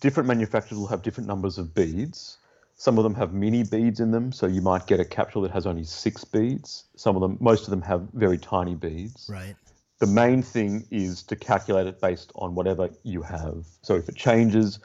different 0.00 0.28
manufacturers 0.28 0.78
will 0.78 0.86
have 0.86 1.02
different 1.02 1.26
numbers 1.26 1.58
of 1.58 1.74
beads. 1.74 2.38
Some 2.78 2.98
of 2.98 3.04
them 3.04 3.14
have 3.14 3.32
mini 3.32 3.62
beads 3.62 4.00
in 4.00 4.10
them, 4.10 4.30
so 4.30 4.46
you 4.46 4.60
might 4.60 4.86
get 4.86 5.00
a 5.00 5.04
capsule 5.04 5.42
that 5.42 5.50
has 5.50 5.66
only 5.66 5.84
six 5.84 6.24
beads. 6.24 6.84
Some 6.94 7.16
of 7.16 7.22
them, 7.22 7.38
most 7.40 7.64
of 7.64 7.70
them, 7.70 7.80
have 7.82 8.06
very 8.12 8.36
tiny 8.36 8.74
beads. 8.74 9.28
Right. 9.32 9.56
The 9.98 10.06
main 10.06 10.42
thing 10.42 10.86
is 10.90 11.22
to 11.24 11.36
calculate 11.36 11.86
it 11.86 12.02
based 12.02 12.32
on 12.34 12.54
whatever 12.54 12.90
you 13.02 13.22
have. 13.22 13.64
So 13.80 13.96
if 13.96 14.10
it 14.10 14.14
changes, 14.14 14.78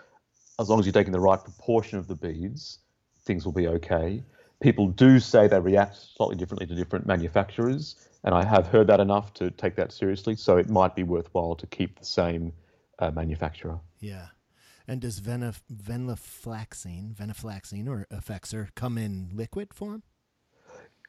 as 0.57 0.69
long 0.69 0.79
as 0.79 0.85
you're 0.85 0.93
taking 0.93 1.11
the 1.11 1.19
right 1.19 1.43
proportion 1.43 1.99
of 1.99 2.07
the 2.07 2.15
beads, 2.15 2.79
things 3.25 3.43
will 3.43 3.51
be 3.51 3.67
okay. 3.67 4.23
People 4.61 4.87
do 4.87 5.19
say 5.19 5.47
they 5.47 5.59
react 5.59 5.97
slightly 5.97 6.37
differently 6.37 6.67
to 6.67 6.75
different 6.75 7.05
manufacturers, 7.05 8.07
and 8.23 8.33
I 8.33 8.45
have 8.45 8.67
heard 8.67 8.87
that 8.87 9.01
enough 9.01 9.33
to 9.33 9.51
take 9.51 9.75
that 9.75 9.91
seriously. 9.91 10.37
So 10.37 10.55
it 10.55 10.69
might 10.69 10.95
be 10.95 11.03
worthwhile 11.03 11.55
to 11.55 11.67
keep 11.67 11.99
the 11.99 12.05
same 12.05 12.53
uh, 12.99 13.11
manufacturer. 13.11 13.79
Yeah. 13.99 14.27
And 14.91 14.99
does 14.99 15.21
venaf- 15.21 15.61
venlafaxine, 15.73 17.15
or 17.87 18.07
Effexor 18.11 18.75
come 18.75 18.97
in 18.97 19.29
liquid 19.33 19.73
form? 19.73 20.03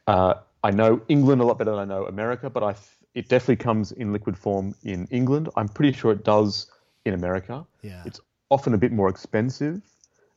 Uh, 0.07 0.35
I 0.63 0.71
know 0.71 1.01
England 1.09 1.41
a 1.41 1.43
lot 1.43 1.57
better 1.57 1.71
than 1.71 1.79
I 1.81 1.83
know 1.83 2.05
America, 2.05 2.49
but 2.49 2.63
I 2.63 2.71
th- 2.71 2.87
it 3.13 3.27
definitely 3.27 3.57
comes 3.57 3.91
in 3.91 4.13
liquid 4.13 4.37
form 4.37 4.73
in 4.83 5.05
England. 5.11 5.49
I'm 5.57 5.67
pretty 5.67 5.91
sure 5.91 6.13
it 6.13 6.23
does 6.23 6.71
in 7.03 7.13
America. 7.13 7.65
Yeah. 7.81 8.03
It's 8.05 8.21
often 8.47 8.73
a 8.73 8.77
bit 8.77 8.93
more 8.93 9.09
expensive. 9.09 9.81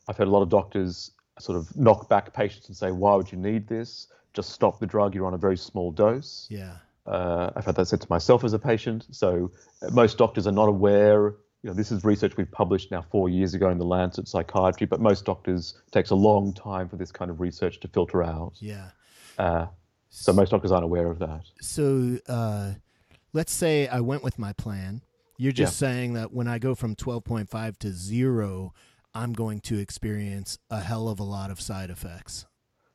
I've 0.08 0.16
heard 0.16 0.26
a 0.26 0.32
lot 0.32 0.42
of 0.42 0.48
doctors 0.48 1.12
sort 1.38 1.56
of 1.56 1.76
knock 1.76 2.08
back 2.08 2.32
patients 2.32 2.66
and 2.66 2.76
say, 2.76 2.90
"Why 2.90 3.14
would 3.14 3.30
you 3.30 3.38
need 3.38 3.68
this? 3.68 4.08
Just 4.34 4.50
stop 4.50 4.80
the 4.80 4.86
drug. 4.88 5.14
You're 5.14 5.26
on 5.26 5.34
a 5.34 5.38
very 5.38 5.56
small 5.56 5.92
dose." 5.92 6.48
yeah. 6.50 6.78
Uh, 7.06 7.52
I've 7.54 7.64
had 7.64 7.76
that 7.76 7.86
said 7.86 8.00
to 8.00 8.08
myself 8.10 8.42
as 8.42 8.54
a 8.54 8.58
patient. 8.58 9.06
So 9.12 9.52
uh, 9.82 9.90
most 9.92 10.18
doctors 10.18 10.48
are 10.48 10.52
not 10.52 10.68
aware. 10.68 11.36
You 11.66 11.72
know, 11.72 11.76
this 11.76 11.90
is 11.90 12.04
research 12.04 12.36
we've 12.36 12.52
published 12.52 12.92
now 12.92 13.02
four 13.10 13.28
years 13.28 13.52
ago 13.52 13.70
in 13.70 13.78
the 13.78 13.84
Lancet 13.84 14.28
Psychiatry, 14.28 14.86
but 14.86 15.00
most 15.00 15.24
doctors 15.24 15.74
it 15.84 15.90
takes 15.90 16.10
a 16.10 16.14
long 16.14 16.52
time 16.52 16.88
for 16.88 16.94
this 16.94 17.10
kind 17.10 17.28
of 17.28 17.40
research 17.40 17.80
to 17.80 17.88
filter 17.88 18.22
out. 18.22 18.52
Yeah. 18.60 18.90
Uh, 19.36 19.66
so 20.08 20.32
most 20.32 20.50
doctors 20.50 20.70
aren't 20.70 20.84
aware 20.84 21.10
of 21.10 21.18
that. 21.18 21.40
So 21.60 22.18
uh, 22.28 22.74
let's 23.32 23.52
say 23.52 23.88
I 23.88 23.98
went 23.98 24.22
with 24.22 24.38
my 24.38 24.52
plan. 24.52 25.02
You're 25.38 25.50
just 25.50 25.76
saying 25.76 26.12
that 26.12 26.32
when 26.32 26.46
I 26.46 26.60
go 26.60 26.76
from 26.76 26.94
12.5 26.94 27.78
to 27.78 27.90
zero, 27.90 28.72
I'm 29.12 29.32
going 29.32 29.58
to 29.62 29.80
experience 29.80 30.58
a 30.70 30.78
hell 30.78 31.08
of 31.08 31.18
a 31.18 31.24
lot 31.24 31.50
of 31.50 31.60
side 31.60 31.90
effects. 31.90 32.46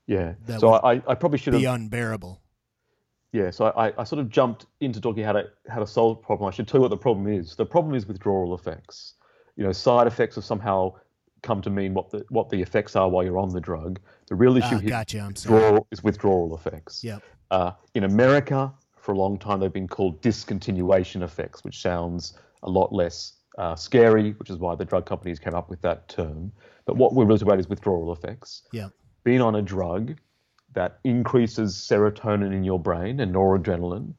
Yeah. 0.08 0.36
That 0.46 0.62
so 0.62 0.76
I, 0.76 1.02
I 1.06 1.16
probably 1.16 1.40
should 1.40 1.52
Be 1.52 1.66
unbearable. 1.66 2.40
Yeah. 3.34 3.50
So 3.52 3.68
I, 3.78 3.94
I 3.98 4.04
sort 4.04 4.20
of 4.20 4.30
jumped 4.30 4.66
into 4.80 5.00
talking 5.02 5.24
how 5.24 5.34
to 5.34 5.44
how 5.70 5.80
to 5.80 5.88
solve 5.88 6.18
the 6.18 6.26
problem. 6.26 6.48
I 6.48 6.52
should 6.52 6.68
tell 6.68 6.80
you 6.80 6.84
what 6.84 6.90
the 6.90 6.98
problem 6.98 7.28
is. 7.28 7.56
The 7.56 7.66
problem 7.66 7.96
is 7.96 8.06
withdrawal 8.08 8.54
effects. 8.54 9.16
You 9.56 9.64
know, 9.64 9.72
side 9.72 10.08
effects 10.08 10.36
have 10.36 10.44
somehow 10.46 10.94
come 11.44 11.62
to 11.62 11.70
mean 11.70 11.94
what 11.94 12.10
the 12.10 12.26
what 12.30 12.50
the 12.50 12.62
effects 12.62 12.96
are 12.96 13.10
while 13.10 13.24
you're 13.24 13.40
on 13.40 13.50
the 13.50 13.62
drug. 13.62 14.00
The 14.28 14.36
real 14.36 14.58
issue 14.58 14.76
Ah, 14.76 14.80
here 14.80 14.90
gotcha. 14.90 15.20
I'm 15.20 15.36
sorry. 15.36 15.56
withdrawal 15.62 15.88
is 15.92 16.04
withdrawal 16.04 16.56
effects. 16.56 17.04
Yep. 17.04 17.24
Uh, 17.52 17.72
in 17.96 18.04
America, 18.06 18.72
for 18.98 19.14
a 19.14 19.18
long 19.18 19.38
time 19.38 19.60
they've 19.60 19.74
been 19.74 19.88
called 19.88 20.22
discontinuation 20.22 21.22
effects, 21.24 21.64
which 21.64 21.82
sounds 21.82 22.38
a 22.64 22.70
lot 22.70 22.94
less 22.94 23.34
uh, 23.58 23.76
scary, 23.76 24.32
which 24.34 24.50
is 24.50 24.58
why 24.58 24.76
the 24.76 24.86
drug 24.86 25.06
companies 25.06 25.40
came 25.40 25.54
up 25.56 25.70
with 25.70 25.82
that 25.82 26.08
term. 26.08 26.52
But 26.86 26.96
what 26.98 27.14
we're 27.14 27.26
really 27.26 27.40
talking 27.40 27.50
about 27.50 27.60
is 27.60 27.68
withdrawal 27.70 28.12
effects. 28.14 28.64
Yeah. 28.72 28.90
Being 29.24 29.42
on 29.42 29.56
a 29.56 29.62
drug 29.62 30.16
that 30.74 31.00
increases 31.04 31.76
serotonin 31.76 32.54
in 32.54 32.64
your 32.64 32.80
brain 32.80 33.20
and 33.20 33.34
noradrenaline. 33.34 34.14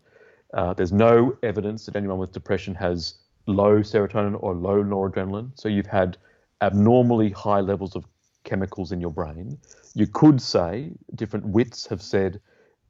Uh, 0.54 0.74
there's 0.74 0.92
no 0.92 1.36
evidence 1.42 1.86
that 1.86 1.96
anyone 1.96 2.18
with 2.18 2.32
depression 2.32 2.74
has 2.74 3.14
low 3.46 3.80
serotonin 3.80 4.36
or 4.42 4.54
low 4.54 4.82
noradrenaline. 4.84 5.50
So 5.54 5.68
you've 5.68 5.86
had 5.86 6.18
abnormally 6.60 7.30
high 7.30 7.60
levels 7.60 7.96
of 7.96 8.04
chemicals 8.44 8.92
in 8.92 9.00
your 9.00 9.10
brain. 9.10 9.58
You 9.94 10.06
could 10.06 10.40
say, 10.40 10.90
different 11.14 11.46
wits 11.46 11.86
have 11.86 12.02
said, 12.02 12.40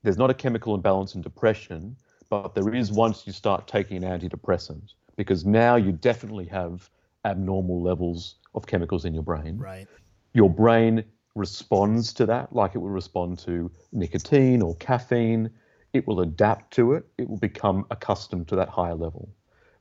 there's 0.02 0.18
not 0.18 0.30
a 0.30 0.34
chemical 0.34 0.74
imbalance 0.74 1.14
in 1.14 1.22
depression, 1.22 1.96
but 2.28 2.54
there 2.54 2.74
is 2.74 2.90
once 2.90 3.26
you 3.26 3.32
start 3.32 3.68
taking 3.68 4.02
an 4.02 4.20
antidepressant, 4.20 4.94
because 5.16 5.44
now 5.44 5.76
you 5.76 5.92
definitely 5.92 6.46
have 6.46 6.90
abnormal 7.24 7.80
levels 7.80 8.36
of 8.54 8.66
chemicals 8.66 9.04
in 9.04 9.14
your 9.14 9.22
brain. 9.22 9.56
Right. 9.58 9.86
Your 10.32 10.50
brain 10.50 11.04
responds 11.34 12.12
to 12.14 12.26
that 12.26 12.52
like 12.54 12.74
it 12.74 12.78
will 12.78 12.90
respond 12.90 13.38
to 13.40 13.70
nicotine 13.92 14.62
or 14.62 14.76
caffeine. 14.76 15.50
It 15.92 16.06
will 16.06 16.20
adapt 16.20 16.72
to 16.74 16.92
it. 16.94 17.06
It 17.18 17.28
will 17.28 17.38
become 17.38 17.86
accustomed 17.90 18.48
to 18.48 18.56
that 18.56 18.68
higher 18.68 18.94
level. 18.94 19.28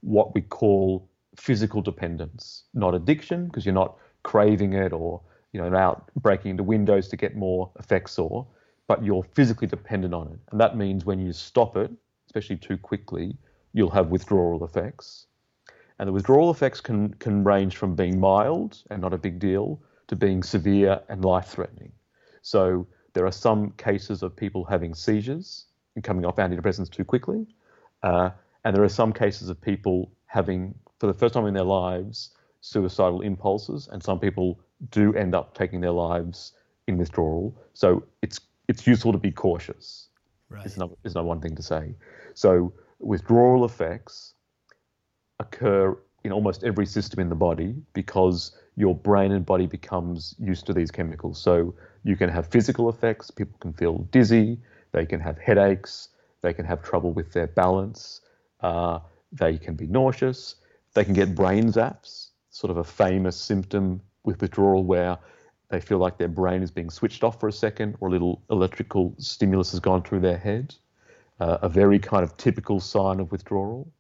What 0.02 0.34
we 0.34 0.42
call 0.42 1.10
physical 1.36 1.82
dependence, 1.82 2.64
not 2.74 2.94
addiction, 2.94 3.46
because 3.46 3.66
you're 3.66 3.74
not 3.74 3.98
craving 4.24 4.74
it 4.74 4.94
or 4.94 5.22
you 5.52 5.62
know 5.62 5.76
out 5.76 6.10
breaking 6.16 6.52
into 6.52 6.64
windows 6.64 7.08
to 7.10 7.18
get 7.18 7.36
more 7.36 7.72
Effexor, 7.80 8.46
but 8.88 9.04
you're 9.04 9.24
physically 9.24 9.68
dependent 9.68 10.14
on 10.14 10.28
it. 10.28 10.40
And 10.52 10.60
that 10.60 10.78
means 10.78 11.06
when 11.06 11.20
you 11.20 11.34
stop 11.34 11.78
it, 11.78 11.92
especially 12.28 12.58
too 12.58 12.78
quickly, 12.78 13.38
you'll 13.74 13.90
have 13.90 14.08
withdrawal 14.08 14.64
effects. 14.64 15.28
And 16.00 16.08
the 16.08 16.14
withdrawal 16.14 16.50
effects 16.50 16.82
can, 16.82 17.14
can 17.16 17.44
range 17.44 17.78
from 17.78 17.96
being 17.96 18.20
mild 18.20 18.82
and 18.90 19.02
not 19.02 19.14
a 19.14 19.18
big 19.18 19.40
deal 19.40 19.82
to 20.12 20.16
being 20.18 20.44
severe 20.44 21.00
and 21.08 21.24
life 21.24 21.48
threatening. 21.48 21.92
So 22.42 22.86
there 23.14 23.26
are 23.26 23.32
some 23.32 23.72
cases 23.78 24.22
of 24.24 24.36
people 24.36 24.66
having 24.66 24.94
seizures 24.94 25.68
and 25.96 26.04
coming 26.04 26.26
off 26.26 26.36
antidepressants 26.36 26.92
too 26.92 27.06
quickly. 27.06 27.48
Uh, 28.04 28.32
and 28.66 28.76
there 28.76 28.84
are 28.84 28.90
some 28.90 29.14
cases 29.14 29.48
of 29.48 29.60
people 29.62 30.12
having, 30.26 30.76
for 31.00 31.08
the 31.08 31.14
first 31.14 31.34
time 31.34 31.46
in 31.46 31.54
their 31.54 31.64
lives, 31.64 32.32
suicidal 32.60 33.22
impulses. 33.22 33.88
And 33.90 34.04
some 34.04 34.20
people 34.20 34.60
do 34.90 35.14
end 35.14 35.34
up 35.34 35.58
taking 35.58 35.80
their 35.80 35.92
lives 35.92 36.52
in 36.88 36.98
withdrawal. 36.98 37.56
So 37.74 38.04
it's 38.22 38.42
it's 38.68 38.86
useful 38.86 39.14
to 39.14 39.18
be 39.18 39.32
cautious. 39.32 40.10
Right. 40.50 40.66
Is 40.66 40.78
not 40.78 40.92
is 41.06 41.16
not 41.16 41.24
one 41.24 41.40
thing 41.40 41.56
to 41.56 41.64
say. 41.64 41.96
So 42.34 42.74
withdrawal 43.00 43.64
effects 43.64 44.34
occur 45.40 45.98
in 46.26 46.34
almost 46.34 46.66
every 46.66 46.86
system 46.86 47.20
in 47.22 47.30
the 47.30 47.36
body 47.36 47.76
because 47.94 48.52
your 48.76 48.96
brain 48.96 49.32
and 49.32 49.46
body 49.46 49.68
becomes 49.68 50.36
used 50.40 50.66
to 50.66 50.74
these 50.74 50.92
chemicals. 50.92 51.42
So 51.42 51.74
you 52.04 52.16
can 52.16 52.30
have 52.30 52.48
physical 52.48 52.90
effects. 52.90 53.30
People 53.32 53.58
can 53.60 53.74
feel 53.74 54.00
dizzy. 54.12 54.60
They 54.92 55.06
can 55.06 55.20
have 55.20 55.38
headaches. 55.38 56.10
They 56.42 56.54
can 56.54 56.66
have 56.66 56.82
trouble 56.82 57.12
with 57.12 57.32
their 57.34 57.48
balance. 57.48 58.22
Uh, 58.62 59.00
they 59.32 59.58
can 59.58 59.76
be 59.76 59.88
nauseous. 59.88 60.56
They 60.94 61.04
can 61.04 61.14
get 61.14 61.36
brain 61.36 61.72
zaps, 61.72 62.30
sort 62.50 62.72
of 62.72 62.78
a 62.78 62.84
famous 62.84 63.38
symptom 63.38 64.02
with 64.24 64.42
withdrawal 64.42 64.84
where 64.84 65.18
they 65.70 65.80
feel 65.80 66.00
like 66.00 66.18
their 66.18 66.28
brain 66.28 66.62
is 66.62 66.70
being 66.70 66.90
switched 66.90 67.24
off 67.24 67.40
for 67.40 67.48
a 67.48 67.54
second 67.54 67.96
or 68.00 68.10
a 68.10 68.12
little 68.12 68.42
electrical 68.50 69.16
stimulus 69.18 69.72
has 69.72 69.80
gone 69.80 70.04
through 70.04 70.20
their 70.20 70.38
head. 70.38 70.76
Uh, 71.40 71.58
a 71.62 71.70
very 71.70 71.98
kind 71.98 72.24
of 72.24 72.36
typical 72.38 72.80
sign 72.80 73.20
of 73.20 73.32
withdrawal. 73.32 73.92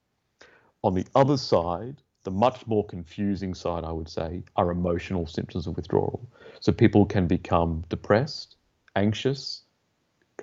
On 0.83 0.93
the 0.93 1.05
other 1.15 1.37
side, 1.37 2.01
the 2.23 2.31
much 2.31 2.67
more 2.67 2.85
confusing 2.85 3.53
side, 3.53 3.83
I 3.83 3.91
would 3.91 4.09
say, 4.09 4.43
are 4.55 4.71
emotional 4.71 5.25
symptoms 5.25 5.67
of 5.67 5.75
withdrawal. 5.75 6.29
So 6.59 6.71
people 6.71 7.05
can 7.05 7.27
become 7.27 7.83
depressed, 7.89 8.57
anxious, 8.95 9.63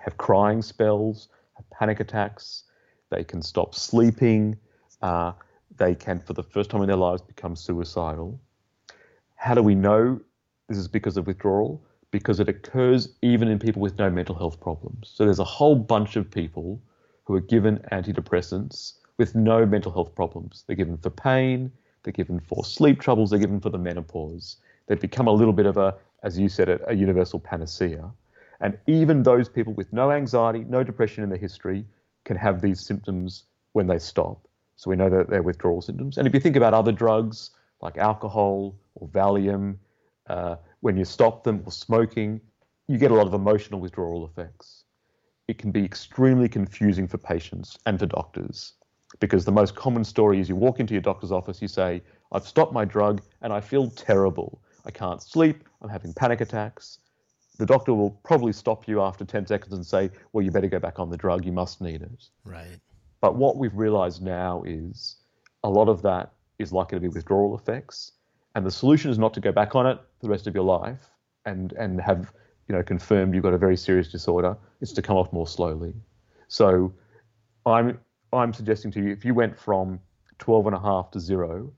have 0.01 0.17
crying 0.17 0.63
spells, 0.63 1.29
have 1.55 1.69
panic 1.71 2.01
attacks. 2.01 2.65
They 3.11 3.25
can 3.25 3.43
stop 3.43 3.75
sleeping. 3.75 4.57
Uh, 5.03 5.33
they 5.77 5.95
can, 5.95 6.21
for 6.21 6.33
the 6.33 6.43
first 6.43 6.71
time 6.71 6.83
in 6.83 6.89
their 6.89 6.97
lives, 6.97 7.23
become 7.23 7.55
suicidal. 7.55 8.41
How 9.37 9.55
do 9.55 9.63
we 9.63 9.75
know 9.75 10.21
this 10.69 10.79
is 10.79 10.89
because 10.89 11.17
of 11.17 11.27
withdrawal? 11.27 11.85
Because 12.11 12.41
it 12.41 12.49
occurs 12.49 13.11
even 13.23 13.49
in 13.49 13.59
people 13.59 13.81
with 13.81 13.99
no 13.99 14.11
mental 14.11 14.35
health 14.35 14.61
problems. 14.61 15.11
So 15.15 15.25
there's 15.25 15.39
a 15.39 15.45
whole 15.45 15.77
bunch 15.77 16.17
of 16.17 16.31
people 16.31 16.81
who 17.25 17.35
are 17.35 17.41
given 17.41 17.79
antidepressants 17.93 18.95
with 19.19 19.35
no 19.35 19.67
mental 19.67 19.93
health 19.93 20.15
problems. 20.15 20.65
They're 20.67 20.77
given 20.77 20.97
for 20.97 21.11
pain, 21.11 21.71
they're 22.03 22.13
given 22.13 22.41
for 22.41 22.65
sleep 22.65 23.01
troubles, 23.01 23.31
they're 23.31 23.39
given 23.39 23.61
for 23.61 23.71
the 23.71 23.79
menopause. 23.79 24.57
They've 24.87 25.01
become 25.01 25.27
a 25.27 25.33
little 25.33 25.53
bit 25.53 25.67
of 25.67 25.77
a, 25.77 25.97
as 26.23 26.39
you 26.39 26.49
said, 26.49 26.69
a, 26.69 26.91
a 26.91 26.95
universal 26.95 27.41
panacea. 27.41 28.11
And 28.61 28.79
even 28.87 29.23
those 29.23 29.49
people 29.49 29.75
with 29.75 29.93
no 29.93 30.11
anxiety, 30.11 30.65
no 30.65 30.83
depression 30.83 31.23
in 31.23 31.31
their 31.31 31.39
history 31.39 31.85
can 32.25 32.37
have 32.37 32.63
these 32.63 32.81
symptoms 32.81 33.45
when 33.73 33.87
they 33.87 33.99
stop. 33.99 34.47
So 34.77 34.91
we 34.91 34.97
know 34.97 35.11
that 35.11 35.29
they're 35.29 35.43
withdrawal 35.43 35.83
symptoms. 35.83 36.19
And 36.19 36.27
if 36.27 36.35
you 36.35 36.41
think 36.41 36.57
about 36.57 36.73
other 36.73 36.93
drugs 36.93 37.51
like 37.81 37.99
alcohol 37.99 38.77
or 38.95 39.09
Valium, 39.09 39.77
uh, 40.29 40.57
when 40.81 40.97
you 40.97 41.05
stop 41.05 41.45
them 41.45 41.63
or 41.65 41.73
smoking, 41.73 42.41
you 42.87 42.99
get 42.99 43.11
a 43.11 43.15
lot 43.15 43.27
of 43.27 43.35
emotional 43.35 43.81
withdrawal 43.81 44.25
effects. 44.25 44.85
It 45.49 45.59
can 45.59 45.71
be 45.71 45.85
extremely 45.85 46.49
confusing 46.49 47.09
for 47.09 47.19
patients 47.19 47.79
and 47.87 47.99
for 47.99 48.07
doctors 48.07 48.75
because 49.21 49.45
the 49.45 49.53
most 49.53 49.75
common 49.75 50.05
story 50.05 50.41
is 50.41 50.49
you 50.49 50.57
walk 50.57 50.81
into 50.81 50.95
your 50.95 51.01
doctor's 51.01 51.33
office, 51.33 51.63
you 51.63 51.69
say, 51.69 52.03
I've 52.33 52.47
stopped 52.47 52.73
my 52.73 52.85
drug 52.85 53.23
and 53.43 53.53
I 53.53 53.61
feel 53.61 53.91
terrible. 53.91 54.61
I 54.85 54.91
can't 54.91 55.23
sleep, 55.23 55.65
I'm 55.83 55.89
having 55.89 56.13
panic 56.13 56.41
attacks. 56.41 56.99
The 57.59 57.67
doctor 57.67 57.93
will 57.95 58.11
probably 58.23 58.53
stop 58.53 58.87
you 58.87 59.03
after 59.03 59.25
10 59.25 59.47
seconds 59.47 59.73
and 59.73 59.85
say, 59.85 60.11
Well, 60.33 60.45
you 60.45 60.51
better 60.51 60.69
go 60.69 60.79
back 60.79 60.99
on 60.99 61.11
the 61.11 61.17
drug, 61.17 61.45
you 61.45 61.53
must 61.53 61.81
need 61.81 62.03
it. 62.03 62.29
Right. 62.45 62.79
But 63.21 63.35
what 63.35 63.57
we've 63.57 63.75
realized 63.75 64.23
now 64.23 64.63
is 64.65 65.17
a 65.65 65.69
lot 65.69 65.89
of 65.89 66.03
that 66.03 66.33
is 66.59 66.73
likely 66.73 66.97
to 66.97 67.01
be 67.01 67.09
withdrawal 67.09 67.57
effects. 67.57 68.13
And 68.55 68.65
the 68.65 68.71
solution 68.71 69.11
is 69.11 69.19
not 69.19 69.35
to 69.35 69.41
go 69.41 69.53
back 69.53 69.75
on 69.75 69.87
it 69.87 69.97
for 69.97 70.27
the 70.27 70.31
rest 70.31 70.47
of 70.47 70.55
your 70.55 70.65
life 70.65 71.11
and, 71.47 71.73
and 71.73 72.01
have 72.01 72.33
you 72.69 72.75
know 72.75 72.83
confirmed 72.83 73.35
you've 73.35 73.43
got 73.43 73.55
a 73.55 73.59
very 73.59 73.77
serious 73.77 74.09
disorder. 74.09 74.57
It's 74.81 74.93
to 74.93 75.03
come 75.03 75.17
off 75.17 75.33
more 75.33 75.47
slowly. 75.47 75.95
So 76.49 76.93
I'm 77.67 77.99
I'm 78.33 78.53
suggesting 78.53 78.91
to 78.93 79.01
you 79.01 79.11
if 79.11 79.25
you 79.25 79.35
went 79.35 79.59
from 79.59 80.01
12 80.39 80.67
and 80.67 80.77
a 80.77 80.81
half 80.81 81.11
to 81.13 81.21
zero, 81.21 81.73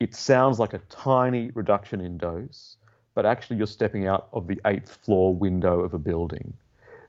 it 0.00 0.14
sounds 0.14 0.58
like 0.58 0.74
a 0.74 0.78
tiny 0.88 1.50
reduction 1.54 2.00
in 2.00 2.18
dose, 2.18 2.76
but 3.14 3.24
actually 3.24 3.56
you're 3.56 3.66
stepping 3.66 4.06
out 4.06 4.28
of 4.32 4.46
the 4.46 4.60
eighth 4.66 4.98
floor 5.04 5.34
window 5.34 5.80
of 5.80 5.94
a 5.94 5.98
building. 5.98 6.54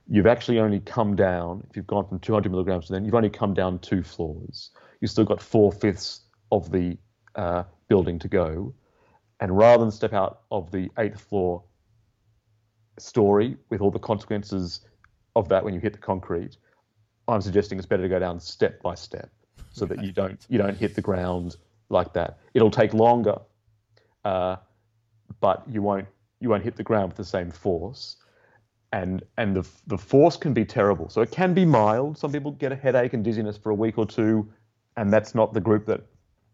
You've 0.08 0.28
actually 0.28 0.60
only 0.60 0.80
come 0.80 1.16
down, 1.16 1.66
if 1.70 1.76
you've 1.76 1.88
gone 1.88 2.08
from 2.08 2.20
200 2.20 2.52
milligrams 2.52 2.88
to 2.88 2.94
then, 2.94 3.06
you've 3.06 3.16
only 3.16 3.30
come 3.30 3.54
down 3.54 3.80
two 3.80 4.04
floors. 4.04 4.72
You've 5.00 5.12
still 5.12 5.24
got 5.26 5.42
four 5.42 5.72
fifths 5.72 6.22
of 6.52 6.72
the 6.72 6.98
uh, 7.36 7.64
building 7.88 8.20
to 8.20 8.28
go. 8.28 8.74
And 9.40 9.58
rather 9.58 9.84
than 9.84 9.92
step 9.92 10.14
out 10.14 10.42
of 10.52 10.72
the 10.72 10.90
eighth 10.98 11.22
floor 11.22 11.64
story 13.00 13.58
with 13.70 13.82
all 13.82 13.92
the 13.92 14.00
consequences 14.00 14.82
of 15.36 15.50
that 15.50 15.64
when 15.64 15.74
you 15.74 15.80
hit 15.80 15.94
the 15.94 16.00
concrete, 16.00 16.58
I'm 17.28 17.42
suggesting 17.42 17.78
it's 17.78 17.88
better 17.88 18.04
to 18.04 18.10
go 18.10 18.20
down 18.20 18.40
step 18.40 18.82
by 18.82 18.96
step 18.96 19.30
so 19.72 19.86
that 19.86 20.04
you 20.04 20.12
don't 20.12 20.46
you 20.50 20.58
don't 20.58 20.78
hit 20.78 20.96
the 20.96 21.02
ground 21.02 21.56
like 21.90 22.14
that. 22.14 22.40
It'll 22.54 22.72
take 22.72 22.94
longer, 22.94 23.40
uh, 24.26 24.58
but 25.40 25.64
you 25.70 25.82
won't 25.82 26.08
you 26.40 26.50
won't 26.50 26.64
hit 26.64 26.76
the 26.76 26.84
ground 26.84 27.10
with 27.10 27.18
the 27.18 27.24
same 27.24 27.52
force. 27.52 28.18
And 28.92 29.24
and 29.38 29.56
the 29.56 29.68
the 29.88 29.98
force 29.98 30.38
can 30.38 30.54
be 30.54 30.66
terrible. 30.66 31.10
So 31.10 31.22
it 31.22 31.32
can 31.32 31.54
be 31.54 31.66
mild. 31.66 32.18
Some 32.18 32.32
people 32.32 32.52
get 32.52 32.72
a 32.72 32.76
headache 32.76 33.14
and 33.14 33.24
dizziness 33.24 33.58
for 33.58 33.72
a 33.72 33.76
week 33.76 33.98
or 33.98 34.06
two, 34.06 34.52
and 34.98 35.12
that's 35.12 35.34
not 35.34 35.54
the 35.54 35.62
group 35.62 35.86
that 35.88 36.02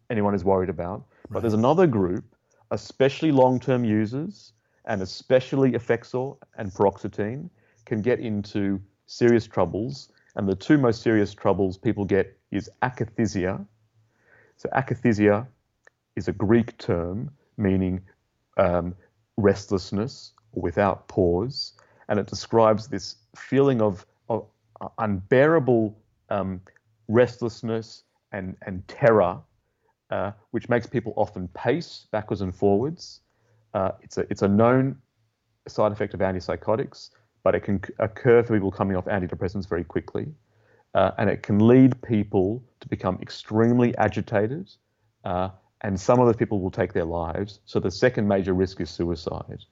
anyone 0.09 0.33
is 0.33 0.43
worried 0.43 0.69
about. 0.69 1.05
But 1.23 1.35
Right. 1.35 1.41
there's 1.41 1.53
another 1.53 1.85
group, 1.87 2.23
especially 2.71 3.31
long-term 3.31 3.83
users 3.83 4.53
and 4.85 5.01
especially 5.01 5.73
Effexor 5.73 6.37
and 6.57 6.71
paroxetine, 6.71 7.49
can 7.85 8.01
get 8.01 8.19
into 8.19 8.81
serious 9.05 9.45
troubles. 9.45 10.11
And 10.35 10.47
the 10.47 10.55
two 10.55 10.77
most 10.77 11.01
serious 11.01 11.33
troubles 11.33 11.77
people 11.77 12.05
get 12.05 12.37
is 12.51 12.69
akathisia. 12.81 13.65
So 14.57 14.69
akathisia 14.69 15.47
is 16.15 16.27
a 16.27 16.33
Greek 16.33 16.77
term 16.77 17.31
meaning 17.57 18.01
um, 18.57 18.95
restlessness 19.37 20.33
without 20.53 21.07
pause, 21.07 21.73
and 22.07 22.19
it 22.19 22.27
describes 22.27 22.87
this 22.87 23.15
feeling 23.35 23.81
of, 23.81 24.05
of 24.29 24.47
unbearable 24.97 25.97
um, 26.29 26.61
restlessness 27.07 28.03
and, 28.31 28.55
and 28.65 28.87
terror, 28.87 29.39
uh, 30.09 30.31
which 30.51 30.69
makes 30.69 30.87
people 30.87 31.13
often 31.15 31.47
pace 31.49 32.07
backwards 32.11 32.41
and 32.41 32.55
forwards. 32.55 33.21
Uh, 33.73 33.91
it's 34.01 34.17
a 34.17 34.21
it's 34.31 34.41
a 34.41 34.47
known 34.47 34.97
side 35.67 35.91
effect 35.91 36.13
of 36.13 36.19
antipsychotics, 36.21 37.11
but 37.43 37.55
it 37.55 37.61
can 37.61 37.81
occur 37.99 38.43
for 38.43 38.53
people 38.53 38.71
coming 38.71 38.97
off 38.97 39.05
antidepressants 39.05 39.67
very 39.67 39.83
quickly. 39.83 40.27
uh, 40.93 41.11
and 41.17 41.29
it 41.29 41.43
can 41.43 41.59
lead 41.59 42.01
people 42.01 42.63
to 42.79 42.87
become 42.87 43.19
extremely 43.21 43.95
agitated, 43.97 44.71
uh, 45.23 45.49
and 45.81 45.99
some 45.99 46.19
of 46.19 46.25
those 46.25 46.35
people 46.35 46.59
will 46.59 46.71
take 46.71 46.93
their 46.93 47.05
lives. 47.05 47.59
So 47.65 47.79
the 47.79 47.91
second 47.91 48.27
major 48.27 48.53
risk 48.53 48.81
is 48.81 48.89
suicide 48.89 49.63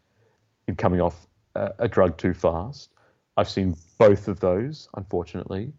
in 0.67 0.75
coming 0.75 1.01
off 1.01 1.27
a, 1.55 1.71
a 1.79 1.87
drug 1.87 2.17
too 2.17 2.33
fast. 2.33 2.89
I've 3.35 3.49
seen 3.49 3.75
both 3.97 4.27
of 4.27 4.39
those, 4.39 4.89
unfortunately, 4.95 5.73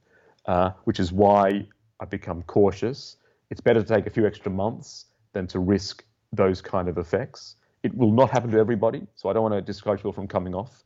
uh, 0.46 0.70
which 0.84 1.00
is 1.00 1.12
why 1.12 1.66
I've 2.00 2.10
become 2.10 2.42
cautious. 2.42 3.16
It's 3.50 3.60
better 3.60 3.82
to 3.82 3.88
take 3.88 4.06
a 4.06 4.10
few 4.10 4.26
extra 4.26 4.50
months 4.50 5.06
than 5.32 5.46
to 5.48 5.58
risk 5.60 6.04
those 6.32 6.60
kind 6.60 6.88
of 6.88 6.98
effects. 6.98 7.56
It 7.82 7.94
will 7.96 8.12
not 8.12 8.30
happen 8.30 8.50
to 8.50 8.58
everybody, 8.58 9.06
so 9.14 9.28
I 9.28 9.32
don't 9.32 9.42
want 9.42 9.54
to 9.54 9.62
discourage 9.62 10.00
people 10.00 10.12
from 10.12 10.26
coming 10.26 10.54
off, 10.54 10.82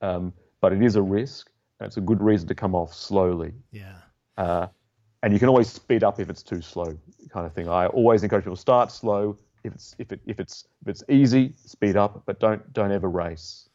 um, 0.00 0.32
but 0.60 0.72
it 0.72 0.82
is 0.82 0.96
a 0.96 1.02
risk, 1.02 1.50
and 1.80 1.86
it's 1.86 1.96
a 1.96 2.00
good 2.00 2.22
reason 2.22 2.48
to 2.48 2.54
come 2.54 2.74
off 2.74 2.92
slowly. 2.94 3.52
Yeah. 3.70 3.96
Uh, 4.36 4.66
and 5.22 5.32
you 5.32 5.38
can 5.38 5.48
always 5.48 5.68
speed 5.70 6.04
up 6.04 6.20
if 6.20 6.28
it's 6.28 6.42
too 6.42 6.60
slow, 6.60 6.96
kind 7.30 7.46
of 7.46 7.52
thing. 7.54 7.68
I 7.68 7.86
always 7.86 8.22
encourage 8.22 8.44
people 8.44 8.56
to 8.56 8.60
start 8.60 8.92
slow. 8.92 9.38
If 9.64 9.74
it's 9.74 9.96
if 9.98 10.12
it 10.12 10.20
if 10.26 10.38
it's 10.38 10.66
if 10.82 10.88
it's 10.88 11.02
easy, 11.08 11.54
speed 11.64 11.96
up, 11.96 12.22
but 12.26 12.38
don't 12.40 12.70
don't 12.74 12.92
ever 12.92 13.08
race. 13.08 13.68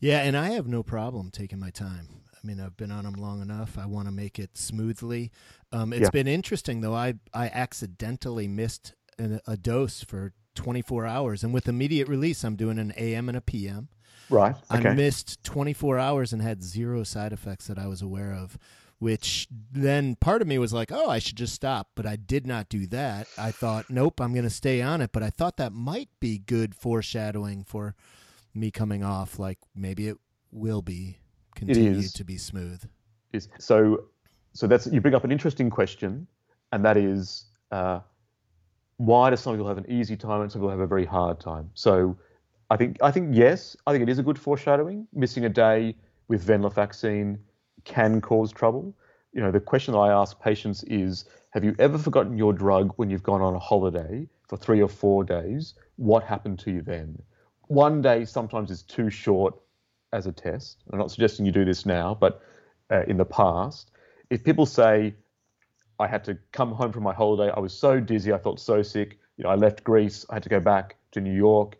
Yeah, 0.00 0.22
and 0.22 0.36
I 0.36 0.50
have 0.50 0.66
no 0.66 0.82
problem 0.82 1.30
taking 1.30 1.58
my 1.60 1.70
time. 1.70 2.08
I 2.32 2.46
mean, 2.46 2.60
I've 2.60 2.76
been 2.76 2.90
on 2.92 3.04
them 3.04 3.14
long 3.14 3.40
enough. 3.42 3.76
I 3.78 3.86
want 3.86 4.06
to 4.06 4.12
make 4.12 4.38
it 4.38 4.56
smoothly. 4.56 5.30
Um, 5.72 5.92
it's 5.92 6.02
Yeah. 6.04 6.10
been 6.10 6.26
interesting 6.28 6.80
though. 6.80 6.94
I 6.94 7.14
I 7.32 7.46
accidentally 7.48 8.48
missed 8.48 8.94
an, 9.18 9.40
a 9.46 9.56
dose 9.56 10.02
for 10.02 10.32
24 10.56 11.06
hours, 11.06 11.44
and 11.44 11.52
with 11.54 11.68
immediate 11.68 12.08
release, 12.08 12.42
I'm 12.42 12.56
doing 12.56 12.78
an 12.80 12.92
AM 12.96 13.28
and 13.28 13.36
a 13.38 13.40
PM. 13.40 13.88
Right. 14.30 14.54
I 14.70 14.80
missed 14.94 15.42
24 15.44 15.98
hours 15.98 16.32
and 16.32 16.42
had 16.42 16.62
zero 16.62 17.02
side 17.04 17.32
effects 17.32 17.66
that 17.66 17.78
I 17.78 17.86
was 17.86 18.02
aware 18.02 18.32
of, 18.32 18.58
which 18.98 19.48
then 19.72 20.16
part 20.16 20.42
of 20.42 20.48
me 20.48 20.58
was 20.58 20.72
like, 20.72 20.92
oh, 20.92 21.08
I 21.08 21.18
should 21.18 21.36
just 21.36 21.54
stop. 21.54 21.88
But 21.94 22.06
I 22.06 22.16
did 22.16 22.46
not 22.46 22.68
do 22.68 22.86
that. 22.88 23.28
I 23.38 23.50
thought, 23.50 23.86
nope, 23.88 24.20
I'm 24.20 24.32
going 24.32 24.44
to 24.44 24.50
stay 24.50 24.82
on 24.82 25.00
it. 25.00 25.12
But 25.12 25.22
I 25.22 25.30
thought 25.30 25.56
that 25.56 25.72
might 25.72 26.08
be 26.20 26.38
good 26.38 26.74
foreshadowing 26.74 27.64
for 27.64 27.94
me 28.54 28.70
coming 28.70 29.02
off. 29.02 29.38
Like 29.38 29.58
maybe 29.74 30.08
it 30.08 30.16
will 30.50 30.82
be 30.82 31.18
continued 31.54 32.14
to 32.14 32.24
be 32.24 32.36
smooth. 32.36 32.84
is 33.32 33.48
so 33.58 34.04
so 34.52 34.66
that's 34.66 34.86
you 34.86 35.00
bring 35.00 35.14
up 35.14 35.24
an 35.24 35.32
interesting 35.32 35.70
question 35.70 36.26
and 36.72 36.84
that 36.84 36.96
is 36.96 37.46
uh, 37.72 38.00
why 38.96 39.30
do 39.30 39.36
some 39.36 39.54
people 39.54 39.68
have 39.68 39.78
an 39.78 39.90
easy 39.90 40.16
time 40.16 40.40
and 40.40 40.50
some 40.50 40.60
people 40.60 40.70
have 40.70 40.80
a 40.80 40.86
very 40.86 41.04
hard 41.04 41.38
time 41.40 41.70
so 41.74 42.16
i 42.70 42.76
think 42.76 42.96
i 43.02 43.10
think 43.10 43.34
yes 43.34 43.76
i 43.86 43.92
think 43.92 44.02
it 44.02 44.08
is 44.08 44.18
a 44.18 44.22
good 44.22 44.38
foreshadowing. 44.38 45.06
Missing 45.12 45.44
a 45.44 45.48
day 45.48 45.96
with 46.28 46.46
venlafaxine 46.46 47.38
can 47.84 48.20
cause 48.20 48.52
trouble. 48.52 48.94
You 49.32 49.40
know 49.42 49.50
the 49.50 49.60
question 49.60 49.92
that 49.92 50.00
i 50.00 50.12
ask 50.12 50.40
patients 50.40 50.82
is 50.84 51.24
have 51.50 51.64
you 51.64 51.74
ever 51.78 51.96
forgotten 51.96 52.36
your 52.36 52.52
drug 52.52 52.92
when 52.96 53.08
you've 53.08 53.22
gone 53.22 53.40
on 53.40 53.54
a 53.54 53.58
holiday 53.58 54.28
for 54.48 54.56
three 54.56 54.82
or 54.82 54.88
four 54.88 55.24
days? 55.24 55.74
What 55.96 56.22
happened 56.22 56.58
to 56.60 56.70
you 56.70 56.82
then? 56.82 57.20
One 57.68 58.02
day 58.02 58.24
sometimes 58.24 58.70
is 58.70 58.82
too 58.82 59.08
short 59.08 59.54
as 60.12 60.26
a 60.26 60.32
test. 60.32 60.84
I'm 60.92 60.98
not 60.98 61.10
suggesting 61.10 61.46
you 61.46 61.52
do 61.52 61.64
this 61.64 61.86
now, 61.86 62.16
but 62.18 62.42
uh, 62.90 63.02
in 63.06 63.16
the 63.16 63.24
past, 63.24 63.92
if 64.30 64.44
people 64.44 64.66
say, 64.66 65.14
I 65.98 66.06
had 66.06 66.24
to 66.24 66.38
come 66.52 66.72
home 66.72 66.92
from 66.92 67.02
my 67.02 67.14
holiday, 67.14 67.50
I 67.54 67.60
was 67.60 67.72
so 67.72 67.98
dizzy, 67.98 68.32
I 68.32 68.38
felt 68.38 68.60
so 68.60 68.82
sick, 68.82 69.18
you 69.36 69.44
know, 69.44 69.50
I 69.50 69.54
left 69.54 69.84
Greece, 69.84 70.24
I 70.30 70.34
had 70.34 70.42
to 70.44 70.48
go 70.48 70.60
back 70.60 70.96
to 71.12 71.20
New 71.20 71.34
York, 71.34 71.76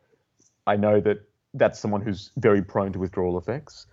I 0.69 0.77
know 0.77 1.01
that 1.01 1.19
that's 1.55 1.78
someone 1.81 2.03
who's 2.03 2.31
very 2.36 2.62
prone 2.62 2.93
to 2.93 2.99
withdrawal 2.99 3.39
effects. 3.39 3.86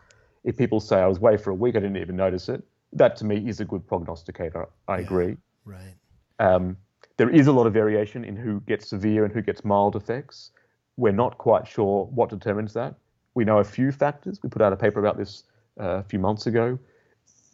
If 0.43 0.57
people 0.57 0.79
say 0.81 0.97
I 0.97 1.07
was 1.07 1.17
away 1.17 1.37
for 1.37 1.49
a 1.51 1.55
week, 1.55 1.75
I 1.75 1.79
didn't 1.79 1.97
even 1.97 2.17
notice 2.17 2.49
it, 2.49 2.61
that 2.93 3.15
to 3.17 3.25
me 3.25 3.37
is 3.47 3.61
a 3.61 3.65
good 3.65 3.87
prognosticator. 3.87 4.67
I 4.87 4.97
Yeah. 4.97 5.05
agree. 5.05 5.37
Right. 5.63 5.95
Um, 6.39 6.77
there 7.17 7.29
is 7.29 7.47
a 7.47 7.53
lot 7.53 7.65
of 7.65 7.73
variation 7.73 8.25
in 8.25 8.35
who 8.35 8.59
gets 8.61 8.89
severe 8.89 9.23
and 9.23 9.33
who 9.33 9.41
gets 9.41 9.63
mild 9.63 9.95
effects. 9.95 10.51
We're 10.97 11.13
not 11.13 11.37
quite 11.37 11.65
sure 11.65 12.05
what 12.13 12.29
determines 12.29 12.73
that. 12.73 12.95
We 13.35 13.45
know 13.45 13.59
a 13.59 13.63
few 13.63 13.91
factors. 13.93 14.43
We 14.43 14.49
put 14.49 14.61
out 14.61 14.73
a 14.73 14.77
paper 14.77 14.99
about 14.99 15.17
this 15.17 15.43
uh, 15.79 15.99
a 15.99 16.03
few 16.03 16.19
months 16.19 16.45
ago. 16.45 16.77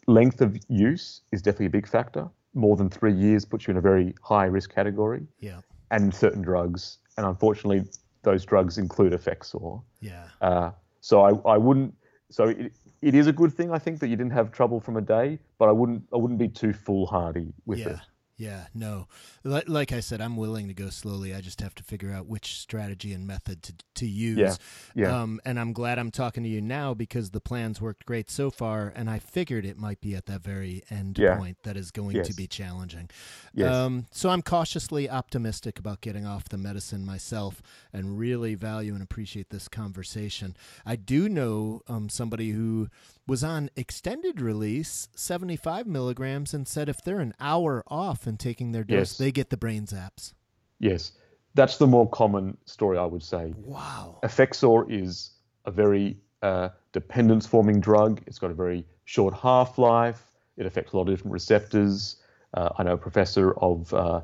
Length 0.08 0.40
of 0.40 0.58
use 0.68 1.22
is 1.30 1.42
definitely 1.42 1.66
a 1.66 1.70
big 1.78 1.86
factor. 1.86 2.28
More 2.54 2.76
than 2.76 2.90
three 2.90 3.14
years 3.14 3.44
puts 3.44 3.66
you 3.68 3.70
in 3.70 3.78
a 3.78 3.80
very 3.80 4.14
high 4.20 4.46
risk 4.46 4.74
category, 4.74 5.26
Yeah. 5.38 5.60
and 5.92 6.12
certain 6.12 6.42
drugs. 6.42 6.98
And 7.16 7.24
unfortunately, 7.26 7.84
those 8.22 8.44
drugs 8.44 8.78
include 8.78 9.12
Effexor. 9.12 9.82
Yeah. 10.00 10.24
Uh, 10.40 10.70
so 11.00 11.22
I, 11.22 11.54
I 11.54 11.58
wouldn't. 11.58 11.94
So 12.30 12.44
it, 12.48 12.72
it 13.02 13.14
is 13.14 13.26
a 13.26 13.32
good 13.32 13.52
thing 13.52 13.70
I 13.72 13.78
think 13.78 13.98
that 14.00 14.08
you 14.08 14.16
didn't 14.16 14.32
have 14.32 14.52
trouble 14.52 14.80
from 14.80 14.96
a 14.96 15.00
day, 15.00 15.38
but 15.58 15.68
I 15.68 15.72
wouldn't 15.72 16.02
I 16.12 16.16
wouldn't 16.16 16.38
be 16.38 16.48
too 16.48 16.72
foolhardy 16.72 17.52
with 17.66 17.80
yeah. 17.80 17.90
it. 17.90 17.98
Yeah, 18.42 18.66
no. 18.74 19.06
Like, 19.44 19.68
like 19.68 19.92
I 19.92 20.00
said, 20.00 20.20
I'm 20.20 20.36
willing 20.36 20.66
to 20.66 20.74
go 20.74 20.90
slowly. 20.90 21.32
I 21.32 21.40
just 21.40 21.60
have 21.60 21.76
to 21.76 21.84
figure 21.84 22.10
out 22.10 22.26
which 22.26 22.58
strategy 22.58 23.12
and 23.12 23.24
method 23.24 23.62
to 23.62 23.72
to 23.94 24.06
use. 24.06 24.38
Yeah, 24.38 24.56
yeah. 24.96 25.22
Um, 25.22 25.40
and 25.44 25.60
I'm 25.60 25.72
glad 25.72 25.96
I'm 26.00 26.10
talking 26.10 26.42
to 26.42 26.48
you 26.48 26.60
now 26.60 26.92
because 26.92 27.30
the 27.30 27.40
plans 27.40 27.80
worked 27.80 28.04
great 28.04 28.28
so 28.30 28.50
far, 28.50 28.92
and 28.96 29.08
I 29.08 29.20
figured 29.20 29.64
it 29.64 29.78
might 29.78 30.00
be 30.00 30.16
at 30.16 30.26
that 30.26 30.42
very 30.42 30.82
end 30.90 31.18
Yeah. 31.18 31.36
point 31.36 31.58
that 31.62 31.76
is 31.76 31.92
going 31.92 32.20
to 32.24 32.34
be 32.34 32.48
challenging. 32.48 33.10
Yes. 33.54 33.72
Um, 33.72 34.06
so 34.10 34.30
I'm 34.30 34.42
cautiously 34.42 35.08
optimistic 35.08 35.78
about 35.78 36.00
getting 36.00 36.26
off 36.26 36.48
the 36.48 36.58
medicine 36.58 37.06
myself, 37.06 37.62
and 37.92 38.18
really 38.18 38.56
value 38.56 38.94
and 38.94 39.02
appreciate 39.04 39.50
this 39.50 39.68
conversation. 39.68 40.56
I 40.84 40.96
do 40.96 41.28
know 41.28 41.82
um, 41.86 42.08
somebody 42.08 42.50
who 42.50 42.88
was 43.32 43.42
on 43.42 43.70
extended 43.76 44.42
release, 44.42 45.08
75 45.16 45.86
milligrams, 45.86 46.52
and 46.52 46.68
said 46.68 46.86
if 46.86 47.02
they're 47.02 47.18
an 47.20 47.32
hour 47.40 47.82
off 47.86 48.26
and 48.26 48.38
taking 48.38 48.72
their 48.72 48.84
dose, 48.84 49.12
Yes. 49.12 49.16
they 49.16 49.32
get 49.32 49.48
the 49.48 49.56
brain 49.56 49.86
zaps. 49.86 50.34
Yes, 50.80 51.12
that's 51.54 51.78
the 51.78 51.86
more 51.86 52.06
common 52.10 52.58
story, 52.66 52.98
I 52.98 53.06
would 53.06 53.22
say. 53.22 53.54
Wow. 53.56 54.18
Effexor 54.22 54.84
is 54.90 55.30
a 55.64 55.70
very 55.70 56.18
uh, 56.42 56.68
dependence 56.92 57.46
forming 57.46 57.80
drug. 57.80 58.20
It's 58.26 58.38
got 58.38 58.50
a 58.50 58.54
very 58.54 58.84
short 59.06 59.32
half 59.32 59.78
life. 59.78 60.30
It 60.58 60.66
affects 60.66 60.92
a 60.92 60.98
lot 60.98 61.08
of 61.08 61.14
different 61.14 61.32
receptors. 61.32 62.16
Uh, 62.52 62.68
I 62.76 62.82
know 62.82 62.92
a 62.92 62.98
professor 62.98 63.54
of 63.60 63.94
uh, 63.94 64.20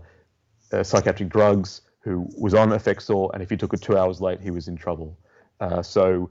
uh, 0.71 0.83
psychiatric 0.83 1.31
drugs 1.31 1.81
who 2.01 2.29
was 2.37 2.53
on 2.53 2.69
Effexor, 2.73 3.31
and 3.33 3.43
if 3.43 3.49
he 3.49 3.57
took 3.57 3.73
it 3.73 3.81
two 3.81 3.97
hours 3.97 4.21
late, 4.21 4.39
he 4.43 4.51
was 4.51 4.69
in 4.69 4.77
trouble. 4.77 5.17
Uh, 5.61 5.81
so 5.81 6.29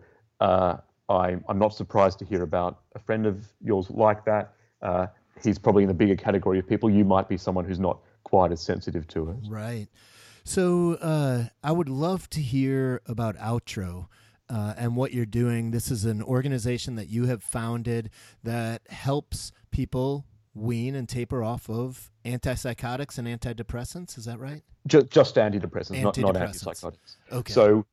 I'm, 1.09 1.43
I'm 1.47 1.59
not 1.59 1.73
surprised 1.73 2.19
to 2.19 2.25
hear 2.25 2.43
about 2.43 2.79
a 2.95 2.99
friend 2.99 3.25
of 3.25 3.45
yours 3.61 3.89
like 3.89 4.25
that. 4.25 4.53
Uh, 4.81 5.07
he's 5.43 5.57
probably 5.57 5.83
in 5.83 5.87
the 5.87 5.93
bigger 5.93 6.15
category 6.15 6.59
of 6.59 6.67
people. 6.67 6.89
You 6.89 7.05
might 7.05 7.29
be 7.29 7.37
someone 7.37 7.65
who's 7.65 7.79
not 7.79 7.99
quite 8.23 8.51
as 8.51 8.61
sensitive 8.61 9.07
to 9.07 9.29
it. 9.29 9.37
Right. 9.47 9.87
So 10.43 10.93
uh, 10.95 11.45
I 11.63 11.71
would 11.71 11.89
love 11.89 12.29
to 12.31 12.41
hear 12.41 13.01
about 13.05 13.37
Outro 13.37 14.07
uh, 14.49 14.73
and 14.77 14.95
what 14.95 15.13
you're 15.13 15.25
doing. 15.25 15.71
This 15.71 15.91
is 15.91 16.05
an 16.05 16.21
organization 16.21 16.95
that 16.95 17.09
you 17.09 17.25
have 17.25 17.43
founded 17.43 18.09
that 18.43 18.81
helps 18.89 19.51
people 19.71 20.25
wean 20.53 20.95
and 20.95 21.07
taper 21.07 21.43
off 21.43 21.69
of 21.69 22.11
antipsychotics 22.25 23.17
and 23.17 23.27
antidepressants. 23.27 24.17
Is 24.17 24.25
that 24.25 24.39
right? 24.39 24.63
Just, 24.87 25.09
just 25.09 25.35
antidepressants, 25.35 26.01
not, 26.01 26.17
not 26.17 26.35
antipsychotics. 26.35 27.17
Okay. 27.31 27.53
So, 27.53 27.85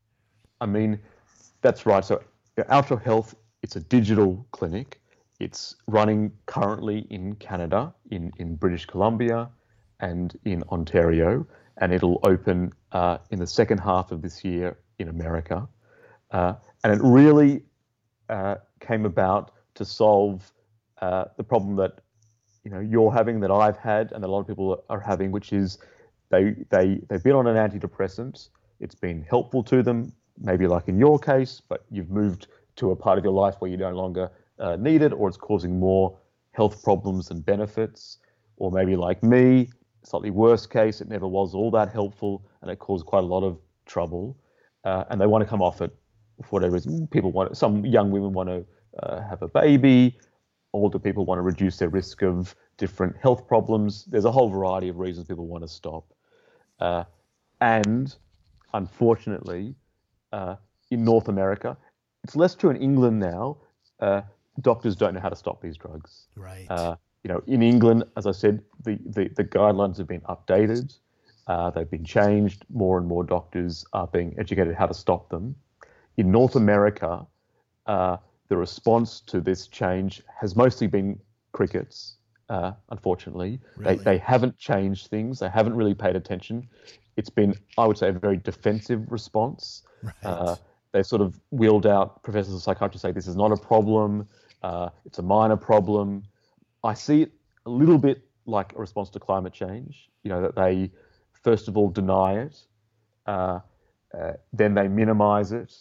I 0.61 0.67
mean, 0.67 0.99
that's 1.61 1.87
right. 1.87 2.05
So, 2.05 2.23
Outro 2.63 3.03
Health, 3.03 3.35
it's 3.63 3.77
a 3.77 3.81
digital 3.81 4.47
clinic. 4.53 5.01
It's 5.41 5.75
running 5.89 6.33
currently 6.47 7.01
in 7.11 7.35
Canada, 7.35 7.93
in, 8.11 8.33
in 8.39 8.55
British 8.55 8.87
Columbia, 8.87 9.51
and 10.01 10.39
in 10.45 10.63
Ontario, 10.71 11.47
and 11.79 11.93
it'll 11.93 12.21
open 12.23 12.73
uh, 12.93 13.19
in 13.31 13.39
the 13.41 13.47
second 13.47 13.79
half 13.79 14.13
of 14.13 14.23
this 14.23 14.45
year 14.45 14.79
in 14.99 15.09
America. 15.09 15.69
Uh, 16.31 16.55
and 16.85 16.93
it 16.93 17.01
really 17.03 17.63
uh, 18.29 18.57
came 18.81 19.05
about 19.05 19.53
to 19.75 19.85
solve 19.85 20.53
uh, 21.01 21.25
the 21.37 21.45
problem 21.45 21.77
that 21.77 22.01
you 22.65 22.71
know 22.71 22.81
you're 22.81 23.13
having, 23.13 23.41
that 23.41 23.51
I've 23.51 23.77
had, 23.77 24.13
and 24.13 24.25
a 24.25 24.29
lot 24.29 24.41
of 24.41 24.47
people 24.47 24.85
are 24.89 25.01
having, 25.01 25.33
which 25.33 25.53
is 25.53 25.79
they 26.31 26.55
they 26.71 27.01
they've 27.09 27.23
been 27.23 27.35
on 27.35 27.47
an 27.47 27.57
antidepressant. 27.57 28.49
It's 28.81 28.95
been 28.95 29.23
helpful 29.23 29.63
to 29.65 29.83
them, 29.83 30.13
maybe 30.39 30.67
like 30.67 30.89
in 30.89 30.99
your 30.99 31.19
case, 31.19 31.61
but 31.69 31.85
you've 31.91 32.11
moved 32.11 32.49
to 32.77 32.91
a 32.91 32.97
part 32.97 33.19
of 33.19 33.25
your 33.25 33.33
life 33.33 33.57
where 33.59 33.71
you 33.71 33.77
no 33.77 33.91
longer 33.91 34.31
uh, 34.59 34.77
need 34.77 35.03
it, 35.03 35.13
or 35.13 35.29
it's 35.29 35.37
causing 35.37 35.79
more 35.79 36.17
health 36.53 36.83
problems 36.83 37.29
than 37.29 37.41
benefits, 37.41 38.19
or 38.57 38.71
maybe 38.71 38.97
like 38.97 39.23
me, 39.23 39.69
slightly 40.03 40.31
worse 40.31 40.67
case, 40.67 41.01
it 41.01 41.09
never 41.09 41.27
was 41.27 41.55
all 41.55 41.71
that 41.71 41.93
helpful, 41.93 42.45
and 42.63 42.71
it 42.71 42.79
caused 42.79 43.07
quite 43.07 43.25
a 43.25 43.27
lot 43.27 43.43
of 43.43 43.59
trouble, 43.87 44.37
uh, 44.85 45.05
and 45.11 45.21
they 45.21 45.27
want 45.27 45.43
to 45.43 45.49
come 45.49 45.63
off 45.63 45.81
it 45.81 45.95
for 46.43 46.51
whatever 46.51 46.75
reason. 46.75 47.07
People 47.09 47.33
want 47.33 47.57
some 47.57 47.85
young 47.85 48.11
women 48.11 48.33
want 48.33 48.49
to 48.49 48.65
uh, 49.03 49.21
have 49.29 49.43
a 49.43 49.49
baby, 49.49 50.19
older 50.73 50.99
people 50.99 51.25
want 51.25 51.39
to 51.39 51.43
reduce 51.43 51.77
their 51.77 51.89
risk 51.89 52.23
of 52.23 52.55
different 52.77 53.17
health 53.17 53.47
problems. 53.47 54.05
There's 54.07 54.25
a 54.25 54.33
whole 54.33 54.49
variety 54.49 54.89
of 54.89 54.99
reasons 54.99 55.27
people 55.27 55.47
want 55.47 55.63
to 55.63 55.69
stop. 55.69 56.05
Uh, 56.81 57.05
and 57.61 58.15
unfortunately, 58.73 59.75
uh, 60.35 60.57
in 60.91 61.05
North 61.05 61.29
America, 61.29 61.77
it's 62.25 62.37
less 62.37 62.55
true 62.55 62.71
in 62.71 62.77
England 62.77 63.21
now. 63.21 63.57
Uh, 64.01 64.23
doctors 64.61 64.97
don't 64.97 65.15
know 65.15 65.21
how 65.21 65.29
to 65.29 65.37
stop 65.37 65.63
these 65.63 65.77
drugs. 65.77 66.27
Right. 66.37 66.67
Uh, 66.69 66.97
you 67.23 67.29
know, 67.33 67.43
in 67.47 67.63
England, 67.63 68.05
as 68.17 68.27
I 68.27 68.33
said, 68.33 68.63
the, 68.83 68.99
the, 69.07 69.31
the 69.37 69.45
guidelines 69.45 69.97
have 69.99 70.09
been 70.09 70.21
updated. 70.23 70.99
Uh, 71.47 71.71
they've 71.71 71.91
been 71.91 72.05
changed. 72.05 72.65
More 72.73 72.99
and 72.99 73.07
more 73.07 73.25
doctors 73.25 73.85
are 73.93 74.07
being 74.07 74.35
educated 74.39 74.75
how 74.75 74.87
to 74.87 74.95
stop 74.95 75.31
them. 75.31 75.55
In 76.17 76.31
North 76.31 76.57
America, 76.57 77.27
uh, 77.87 78.17
the 78.49 78.57
response 78.57 79.21
to 79.23 79.41
this 79.41 79.69
change 79.69 80.23
has 80.41 80.57
mostly 80.57 80.87
been 80.87 81.19
crickets. 81.53 82.17
Uh, 82.51 82.73
unfortunately, 82.91 83.59
really? 83.77 83.97
they 83.97 84.05
they 84.05 84.19
haven't 84.19 84.59
changed 84.59 85.07
things. 85.07 85.39
They 85.39 85.49
haven't 85.49 85.75
really 85.75 85.95
paid 85.95 86.15
attention. 86.15 86.69
It's 87.17 87.31
been, 87.31 87.55
I 87.79 87.87
would 87.87 87.99
say, 87.99 88.09
a 88.09 88.13
very 88.13 88.37
defensive 88.37 89.11
response. 89.11 89.83
Right. 90.03 90.15
Uh, 90.25 90.57
they 90.93 91.03
sort 91.03 91.23
of 91.23 91.41
wheeled 91.51 91.87
out. 91.87 92.23
Professors 92.23 92.55
of 92.55 92.63
psychiatry 92.63 92.99
say 92.99 93.13
this 93.13 93.27
is 93.27 93.37
not 93.37 93.53
a 93.53 93.57
problem. 93.57 94.29
Uh, 94.63 94.91
it's 95.05 95.19
a 95.19 95.23
minor 95.23 95.57
problem. 95.57 96.25
I 96.83 96.95
see 96.95 97.23
it 97.23 97.33
a 97.67 97.71
little 97.71 97.99
bit 97.99 98.23
like 98.47 98.75
a 98.75 98.79
response 98.79 99.11
to 99.11 99.21
climate 99.21 99.53
change. 99.53 100.09
You 100.23 100.31
know 100.31 100.43
that 100.43 100.55
they 100.55 100.91
first 101.43 101.69
of 101.69 101.77
all 101.77 101.91
deny 101.91 102.39
it, 102.39 102.59
uh, 103.27 103.61
uh, 104.19 104.33
then 104.53 104.75
they 104.75 104.89
minimize 104.89 105.53
it, 105.53 105.75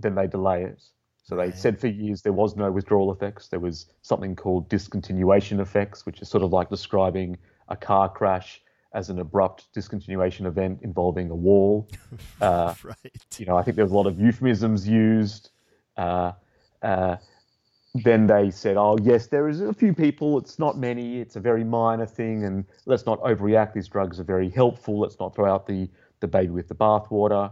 then 0.00 0.14
they 0.14 0.26
delay 0.26 0.64
it. 0.64 0.82
So 1.24 1.36
they 1.36 1.50
said 1.50 1.78
for 1.78 1.88
years 1.88 2.22
there 2.22 2.32
was 2.32 2.56
no 2.56 2.70
withdrawal 2.70 3.12
effects. 3.12 3.48
There 3.48 3.60
was 3.60 3.86
something 4.00 4.34
called 4.34 4.70
discontinuation 4.70 5.60
effects, 5.60 6.06
which 6.06 6.22
is 6.22 6.28
sort 6.28 6.42
of 6.42 6.52
like 6.52 6.70
describing 6.70 7.36
a 7.68 7.76
car 7.76 8.08
crash 8.08 8.62
as 8.92 9.10
an 9.10 9.18
abrupt 9.18 9.66
discontinuation 9.74 10.46
event 10.46 10.80
involving 10.82 11.30
a 11.30 11.34
wall. 11.34 11.88
Uh, 12.40 12.72
right. 12.84 12.96
You 13.36 13.46
know, 13.46 13.56
I 13.56 13.62
think 13.62 13.74
there 13.74 13.84
was 13.84 13.90
a 13.90 13.96
lot 13.96 14.06
of 14.06 14.20
euphemisms 14.20 14.86
used. 14.86 15.50
Uh, 15.96 16.32
uh, 16.82 17.16
then 17.94 18.28
they 18.28 18.50
said, 18.50 18.76
"Oh, 18.76 18.96
yes, 19.02 19.26
there 19.26 19.48
is 19.48 19.60
a 19.60 19.72
few 19.72 19.92
people. 19.92 20.38
It's 20.38 20.58
not 20.58 20.78
many. 20.78 21.20
It's 21.20 21.34
a 21.34 21.40
very 21.40 21.64
minor 21.64 22.06
thing, 22.06 22.44
and 22.44 22.64
let's 22.86 23.06
not 23.06 23.20
overreact. 23.22 23.72
These 23.72 23.88
drugs 23.88 24.20
are 24.20 24.24
very 24.24 24.48
helpful. 24.48 25.00
Let's 25.00 25.18
not 25.18 25.34
throw 25.34 25.52
out 25.52 25.66
the 25.66 25.88
the 26.20 26.28
baby 26.28 26.50
with 26.50 26.68
the 26.68 26.76
bathwater. 26.76 27.50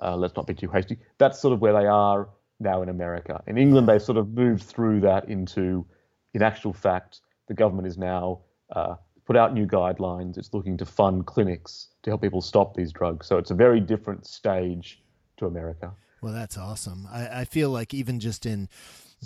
Uh, 0.00 0.16
let's 0.16 0.36
not 0.36 0.46
be 0.46 0.54
too 0.54 0.70
hasty." 0.70 0.96
That's 1.18 1.38
sort 1.38 1.52
of 1.52 1.60
where 1.60 1.74
they 1.74 1.86
are 1.86 2.28
now 2.60 2.80
in 2.82 2.88
America. 2.88 3.42
In 3.46 3.58
England, 3.58 3.88
they've 3.88 4.02
sort 4.02 4.16
of 4.16 4.32
moved 4.32 4.62
through 4.62 5.00
that 5.00 5.28
into, 5.28 5.84
in 6.32 6.42
actual 6.42 6.72
fact, 6.72 7.20
the 7.48 7.54
government 7.54 7.86
is 7.86 7.98
now 7.98 8.40
uh, 8.70 8.94
put 9.26 9.36
out 9.36 9.54
new 9.54 9.66
guidelines. 9.66 10.36
It's 10.38 10.52
looking 10.52 10.76
to 10.78 10.86
fund 10.86 11.26
clinics 11.26 11.88
to 12.02 12.10
help 12.10 12.22
people 12.22 12.40
stop 12.40 12.74
these 12.74 12.92
drugs. 12.92 13.26
So 13.26 13.38
it's 13.38 13.50
a 13.50 13.54
very 13.54 13.80
different 13.80 14.26
stage 14.26 15.02
to 15.38 15.46
America. 15.46 15.92
Well, 16.20 16.32
that's 16.32 16.56
awesome. 16.56 17.06
I, 17.12 17.40
I 17.40 17.44
feel 17.44 17.70
like 17.70 17.92
even 17.92 18.20
just 18.20 18.46
in 18.46 18.68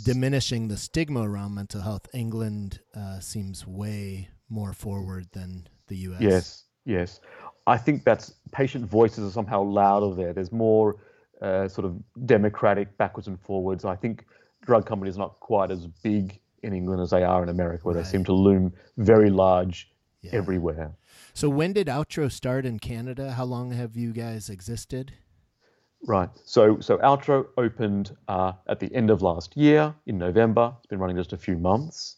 diminishing 0.05 0.69
the 0.69 0.77
stigma 0.77 1.29
around 1.29 1.55
mental 1.55 1.81
health, 1.81 2.09
England 2.13 2.81
uh, 2.95 3.21
seems 3.21 3.67
way 3.67 4.29
more 4.49 4.73
forward 4.73 5.27
than 5.33 5.69
the 5.89 5.97
US. 5.97 6.21
Yes, 6.21 6.65
yes. 6.85 7.21
I 7.67 7.77
think 7.77 8.05
that's 8.05 8.35
patient 8.53 8.87
voices 8.87 9.29
are 9.29 9.33
somehow 9.33 9.63
louder 9.63 10.15
there. 10.15 10.33
There's 10.33 10.53
more 10.53 10.97
uh, 11.43 11.69
sort 11.69 11.85
of 11.85 11.97
democratic 12.27 12.97
backwards 12.97 13.29
and 13.29 13.39
forwards. 13.41 13.85
I 13.85 13.95
think 13.95 14.25
drug 14.63 14.87
companies 14.87 15.17
are 15.17 15.21
not 15.21 15.41
quite 15.41 15.71
as 15.71 15.87
big 16.03 16.41
in 16.63 16.73
England 16.73 17.01
as 17.03 17.11
they 17.11 17.23
are 17.23 17.43
in 17.43 17.49
America, 17.49 17.85
where 17.85 17.95
right. 17.95 18.05
they 18.05 18.11
seem 18.11 18.25
to 18.25 18.33
loom 18.33 18.73
very 18.97 19.31
large 19.31 19.91
yeah. 20.23 20.31
everywhere. 20.33 20.93
So 21.35 21.49
when 21.49 21.73
did 21.73 21.87
Outro 21.87 22.31
start 22.31 22.67
in 22.67 22.79
Canada? 22.79 23.33
How 23.33 23.45
long 23.45 23.71
have 23.73 23.97
you 23.97 24.13
guys 24.13 24.51
existed? 24.51 25.13
Right. 26.07 26.31
So 26.45 26.79
so 26.81 26.99
Outro 26.99 27.47
opened 27.57 28.17
uh, 28.29 28.53
at 28.69 28.81
the 28.81 28.93
end 28.95 29.11
of 29.11 29.23
last 29.23 29.57
year 29.57 29.95
in 30.07 30.19
November. 30.19 30.75
It's 30.79 30.87
been 30.87 30.99
running 30.99 31.17
just 31.17 31.33
a 31.33 31.37
few 31.37 31.57
months, 31.57 32.17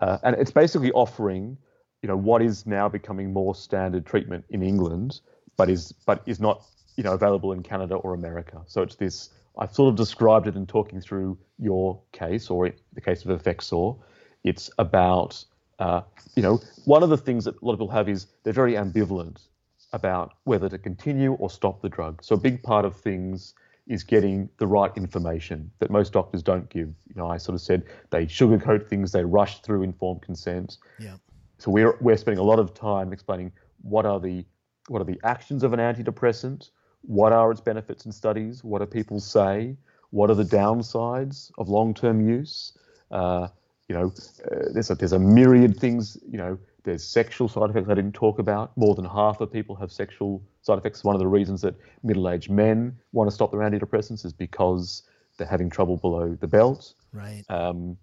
uh, 0.00 0.18
and 0.22 0.34
it's 0.36 0.50
basically 0.50 0.92
offering, 0.92 1.58
you 2.02 2.08
know, 2.08 2.16
what 2.16 2.42
is 2.42 2.66
now 2.66 2.88
becoming 2.88 3.32
more 3.32 3.54
standard 3.54 4.06
treatment 4.06 4.44
in 4.48 4.62
England, 4.62 5.20
but 5.56 5.68
is 5.68 5.92
but 6.06 6.22
is 6.26 6.40
not 6.40 6.62
you 6.96 7.04
know 7.04 7.12
available 7.12 7.52
in 7.52 7.62
Canada 7.62 7.96
or 7.96 8.14
America. 8.14 8.62
So 8.66 8.82
it's 8.82 8.96
this. 8.96 9.30
I've 9.58 9.74
sort 9.74 9.90
of 9.90 9.96
described 9.96 10.46
it 10.46 10.56
in 10.56 10.66
talking 10.66 11.00
through 11.00 11.38
your 11.58 12.00
case 12.12 12.48
or 12.50 12.70
the 12.92 13.00
case 13.00 13.24
of 13.24 13.42
Effexor. 13.42 13.98
It's 14.44 14.70
about 14.78 15.44
uh, 15.78 16.02
you 16.36 16.42
know 16.42 16.60
one 16.84 17.02
of 17.02 17.10
the 17.10 17.16
things 17.16 17.44
that 17.44 17.60
a 17.60 17.64
lot 17.64 17.72
of 17.72 17.78
people 17.78 17.90
have 17.90 18.08
is 18.08 18.26
they're 18.42 18.52
very 18.52 18.74
ambivalent 18.74 19.48
about 19.92 20.34
whether 20.44 20.68
to 20.68 20.78
continue 20.78 21.32
or 21.34 21.50
stop 21.50 21.80
the 21.82 21.88
drug. 21.88 22.22
So 22.22 22.34
a 22.34 22.38
big 22.38 22.62
part 22.62 22.84
of 22.84 22.96
things 22.96 23.54
is 23.86 24.04
getting 24.04 24.50
the 24.58 24.66
right 24.66 24.94
information 24.96 25.70
that 25.78 25.90
most 25.90 26.12
doctors 26.12 26.42
don't 26.42 26.68
give. 26.68 26.88
You 27.08 27.14
know, 27.16 27.28
I 27.28 27.38
sort 27.38 27.54
of 27.54 27.62
said 27.62 27.84
they 28.10 28.26
sugarcoat 28.26 28.86
things, 28.86 29.12
they 29.12 29.24
rush 29.24 29.62
through 29.62 29.82
informed 29.82 30.22
consent. 30.22 30.76
Yeah. 30.98 31.16
So 31.58 31.70
we're 31.70 31.96
we're 32.00 32.16
spending 32.16 32.38
a 32.38 32.46
lot 32.46 32.58
of 32.58 32.74
time 32.74 33.12
explaining 33.12 33.52
what 33.82 34.06
are 34.06 34.20
the 34.20 34.44
what 34.88 35.00
are 35.00 35.04
the 35.04 35.20
actions 35.24 35.62
of 35.64 35.72
an 35.72 35.80
antidepressant, 35.80 36.70
what 37.02 37.32
are 37.32 37.50
its 37.50 37.60
benefits 37.60 38.06
in 38.06 38.12
studies, 38.12 38.64
what 38.64 38.80
do 38.80 38.86
people 38.86 39.20
say, 39.20 39.76
what 40.10 40.30
are 40.30 40.34
the 40.34 40.44
downsides 40.44 41.50
of 41.58 41.68
long-term 41.68 42.26
use. 42.26 42.76
Uh, 43.10 43.48
you 43.88 43.94
know, 43.94 44.12
uh, 44.50 44.66
there's 44.72 44.90
a, 44.90 44.94
there's 44.94 45.12
a 45.12 45.18
myriad 45.18 45.78
things. 45.78 46.18
You 46.30 46.38
know, 46.38 46.58
there's 46.84 47.04
sexual 47.04 47.48
side 47.48 47.70
effects 47.70 47.88
I 47.88 47.94
didn't 47.94 48.14
talk 48.14 48.38
about. 48.38 48.76
More 48.76 48.94
than 48.94 49.04
half 49.04 49.40
of 49.40 49.52
people 49.52 49.74
have 49.76 49.90
sexual 49.90 50.42
side 50.62 50.78
effects. 50.78 51.04
One 51.04 51.14
of 51.14 51.20
the 51.20 51.26
reasons 51.26 51.62
that 51.62 51.74
middle-aged 52.02 52.50
men 52.50 52.96
want 53.12 53.30
to 53.30 53.34
stop 53.34 53.50
their 53.50 53.60
antidepressants 53.60 54.24
is 54.24 54.32
because 54.32 55.02
they're 55.36 55.46
having 55.46 55.70
trouble 55.70 55.96
below 55.96 56.36
the 56.40 56.48
belt. 56.48 56.94
Right. 57.12 57.44
Um, 57.48 57.96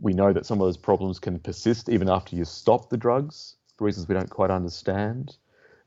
we 0.00 0.12
know 0.12 0.32
that 0.32 0.46
some 0.46 0.60
of 0.60 0.66
those 0.66 0.76
problems 0.76 1.18
can 1.18 1.38
persist 1.38 1.88
even 1.88 2.08
after 2.08 2.36
you 2.36 2.44
stop 2.44 2.90
the 2.90 2.96
drugs 2.96 3.56
for 3.76 3.84
reasons 3.84 4.08
we 4.08 4.14
don't 4.14 4.30
quite 4.30 4.50
understand. 4.50 5.36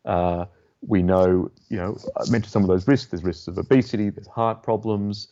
Uh, 0.06 0.46
we 0.82 1.02
know, 1.02 1.52
you 1.70 1.78
know, 1.78 1.98
I 2.18 2.30
mentioned 2.30 2.52
some 2.52 2.64
of 2.64 2.70
those 2.70 2.88
risks. 2.88 3.12
There's 3.12 3.24
risks 3.24 3.48
of 3.48 3.58
obesity. 3.58 4.10
There's 4.10 4.28
heart 4.28 4.64
problems. 4.64 5.28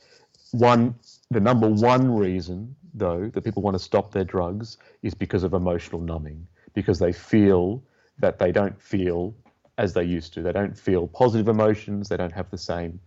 One, 0.51 0.95
the 1.31 1.39
number 1.39 1.67
one 1.67 2.11
reason, 2.15 2.75
though, 2.93 3.29
that 3.33 3.43
people 3.43 3.61
want 3.61 3.75
to 3.75 3.83
stop 3.83 4.11
their 4.11 4.23
drugs 4.23 4.77
is 5.03 5.13
because 5.13 5.43
of 5.43 5.53
emotional 5.53 6.01
numbing 6.01 6.47
because 6.73 6.99
they 6.99 7.11
feel 7.11 7.81
that 8.19 8.39
they 8.39 8.51
don't 8.51 8.79
feel 8.81 9.33
as 9.77 9.93
they 9.93 10.03
used 10.03 10.33
to. 10.33 10.41
They 10.41 10.51
don't 10.51 10.77
feel 10.77 11.07
positive 11.07 11.47
emotions. 11.47 12.09
They 12.09 12.17
don't 12.17 12.33
have 12.33 12.49
the 12.49 12.57
same 12.57 12.99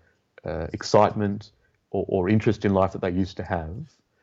uh, 0.44 0.66
excitement 0.72 1.52
or, 1.90 2.04
or, 2.08 2.28
interest 2.28 2.64
in 2.64 2.72
life 2.72 2.92
that 2.92 3.00
they 3.02 3.10
used 3.10 3.36
to 3.36 3.44
have. 3.44 3.74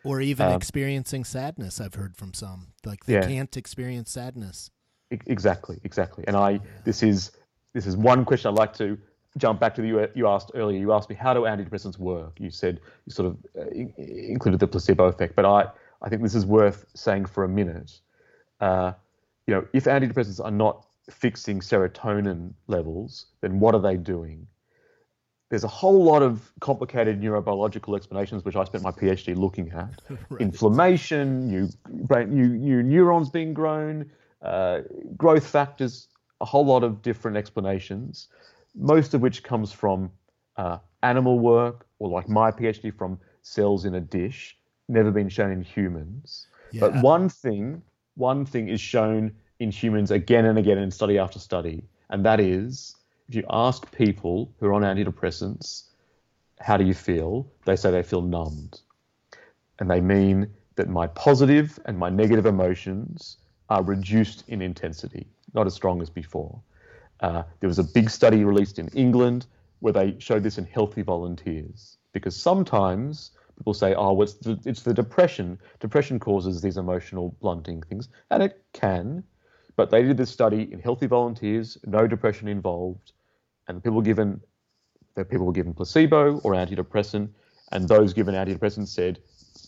Or 0.03 0.21
even 0.21 0.47
um, 0.47 0.53
experiencing 0.53 1.23
sadness. 1.25 1.81
I've 1.81 1.95
heard 1.95 2.15
from 2.15 2.33
some 2.33 2.67
like 2.85 3.05
they 3.05 3.13
yeah. 3.13 3.27
can't 3.27 3.55
experience 3.57 4.11
sadness. 4.11 4.71
Exactly, 5.11 5.79
exactly. 5.83 6.23
And 6.27 6.35
I, 6.35 6.51
yeah. 6.51 6.59
this 6.85 7.03
is 7.03 7.31
this 7.77 7.85
is 7.85 7.95
one 7.95 8.25
question 8.25 8.49
I'd 8.49 8.57
like 8.57 8.73
to 8.77 8.97
jump 9.37 9.59
back 9.59 9.75
to 9.75 9.83
the 9.83 9.87
you, 9.87 10.07
you 10.15 10.27
asked 10.27 10.49
earlier. 10.55 10.79
You 10.79 10.93
asked 10.93 11.11
me 11.11 11.15
how 11.15 11.31
do 11.35 11.41
antidepressants 11.41 11.99
work. 11.99 12.39
You 12.39 12.49
said 12.49 12.79
you 13.05 13.11
sort 13.11 13.27
of 13.27 13.37
uh, 13.55 13.69
included 13.97 14.59
the 14.59 14.67
placebo 14.67 15.05
effect, 15.05 15.35
but 15.35 15.45
I 15.45 15.67
I 16.01 16.09
think 16.09 16.23
this 16.23 16.33
is 16.33 16.43
worth 16.43 16.85
saying 16.95 17.25
for 17.25 17.43
a 17.43 17.47
minute. 17.47 17.99
Uh, 18.59 18.93
you 19.45 19.53
know, 19.53 19.67
if 19.73 19.83
antidepressants 19.83 20.43
are 20.43 20.49
not 20.49 20.87
fixing 21.11 21.59
serotonin 21.59 22.53
levels, 22.65 23.27
then 23.41 23.59
what 23.59 23.75
are 23.75 23.81
they 23.81 23.95
doing? 23.95 24.47
There's 25.49 25.63
a 25.63 25.73
whole 25.81 26.03
lot 26.03 26.23
of 26.23 26.51
complicated 26.59 27.21
neurobiological 27.21 27.95
explanations, 27.95 28.43
which 28.43 28.55
I 28.55 28.63
spent 28.63 28.83
my 28.83 28.91
PhD 28.91 29.37
looking 29.37 29.69
at. 29.69 30.01
right. 30.29 30.41
Inflammation, 30.41 31.47
new, 31.47 31.69
brain, 31.87 32.33
new, 32.33 32.47
new 32.47 32.81
neurons 32.81 33.29
being 33.29 33.53
grown, 33.53 34.09
uh, 34.41 34.81
growth 35.15 35.47
factors, 35.47 36.07
a 36.41 36.45
whole 36.45 36.65
lot 36.65 36.83
of 36.83 37.01
different 37.01 37.37
explanations, 37.37 38.27
most 38.75 39.13
of 39.13 39.21
which 39.21 39.43
comes 39.43 39.71
from 39.71 40.11
uh, 40.57 40.77
animal 41.03 41.39
work 41.39 41.85
or, 41.99 42.09
like 42.09 42.29
my 42.29 42.51
PhD, 42.51 42.95
from 42.95 43.19
cells 43.41 43.85
in 43.85 43.95
a 43.95 44.01
dish, 44.01 44.57
never 44.87 45.11
been 45.11 45.29
shown 45.29 45.51
in 45.51 45.61
humans. 45.61 46.47
Yeah. 46.71 46.81
But 46.81 47.01
one 47.01 47.29
thing 47.29 47.81
one 48.15 48.45
thing 48.45 48.67
is 48.67 48.81
shown 48.81 49.31
in 49.59 49.71
humans 49.71 50.11
again 50.11 50.45
and 50.45 50.57
again 50.57 50.79
in 50.79 50.89
study 50.91 51.17
after 51.19 51.39
study, 51.39 51.83
and 52.09 52.25
that 52.25 52.39
is 52.39 52.95
if 53.29 53.35
you 53.35 53.43
ask 53.49 53.91
people 53.91 54.51
who 54.59 54.67
are 54.67 54.73
on 54.73 54.81
antidepressants, 54.83 55.83
how 56.59 56.77
do 56.77 56.85
you 56.85 56.93
feel? 56.93 57.47
They 57.65 57.75
say 57.75 57.91
they 57.91 58.03
feel 58.03 58.21
numbed. 58.21 58.79
And 59.79 59.89
they 59.89 60.01
mean 60.01 60.49
that 60.75 60.89
my 60.89 61.07
positive 61.07 61.79
and 61.85 61.97
my 61.97 62.09
negative 62.09 62.45
emotions 62.45 63.37
are 63.69 63.83
reduced 63.83 64.43
in 64.47 64.61
intensity, 64.61 65.27
not 65.53 65.67
as 65.67 65.73
strong 65.73 66.01
as 66.01 66.09
before. 66.09 66.61
Uh, 67.19 67.43
there 67.59 67.67
was 67.67 67.79
a 67.79 67.83
big 67.83 68.09
study 68.09 68.43
released 68.43 68.79
in 68.79 68.87
England 68.89 69.47
where 69.79 69.93
they 69.93 70.15
showed 70.19 70.43
this 70.43 70.57
in 70.57 70.65
healthy 70.65 71.01
volunteers 71.01 71.97
because 72.13 72.35
sometimes 72.35 73.31
people 73.57 73.73
say, 73.73 73.93
oh, 73.95 74.21
it's 74.21 74.33
the, 74.35 74.59
it's 74.65 74.83
the 74.83 74.93
depression. 74.93 75.59
Depression 75.79 76.19
causes 76.19 76.61
these 76.61 76.77
emotional 76.77 77.35
blunting 77.41 77.81
things, 77.83 78.09
and 78.31 78.43
it 78.43 78.63
can. 78.73 79.23
But 79.75 79.91
they 79.91 80.03
did 80.03 80.17
this 80.17 80.31
study 80.31 80.71
in 80.71 80.79
healthy 80.79 81.07
volunteers, 81.07 81.77
no 81.85 82.07
depression 82.07 82.47
involved, 82.47 83.13
and 83.67 83.77
the 83.77 83.81
people 83.81 84.01
given 84.01 84.41
the 85.15 85.25
people 85.25 85.47
were 85.47 85.51
given 85.53 85.73
placebo 85.73 86.39
or 86.39 86.53
antidepressant, 86.53 87.29
and 87.71 87.87
those 87.87 88.13
given 88.13 88.35
antidepressant 88.35 88.87
said 88.87 89.19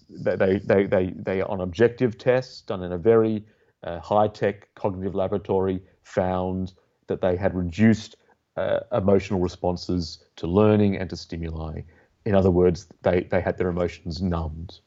that 0.10 0.40
they 0.40 0.60
they 0.60 0.86
they 0.86 1.14
they 1.16 1.42
on 1.42 1.62
objective 1.62 2.18
tests 2.18 2.62
done 2.62 2.84
in 2.84 2.92
a 2.92 2.98
very 2.98 3.44
uh, 3.84 4.00
high 4.00 4.28
tech 4.28 4.70
cognitive 4.76 5.16
laboratory 5.16 5.82
found 6.04 6.74
that 7.08 7.22
they 7.22 7.36
had 7.36 7.56
reduced 7.56 8.16
uh, 8.58 8.80
emotional 8.92 9.40
responses 9.40 10.24
to 10.36 10.48
learning 10.48 10.98
and 10.98 11.10
to 11.10 11.16
stimuli. 11.16 11.82
In 12.26 12.36
other 12.36 12.52
words, 12.52 12.88
they, 13.04 13.22
they 13.22 13.42
had 13.42 13.58
their 13.58 13.70
emotions 13.70 14.22
numbed. 14.22 14.80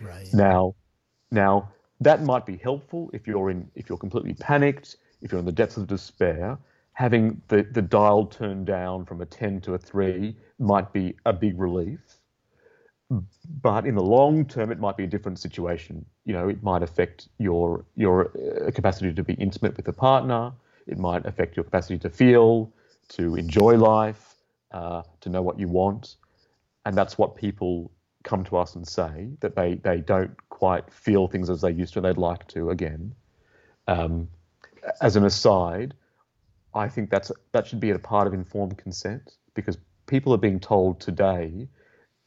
Right. 0.00 0.28
Now, 0.32 0.74
now 1.30 1.70
that 2.00 2.22
might 2.22 2.46
be 2.46 2.56
helpful 2.56 3.10
if 3.12 3.26
you're 3.26 3.50
in 3.50 3.70
if 3.74 3.88
you're 3.88 3.98
completely 3.98 4.34
panicked, 4.34 4.96
if 5.22 5.30
you're 5.30 5.38
in 5.38 5.44
the 5.44 5.52
depths 5.52 5.76
of 5.76 5.86
despair. 5.86 6.58
Having 6.92 7.40
the, 7.48 7.62
the 7.62 7.80
dial 7.80 8.26
turned 8.26 8.66
down 8.66 9.06
from 9.06 9.22
a 9.22 9.26
10 9.26 9.60
to 9.62 9.74
a 9.74 9.78
3 9.78 10.36
might 10.58 10.92
be 10.92 11.14
a 11.24 11.32
big 11.32 11.58
relief. 11.58 12.19
But 13.10 13.86
in 13.86 13.96
the 13.96 14.02
long 14.02 14.44
term, 14.44 14.70
it 14.70 14.78
might 14.78 14.96
be 14.96 15.04
a 15.04 15.08
different 15.08 15.38
situation. 15.38 16.04
You 16.24 16.34
know, 16.34 16.48
it 16.48 16.62
might 16.62 16.82
affect 16.82 17.28
your 17.38 17.84
your 17.96 18.30
uh, 18.38 18.70
capacity 18.70 19.12
to 19.12 19.24
be 19.24 19.34
intimate 19.34 19.76
with 19.76 19.88
a 19.88 19.92
partner. 19.92 20.52
It 20.86 20.98
might 20.98 21.26
affect 21.26 21.56
your 21.56 21.64
capacity 21.64 21.98
to 21.98 22.10
feel, 22.10 22.72
to 23.10 23.34
enjoy 23.34 23.76
life, 23.76 24.36
uh, 24.70 25.02
to 25.20 25.28
know 25.28 25.42
what 25.42 25.58
you 25.58 25.68
want, 25.68 26.16
and 26.86 26.96
that's 26.96 27.18
what 27.18 27.36
people 27.36 27.90
come 28.22 28.44
to 28.44 28.56
us 28.56 28.76
and 28.76 28.86
say 28.86 29.30
that 29.40 29.56
they 29.56 29.74
they 29.74 29.98
don't 29.98 30.36
quite 30.48 30.90
feel 30.92 31.26
things 31.26 31.50
as 31.50 31.62
they 31.62 31.70
used 31.70 31.94
to 31.94 32.00
they'd 32.00 32.16
like 32.16 32.46
to 32.48 32.70
again. 32.70 33.14
Um, 33.88 34.28
as 35.00 35.16
an 35.16 35.24
aside, 35.24 35.94
I 36.74 36.88
think 36.88 37.10
that's 37.10 37.32
that 37.52 37.66
should 37.66 37.80
be 37.80 37.90
a 37.90 37.98
part 37.98 38.28
of 38.28 38.34
informed 38.34 38.78
consent 38.78 39.36
because 39.54 39.78
people 40.06 40.32
are 40.32 40.38
being 40.38 40.60
told 40.60 41.00
today 41.00 41.66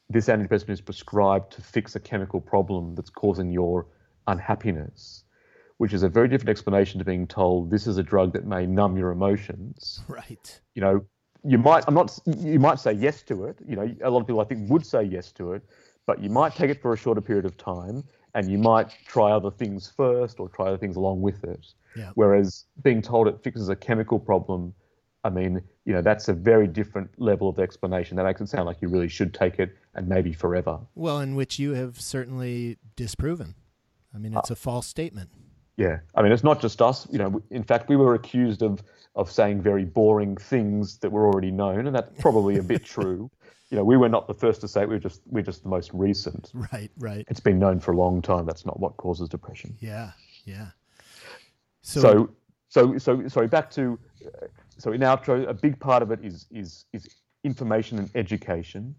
this 0.09 0.27
antidepressant 0.27 0.69
is 0.69 0.81
prescribed 0.81 1.53
to 1.53 1.61
fix 1.61 1.95
a 1.95 1.99
chemical 1.99 2.41
problem 2.41 2.95
that's 2.95 3.09
causing 3.09 3.49
your 3.49 3.88
unhappiness, 4.27 5.23
which 5.77 5.93
is 5.93 6.03
a 6.03 6.09
very 6.09 6.27
different 6.27 6.49
explanation 6.49 6.99
to 6.99 7.05
being 7.05 7.27
told 7.27 7.69
this 7.69 7.88
is 7.88 7.97
a 7.97 8.03
drug 8.03 8.34
that 8.34 8.45
may 8.45 8.65
numb 8.65 8.97
your 8.97 9.11
emotions. 9.11 10.01
Right. 10.07 10.59
You 10.75 10.81
know, 10.81 11.05
you 11.43 11.57
might 11.57 11.84
I'm 11.88 11.93
not 11.93 12.17
you 12.25 12.59
might 12.59 12.80
say 12.80 12.93
yes 12.93 13.21
to 13.23 13.45
it. 13.45 13.57
You 13.67 13.75
know, 13.75 13.95
a 14.01 14.09
lot 14.09 14.21
of 14.21 14.27
people 14.27 14.41
I 14.41 14.45
think 14.45 14.69
would 14.69 14.85
say 14.85 15.03
yes 15.03 15.31
to 15.34 15.53
it, 15.53 15.63
but 16.05 16.21
you 16.21 16.30
might 16.30 16.55
take 16.55 16.69
it 16.69 16.81
for 16.81 16.93
a 16.93 16.97
shorter 16.97 17.21
period 17.21 17.45
of 17.45 17.57
time 17.57 18.03
and 18.35 18.49
you 18.49 18.57
might 18.57 18.89
try 19.05 19.31
other 19.31 19.51
things 19.51 19.91
first 19.95 20.39
or 20.39 20.49
try 20.49 20.67
other 20.67 20.77
things 20.77 20.95
along 20.95 21.21
with 21.21 21.43
it. 21.43 21.67
Yeah. 21.95 22.11
Whereas 22.15 22.65
being 22.81 23.01
told 23.01 23.27
it 23.27 23.43
fixes 23.43 23.69
a 23.69 23.75
chemical 23.75 24.19
problem, 24.19 24.73
I 25.23 25.29
mean, 25.29 25.61
you 25.85 25.93
know, 25.93 26.01
that's 26.01 26.27
a 26.27 26.33
very 26.33 26.67
different 26.67 27.09
level 27.17 27.47
of 27.47 27.59
explanation. 27.59 28.17
That 28.17 28.23
makes 28.23 28.41
it 28.41 28.49
sound 28.49 28.65
like 28.65 28.81
you 28.81 28.89
really 28.89 29.07
should 29.07 29.33
take 29.33 29.59
it 29.59 29.75
and 29.95 30.07
maybe 30.07 30.33
forever. 30.33 30.79
Well, 30.95 31.19
in 31.19 31.35
which 31.35 31.59
you 31.59 31.73
have 31.73 31.99
certainly 31.99 32.77
disproven. 32.95 33.55
I 34.13 34.17
mean, 34.17 34.35
it's 34.35 34.51
a 34.51 34.55
false 34.55 34.85
statement. 34.85 35.29
Yeah, 35.77 35.99
I 36.13 36.21
mean, 36.21 36.31
it's 36.31 36.43
not 36.43 36.61
just 36.61 36.81
us. 36.81 37.07
You 37.09 37.17
know, 37.17 37.41
in 37.49 37.63
fact, 37.63 37.89
we 37.89 37.95
were 37.95 38.13
accused 38.13 38.61
of 38.61 38.83
of 39.15 39.31
saying 39.31 39.61
very 39.61 39.85
boring 39.85 40.35
things 40.35 40.97
that 40.97 41.11
were 41.11 41.27
already 41.27 41.51
known, 41.51 41.87
and 41.87 41.95
that's 41.95 42.09
probably 42.19 42.57
a 42.57 42.63
bit 42.63 42.83
true. 42.95 43.29
You 43.69 43.77
know, 43.77 43.83
we 43.83 43.97
were 43.97 44.09
not 44.09 44.27
the 44.27 44.33
first 44.33 44.61
to 44.61 44.67
say 44.67 44.83
it. 44.83 44.89
We 44.89 44.95
were 44.95 44.99
just 44.99 45.21
we're 45.25 45.41
just 45.41 45.63
the 45.63 45.69
most 45.69 45.91
recent. 45.93 46.51
Right, 46.53 46.91
right. 46.99 47.25
It's 47.27 47.39
been 47.39 47.57
known 47.57 47.79
for 47.79 47.91
a 47.91 47.97
long 47.97 48.21
time. 48.21 48.45
That's 48.45 48.65
not 48.65 48.79
what 48.79 48.97
causes 48.97 49.29
depression. 49.29 49.75
Yeah, 49.79 50.11
yeah. 50.45 50.67
So, 51.81 52.01
so, 52.01 52.35
so, 52.69 52.97
so 52.99 53.27
sorry. 53.27 53.47
Back 53.47 53.71
to 53.71 53.97
uh, 54.25 54.47
so 54.77 54.91
in 54.91 55.01
outro, 55.01 55.47
a 55.47 55.53
big 55.53 55.79
part 55.79 56.03
of 56.03 56.11
it 56.11 56.19
is 56.23 56.47
is 56.51 56.85
is 56.93 57.07
information 57.43 57.99
and 57.99 58.09
education. 58.15 58.95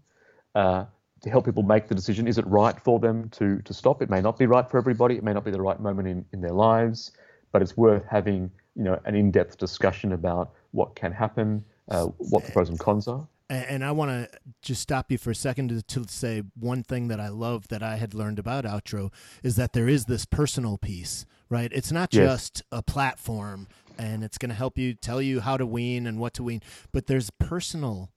Uh, 0.53 0.85
to 1.21 1.29
help 1.29 1.45
people 1.45 1.63
make 1.63 1.87
the 1.87 1.95
decision. 1.95 2.27
Is 2.27 2.37
it 2.37 2.45
right 2.45 2.79
for 2.79 2.99
them 2.99 3.29
to 3.29 3.61
to 3.61 3.73
stop? 3.73 4.01
It 4.01 4.09
may 4.09 4.21
not 4.21 4.37
be 4.37 4.45
right 4.45 4.69
for 4.69 4.77
everybody. 4.77 5.15
It 5.15 5.23
may 5.23 5.33
not 5.33 5.43
be 5.43 5.51
the 5.51 5.61
right 5.61 5.79
moment 5.79 6.07
in, 6.07 6.25
in 6.33 6.41
their 6.41 6.51
lives, 6.51 7.11
but 7.51 7.61
it's 7.61 7.75
worth 7.75 8.03
having 8.09 8.51
you 8.75 8.83
know 8.83 8.99
an 9.05 9.15
in-depth 9.15 9.57
discussion 9.57 10.13
about 10.13 10.51
what 10.71 10.95
can 10.95 11.11
happen, 11.11 11.65
uh, 11.89 12.05
what 12.17 12.45
the 12.45 12.51
pros 12.51 12.69
and 12.69 12.79
cons 12.79 13.07
are. 13.07 13.27
And 13.47 13.85
I 13.85 13.91
want 13.91 14.09
to 14.09 14.39
just 14.63 14.81
stop 14.81 15.11
you 15.11 15.19
for 15.19 15.29
a 15.29 15.35
second 15.35 15.69
to, 15.69 15.83
to, 15.83 16.11
say 16.11 16.41
one 16.59 16.81
thing 16.81 17.09
that 17.09 17.19
I 17.19 17.27
love 17.27 17.67
that 17.67 17.83
I 17.83 17.97
had 17.97 18.15
learned 18.15 18.39
about 18.39 18.65
Outro 18.65 19.13
is 19.43 19.55
that 19.55 19.73
there 19.73 19.87
is 19.87 20.05
this 20.05 20.25
personal 20.25 20.79
piece, 20.79 21.27
right? 21.49 21.71
It's 21.73 21.91
not 21.91 22.13
Yes. 22.13 22.23
just 22.27 22.63
a 22.71 22.81
platform 22.81 23.67
and 23.97 24.23
it's 24.23 24.37
going 24.37 24.49
to 24.49 24.55
help 24.55 24.77
you 24.77 24.93
tell 24.93 25.21
you 25.21 25.39
how 25.39 25.55
to 25.57 25.65
wean 25.65 26.05
and 26.05 26.19
what 26.19 26.33
to 26.33 26.43
wean, 26.43 26.61
but 26.91 27.07
there's 27.07 27.29
personal. 27.39 28.11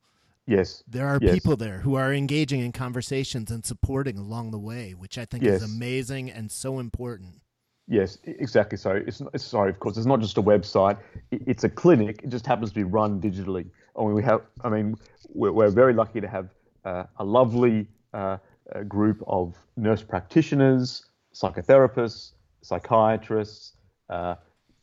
Yes. 0.46 0.82
There 0.88 1.06
are 1.06 1.18
Yes. 1.20 1.34
people 1.34 1.56
there 1.56 1.80
who 1.80 1.94
are 1.94 2.12
engaging 2.12 2.60
in 2.60 2.72
conversations 2.72 3.50
and 3.50 3.64
supporting 3.64 4.18
along 4.18 4.50
the 4.50 4.58
way, 4.58 4.92
which 4.92 5.18
I 5.18 5.24
think 5.24 5.44
Yes. 5.44 5.62
is 5.62 5.74
amazing 5.76 6.30
and 6.30 6.50
so 6.50 6.78
important. 6.80 7.42
Yes, 7.86 8.18
exactly. 8.24 8.76
So 8.76 9.02
it's, 9.06 9.22
sorry, 9.44 9.70
of 9.70 9.78
course, 9.78 9.96
it's 9.96 10.06
not 10.06 10.20
just 10.20 10.36
a 10.36 10.42
website. 10.42 10.98
It's 11.30 11.64
a 11.64 11.68
clinic. 11.70 12.20
It 12.22 12.28
just 12.28 12.46
happens 12.46 12.70
to 12.70 12.74
be 12.74 12.84
run 12.84 13.20
digitally. 13.20 13.66
I 13.96 14.02
mean, 14.02 14.14
we 14.14 14.22
have. 14.24 14.42
I 14.62 14.68
mean, 14.68 14.94
we're, 15.32 15.52
we're 15.52 15.70
very 15.70 15.94
lucky 15.94 16.20
to 16.20 16.28
have 16.28 16.48
uh, 16.84 17.04
a 17.16 17.24
lovely 17.24 17.86
uh, 18.12 18.36
group 18.88 19.22
of 19.26 19.56
nurse 19.76 20.02
practitioners, 20.02 21.06
psychotherapists, 21.34 22.32
psychiatrists. 22.62 23.72
Uh, 24.08 24.36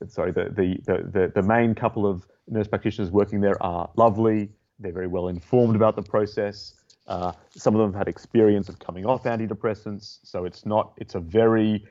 sorry, 0.08 0.32
the, 0.32 0.46
the 0.56 0.80
the 0.86 1.32
the 1.34 1.42
main 1.42 1.76
couple 1.76 2.06
of 2.06 2.26
nurse 2.48 2.68
practitioners 2.68 3.12
working 3.12 3.42
there 3.42 3.62
are 3.62 3.90
lovely. 3.96 4.50
They're 4.80 4.92
very 4.92 5.08
well 5.08 5.30
informed 5.30 5.76
about 5.76 5.96
the 5.96 6.04
process. 6.04 6.74
Uh, 7.08 7.32
some 7.52 7.76
of 7.76 7.82
them 7.82 7.94
have 7.94 8.00
had 8.00 8.08
experience 8.08 8.68
of 8.68 8.80
coming 8.80 9.06
off 9.06 9.24
antidepressants, 9.24 10.20
so 10.24 10.46
it's 10.46 10.66
not. 10.66 10.94
It's 10.98 11.16
a 11.16 11.20
very 11.20 11.86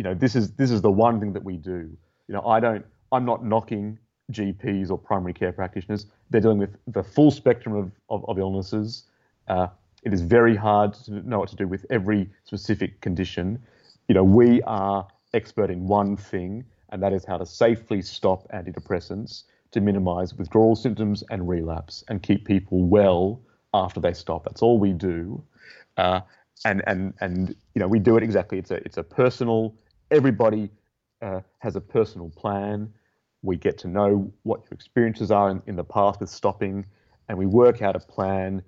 you 0.00 0.04
know 0.04 0.14
this 0.14 0.34
is 0.34 0.52
this 0.52 0.70
is 0.70 0.80
the 0.80 0.90
one 0.90 1.20
thing 1.20 1.34
that 1.34 1.44
we 1.44 1.58
do 1.58 1.80
you 2.26 2.34
know 2.34 2.42
i 2.46 2.58
don't 2.58 2.86
i'm 3.12 3.26
not 3.26 3.44
knocking 3.44 3.98
gps 4.32 4.88
or 4.90 4.96
primary 4.96 5.34
care 5.34 5.52
practitioners 5.52 6.06
they're 6.30 6.40
dealing 6.40 6.56
with 6.56 6.74
the 6.86 7.02
full 7.02 7.30
spectrum 7.30 7.74
of, 7.76 7.92
of, 8.08 8.26
of 8.26 8.38
illnesses 8.38 9.04
uh, 9.48 9.66
it 10.02 10.14
is 10.14 10.22
very 10.22 10.56
hard 10.56 10.94
to 10.94 11.12
know 11.28 11.38
what 11.38 11.50
to 11.50 11.56
do 11.56 11.68
with 11.68 11.84
every 11.90 12.30
specific 12.44 12.98
condition 13.02 13.62
you 14.08 14.14
know 14.14 14.24
we 14.24 14.62
are 14.62 15.06
expert 15.34 15.70
in 15.70 15.86
one 15.86 16.16
thing 16.16 16.64
and 16.90 17.02
that 17.02 17.12
is 17.12 17.24
how 17.24 17.36
to 17.36 17.46
safely 17.46 18.02
stop 18.02 18.48
antidepressants 18.52 19.44
to 19.70 19.80
minimize 19.80 20.34
withdrawal 20.34 20.74
symptoms 20.74 21.22
and 21.30 21.48
relapse 21.48 22.02
and 22.08 22.22
keep 22.22 22.44
people 22.44 22.84
well 22.84 23.40
after 23.74 24.00
they 24.00 24.12
stop 24.12 24.44
that's 24.44 24.62
all 24.62 24.78
we 24.78 24.92
do 24.92 25.42
uh, 25.96 26.20
and 26.64 26.82
and 26.86 27.14
and 27.20 27.54
you 27.74 27.80
know 27.80 27.88
we 27.88 27.98
do 27.98 28.16
it 28.16 28.22
exactly. 28.22 28.58
It's 28.58 28.70
a 28.70 28.76
it's 28.76 28.96
a 28.96 29.02
personal. 29.02 29.74
Everybody 30.10 30.70
uh, 31.22 31.40
has 31.58 31.76
a 31.76 31.80
personal 31.80 32.30
plan. 32.30 32.92
We 33.42 33.56
get 33.56 33.78
to 33.78 33.88
know 33.88 34.32
what 34.42 34.60
your 34.64 34.72
experiences 34.72 35.30
are 35.30 35.50
in, 35.50 35.62
in 35.66 35.76
the 35.76 35.84
past 35.84 36.20
with 36.20 36.28
stopping, 36.28 36.84
and 37.28 37.38
we 37.38 37.46
work 37.46 37.82
out 37.82 37.96
a 37.96 38.00
plan 38.00 38.62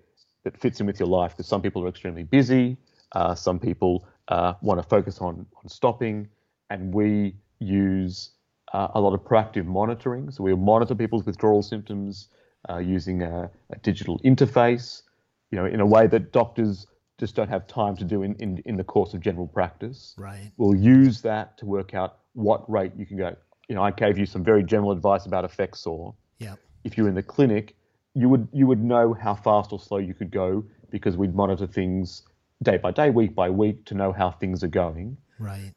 that 0.44 0.58
fits 0.58 0.80
in 0.80 0.86
with 0.86 0.98
your 0.98 1.08
life. 1.08 1.32
Because 1.32 1.46
some 1.46 1.60
people 1.60 1.84
are 1.84 1.88
extremely 1.88 2.22
busy, 2.22 2.76
uh, 3.12 3.34
some 3.34 3.58
people 3.58 4.06
uh, 4.28 4.54
want 4.62 4.82
to 4.82 4.88
focus 4.88 5.18
on 5.20 5.46
on 5.56 5.68
stopping, 5.68 6.28
and 6.72 6.94
we 6.94 7.34
use 7.58 8.30
uh, 8.72 8.88
a 8.94 9.00
lot 9.00 9.12
of 9.12 9.20
proactive 9.20 9.66
monitoring. 9.66 10.30
So 10.30 10.42
we 10.42 10.54
monitor 10.54 10.94
people's 10.94 11.26
withdrawal 11.26 11.62
symptoms 11.62 12.28
uh, 12.70 12.78
using 12.78 13.22
a, 13.22 13.50
a 13.70 13.78
digital 13.80 14.18
interface, 14.20 15.02
you 15.50 15.58
know, 15.58 15.66
in 15.66 15.80
a 15.80 15.86
way 15.86 16.06
that 16.06 16.32
doctors 16.32 16.86
just 17.20 17.36
don't 17.36 17.50
have 17.50 17.66
time 17.66 17.94
to 17.96 18.04
do 18.04 18.22
in, 18.22 18.34
in, 18.36 18.62
in 18.64 18.76
the 18.78 18.84
course 18.84 19.12
of 19.12 19.20
general 19.20 19.46
practice. 19.46 20.14
Right. 20.16 20.50
We'll 20.56 20.74
use 20.74 21.20
that 21.22 21.58
to 21.58 21.66
work 21.66 21.92
out 21.92 22.20
what 22.32 22.68
rate 22.70 22.92
you 22.96 23.04
can 23.04 23.18
go. 23.18 23.36
You 23.68 23.74
know, 23.74 23.82
I 23.82 23.90
gave 23.90 24.16
you 24.16 24.24
some 24.24 24.42
very 24.42 24.64
general 24.64 24.92
advice 24.92 25.26
about 25.26 25.44
Effexor. 25.44 26.14
Yeah. 26.38 26.54
If 26.84 26.96
you're 26.96 27.08
in 27.08 27.14
the 27.14 27.22
clinic, 27.22 27.76
you 28.14 28.28
would 28.28 28.48
you 28.52 28.66
would 28.66 28.82
know 28.82 29.14
how 29.14 29.34
fast 29.34 29.72
or 29.72 29.78
slow 29.78 29.98
you 29.98 30.14
could 30.14 30.30
go 30.30 30.64
because 30.90 31.16
we'd 31.16 31.34
monitor 31.34 31.66
things 31.66 32.22
day 32.62 32.76
by 32.78 32.90
day, 32.90 33.10
week 33.10 33.34
by 33.34 33.50
week 33.50 33.84
to 33.86 33.94
know 33.94 34.12
how 34.12 34.30
things 34.30 34.64
are 34.64 34.68
going. 34.68 35.16
Right. 35.38 35.72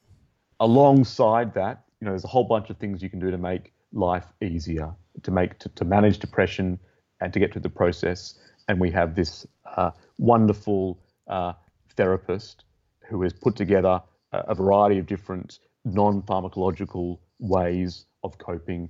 Alongside 0.60 1.54
that, 1.54 1.84
you 2.00 2.06
know, 2.06 2.12
there's 2.12 2.24
a 2.24 2.28
whole 2.28 2.46
bunch 2.46 2.70
of 2.70 2.78
things 2.78 3.02
you 3.02 3.10
can 3.10 3.20
do 3.20 3.32
to 3.32 3.38
make 3.38 3.74
life 3.92 4.26
easier, 4.42 4.94
to 5.24 5.32
make 5.32 5.60
to, 5.60 5.70
to 5.70 5.86
manage 5.86 6.20
depression 6.20 6.80
and 7.22 7.34
to 7.34 7.40
get 7.40 7.52
through 7.52 7.62
the 7.62 7.70
process. 7.70 8.36
And 8.68 8.80
we 8.80 8.92
have 8.92 9.16
this 9.16 9.46
uh, 9.76 9.92
wonderful 10.18 11.00
uh, 11.28 11.54
therapist 11.96 12.64
who 13.08 13.22
has 13.24 13.34
put 13.34 13.56
together 13.56 14.02
a, 14.32 14.38
a 14.38 14.56
variety 14.56 14.98
of 14.98 15.06
different 15.06 15.60
non-pharmacological 15.86 17.20
ways 17.40 18.06
of 18.24 18.38
coping, 18.38 18.90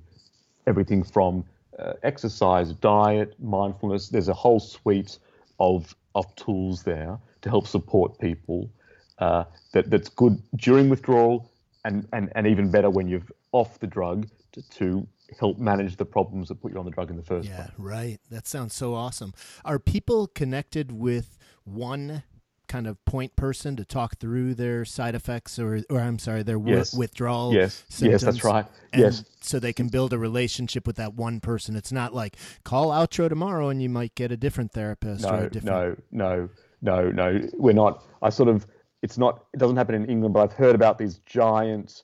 everything 0.66 1.02
from 1.02 1.44
uh, 1.78 1.92
exercise, 2.02 2.72
diet, 2.72 3.34
mindfulness. 3.40 4.08
There's 4.08 4.28
a 4.28 4.34
whole 4.34 4.60
suite 4.60 5.18
of 5.58 5.94
of 6.14 6.34
tools 6.36 6.82
there 6.82 7.18
to 7.42 7.50
help 7.50 7.66
support 7.66 8.18
people. 8.18 8.70
Uh, 9.18 9.44
that 9.72 9.90
that's 9.90 10.08
good 10.10 10.42
during 10.56 10.88
withdrawal, 10.88 11.50
and, 11.86 12.06
and 12.12 12.30
and 12.34 12.46
even 12.46 12.70
better 12.70 12.90
when 12.90 13.08
you're 13.08 13.22
off 13.52 13.78
the 13.78 13.86
drug 13.86 14.26
to, 14.52 14.62
to 14.70 15.06
help 15.40 15.58
manage 15.58 15.96
the 15.96 16.04
problems 16.04 16.48
that 16.48 16.56
put 16.60 16.72
you 16.72 16.78
on 16.78 16.84
the 16.84 16.90
drug 16.90 17.10
in 17.10 17.16
the 17.16 17.22
first 17.22 17.48
Yeah, 17.48 17.56
place. 17.56 17.70
right. 17.78 18.18
That 18.30 18.46
sounds 18.46 18.74
so 18.74 18.94
awesome. 18.94 19.32
Are 19.64 19.78
people 19.78 20.26
connected 20.26 20.92
with 20.92 21.38
one 21.64 22.22
kind 22.68 22.86
of 22.88 23.02
point 23.04 23.36
person 23.36 23.76
to 23.76 23.84
talk 23.84 24.18
through 24.18 24.52
their 24.54 24.84
side 24.84 25.14
effects 25.14 25.56
or, 25.56 25.82
or 25.88 26.00
I'm 26.00 26.18
sorry, 26.18 26.42
their 26.42 26.58
Yes. 26.58 26.92
withdrawal. 26.94 27.54
Yes, 27.54 27.84
symptoms, 27.88 28.22
yes, 28.22 28.22
that's 28.22 28.44
right. 28.44 28.66
yes, 28.92 29.24
So 29.40 29.60
they 29.60 29.72
can 29.72 29.88
build 29.88 30.12
a 30.12 30.18
relationship 30.18 30.84
with 30.86 30.96
that 30.96 31.14
one 31.14 31.38
person. 31.40 31.76
It's 31.76 31.92
not 31.92 32.12
like 32.12 32.36
call 32.64 32.90
outro 32.90 33.28
tomorrow 33.28 33.68
and 33.68 33.80
you 33.80 33.88
might 33.88 34.14
get 34.16 34.32
a 34.32 34.36
different 34.36 34.72
therapist 34.72 35.24
or 35.24 35.44
a 35.44 35.50
different. 35.50 36.00
no, 36.10 36.48
no, 36.82 37.02
no, 37.02 37.10
no. 37.12 37.48
We're 37.54 37.72
not. 37.72 38.04
I 38.20 38.30
sort 38.30 38.48
of. 38.48 38.66
It's 39.02 39.18
not. 39.18 39.44
It 39.54 39.58
doesn't 39.58 39.76
happen 39.76 39.94
in 39.94 40.06
England, 40.06 40.34
but 40.34 40.40
I've 40.40 40.52
heard 40.52 40.74
about 40.74 40.98
these 40.98 41.18
giant 41.26 42.02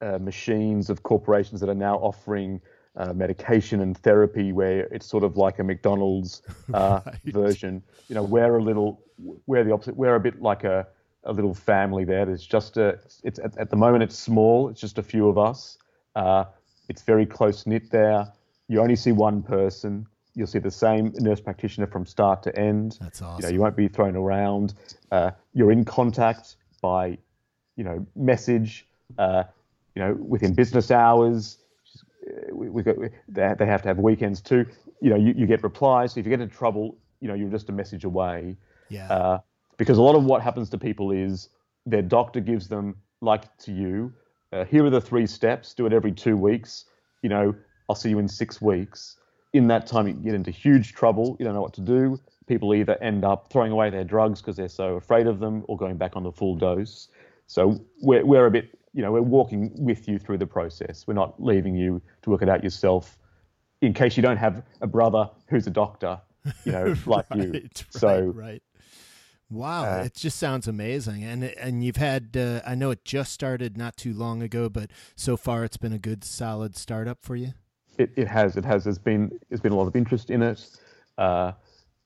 uh, 0.00 0.18
machines 0.18 0.90
of 0.90 1.02
corporations 1.02 1.60
that 1.60 1.68
are 1.68 1.74
now 1.74 1.96
offering 1.96 2.60
uh, 2.96 3.12
medication 3.12 3.80
and 3.80 3.96
therapy, 3.98 4.52
where 4.52 4.80
it's 4.92 5.06
sort 5.06 5.24
of 5.24 5.36
like 5.36 5.58
a 5.58 5.64
McDonald's 5.64 6.42
uh, 6.74 7.00
Right. 7.04 7.18
version. 7.26 7.82
You 8.08 8.14
know, 8.16 8.22
we're 8.22 8.56
a 8.56 8.62
little. 8.62 9.00
We're 9.46 9.64
the 9.64 9.72
opposite. 9.72 9.96
We're 9.96 10.16
a 10.16 10.20
bit 10.20 10.40
like 10.42 10.64
a 10.64 10.86
a 11.24 11.32
little 11.32 11.54
family 11.54 12.04
there. 12.04 12.26
There's 12.26 12.46
just 12.46 12.76
a. 12.76 12.98
It's 13.22 13.38
at, 13.38 13.56
at 13.56 13.70
the 13.70 13.76
moment 13.76 14.02
it's 14.02 14.16
small. 14.18 14.68
It's 14.68 14.80
just 14.80 14.98
a 14.98 15.02
few 15.02 15.28
of 15.28 15.38
us. 15.38 15.78
Uh, 16.14 16.44
it's 16.88 17.02
very 17.02 17.24
close 17.26 17.66
knit 17.66 17.90
there. 17.90 18.30
You 18.68 18.80
only 18.80 18.96
see 18.96 19.12
one 19.12 19.42
person. 19.42 20.06
You'll 20.34 20.46
see 20.48 20.58
the 20.58 20.70
same 20.70 21.12
nurse 21.20 21.40
practitioner 21.40 21.86
from 21.86 22.04
start 22.04 22.42
to 22.42 22.58
end. 22.58 22.98
That's 23.00 23.20
You 23.20 23.26
know, 23.26 23.32
awesome. 23.34 23.54
you 23.54 23.60
won't 23.60 23.76
be 23.76 23.88
thrown 23.88 24.16
around. 24.16 24.74
Uh, 25.10 25.30
you're 25.54 25.72
in 25.72 25.84
contact 25.84 26.56
by, 26.82 27.16
you 27.76 27.84
know, 27.84 28.06
message. 28.14 28.86
Uh, 29.18 29.44
you 29.94 30.02
know, 30.02 30.14
within 30.14 30.54
business 30.54 30.90
hours. 30.90 31.58
Uh, 32.26 32.52
We, 32.52 32.68
we 32.68 32.82
got, 32.82 32.96
they, 33.28 33.54
they 33.58 33.66
have 33.66 33.82
to 33.82 33.88
have 33.88 33.98
weekends 33.98 34.40
too. 34.40 34.66
You 35.00 35.10
know, 35.10 35.16
you, 35.16 35.34
you 35.36 35.46
get 35.46 35.62
replies. 35.62 36.12
So 36.12 36.20
if 36.20 36.26
you 36.26 36.30
get 36.30 36.40
into 36.40 36.56
trouble, 36.56 36.96
you 37.20 37.28
know, 37.28 37.34
you're 37.34 37.50
just 37.50 37.68
a 37.68 37.72
message 37.72 38.04
away. 38.04 38.56
yeah. 38.88 39.08
Uh, 39.12 39.38
because 39.76 39.98
a 39.98 40.02
lot 40.02 40.16
of 40.16 40.24
what 40.24 40.42
happens 40.42 40.68
to 40.70 40.78
people 40.78 41.12
is 41.12 41.48
their 41.86 42.02
doctor 42.02 42.40
gives 42.40 42.66
them, 42.66 42.96
like 43.20 43.56
to 43.58 43.72
you, 43.72 44.12
uh, 44.52 44.64
here 44.64 44.84
are 44.84 44.90
the 44.90 45.00
three 45.00 45.26
steps. 45.26 45.74
Do 45.74 45.86
it 45.86 45.92
every 45.92 46.12
two 46.12 46.36
weeks. 46.36 46.86
You 47.22 47.28
know, 47.28 47.54
I'll 47.88 47.96
see 47.96 48.10
you 48.10 48.18
in 48.18 48.26
six 48.28 48.60
weeks. 48.60 49.16
In 49.52 49.68
that 49.68 49.86
time, 49.86 50.08
you 50.08 50.14
get 50.14 50.34
into 50.34 50.50
huge 50.50 50.94
trouble. 50.94 51.36
You 51.38 51.44
don't 51.44 51.54
know 51.54 51.62
what 51.62 51.74
to 51.74 51.82
do. 51.82 52.18
People 52.46 52.74
either 52.74 53.02
end 53.02 53.24
up 53.24 53.50
throwing 53.50 53.72
away 53.72 53.90
their 53.90 54.04
drugs 54.04 54.40
because 54.40 54.56
they're 54.56 54.68
so 54.68 54.96
afraid 54.96 55.26
of 55.26 55.40
them, 55.40 55.64
or 55.68 55.76
going 55.76 55.96
back 55.96 56.16
on 56.16 56.22
the 56.22 56.32
full 56.32 56.56
dose. 56.56 57.08
So 57.46 57.80
we're 58.02 58.24
we're 58.24 58.46
a 58.46 58.50
bit, 58.50 58.78
you 58.92 59.02
know, 59.02 59.12
we're 59.12 59.22
walking 59.22 59.72
with 59.82 60.08
you 60.08 60.18
through 60.18 60.38
the 60.38 60.46
process. 60.46 61.06
We're 61.06 61.14
not 61.14 61.42
leaving 61.42 61.74
you 61.74 62.00
to 62.22 62.30
work 62.30 62.42
it 62.42 62.48
out 62.48 62.62
yourself. 62.62 63.18
In 63.80 63.92
case 63.92 64.16
you 64.16 64.22
don't 64.22 64.38
have 64.38 64.62
a 64.80 64.86
brother 64.86 65.28
who's 65.48 65.66
a 65.66 65.70
doctor, 65.70 66.20
you 66.64 66.72
know, 66.72 66.94
like 67.06 67.26
you. 67.34 67.52
Right, 67.52 67.84
So 67.90 68.20
right, 68.20 68.34
right. 68.34 68.62
Wow, 69.50 69.84
Uh, 69.84 70.04
it 70.04 70.14
just 70.14 70.38
sounds 70.38 70.66
amazing, 70.66 71.22
and 71.22 71.44
and 71.44 71.84
you've 71.84 71.96
had 71.96 72.36
uh, 72.36 72.60
I 72.66 72.74
know 72.74 72.90
it 72.90 73.04
just 73.04 73.32
started 73.32 73.76
not 73.76 73.96
too 73.96 74.14
long 74.14 74.42
ago, 74.42 74.68
but 74.68 74.90
so 75.16 75.36
far 75.36 75.64
it's 75.64 75.76
been 75.76 75.92
a 75.92 75.98
good 75.98 76.24
solid 76.24 76.76
startup 76.76 77.18
for 77.22 77.36
you. 77.36 77.52
It, 77.98 78.10
it 78.16 78.26
has. 78.26 78.56
It 78.56 78.64
has. 78.64 78.84
There's 78.84 78.98
been 78.98 79.38
there's 79.48 79.60
been 79.60 79.72
a 79.72 79.76
lot 79.76 79.86
of 79.86 79.94
interest 79.94 80.30
in 80.30 80.42
it. 80.42 80.66
Uh, 81.18 81.52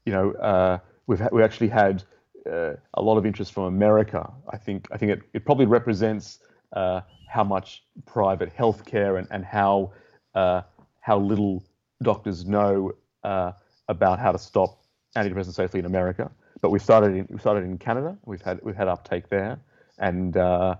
you 0.09 0.14
know, 0.14 0.32
uh, 0.32 0.78
we've 1.06 1.20
ha- 1.20 1.28
we 1.30 1.43
actually 1.43 1.68
had 1.68 2.02
uh, 2.51 2.72
a 2.94 3.02
lot 3.02 3.18
of 3.18 3.26
interest 3.26 3.52
from 3.52 3.64
America. 3.64 4.32
I 4.48 4.56
think 4.56 4.89
I 4.90 4.97
think 4.97 5.12
it, 5.12 5.20
it 5.35 5.44
probably 5.44 5.66
represents 5.66 6.39
uh, 6.72 7.02
how 7.28 7.44
much 7.44 7.85
private 8.06 8.51
healthcare 8.56 9.18
and 9.18 9.28
and 9.30 9.44
how 9.44 9.93
uh, 10.35 10.62
how 11.01 11.18
little 11.18 11.62
doctors 12.02 12.47
know 12.47 12.93
uh, 13.22 13.52
about 13.89 14.18
how 14.18 14.32
to 14.32 14.39
stop 14.39 14.80
antidepressants 15.14 15.56
safely 15.56 15.78
in 15.78 15.85
America. 15.85 16.30
But 16.62 16.70
we 16.70 16.78
started 16.78 17.14
in 17.14 17.26
we 17.28 17.39
started 17.39 17.64
in 17.64 17.76
Canada. 17.76 18.16
We've 18.24 18.40
had 18.40 18.60
we've 18.62 18.80
had 18.82 18.89
uptake 18.89 19.28
there, 19.28 19.60
and 19.98 20.39
uh, 20.39 20.74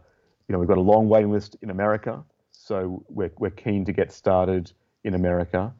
you 0.49 0.55
know 0.55 0.59
we've 0.59 0.73
got 0.75 0.79
a 0.79 0.89
long 0.95 1.11
waiting 1.11 1.31
list 1.31 1.55
in 1.61 1.69
America. 1.69 2.25
So 2.51 3.05
we're 3.11 3.33
we're 3.37 3.59
keen 3.65 3.85
to 3.85 3.93
get 3.93 4.11
started 4.11 4.73
in 5.05 5.13
America. 5.13 5.75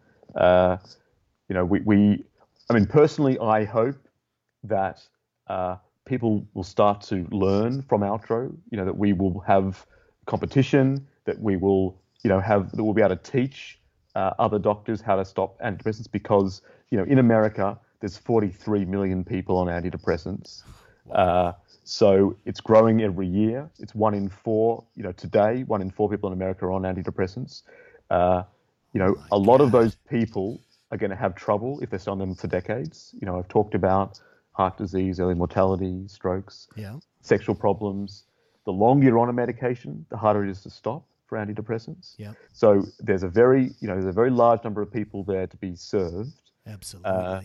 You 1.49 1.55
know, 1.55 1.65
we, 1.65 1.81
we, 1.81 2.25
I 2.71 2.75
mean, 2.75 2.87
personally, 2.87 3.39
I 3.39 3.65
hope 3.65 3.97
that 4.65 5.03
uh, 5.47 5.77
people 6.05 6.47
will 6.55 6.65
start 6.65 7.01
to 7.03 7.27
learn 7.31 7.83
from 7.83 8.03
Outro. 8.03 8.55
You 8.71 8.77
know, 8.77 8.85
that 8.85 8.97
we 8.97 9.13
will 9.13 9.41
have 9.41 9.87
competition, 10.27 11.07
that 11.25 11.41
we 11.41 11.57
will, 11.57 12.01
you 12.23 12.29
know, 12.29 12.41
have 12.41 12.71
that 12.73 12.85
we'll 12.85 12.95
be 12.95 13.03
able 13.03 13.17
to 13.17 13.31
teach 13.31 13.79
uh, 14.15 14.33
other 14.39 14.59
doctors 14.59 15.01
how 15.01 15.17
to 15.17 15.25
stop 15.25 15.59
antidepressants 15.61 16.11
because, 16.11 16.63
you 16.91 16.99
know, 16.99 17.05
in 17.05 17.19
America 17.19 17.79
there's 18.01 18.17
43 18.17 18.85
million 18.85 19.25
people 19.25 19.57
on 19.57 19.67
antidepressants. 19.67 20.63
Uh, 21.11 21.53
so 21.85 22.37
it's 22.45 22.61
growing 22.61 23.03
every 23.03 23.27
year. 23.27 23.69
It's 23.79 23.95
one 23.95 24.15
in 24.15 24.29
four, 24.29 24.85
you 24.95 25.03
know, 25.03 25.13
today, 25.13 25.65
one 25.65 25.81
in 25.81 25.91
four 25.91 26.09
people 26.11 26.31
in 26.31 26.35
America 26.35 26.67
are 26.67 26.73
on 26.73 26.83
antidepressants. 26.83 27.63
Uh, 28.11 28.43
you 28.93 29.01
know, 29.01 29.17
a 29.33 29.39
lot 29.39 29.61
of 29.61 29.73
those 29.73 29.95
people 29.95 30.61
are 30.91 30.97
going 30.99 31.11
to 31.11 31.17
have 31.17 31.35
trouble 31.35 31.81
if 31.81 31.91
they're 31.91 32.01
on 32.07 32.19
them 32.19 32.35
for 32.35 32.47
decades. 32.47 33.15
You 33.21 33.27
know, 33.27 33.39
I've 33.39 33.49
talked 33.49 33.75
about 33.75 34.21
heart 34.53 34.77
disease, 34.79 35.21
early 35.21 35.35
mortality, 35.35 36.05
strokes, 36.09 36.69
Yeah, 36.77 36.99
sexual 37.21 37.55
problems. 37.55 38.25
The 38.65 38.73
longer 38.73 39.07
you're 39.07 39.19
on 39.19 39.29
a 39.29 39.33
medication, 39.33 40.05
the 40.11 40.17
harder 40.17 40.45
it 40.45 40.51
is 40.51 40.63
to 40.63 40.71
stop 40.71 41.05
for 41.27 41.39
antidepressants. 41.39 42.15
yeah, 42.17 42.33
So 42.53 42.85
there's 43.01 43.23
a 43.23 43.29
very, 43.29 43.71
you 43.81 43.89
know, 43.89 43.95
there's 43.95 44.07
a 44.07 44.13
very 44.13 44.31
large 44.31 44.65
number 44.65 44.81
of 44.81 44.91
people 44.93 45.25
there 45.25 45.47
to 45.47 45.57
be 45.59 45.75
served 45.77 46.33
absolutely. 46.67 47.11
Uh, 47.11 47.41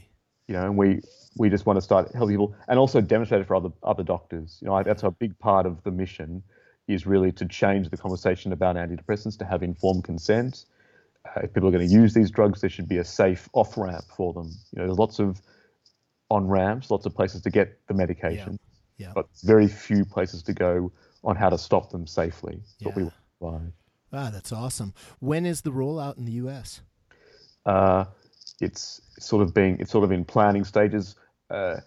you 0.48 0.54
know, 0.54 0.66
and 0.66 0.78
we 0.78 1.02
we 1.38 1.50
just 1.50 1.66
want 1.66 1.78
to 1.78 1.82
start 1.82 2.12
helping 2.14 2.34
people 2.36 2.54
and 2.68 2.78
also 2.78 3.00
demonstrate 3.02 3.42
it 3.42 3.48
for 3.48 3.56
other 3.56 3.70
other 3.84 4.04
doctors. 4.04 4.58
You 4.62 4.68
know, 4.68 4.76
I, 4.76 4.84
that's 4.84 5.04
a 5.04 5.12
big 5.12 5.38
part 5.40 5.66
of 5.66 5.82
the 5.84 5.92
mission 5.92 6.44
is 6.88 7.06
really 7.08 7.32
to 7.32 7.46
change 7.46 7.90
the 7.90 7.96
conversation 7.98 8.52
about 8.52 8.76
antidepressants 8.76 9.38
to 9.40 9.46
have 9.46 9.64
informed 9.64 10.04
consent. 10.04 10.66
Uh, 11.26 11.42
if 11.44 11.54
people 11.54 11.70
are 11.70 11.72
going 11.72 11.88
to 11.88 11.94
use 11.94 12.14
these 12.14 12.30
drugs, 12.32 12.62
there 12.62 12.70
should 12.70 12.88
be 12.90 12.98
a 12.98 13.04
safe 13.06 13.48
off 13.54 13.78
ramp 13.78 14.04
for 14.16 14.34
them. 14.34 14.48
You 14.72 14.80
know, 14.80 14.88
there's 14.88 15.00
lots 15.00 15.20
of 15.20 15.42
on 16.30 16.48
ramps, 16.48 16.90
lots 16.92 17.06
of 17.06 17.14
places 17.16 17.42
to 17.42 17.50
get 17.50 17.80
the 17.88 17.94
medication, 17.94 18.58
yeah. 18.98 19.12
but 19.14 19.28
very 19.44 19.68
few 19.68 20.04
places 20.06 20.44
to 20.44 20.54
go 20.54 20.92
on 21.24 21.36
how 21.36 21.50
to 21.50 21.58
stop 21.58 21.92
them 21.92 22.06
safely. 22.08 22.60
That's 22.80 22.86
what 22.86 22.96
we 22.96 23.04
Yeah. 23.04 23.10
want 23.10 23.14
to 23.14 23.40
provide. 23.40 23.74
Wow, 24.12 24.30
that's 24.32 24.52
awesome. 24.52 24.94
When 25.20 25.46
is 25.46 25.62
the 25.62 25.72
rollout 25.72 26.18
in 26.18 26.26
the 26.26 26.34
U.S.? 26.34 26.82
Uh, 27.66 28.06
it's 28.62 29.02
sort 29.20 29.42
of 29.42 29.54
being 29.54 29.78
it's 29.80 29.92
sort 29.92 30.04
of 30.04 30.12
in 30.12 30.26
planning 30.26 30.64
stages. 30.66 31.16
Uh, 31.50 31.78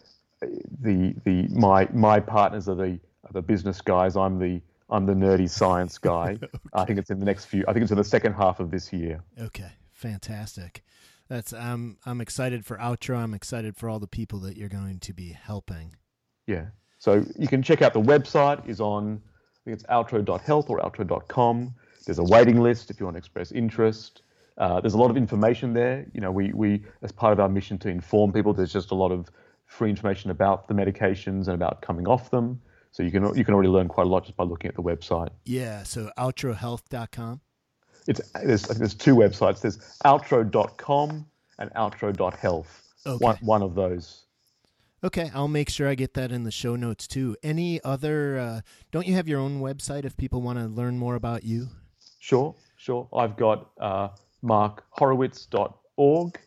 the 0.41 1.15
the 1.25 1.49
my 1.49 1.89
my 1.93 2.21
partners 2.21 2.69
are 2.69 2.75
the 2.75 2.99
are 3.25 3.33
the 3.33 3.43
business 3.43 3.81
guys. 3.81 4.17
I'm 4.17 4.39
the 4.39 4.61
I'm 4.89 5.07
the 5.07 5.15
nerdy 5.15 5.49
science 5.49 5.99
guy. 5.99 6.39
I 6.73 6.85
think 6.85 6.99
it's 6.99 7.11
in 7.11 7.19
the 7.19 7.27
next 7.27 7.47
few. 7.47 7.65
I 7.67 7.73
think 7.73 7.83
it's 7.83 7.93
in 7.93 7.99
the 7.99 8.05
second 8.05 8.35
half 8.35 8.61
of 8.61 8.71
this 8.71 8.93
year. 8.93 9.23
Okay, 9.41 9.73
fantastic. 9.93 10.85
That's 11.29 11.53
I'm 11.53 11.99
I'm 12.07 12.21
excited 12.21 12.65
for 12.65 12.77
outro. 12.77 13.17
I'm 13.17 13.35
excited 13.35 13.77
for 13.77 13.89
all 13.89 13.99
the 13.99 14.07
people 14.07 14.39
that 14.41 14.57
you're 14.57 14.69
going 14.69 15.01
to 15.01 15.13
be 15.13 15.31
helping. 15.31 15.97
Yeah. 16.47 16.67
So 16.99 17.25
you 17.37 17.49
can 17.49 17.63
check 17.63 17.83
out 17.83 17.93
the 17.93 18.01
website 18.01 18.67
is 18.69 18.81
on 18.81 19.21
I 19.25 19.59
think 19.65 19.75
it's 19.75 19.85
outro.health 19.87 20.71
or 20.71 20.79
outro.com. 20.81 21.75
There's 22.05 22.19
a 22.19 22.25
waiting 22.25 22.61
list 22.61 22.91
if 22.91 23.01
you 23.01 23.07
want 23.07 23.17
to 23.17 23.19
express 23.19 23.51
interest. 23.51 24.23
Uh, 24.59 24.81
there's 24.81 24.95
a 24.95 24.99
lot 24.99 25.11
of 25.11 25.17
information 25.17 25.73
there. 25.75 26.07
You 26.15 26.21
know, 26.21 26.31
we 26.31 26.53
we 26.53 26.85
as 27.03 27.11
part 27.11 27.33
of 27.33 27.41
our 27.41 27.49
mission 27.49 27.77
to 27.79 27.89
inform 27.89 28.33
people, 28.33 28.53
there's 28.53 28.73
just 28.73 28.93
a 28.93 28.95
lot 28.95 29.11
of 29.11 29.29
free 29.67 29.91
information 29.91 30.31
about 30.31 30.69
the 30.69 30.75
medications 30.75 31.49
and 31.49 31.55
about 31.55 31.83
coming 31.83 32.07
off 32.07 32.31
them. 32.31 32.61
So 32.97 33.03
you 33.03 33.11
can 33.11 33.37
you 33.37 33.45
can 33.45 33.53
already 33.53 33.69
learn 33.69 33.89
quite 33.89 34.07
a 34.07 34.09
lot 34.09 34.25
just 34.25 34.39
by 34.39 34.45
looking 34.45 34.71
at 34.71 34.75
the 34.75 34.83
website. 34.83 35.29
Yeah, 35.45 35.83
so 35.83 36.11
outrohealth.com. 36.17 37.43
It's 38.07 38.23
there's 38.33 38.63
there's 38.63 38.95
two 38.95 39.15
websites. 39.15 39.61
There's 39.61 39.77
outro.com 40.07 41.27
and 41.59 41.71
outro.health. 41.75 42.83
Okay. 43.05 43.23
One 43.23 43.37
one 43.43 43.61
of 43.61 43.75
those. 43.75 44.25
Okay, 45.05 45.31
I'll 45.35 45.47
make 45.47 45.69
sure 45.69 45.87
I 45.87 45.95
get 45.95 46.15
that 46.15 46.33
in 46.33 46.45
the 46.45 46.51
show 46.51 46.75
notes 46.75 47.07
too. 47.07 47.37
Any 47.43 47.85
other 47.85 48.39
uh, 48.39 48.63
don't 48.93 49.07
you 49.07 49.13
have 49.13 49.29
your 49.29 49.41
own 49.41 49.61
website 49.61 50.07
if 50.07 50.17
people 50.17 50.41
want 50.41 50.59
to 50.59 50.65
learn 50.65 50.97
more 50.97 51.17
about 51.17 51.45
you? 51.45 51.69
Sure, 52.19 52.55
sure. 52.79 53.07
I've 53.15 53.37
got 53.37 53.73
uh, 53.79 54.09
markhorowitz.org, 54.43 56.41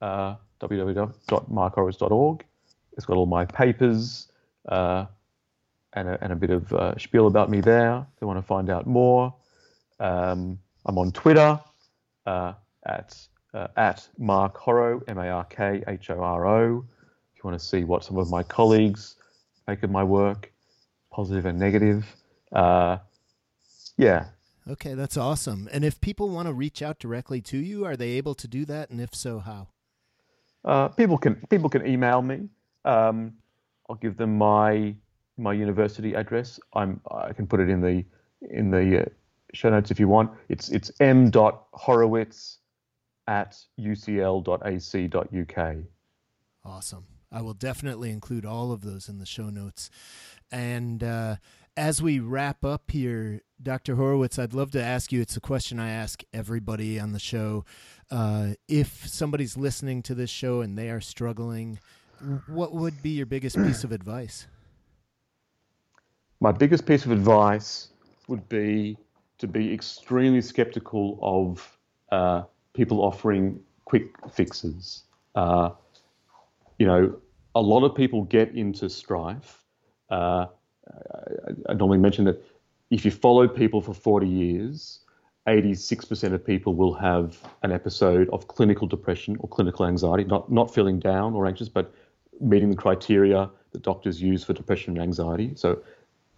uh, 0.00 0.36
www.markhorowitz.org. 0.60 2.44
It's 2.92 3.06
got 3.06 3.16
all 3.16 3.26
my 3.26 3.44
papers 3.44 4.30
uh, 4.68 5.06
and, 5.94 6.08
a, 6.08 6.22
and 6.22 6.32
a 6.32 6.36
bit 6.36 6.50
of 6.50 6.72
uh, 6.72 6.96
spiel 6.98 7.26
about 7.26 7.50
me 7.50 7.60
there. 7.60 8.06
If 8.12 8.20
they 8.20 8.26
want 8.26 8.38
to 8.38 8.46
find 8.46 8.70
out 8.70 8.86
more, 8.86 9.34
um, 9.98 10.58
I'm 10.86 10.98
on 10.98 11.12
Twitter 11.12 11.60
uh, 12.26 12.54
at 12.86 13.16
uh, 13.52 13.66
at 13.76 14.08
Mark 14.16 14.56
Horrow, 14.56 15.02
M 15.08 15.18
A 15.18 15.28
R 15.28 15.44
K 15.44 15.82
H 15.86 16.10
O 16.10 16.20
R 16.20 16.46
O. 16.46 16.84
If 17.34 17.42
you 17.42 17.48
want 17.48 17.60
to 17.60 17.64
see 17.64 17.84
what 17.84 18.04
some 18.04 18.16
of 18.16 18.30
my 18.30 18.42
colleagues 18.42 19.16
make 19.66 19.82
of 19.82 19.90
my 19.90 20.04
work, 20.04 20.52
positive 21.10 21.46
and 21.46 21.58
negative. 21.58 22.06
Uh, 22.52 22.98
yeah, 23.96 24.26
Okay, 24.68 24.94
that's 24.94 25.16
awesome. 25.16 25.68
And 25.72 25.84
if 25.84 26.00
people 26.00 26.28
want 26.28 26.46
to 26.46 26.52
reach 26.52 26.80
out 26.80 27.00
directly 27.00 27.40
to 27.42 27.58
you, 27.58 27.84
are 27.84 27.96
they 27.96 28.10
able 28.10 28.34
to 28.36 28.46
do 28.46 28.64
that? 28.66 28.90
And 28.90 29.00
if 29.00 29.14
so, 29.14 29.40
how? 29.40 29.68
Uh, 30.64 30.88
people 30.88 31.18
can 31.18 31.36
people 31.48 31.68
can 31.68 31.86
email 31.86 32.22
me. 32.22 32.48
Um, 32.84 33.32
I'll 33.88 33.96
give 33.96 34.16
them 34.16 34.38
my 34.38 34.94
my 35.36 35.52
university 35.52 36.14
address. 36.14 36.60
I'm 36.74 37.00
I 37.10 37.32
can 37.32 37.46
put 37.46 37.60
it 37.60 37.68
in 37.68 37.80
the 37.80 38.04
in 38.50 38.70
the 38.70 39.02
uh, 39.02 39.04
show 39.54 39.70
notes 39.70 39.90
if 39.90 40.00
you 40.00 40.08
want. 40.08 40.30
It's 40.48 40.68
it's 40.70 40.90
m. 41.00 41.30
dot 41.30 41.66
Horowitz 41.72 42.58
at 43.26 43.56
ucl.ac.uk. 43.78 45.76
Awesome. 46.64 47.06
I 47.32 47.42
will 47.42 47.54
definitely 47.54 48.10
include 48.10 48.44
all 48.44 48.72
of 48.72 48.82
those 48.82 49.08
in 49.08 49.18
the 49.18 49.26
show 49.26 49.50
notes. 49.50 49.88
And 50.50 51.04
uh, 51.04 51.36
as 51.76 52.02
we 52.02 52.18
wrap 52.18 52.64
up 52.64 52.90
here, 52.90 53.42
Dr. 53.62 53.94
Horowitz, 53.94 54.38
I'd 54.38 54.52
love 54.52 54.72
to 54.72 54.82
ask 54.82 55.12
you 55.12 55.20
it's 55.20 55.36
a 55.36 55.40
question 55.40 55.78
I 55.78 55.90
ask 55.90 56.22
everybody 56.32 56.98
on 56.98 57.12
the 57.12 57.20
show. 57.20 57.64
Uh, 58.10 58.54
if 58.66 59.06
somebody's 59.06 59.56
listening 59.56 60.02
to 60.02 60.14
this 60.14 60.30
show 60.30 60.60
and 60.60 60.76
they 60.76 60.90
are 60.90 61.00
struggling, 61.00 61.78
what 62.48 62.72
would 62.72 63.02
be 63.02 63.10
your 63.10 63.26
biggest 63.26 63.56
piece 63.56 63.84
of 63.84 63.92
advice? 63.92 64.48
My 66.40 66.52
biggest 66.52 66.86
piece 66.86 67.04
of 67.04 67.12
advice 67.12 67.88
would 68.26 68.48
be 68.48 68.96
to 69.38 69.46
be 69.46 69.72
extremely 69.74 70.40
skeptical 70.40 71.18
of 71.20 71.78
uh, 72.10 72.44
people 72.72 73.00
offering 73.02 73.60
quick 73.84 74.06
fixes. 74.32 75.04
Uh, 75.34 75.70
you 76.78 76.86
know, 76.86 77.14
a 77.54 77.60
lot 77.60 77.84
of 77.84 77.94
people 77.94 78.24
get 78.24 78.54
into 78.54 78.88
strife. 78.88 79.62
Uh, 80.08 80.46
I, 80.88 81.70
I 81.70 81.74
normally 81.74 81.98
mention 81.98 82.24
that 82.24 82.42
if 82.90 83.04
you 83.04 83.10
follow 83.10 83.46
people 83.46 83.82
for 83.82 83.92
40 83.92 84.26
years, 84.26 85.00
86% 85.46 86.32
of 86.32 86.44
people 86.44 86.74
will 86.74 86.94
have 86.94 87.38
an 87.62 87.72
episode 87.72 88.30
of 88.30 88.48
clinical 88.48 88.86
depression 88.86 89.36
or 89.40 89.48
clinical 89.48 89.86
anxiety, 89.86 90.24
not, 90.24 90.50
not 90.50 90.72
feeling 90.72 90.98
down 90.98 91.34
or 91.34 91.46
anxious, 91.46 91.68
but 91.68 91.94
meeting 92.40 92.70
the 92.70 92.76
criteria 92.76 93.50
that 93.72 93.82
doctors 93.82 94.22
use 94.22 94.42
for 94.42 94.52
depression 94.52 94.94
and 94.94 95.02
anxiety. 95.02 95.52
So 95.54 95.82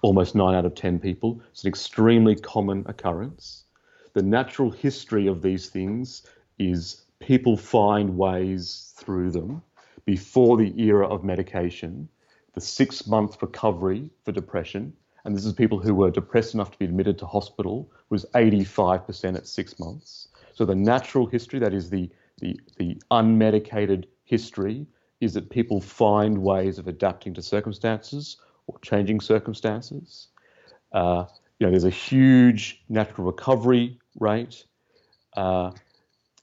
almost 0.02 0.34
9 0.34 0.54
out 0.54 0.66
of 0.66 0.74
10 0.74 0.98
people. 0.98 1.40
It's 1.50 1.64
an 1.64 1.68
extremely 1.68 2.36
common 2.36 2.84
occurrence. 2.86 3.64
The 4.12 4.22
natural 4.22 4.70
history 4.70 5.26
of 5.26 5.40
these 5.40 5.68
things 5.68 6.26
is 6.58 7.02
people 7.20 7.56
find 7.56 8.18
ways 8.18 8.92
through 8.96 9.30
them 9.30 9.62
before 10.04 10.56
the 10.56 10.78
era 10.80 11.06
of 11.08 11.24
medication, 11.24 12.08
the 12.54 12.60
six 12.60 13.06
month 13.06 13.40
recovery 13.40 14.10
for 14.24 14.32
depression, 14.32 14.92
and 15.24 15.36
this 15.36 15.44
is 15.44 15.52
people 15.52 15.78
who 15.78 15.94
were 15.94 16.10
depressed 16.10 16.54
enough 16.54 16.72
to 16.72 16.78
be 16.78 16.84
admitted 16.84 17.16
to 17.18 17.26
hospital, 17.26 17.90
was 18.10 18.26
85% 18.34 19.36
at 19.36 19.46
six 19.46 19.78
months. 19.78 20.28
So 20.52 20.64
the 20.64 20.74
natural 20.74 21.26
history, 21.26 21.60
that 21.60 21.72
is 21.72 21.88
the, 21.88 22.10
the, 22.40 22.60
the 22.76 23.00
unmedicated 23.10 24.06
history, 24.24 24.86
is 25.20 25.34
that 25.34 25.48
people 25.48 25.80
find 25.80 26.36
ways 26.42 26.78
of 26.78 26.88
adapting 26.88 27.32
to 27.34 27.42
circumstances 27.42 28.38
or 28.66 28.78
changing 28.80 29.20
circumstances. 29.20 30.28
Uh, 30.92 31.24
you 31.58 31.66
know, 31.66 31.70
there's 31.70 31.84
a 31.84 31.90
huge 31.90 32.82
natural 32.88 33.26
recovery 33.26 33.98
rate. 34.18 34.64
Uh, 35.36 35.70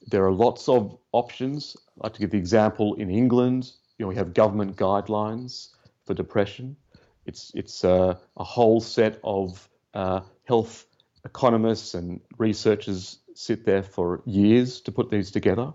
there 0.06 0.24
are 0.24 0.32
lots 0.32 0.68
of 0.68 0.98
options. 1.12 1.76
I'd 1.98 2.04
like 2.04 2.14
to 2.14 2.20
give 2.20 2.30
the 2.30 2.38
example 2.38 2.94
in 2.94 3.10
England. 3.10 3.72
You 3.98 4.04
know, 4.04 4.08
we 4.08 4.16
have 4.16 4.34
government 4.34 4.76
guidelines 4.76 5.68
for 6.06 6.14
depression. 6.14 6.76
It's 7.26 7.52
it's 7.54 7.84
uh, 7.84 8.16
a 8.36 8.44
whole 8.44 8.80
set 8.80 9.20
of 9.22 9.68
uh, 9.94 10.20
health 10.44 10.86
economists 11.24 11.94
and 11.94 12.20
researchers 12.38 13.18
sit 13.34 13.64
there 13.64 13.82
for 13.82 14.22
years 14.24 14.80
to 14.82 14.92
put 14.92 15.10
these 15.10 15.30
together. 15.30 15.72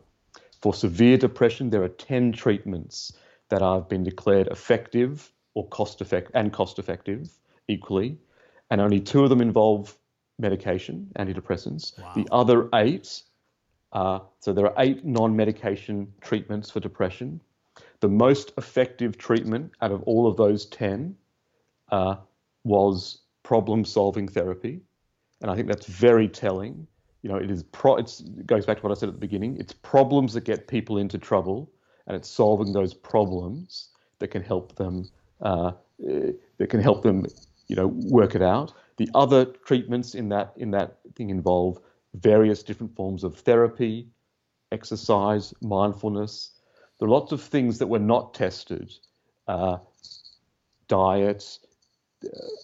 For 0.62 0.74
severe 0.74 1.18
depression, 1.18 1.70
there 1.70 1.84
are 1.84 1.90
10 1.90 2.32
treatments 2.32 3.14
that 3.50 3.62
have 3.62 3.88
been 3.88 4.04
declared 4.04 4.48
effective 4.48 5.32
or 5.56 5.68
cost 5.69 6.02
effective 6.02 6.32
and 6.36 6.53
cost 6.53 6.77
effective 6.77 7.30
equally, 7.68 8.18
and 8.69 8.80
only 8.80 8.99
two 8.99 9.23
of 9.23 9.30
them 9.30 9.41
involve 9.41 9.98
medication, 10.38 11.11
antidepressants. 11.18 11.98
Wow. 11.99 12.11
The 12.15 12.27
other 12.32 12.69
eight 12.76 13.23
uh, 13.95 14.19
so 14.41 14.52
there 14.52 14.65
are 14.65 14.73
eight 14.84 15.06
non-medication 15.06 16.11
treatments 16.19 16.69
for 16.69 16.82
depression. 16.82 17.40
The 18.02 18.10
most 18.10 18.52
effective 18.57 19.18
treatment 19.18 19.72
out 19.82 19.94
of 19.94 20.03
all 20.03 20.27
of 20.27 20.36
those 20.36 20.65
10 20.65 21.15
uh, 21.94 22.18
was 22.65 23.22
problem-solving 23.44 24.27
therapy. 24.27 24.82
And 25.41 25.49
I 25.49 25.56
think 25.56 25.69
that's 25.69 25.86
very 25.86 26.27
telling. 26.27 26.86
You 27.22 27.30
know, 27.30 27.38
it 27.38 27.49
is 27.49 27.64
pro- 27.64 27.95
it 27.95 28.45
goes 28.45 28.65
back 28.65 28.77
to 28.77 28.84
what 28.84 28.91
I 28.91 28.99
said 28.99 29.07
at 29.07 29.15
the 29.15 29.22
beginning. 29.22 29.56
It's 29.61 29.72
problems 29.72 30.34
that 30.34 30.44
get 30.44 30.68
people 30.68 30.98
into 30.98 31.18
trouble, 31.18 31.72
and 32.07 32.18
it's 32.18 32.30
solving 32.30 32.73
those 32.73 32.94
problems 32.94 33.91
that 34.19 34.27
can 34.27 34.44
help 34.44 34.76
them 34.76 35.10
uh, 35.41 35.72
that 35.99 36.70
can 36.70 36.82
help 36.82 37.03
them, 37.03 37.26
you 37.68 37.76
know, 37.76 37.88
work 37.88 38.36
it 38.36 38.41
out. 38.41 38.74
The 38.98 39.10
other 39.14 39.45
treatments 39.45 40.16
in 40.16 40.30
that 40.30 40.53
in 40.57 40.72
that 40.72 40.98
thing 41.16 41.30
involve 41.30 41.80
various 42.14 42.64
different 42.64 42.95
forms 42.95 43.24
of 43.24 43.38
therapy, 43.40 44.07
exercise, 44.72 45.53
mindfulness. 45.62 46.52
There 46.99 47.07
are 47.07 47.12
lots 47.12 47.32
of 47.32 47.41
things 47.41 47.78
that 47.80 47.88
were 47.88 47.99
not 47.99 48.34
tested 48.34 48.94
uh, 49.48 49.78
uh, 50.91 51.34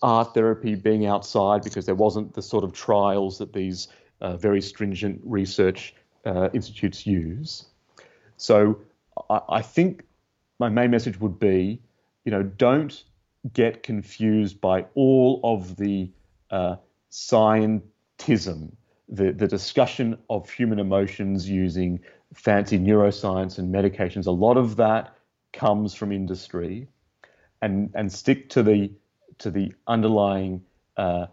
art 0.01 0.33
therapy, 0.33 0.75
being 0.75 1.05
outside, 1.05 1.63
because 1.63 1.85
there 1.85 1.95
wasn't 1.95 2.33
the 2.33 2.41
sort 2.41 2.63
of 2.63 2.71
trials 2.73 3.37
that 3.37 3.53
these 3.53 3.87
uh, 4.21 4.37
very 4.37 4.61
stringent 4.61 5.19
research 5.23 5.93
uh, 6.25 6.49
institutes 6.53 7.05
use. 7.05 7.65
So 8.37 8.79
I, 9.29 9.41
I, 9.49 9.61
think 9.61 10.03
my 10.59 10.69
main 10.69 10.91
message 10.91 11.19
would 11.19 11.39
be, 11.39 11.81
you 12.25 12.31
know, 12.31 12.43
don't 12.43 13.03
get 13.53 13.83
confused 13.83 14.61
by 14.61 14.85
all 14.95 15.39
of 15.43 15.75
the 15.75 16.09
uh, 16.49 16.75
scientism 17.11 18.71
the, 19.11 19.33
the 19.33 19.47
discussion 19.47 20.17
of 20.29 20.49
human 20.49 20.79
emotions 20.79 21.47
using 21.47 21.99
fancy 22.33 22.79
neuroscience 22.79 23.57
and 23.59 23.73
medications, 23.73 24.25
a 24.25 24.31
lot 24.31 24.57
of 24.57 24.77
that 24.77 25.13
comes 25.51 25.93
from 25.93 26.13
industry, 26.13 26.87
and 27.61 27.91
and 27.93 28.11
stick 28.11 28.49
to 28.49 28.63
the 28.63 28.89
to 29.39 29.51
the 29.51 29.73
underlying, 29.85 30.63
uh, 30.95 31.25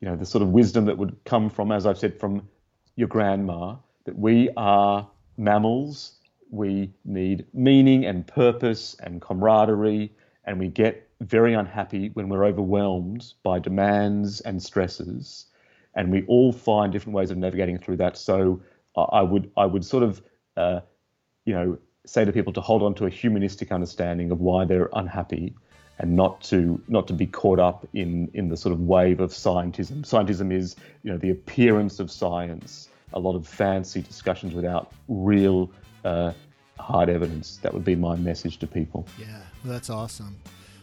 you 0.00 0.08
know, 0.08 0.16
the 0.16 0.24
sort 0.24 0.42
of 0.42 0.48
wisdom 0.48 0.86
that 0.86 0.96
would 0.96 1.16
come 1.24 1.50
from, 1.50 1.70
as 1.70 1.84
I've 1.84 1.98
said, 1.98 2.18
from 2.18 2.48
your 2.96 3.08
grandma, 3.08 3.76
that 4.04 4.18
we 4.18 4.48
are 4.56 5.08
mammals. 5.36 6.12
We 6.50 6.92
need 7.04 7.44
meaning 7.52 8.06
and 8.06 8.26
purpose 8.26 8.96
and 9.00 9.20
camaraderie, 9.20 10.12
and 10.46 10.58
we 10.58 10.68
get 10.68 11.08
very 11.20 11.54
unhappy 11.54 12.10
when 12.14 12.28
we're 12.28 12.44
overwhelmed 12.44 13.32
by 13.42 13.58
demands 13.58 14.40
and 14.40 14.62
stresses 14.62 15.46
and 15.96 16.12
we 16.12 16.24
all 16.26 16.52
find 16.52 16.92
different 16.92 17.16
ways 17.16 17.30
of 17.30 17.38
navigating 17.38 17.78
through 17.78 17.96
that. 17.96 18.16
So 18.16 18.60
I 18.96 19.22
would 19.22 19.50
I 19.56 19.66
would 19.66 19.84
sort 19.84 20.04
of 20.04 20.22
uh, 20.56 20.80
you 21.44 21.54
know 21.54 21.78
say 22.04 22.24
to 22.24 22.32
people 22.32 22.52
to 22.52 22.60
hold 22.60 22.82
on 22.82 22.94
to 22.94 23.06
a 23.06 23.10
humanistic 23.10 23.72
understanding 23.72 24.30
of 24.30 24.40
why 24.40 24.64
they're 24.64 24.90
unhappy 24.92 25.54
and 25.98 26.14
not 26.14 26.40
to 26.42 26.80
not 26.86 27.08
to 27.08 27.14
be 27.14 27.26
caught 27.26 27.58
up 27.58 27.88
in 27.94 28.30
in 28.34 28.48
the 28.48 28.56
sort 28.56 28.72
of 28.72 28.80
wave 28.80 29.20
of 29.20 29.30
scientism. 29.30 30.02
Scientism 30.02 30.52
is 30.52 30.76
you 31.02 31.10
know 31.10 31.18
the 31.18 31.30
appearance 31.30 31.98
of 31.98 32.10
science, 32.10 32.88
a 33.14 33.18
lot 33.18 33.34
of 33.34 33.48
fancy 33.48 34.02
discussions 34.02 34.54
without 34.54 34.92
real 35.08 35.70
uh, 36.04 36.32
hard 36.78 37.08
evidence. 37.08 37.56
That 37.62 37.72
would 37.72 37.84
be 37.84 37.96
my 37.96 38.16
message 38.16 38.58
to 38.58 38.66
people. 38.66 39.06
Yeah, 39.18 39.40
that's 39.66 39.90
awesome. 39.90 40.36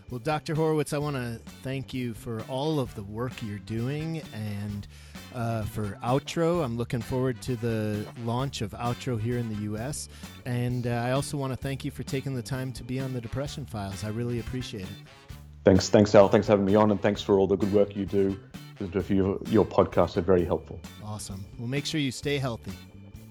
Well, 0.09 0.19
Dr. 0.19 0.53
Horowitz, 0.53 0.93
I 0.93 0.99
want 0.99 1.15
to 1.15 1.39
thank 1.63 1.93
you 1.93 2.13
for 2.13 2.41
all 2.41 2.79
of 2.79 2.93
the 2.93 3.03
work 3.03 3.31
you're 3.41 3.57
doing 3.59 4.21
and 4.33 4.87
uh, 5.33 5.63
for 5.63 5.97
Outro. 6.03 6.63
I'm 6.63 6.77
looking 6.77 7.01
forward 7.01 7.41
to 7.43 7.55
the 7.55 8.05
launch 8.23 8.61
of 8.61 8.71
Outro 8.71 9.19
here 9.19 9.39
in 9.39 9.49
the 9.49 9.61
U.S. 9.63 10.09
And 10.45 10.85
uh, 10.85 11.01
I 11.03 11.11
also 11.11 11.37
want 11.37 11.51
to 11.51 11.57
thank 11.57 11.83
you 11.83 11.89
for 11.89 12.03
taking 12.03 12.35
the 12.35 12.43
time 12.43 12.71
to 12.73 12.83
be 12.83 12.99
on 12.99 13.13
the 13.13 13.21
Depression 13.21 13.65
Files. 13.65 14.03
I 14.03 14.09
really 14.09 14.39
appreciate 14.39 14.83
it. 14.83 15.35
Thanks, 15.65 15.89
thanks, 15.89 16.13
Al. 16.13 16.27
Thanks 16.27 16.47
for 16.47 16.53
having 16.53 16.65
me 16.65 16.75
on, 16.75 16.91
and 16.91 17.01
thanks 17.01 17.21
for 17.21 17.39
all 17.39 17.47
the 17.47 17.55
good 17.55 17.73
work 17.73 17.95
you 17.95 18.05
do. 18.05 18.37
Your, 18.79 19.39
your 19.47 19.65
podcasts 19.65 20.17
are 20.17 20.21
very 20.21 20.43
helpful. 20.43 20.79
Awesome. 21.03 21.43
Well, 21.57 21.67
make 21.67 21.85
sure 21.85 22.01
you 22.01 22.11
stay 22.11 22.37
healthy. 22.37 22.73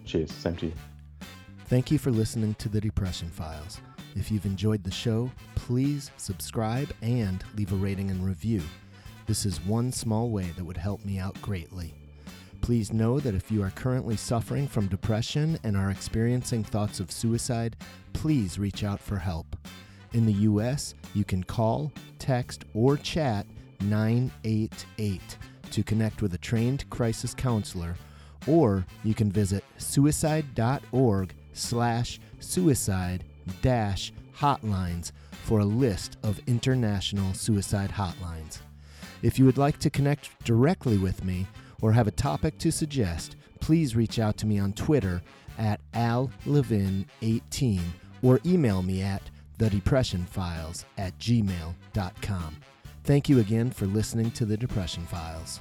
Cheers. 0.07 0.33
Same 0.33 0.57
to 0.57 0.67
you. 0.67 0.73
Thank 1.67 1.91
you 1.91 1.99
for 1.99 2.11
listening 2.11 2.55
to 2.55 2.69
the 2.69 2.81
Depression 2.81 3.29
Files. 3.29 3.81
If 4.15 4.31
you've 4.31 4.47
enjoyed 4.47 4.85
the 4.85 4.91
show, 4.91 5.31
please 5.55 6.11
subscribe 6.17 6.93
and 7.01 7.43
leave 7.57 7.73
a 7.73 7.77
rating 7.77 8.11
and 8.11 8.25
review. 8.25 8.63
This 9.27 9.47
is 9.47 9.65
one 9.65 9.91
small 9.91 10.31
way 10.31 10.53
that 10.57 10.65
would 10.65 10.77
help 10.77 11.05
me 11.05 11.19
out 11.19 11.41
greatly. 11.41 11.95
Please 12.61 12.93
know 12.93 13.19
that 13.21 13.35
if 13.35 13.51
you 13.51 13.63
are 13.63 13.71
currently 13.71 14.17
suffering 14.17 14.69
from 14.69 14.87
depression 14.87 15.59
and 15.65 15.77
are 15.77 15.91
experiencing 15.91 16.63
thoughts 16.63 17.01
of 17.01 17.11
suicide, 17.11 17.77
please 18.13 18.59
reach 18.59 18.85
out 18.85 19.01
for 19.01 19.17
help. 19.17 19.57
In 20.13 20.27
the 20.27 20.33
US, 20.33 20.95
you 21.15 21.25
can 21.25 21.43
call, 21.43 21.91
text, 22.19 22.65
or 22.75 22.97
chat 22.99 23.47
988 23.81 25.39
to 25.71 25.83
connect 25.83 26.21
with 26.21 26.35
a 26.35 26.39
trained 26.39 26.89
crisis 26.91 27.35
counselor, 27.35 27.97
or 28.47 28.85
you 29.05 29.15
can 29.15 29.33
visit 29.33 29.65
suicide.org 29.79 31.35
slash 31.55 32.21
suicide 32.39 33.25
dash 33.61 34.13
hotlines 34.37 35.13
for 35.45 35.61
a 35.61 35.65
list 35.65 36.17
of 36.23 36.41
international 36.47 37.35
suicide 37.35 37.91
hotlines. 37.91 38.61
If 39.23 39.39
you 39.39 39.45
would 39.45 39.59
like 39.59 39.79
to 39.81 39.91
connect 39.91 40.45
directly 40.45 40.99
with 40.99 41.25
me 41.25 41.47
or 41.81 41.93
have 41.93 42.07
a 42.07 42.13
topic 42.13 42.59
to 42.59 42.73
suggest, 42.73 43.37
please 43.61 43.97
reach 43.97 44.19
out 44.19 44.37
to 44.39 44.47
me 44.47 44.59
on 44.59 44.73
Twitter 44.73 45.23
at 45.59 45.81
allevin18 45.93 47.81
or 48.23 48.41
email 48.45 48.83
me 48.83 49.03
at 49.03 49.23
thedepressionfiles 49.59 50.85
at 50.99 51.17
gmail.com. 51.19 52.57
Thank 53.05 53.29
you 53.29 53.41
again 53.41 53.71
for 53.71 53.87
listening 53.87 54.31
to 54.33 54.45
The 54.45 54.57
Depression 54.57 55.05
Files. 55.07 55.61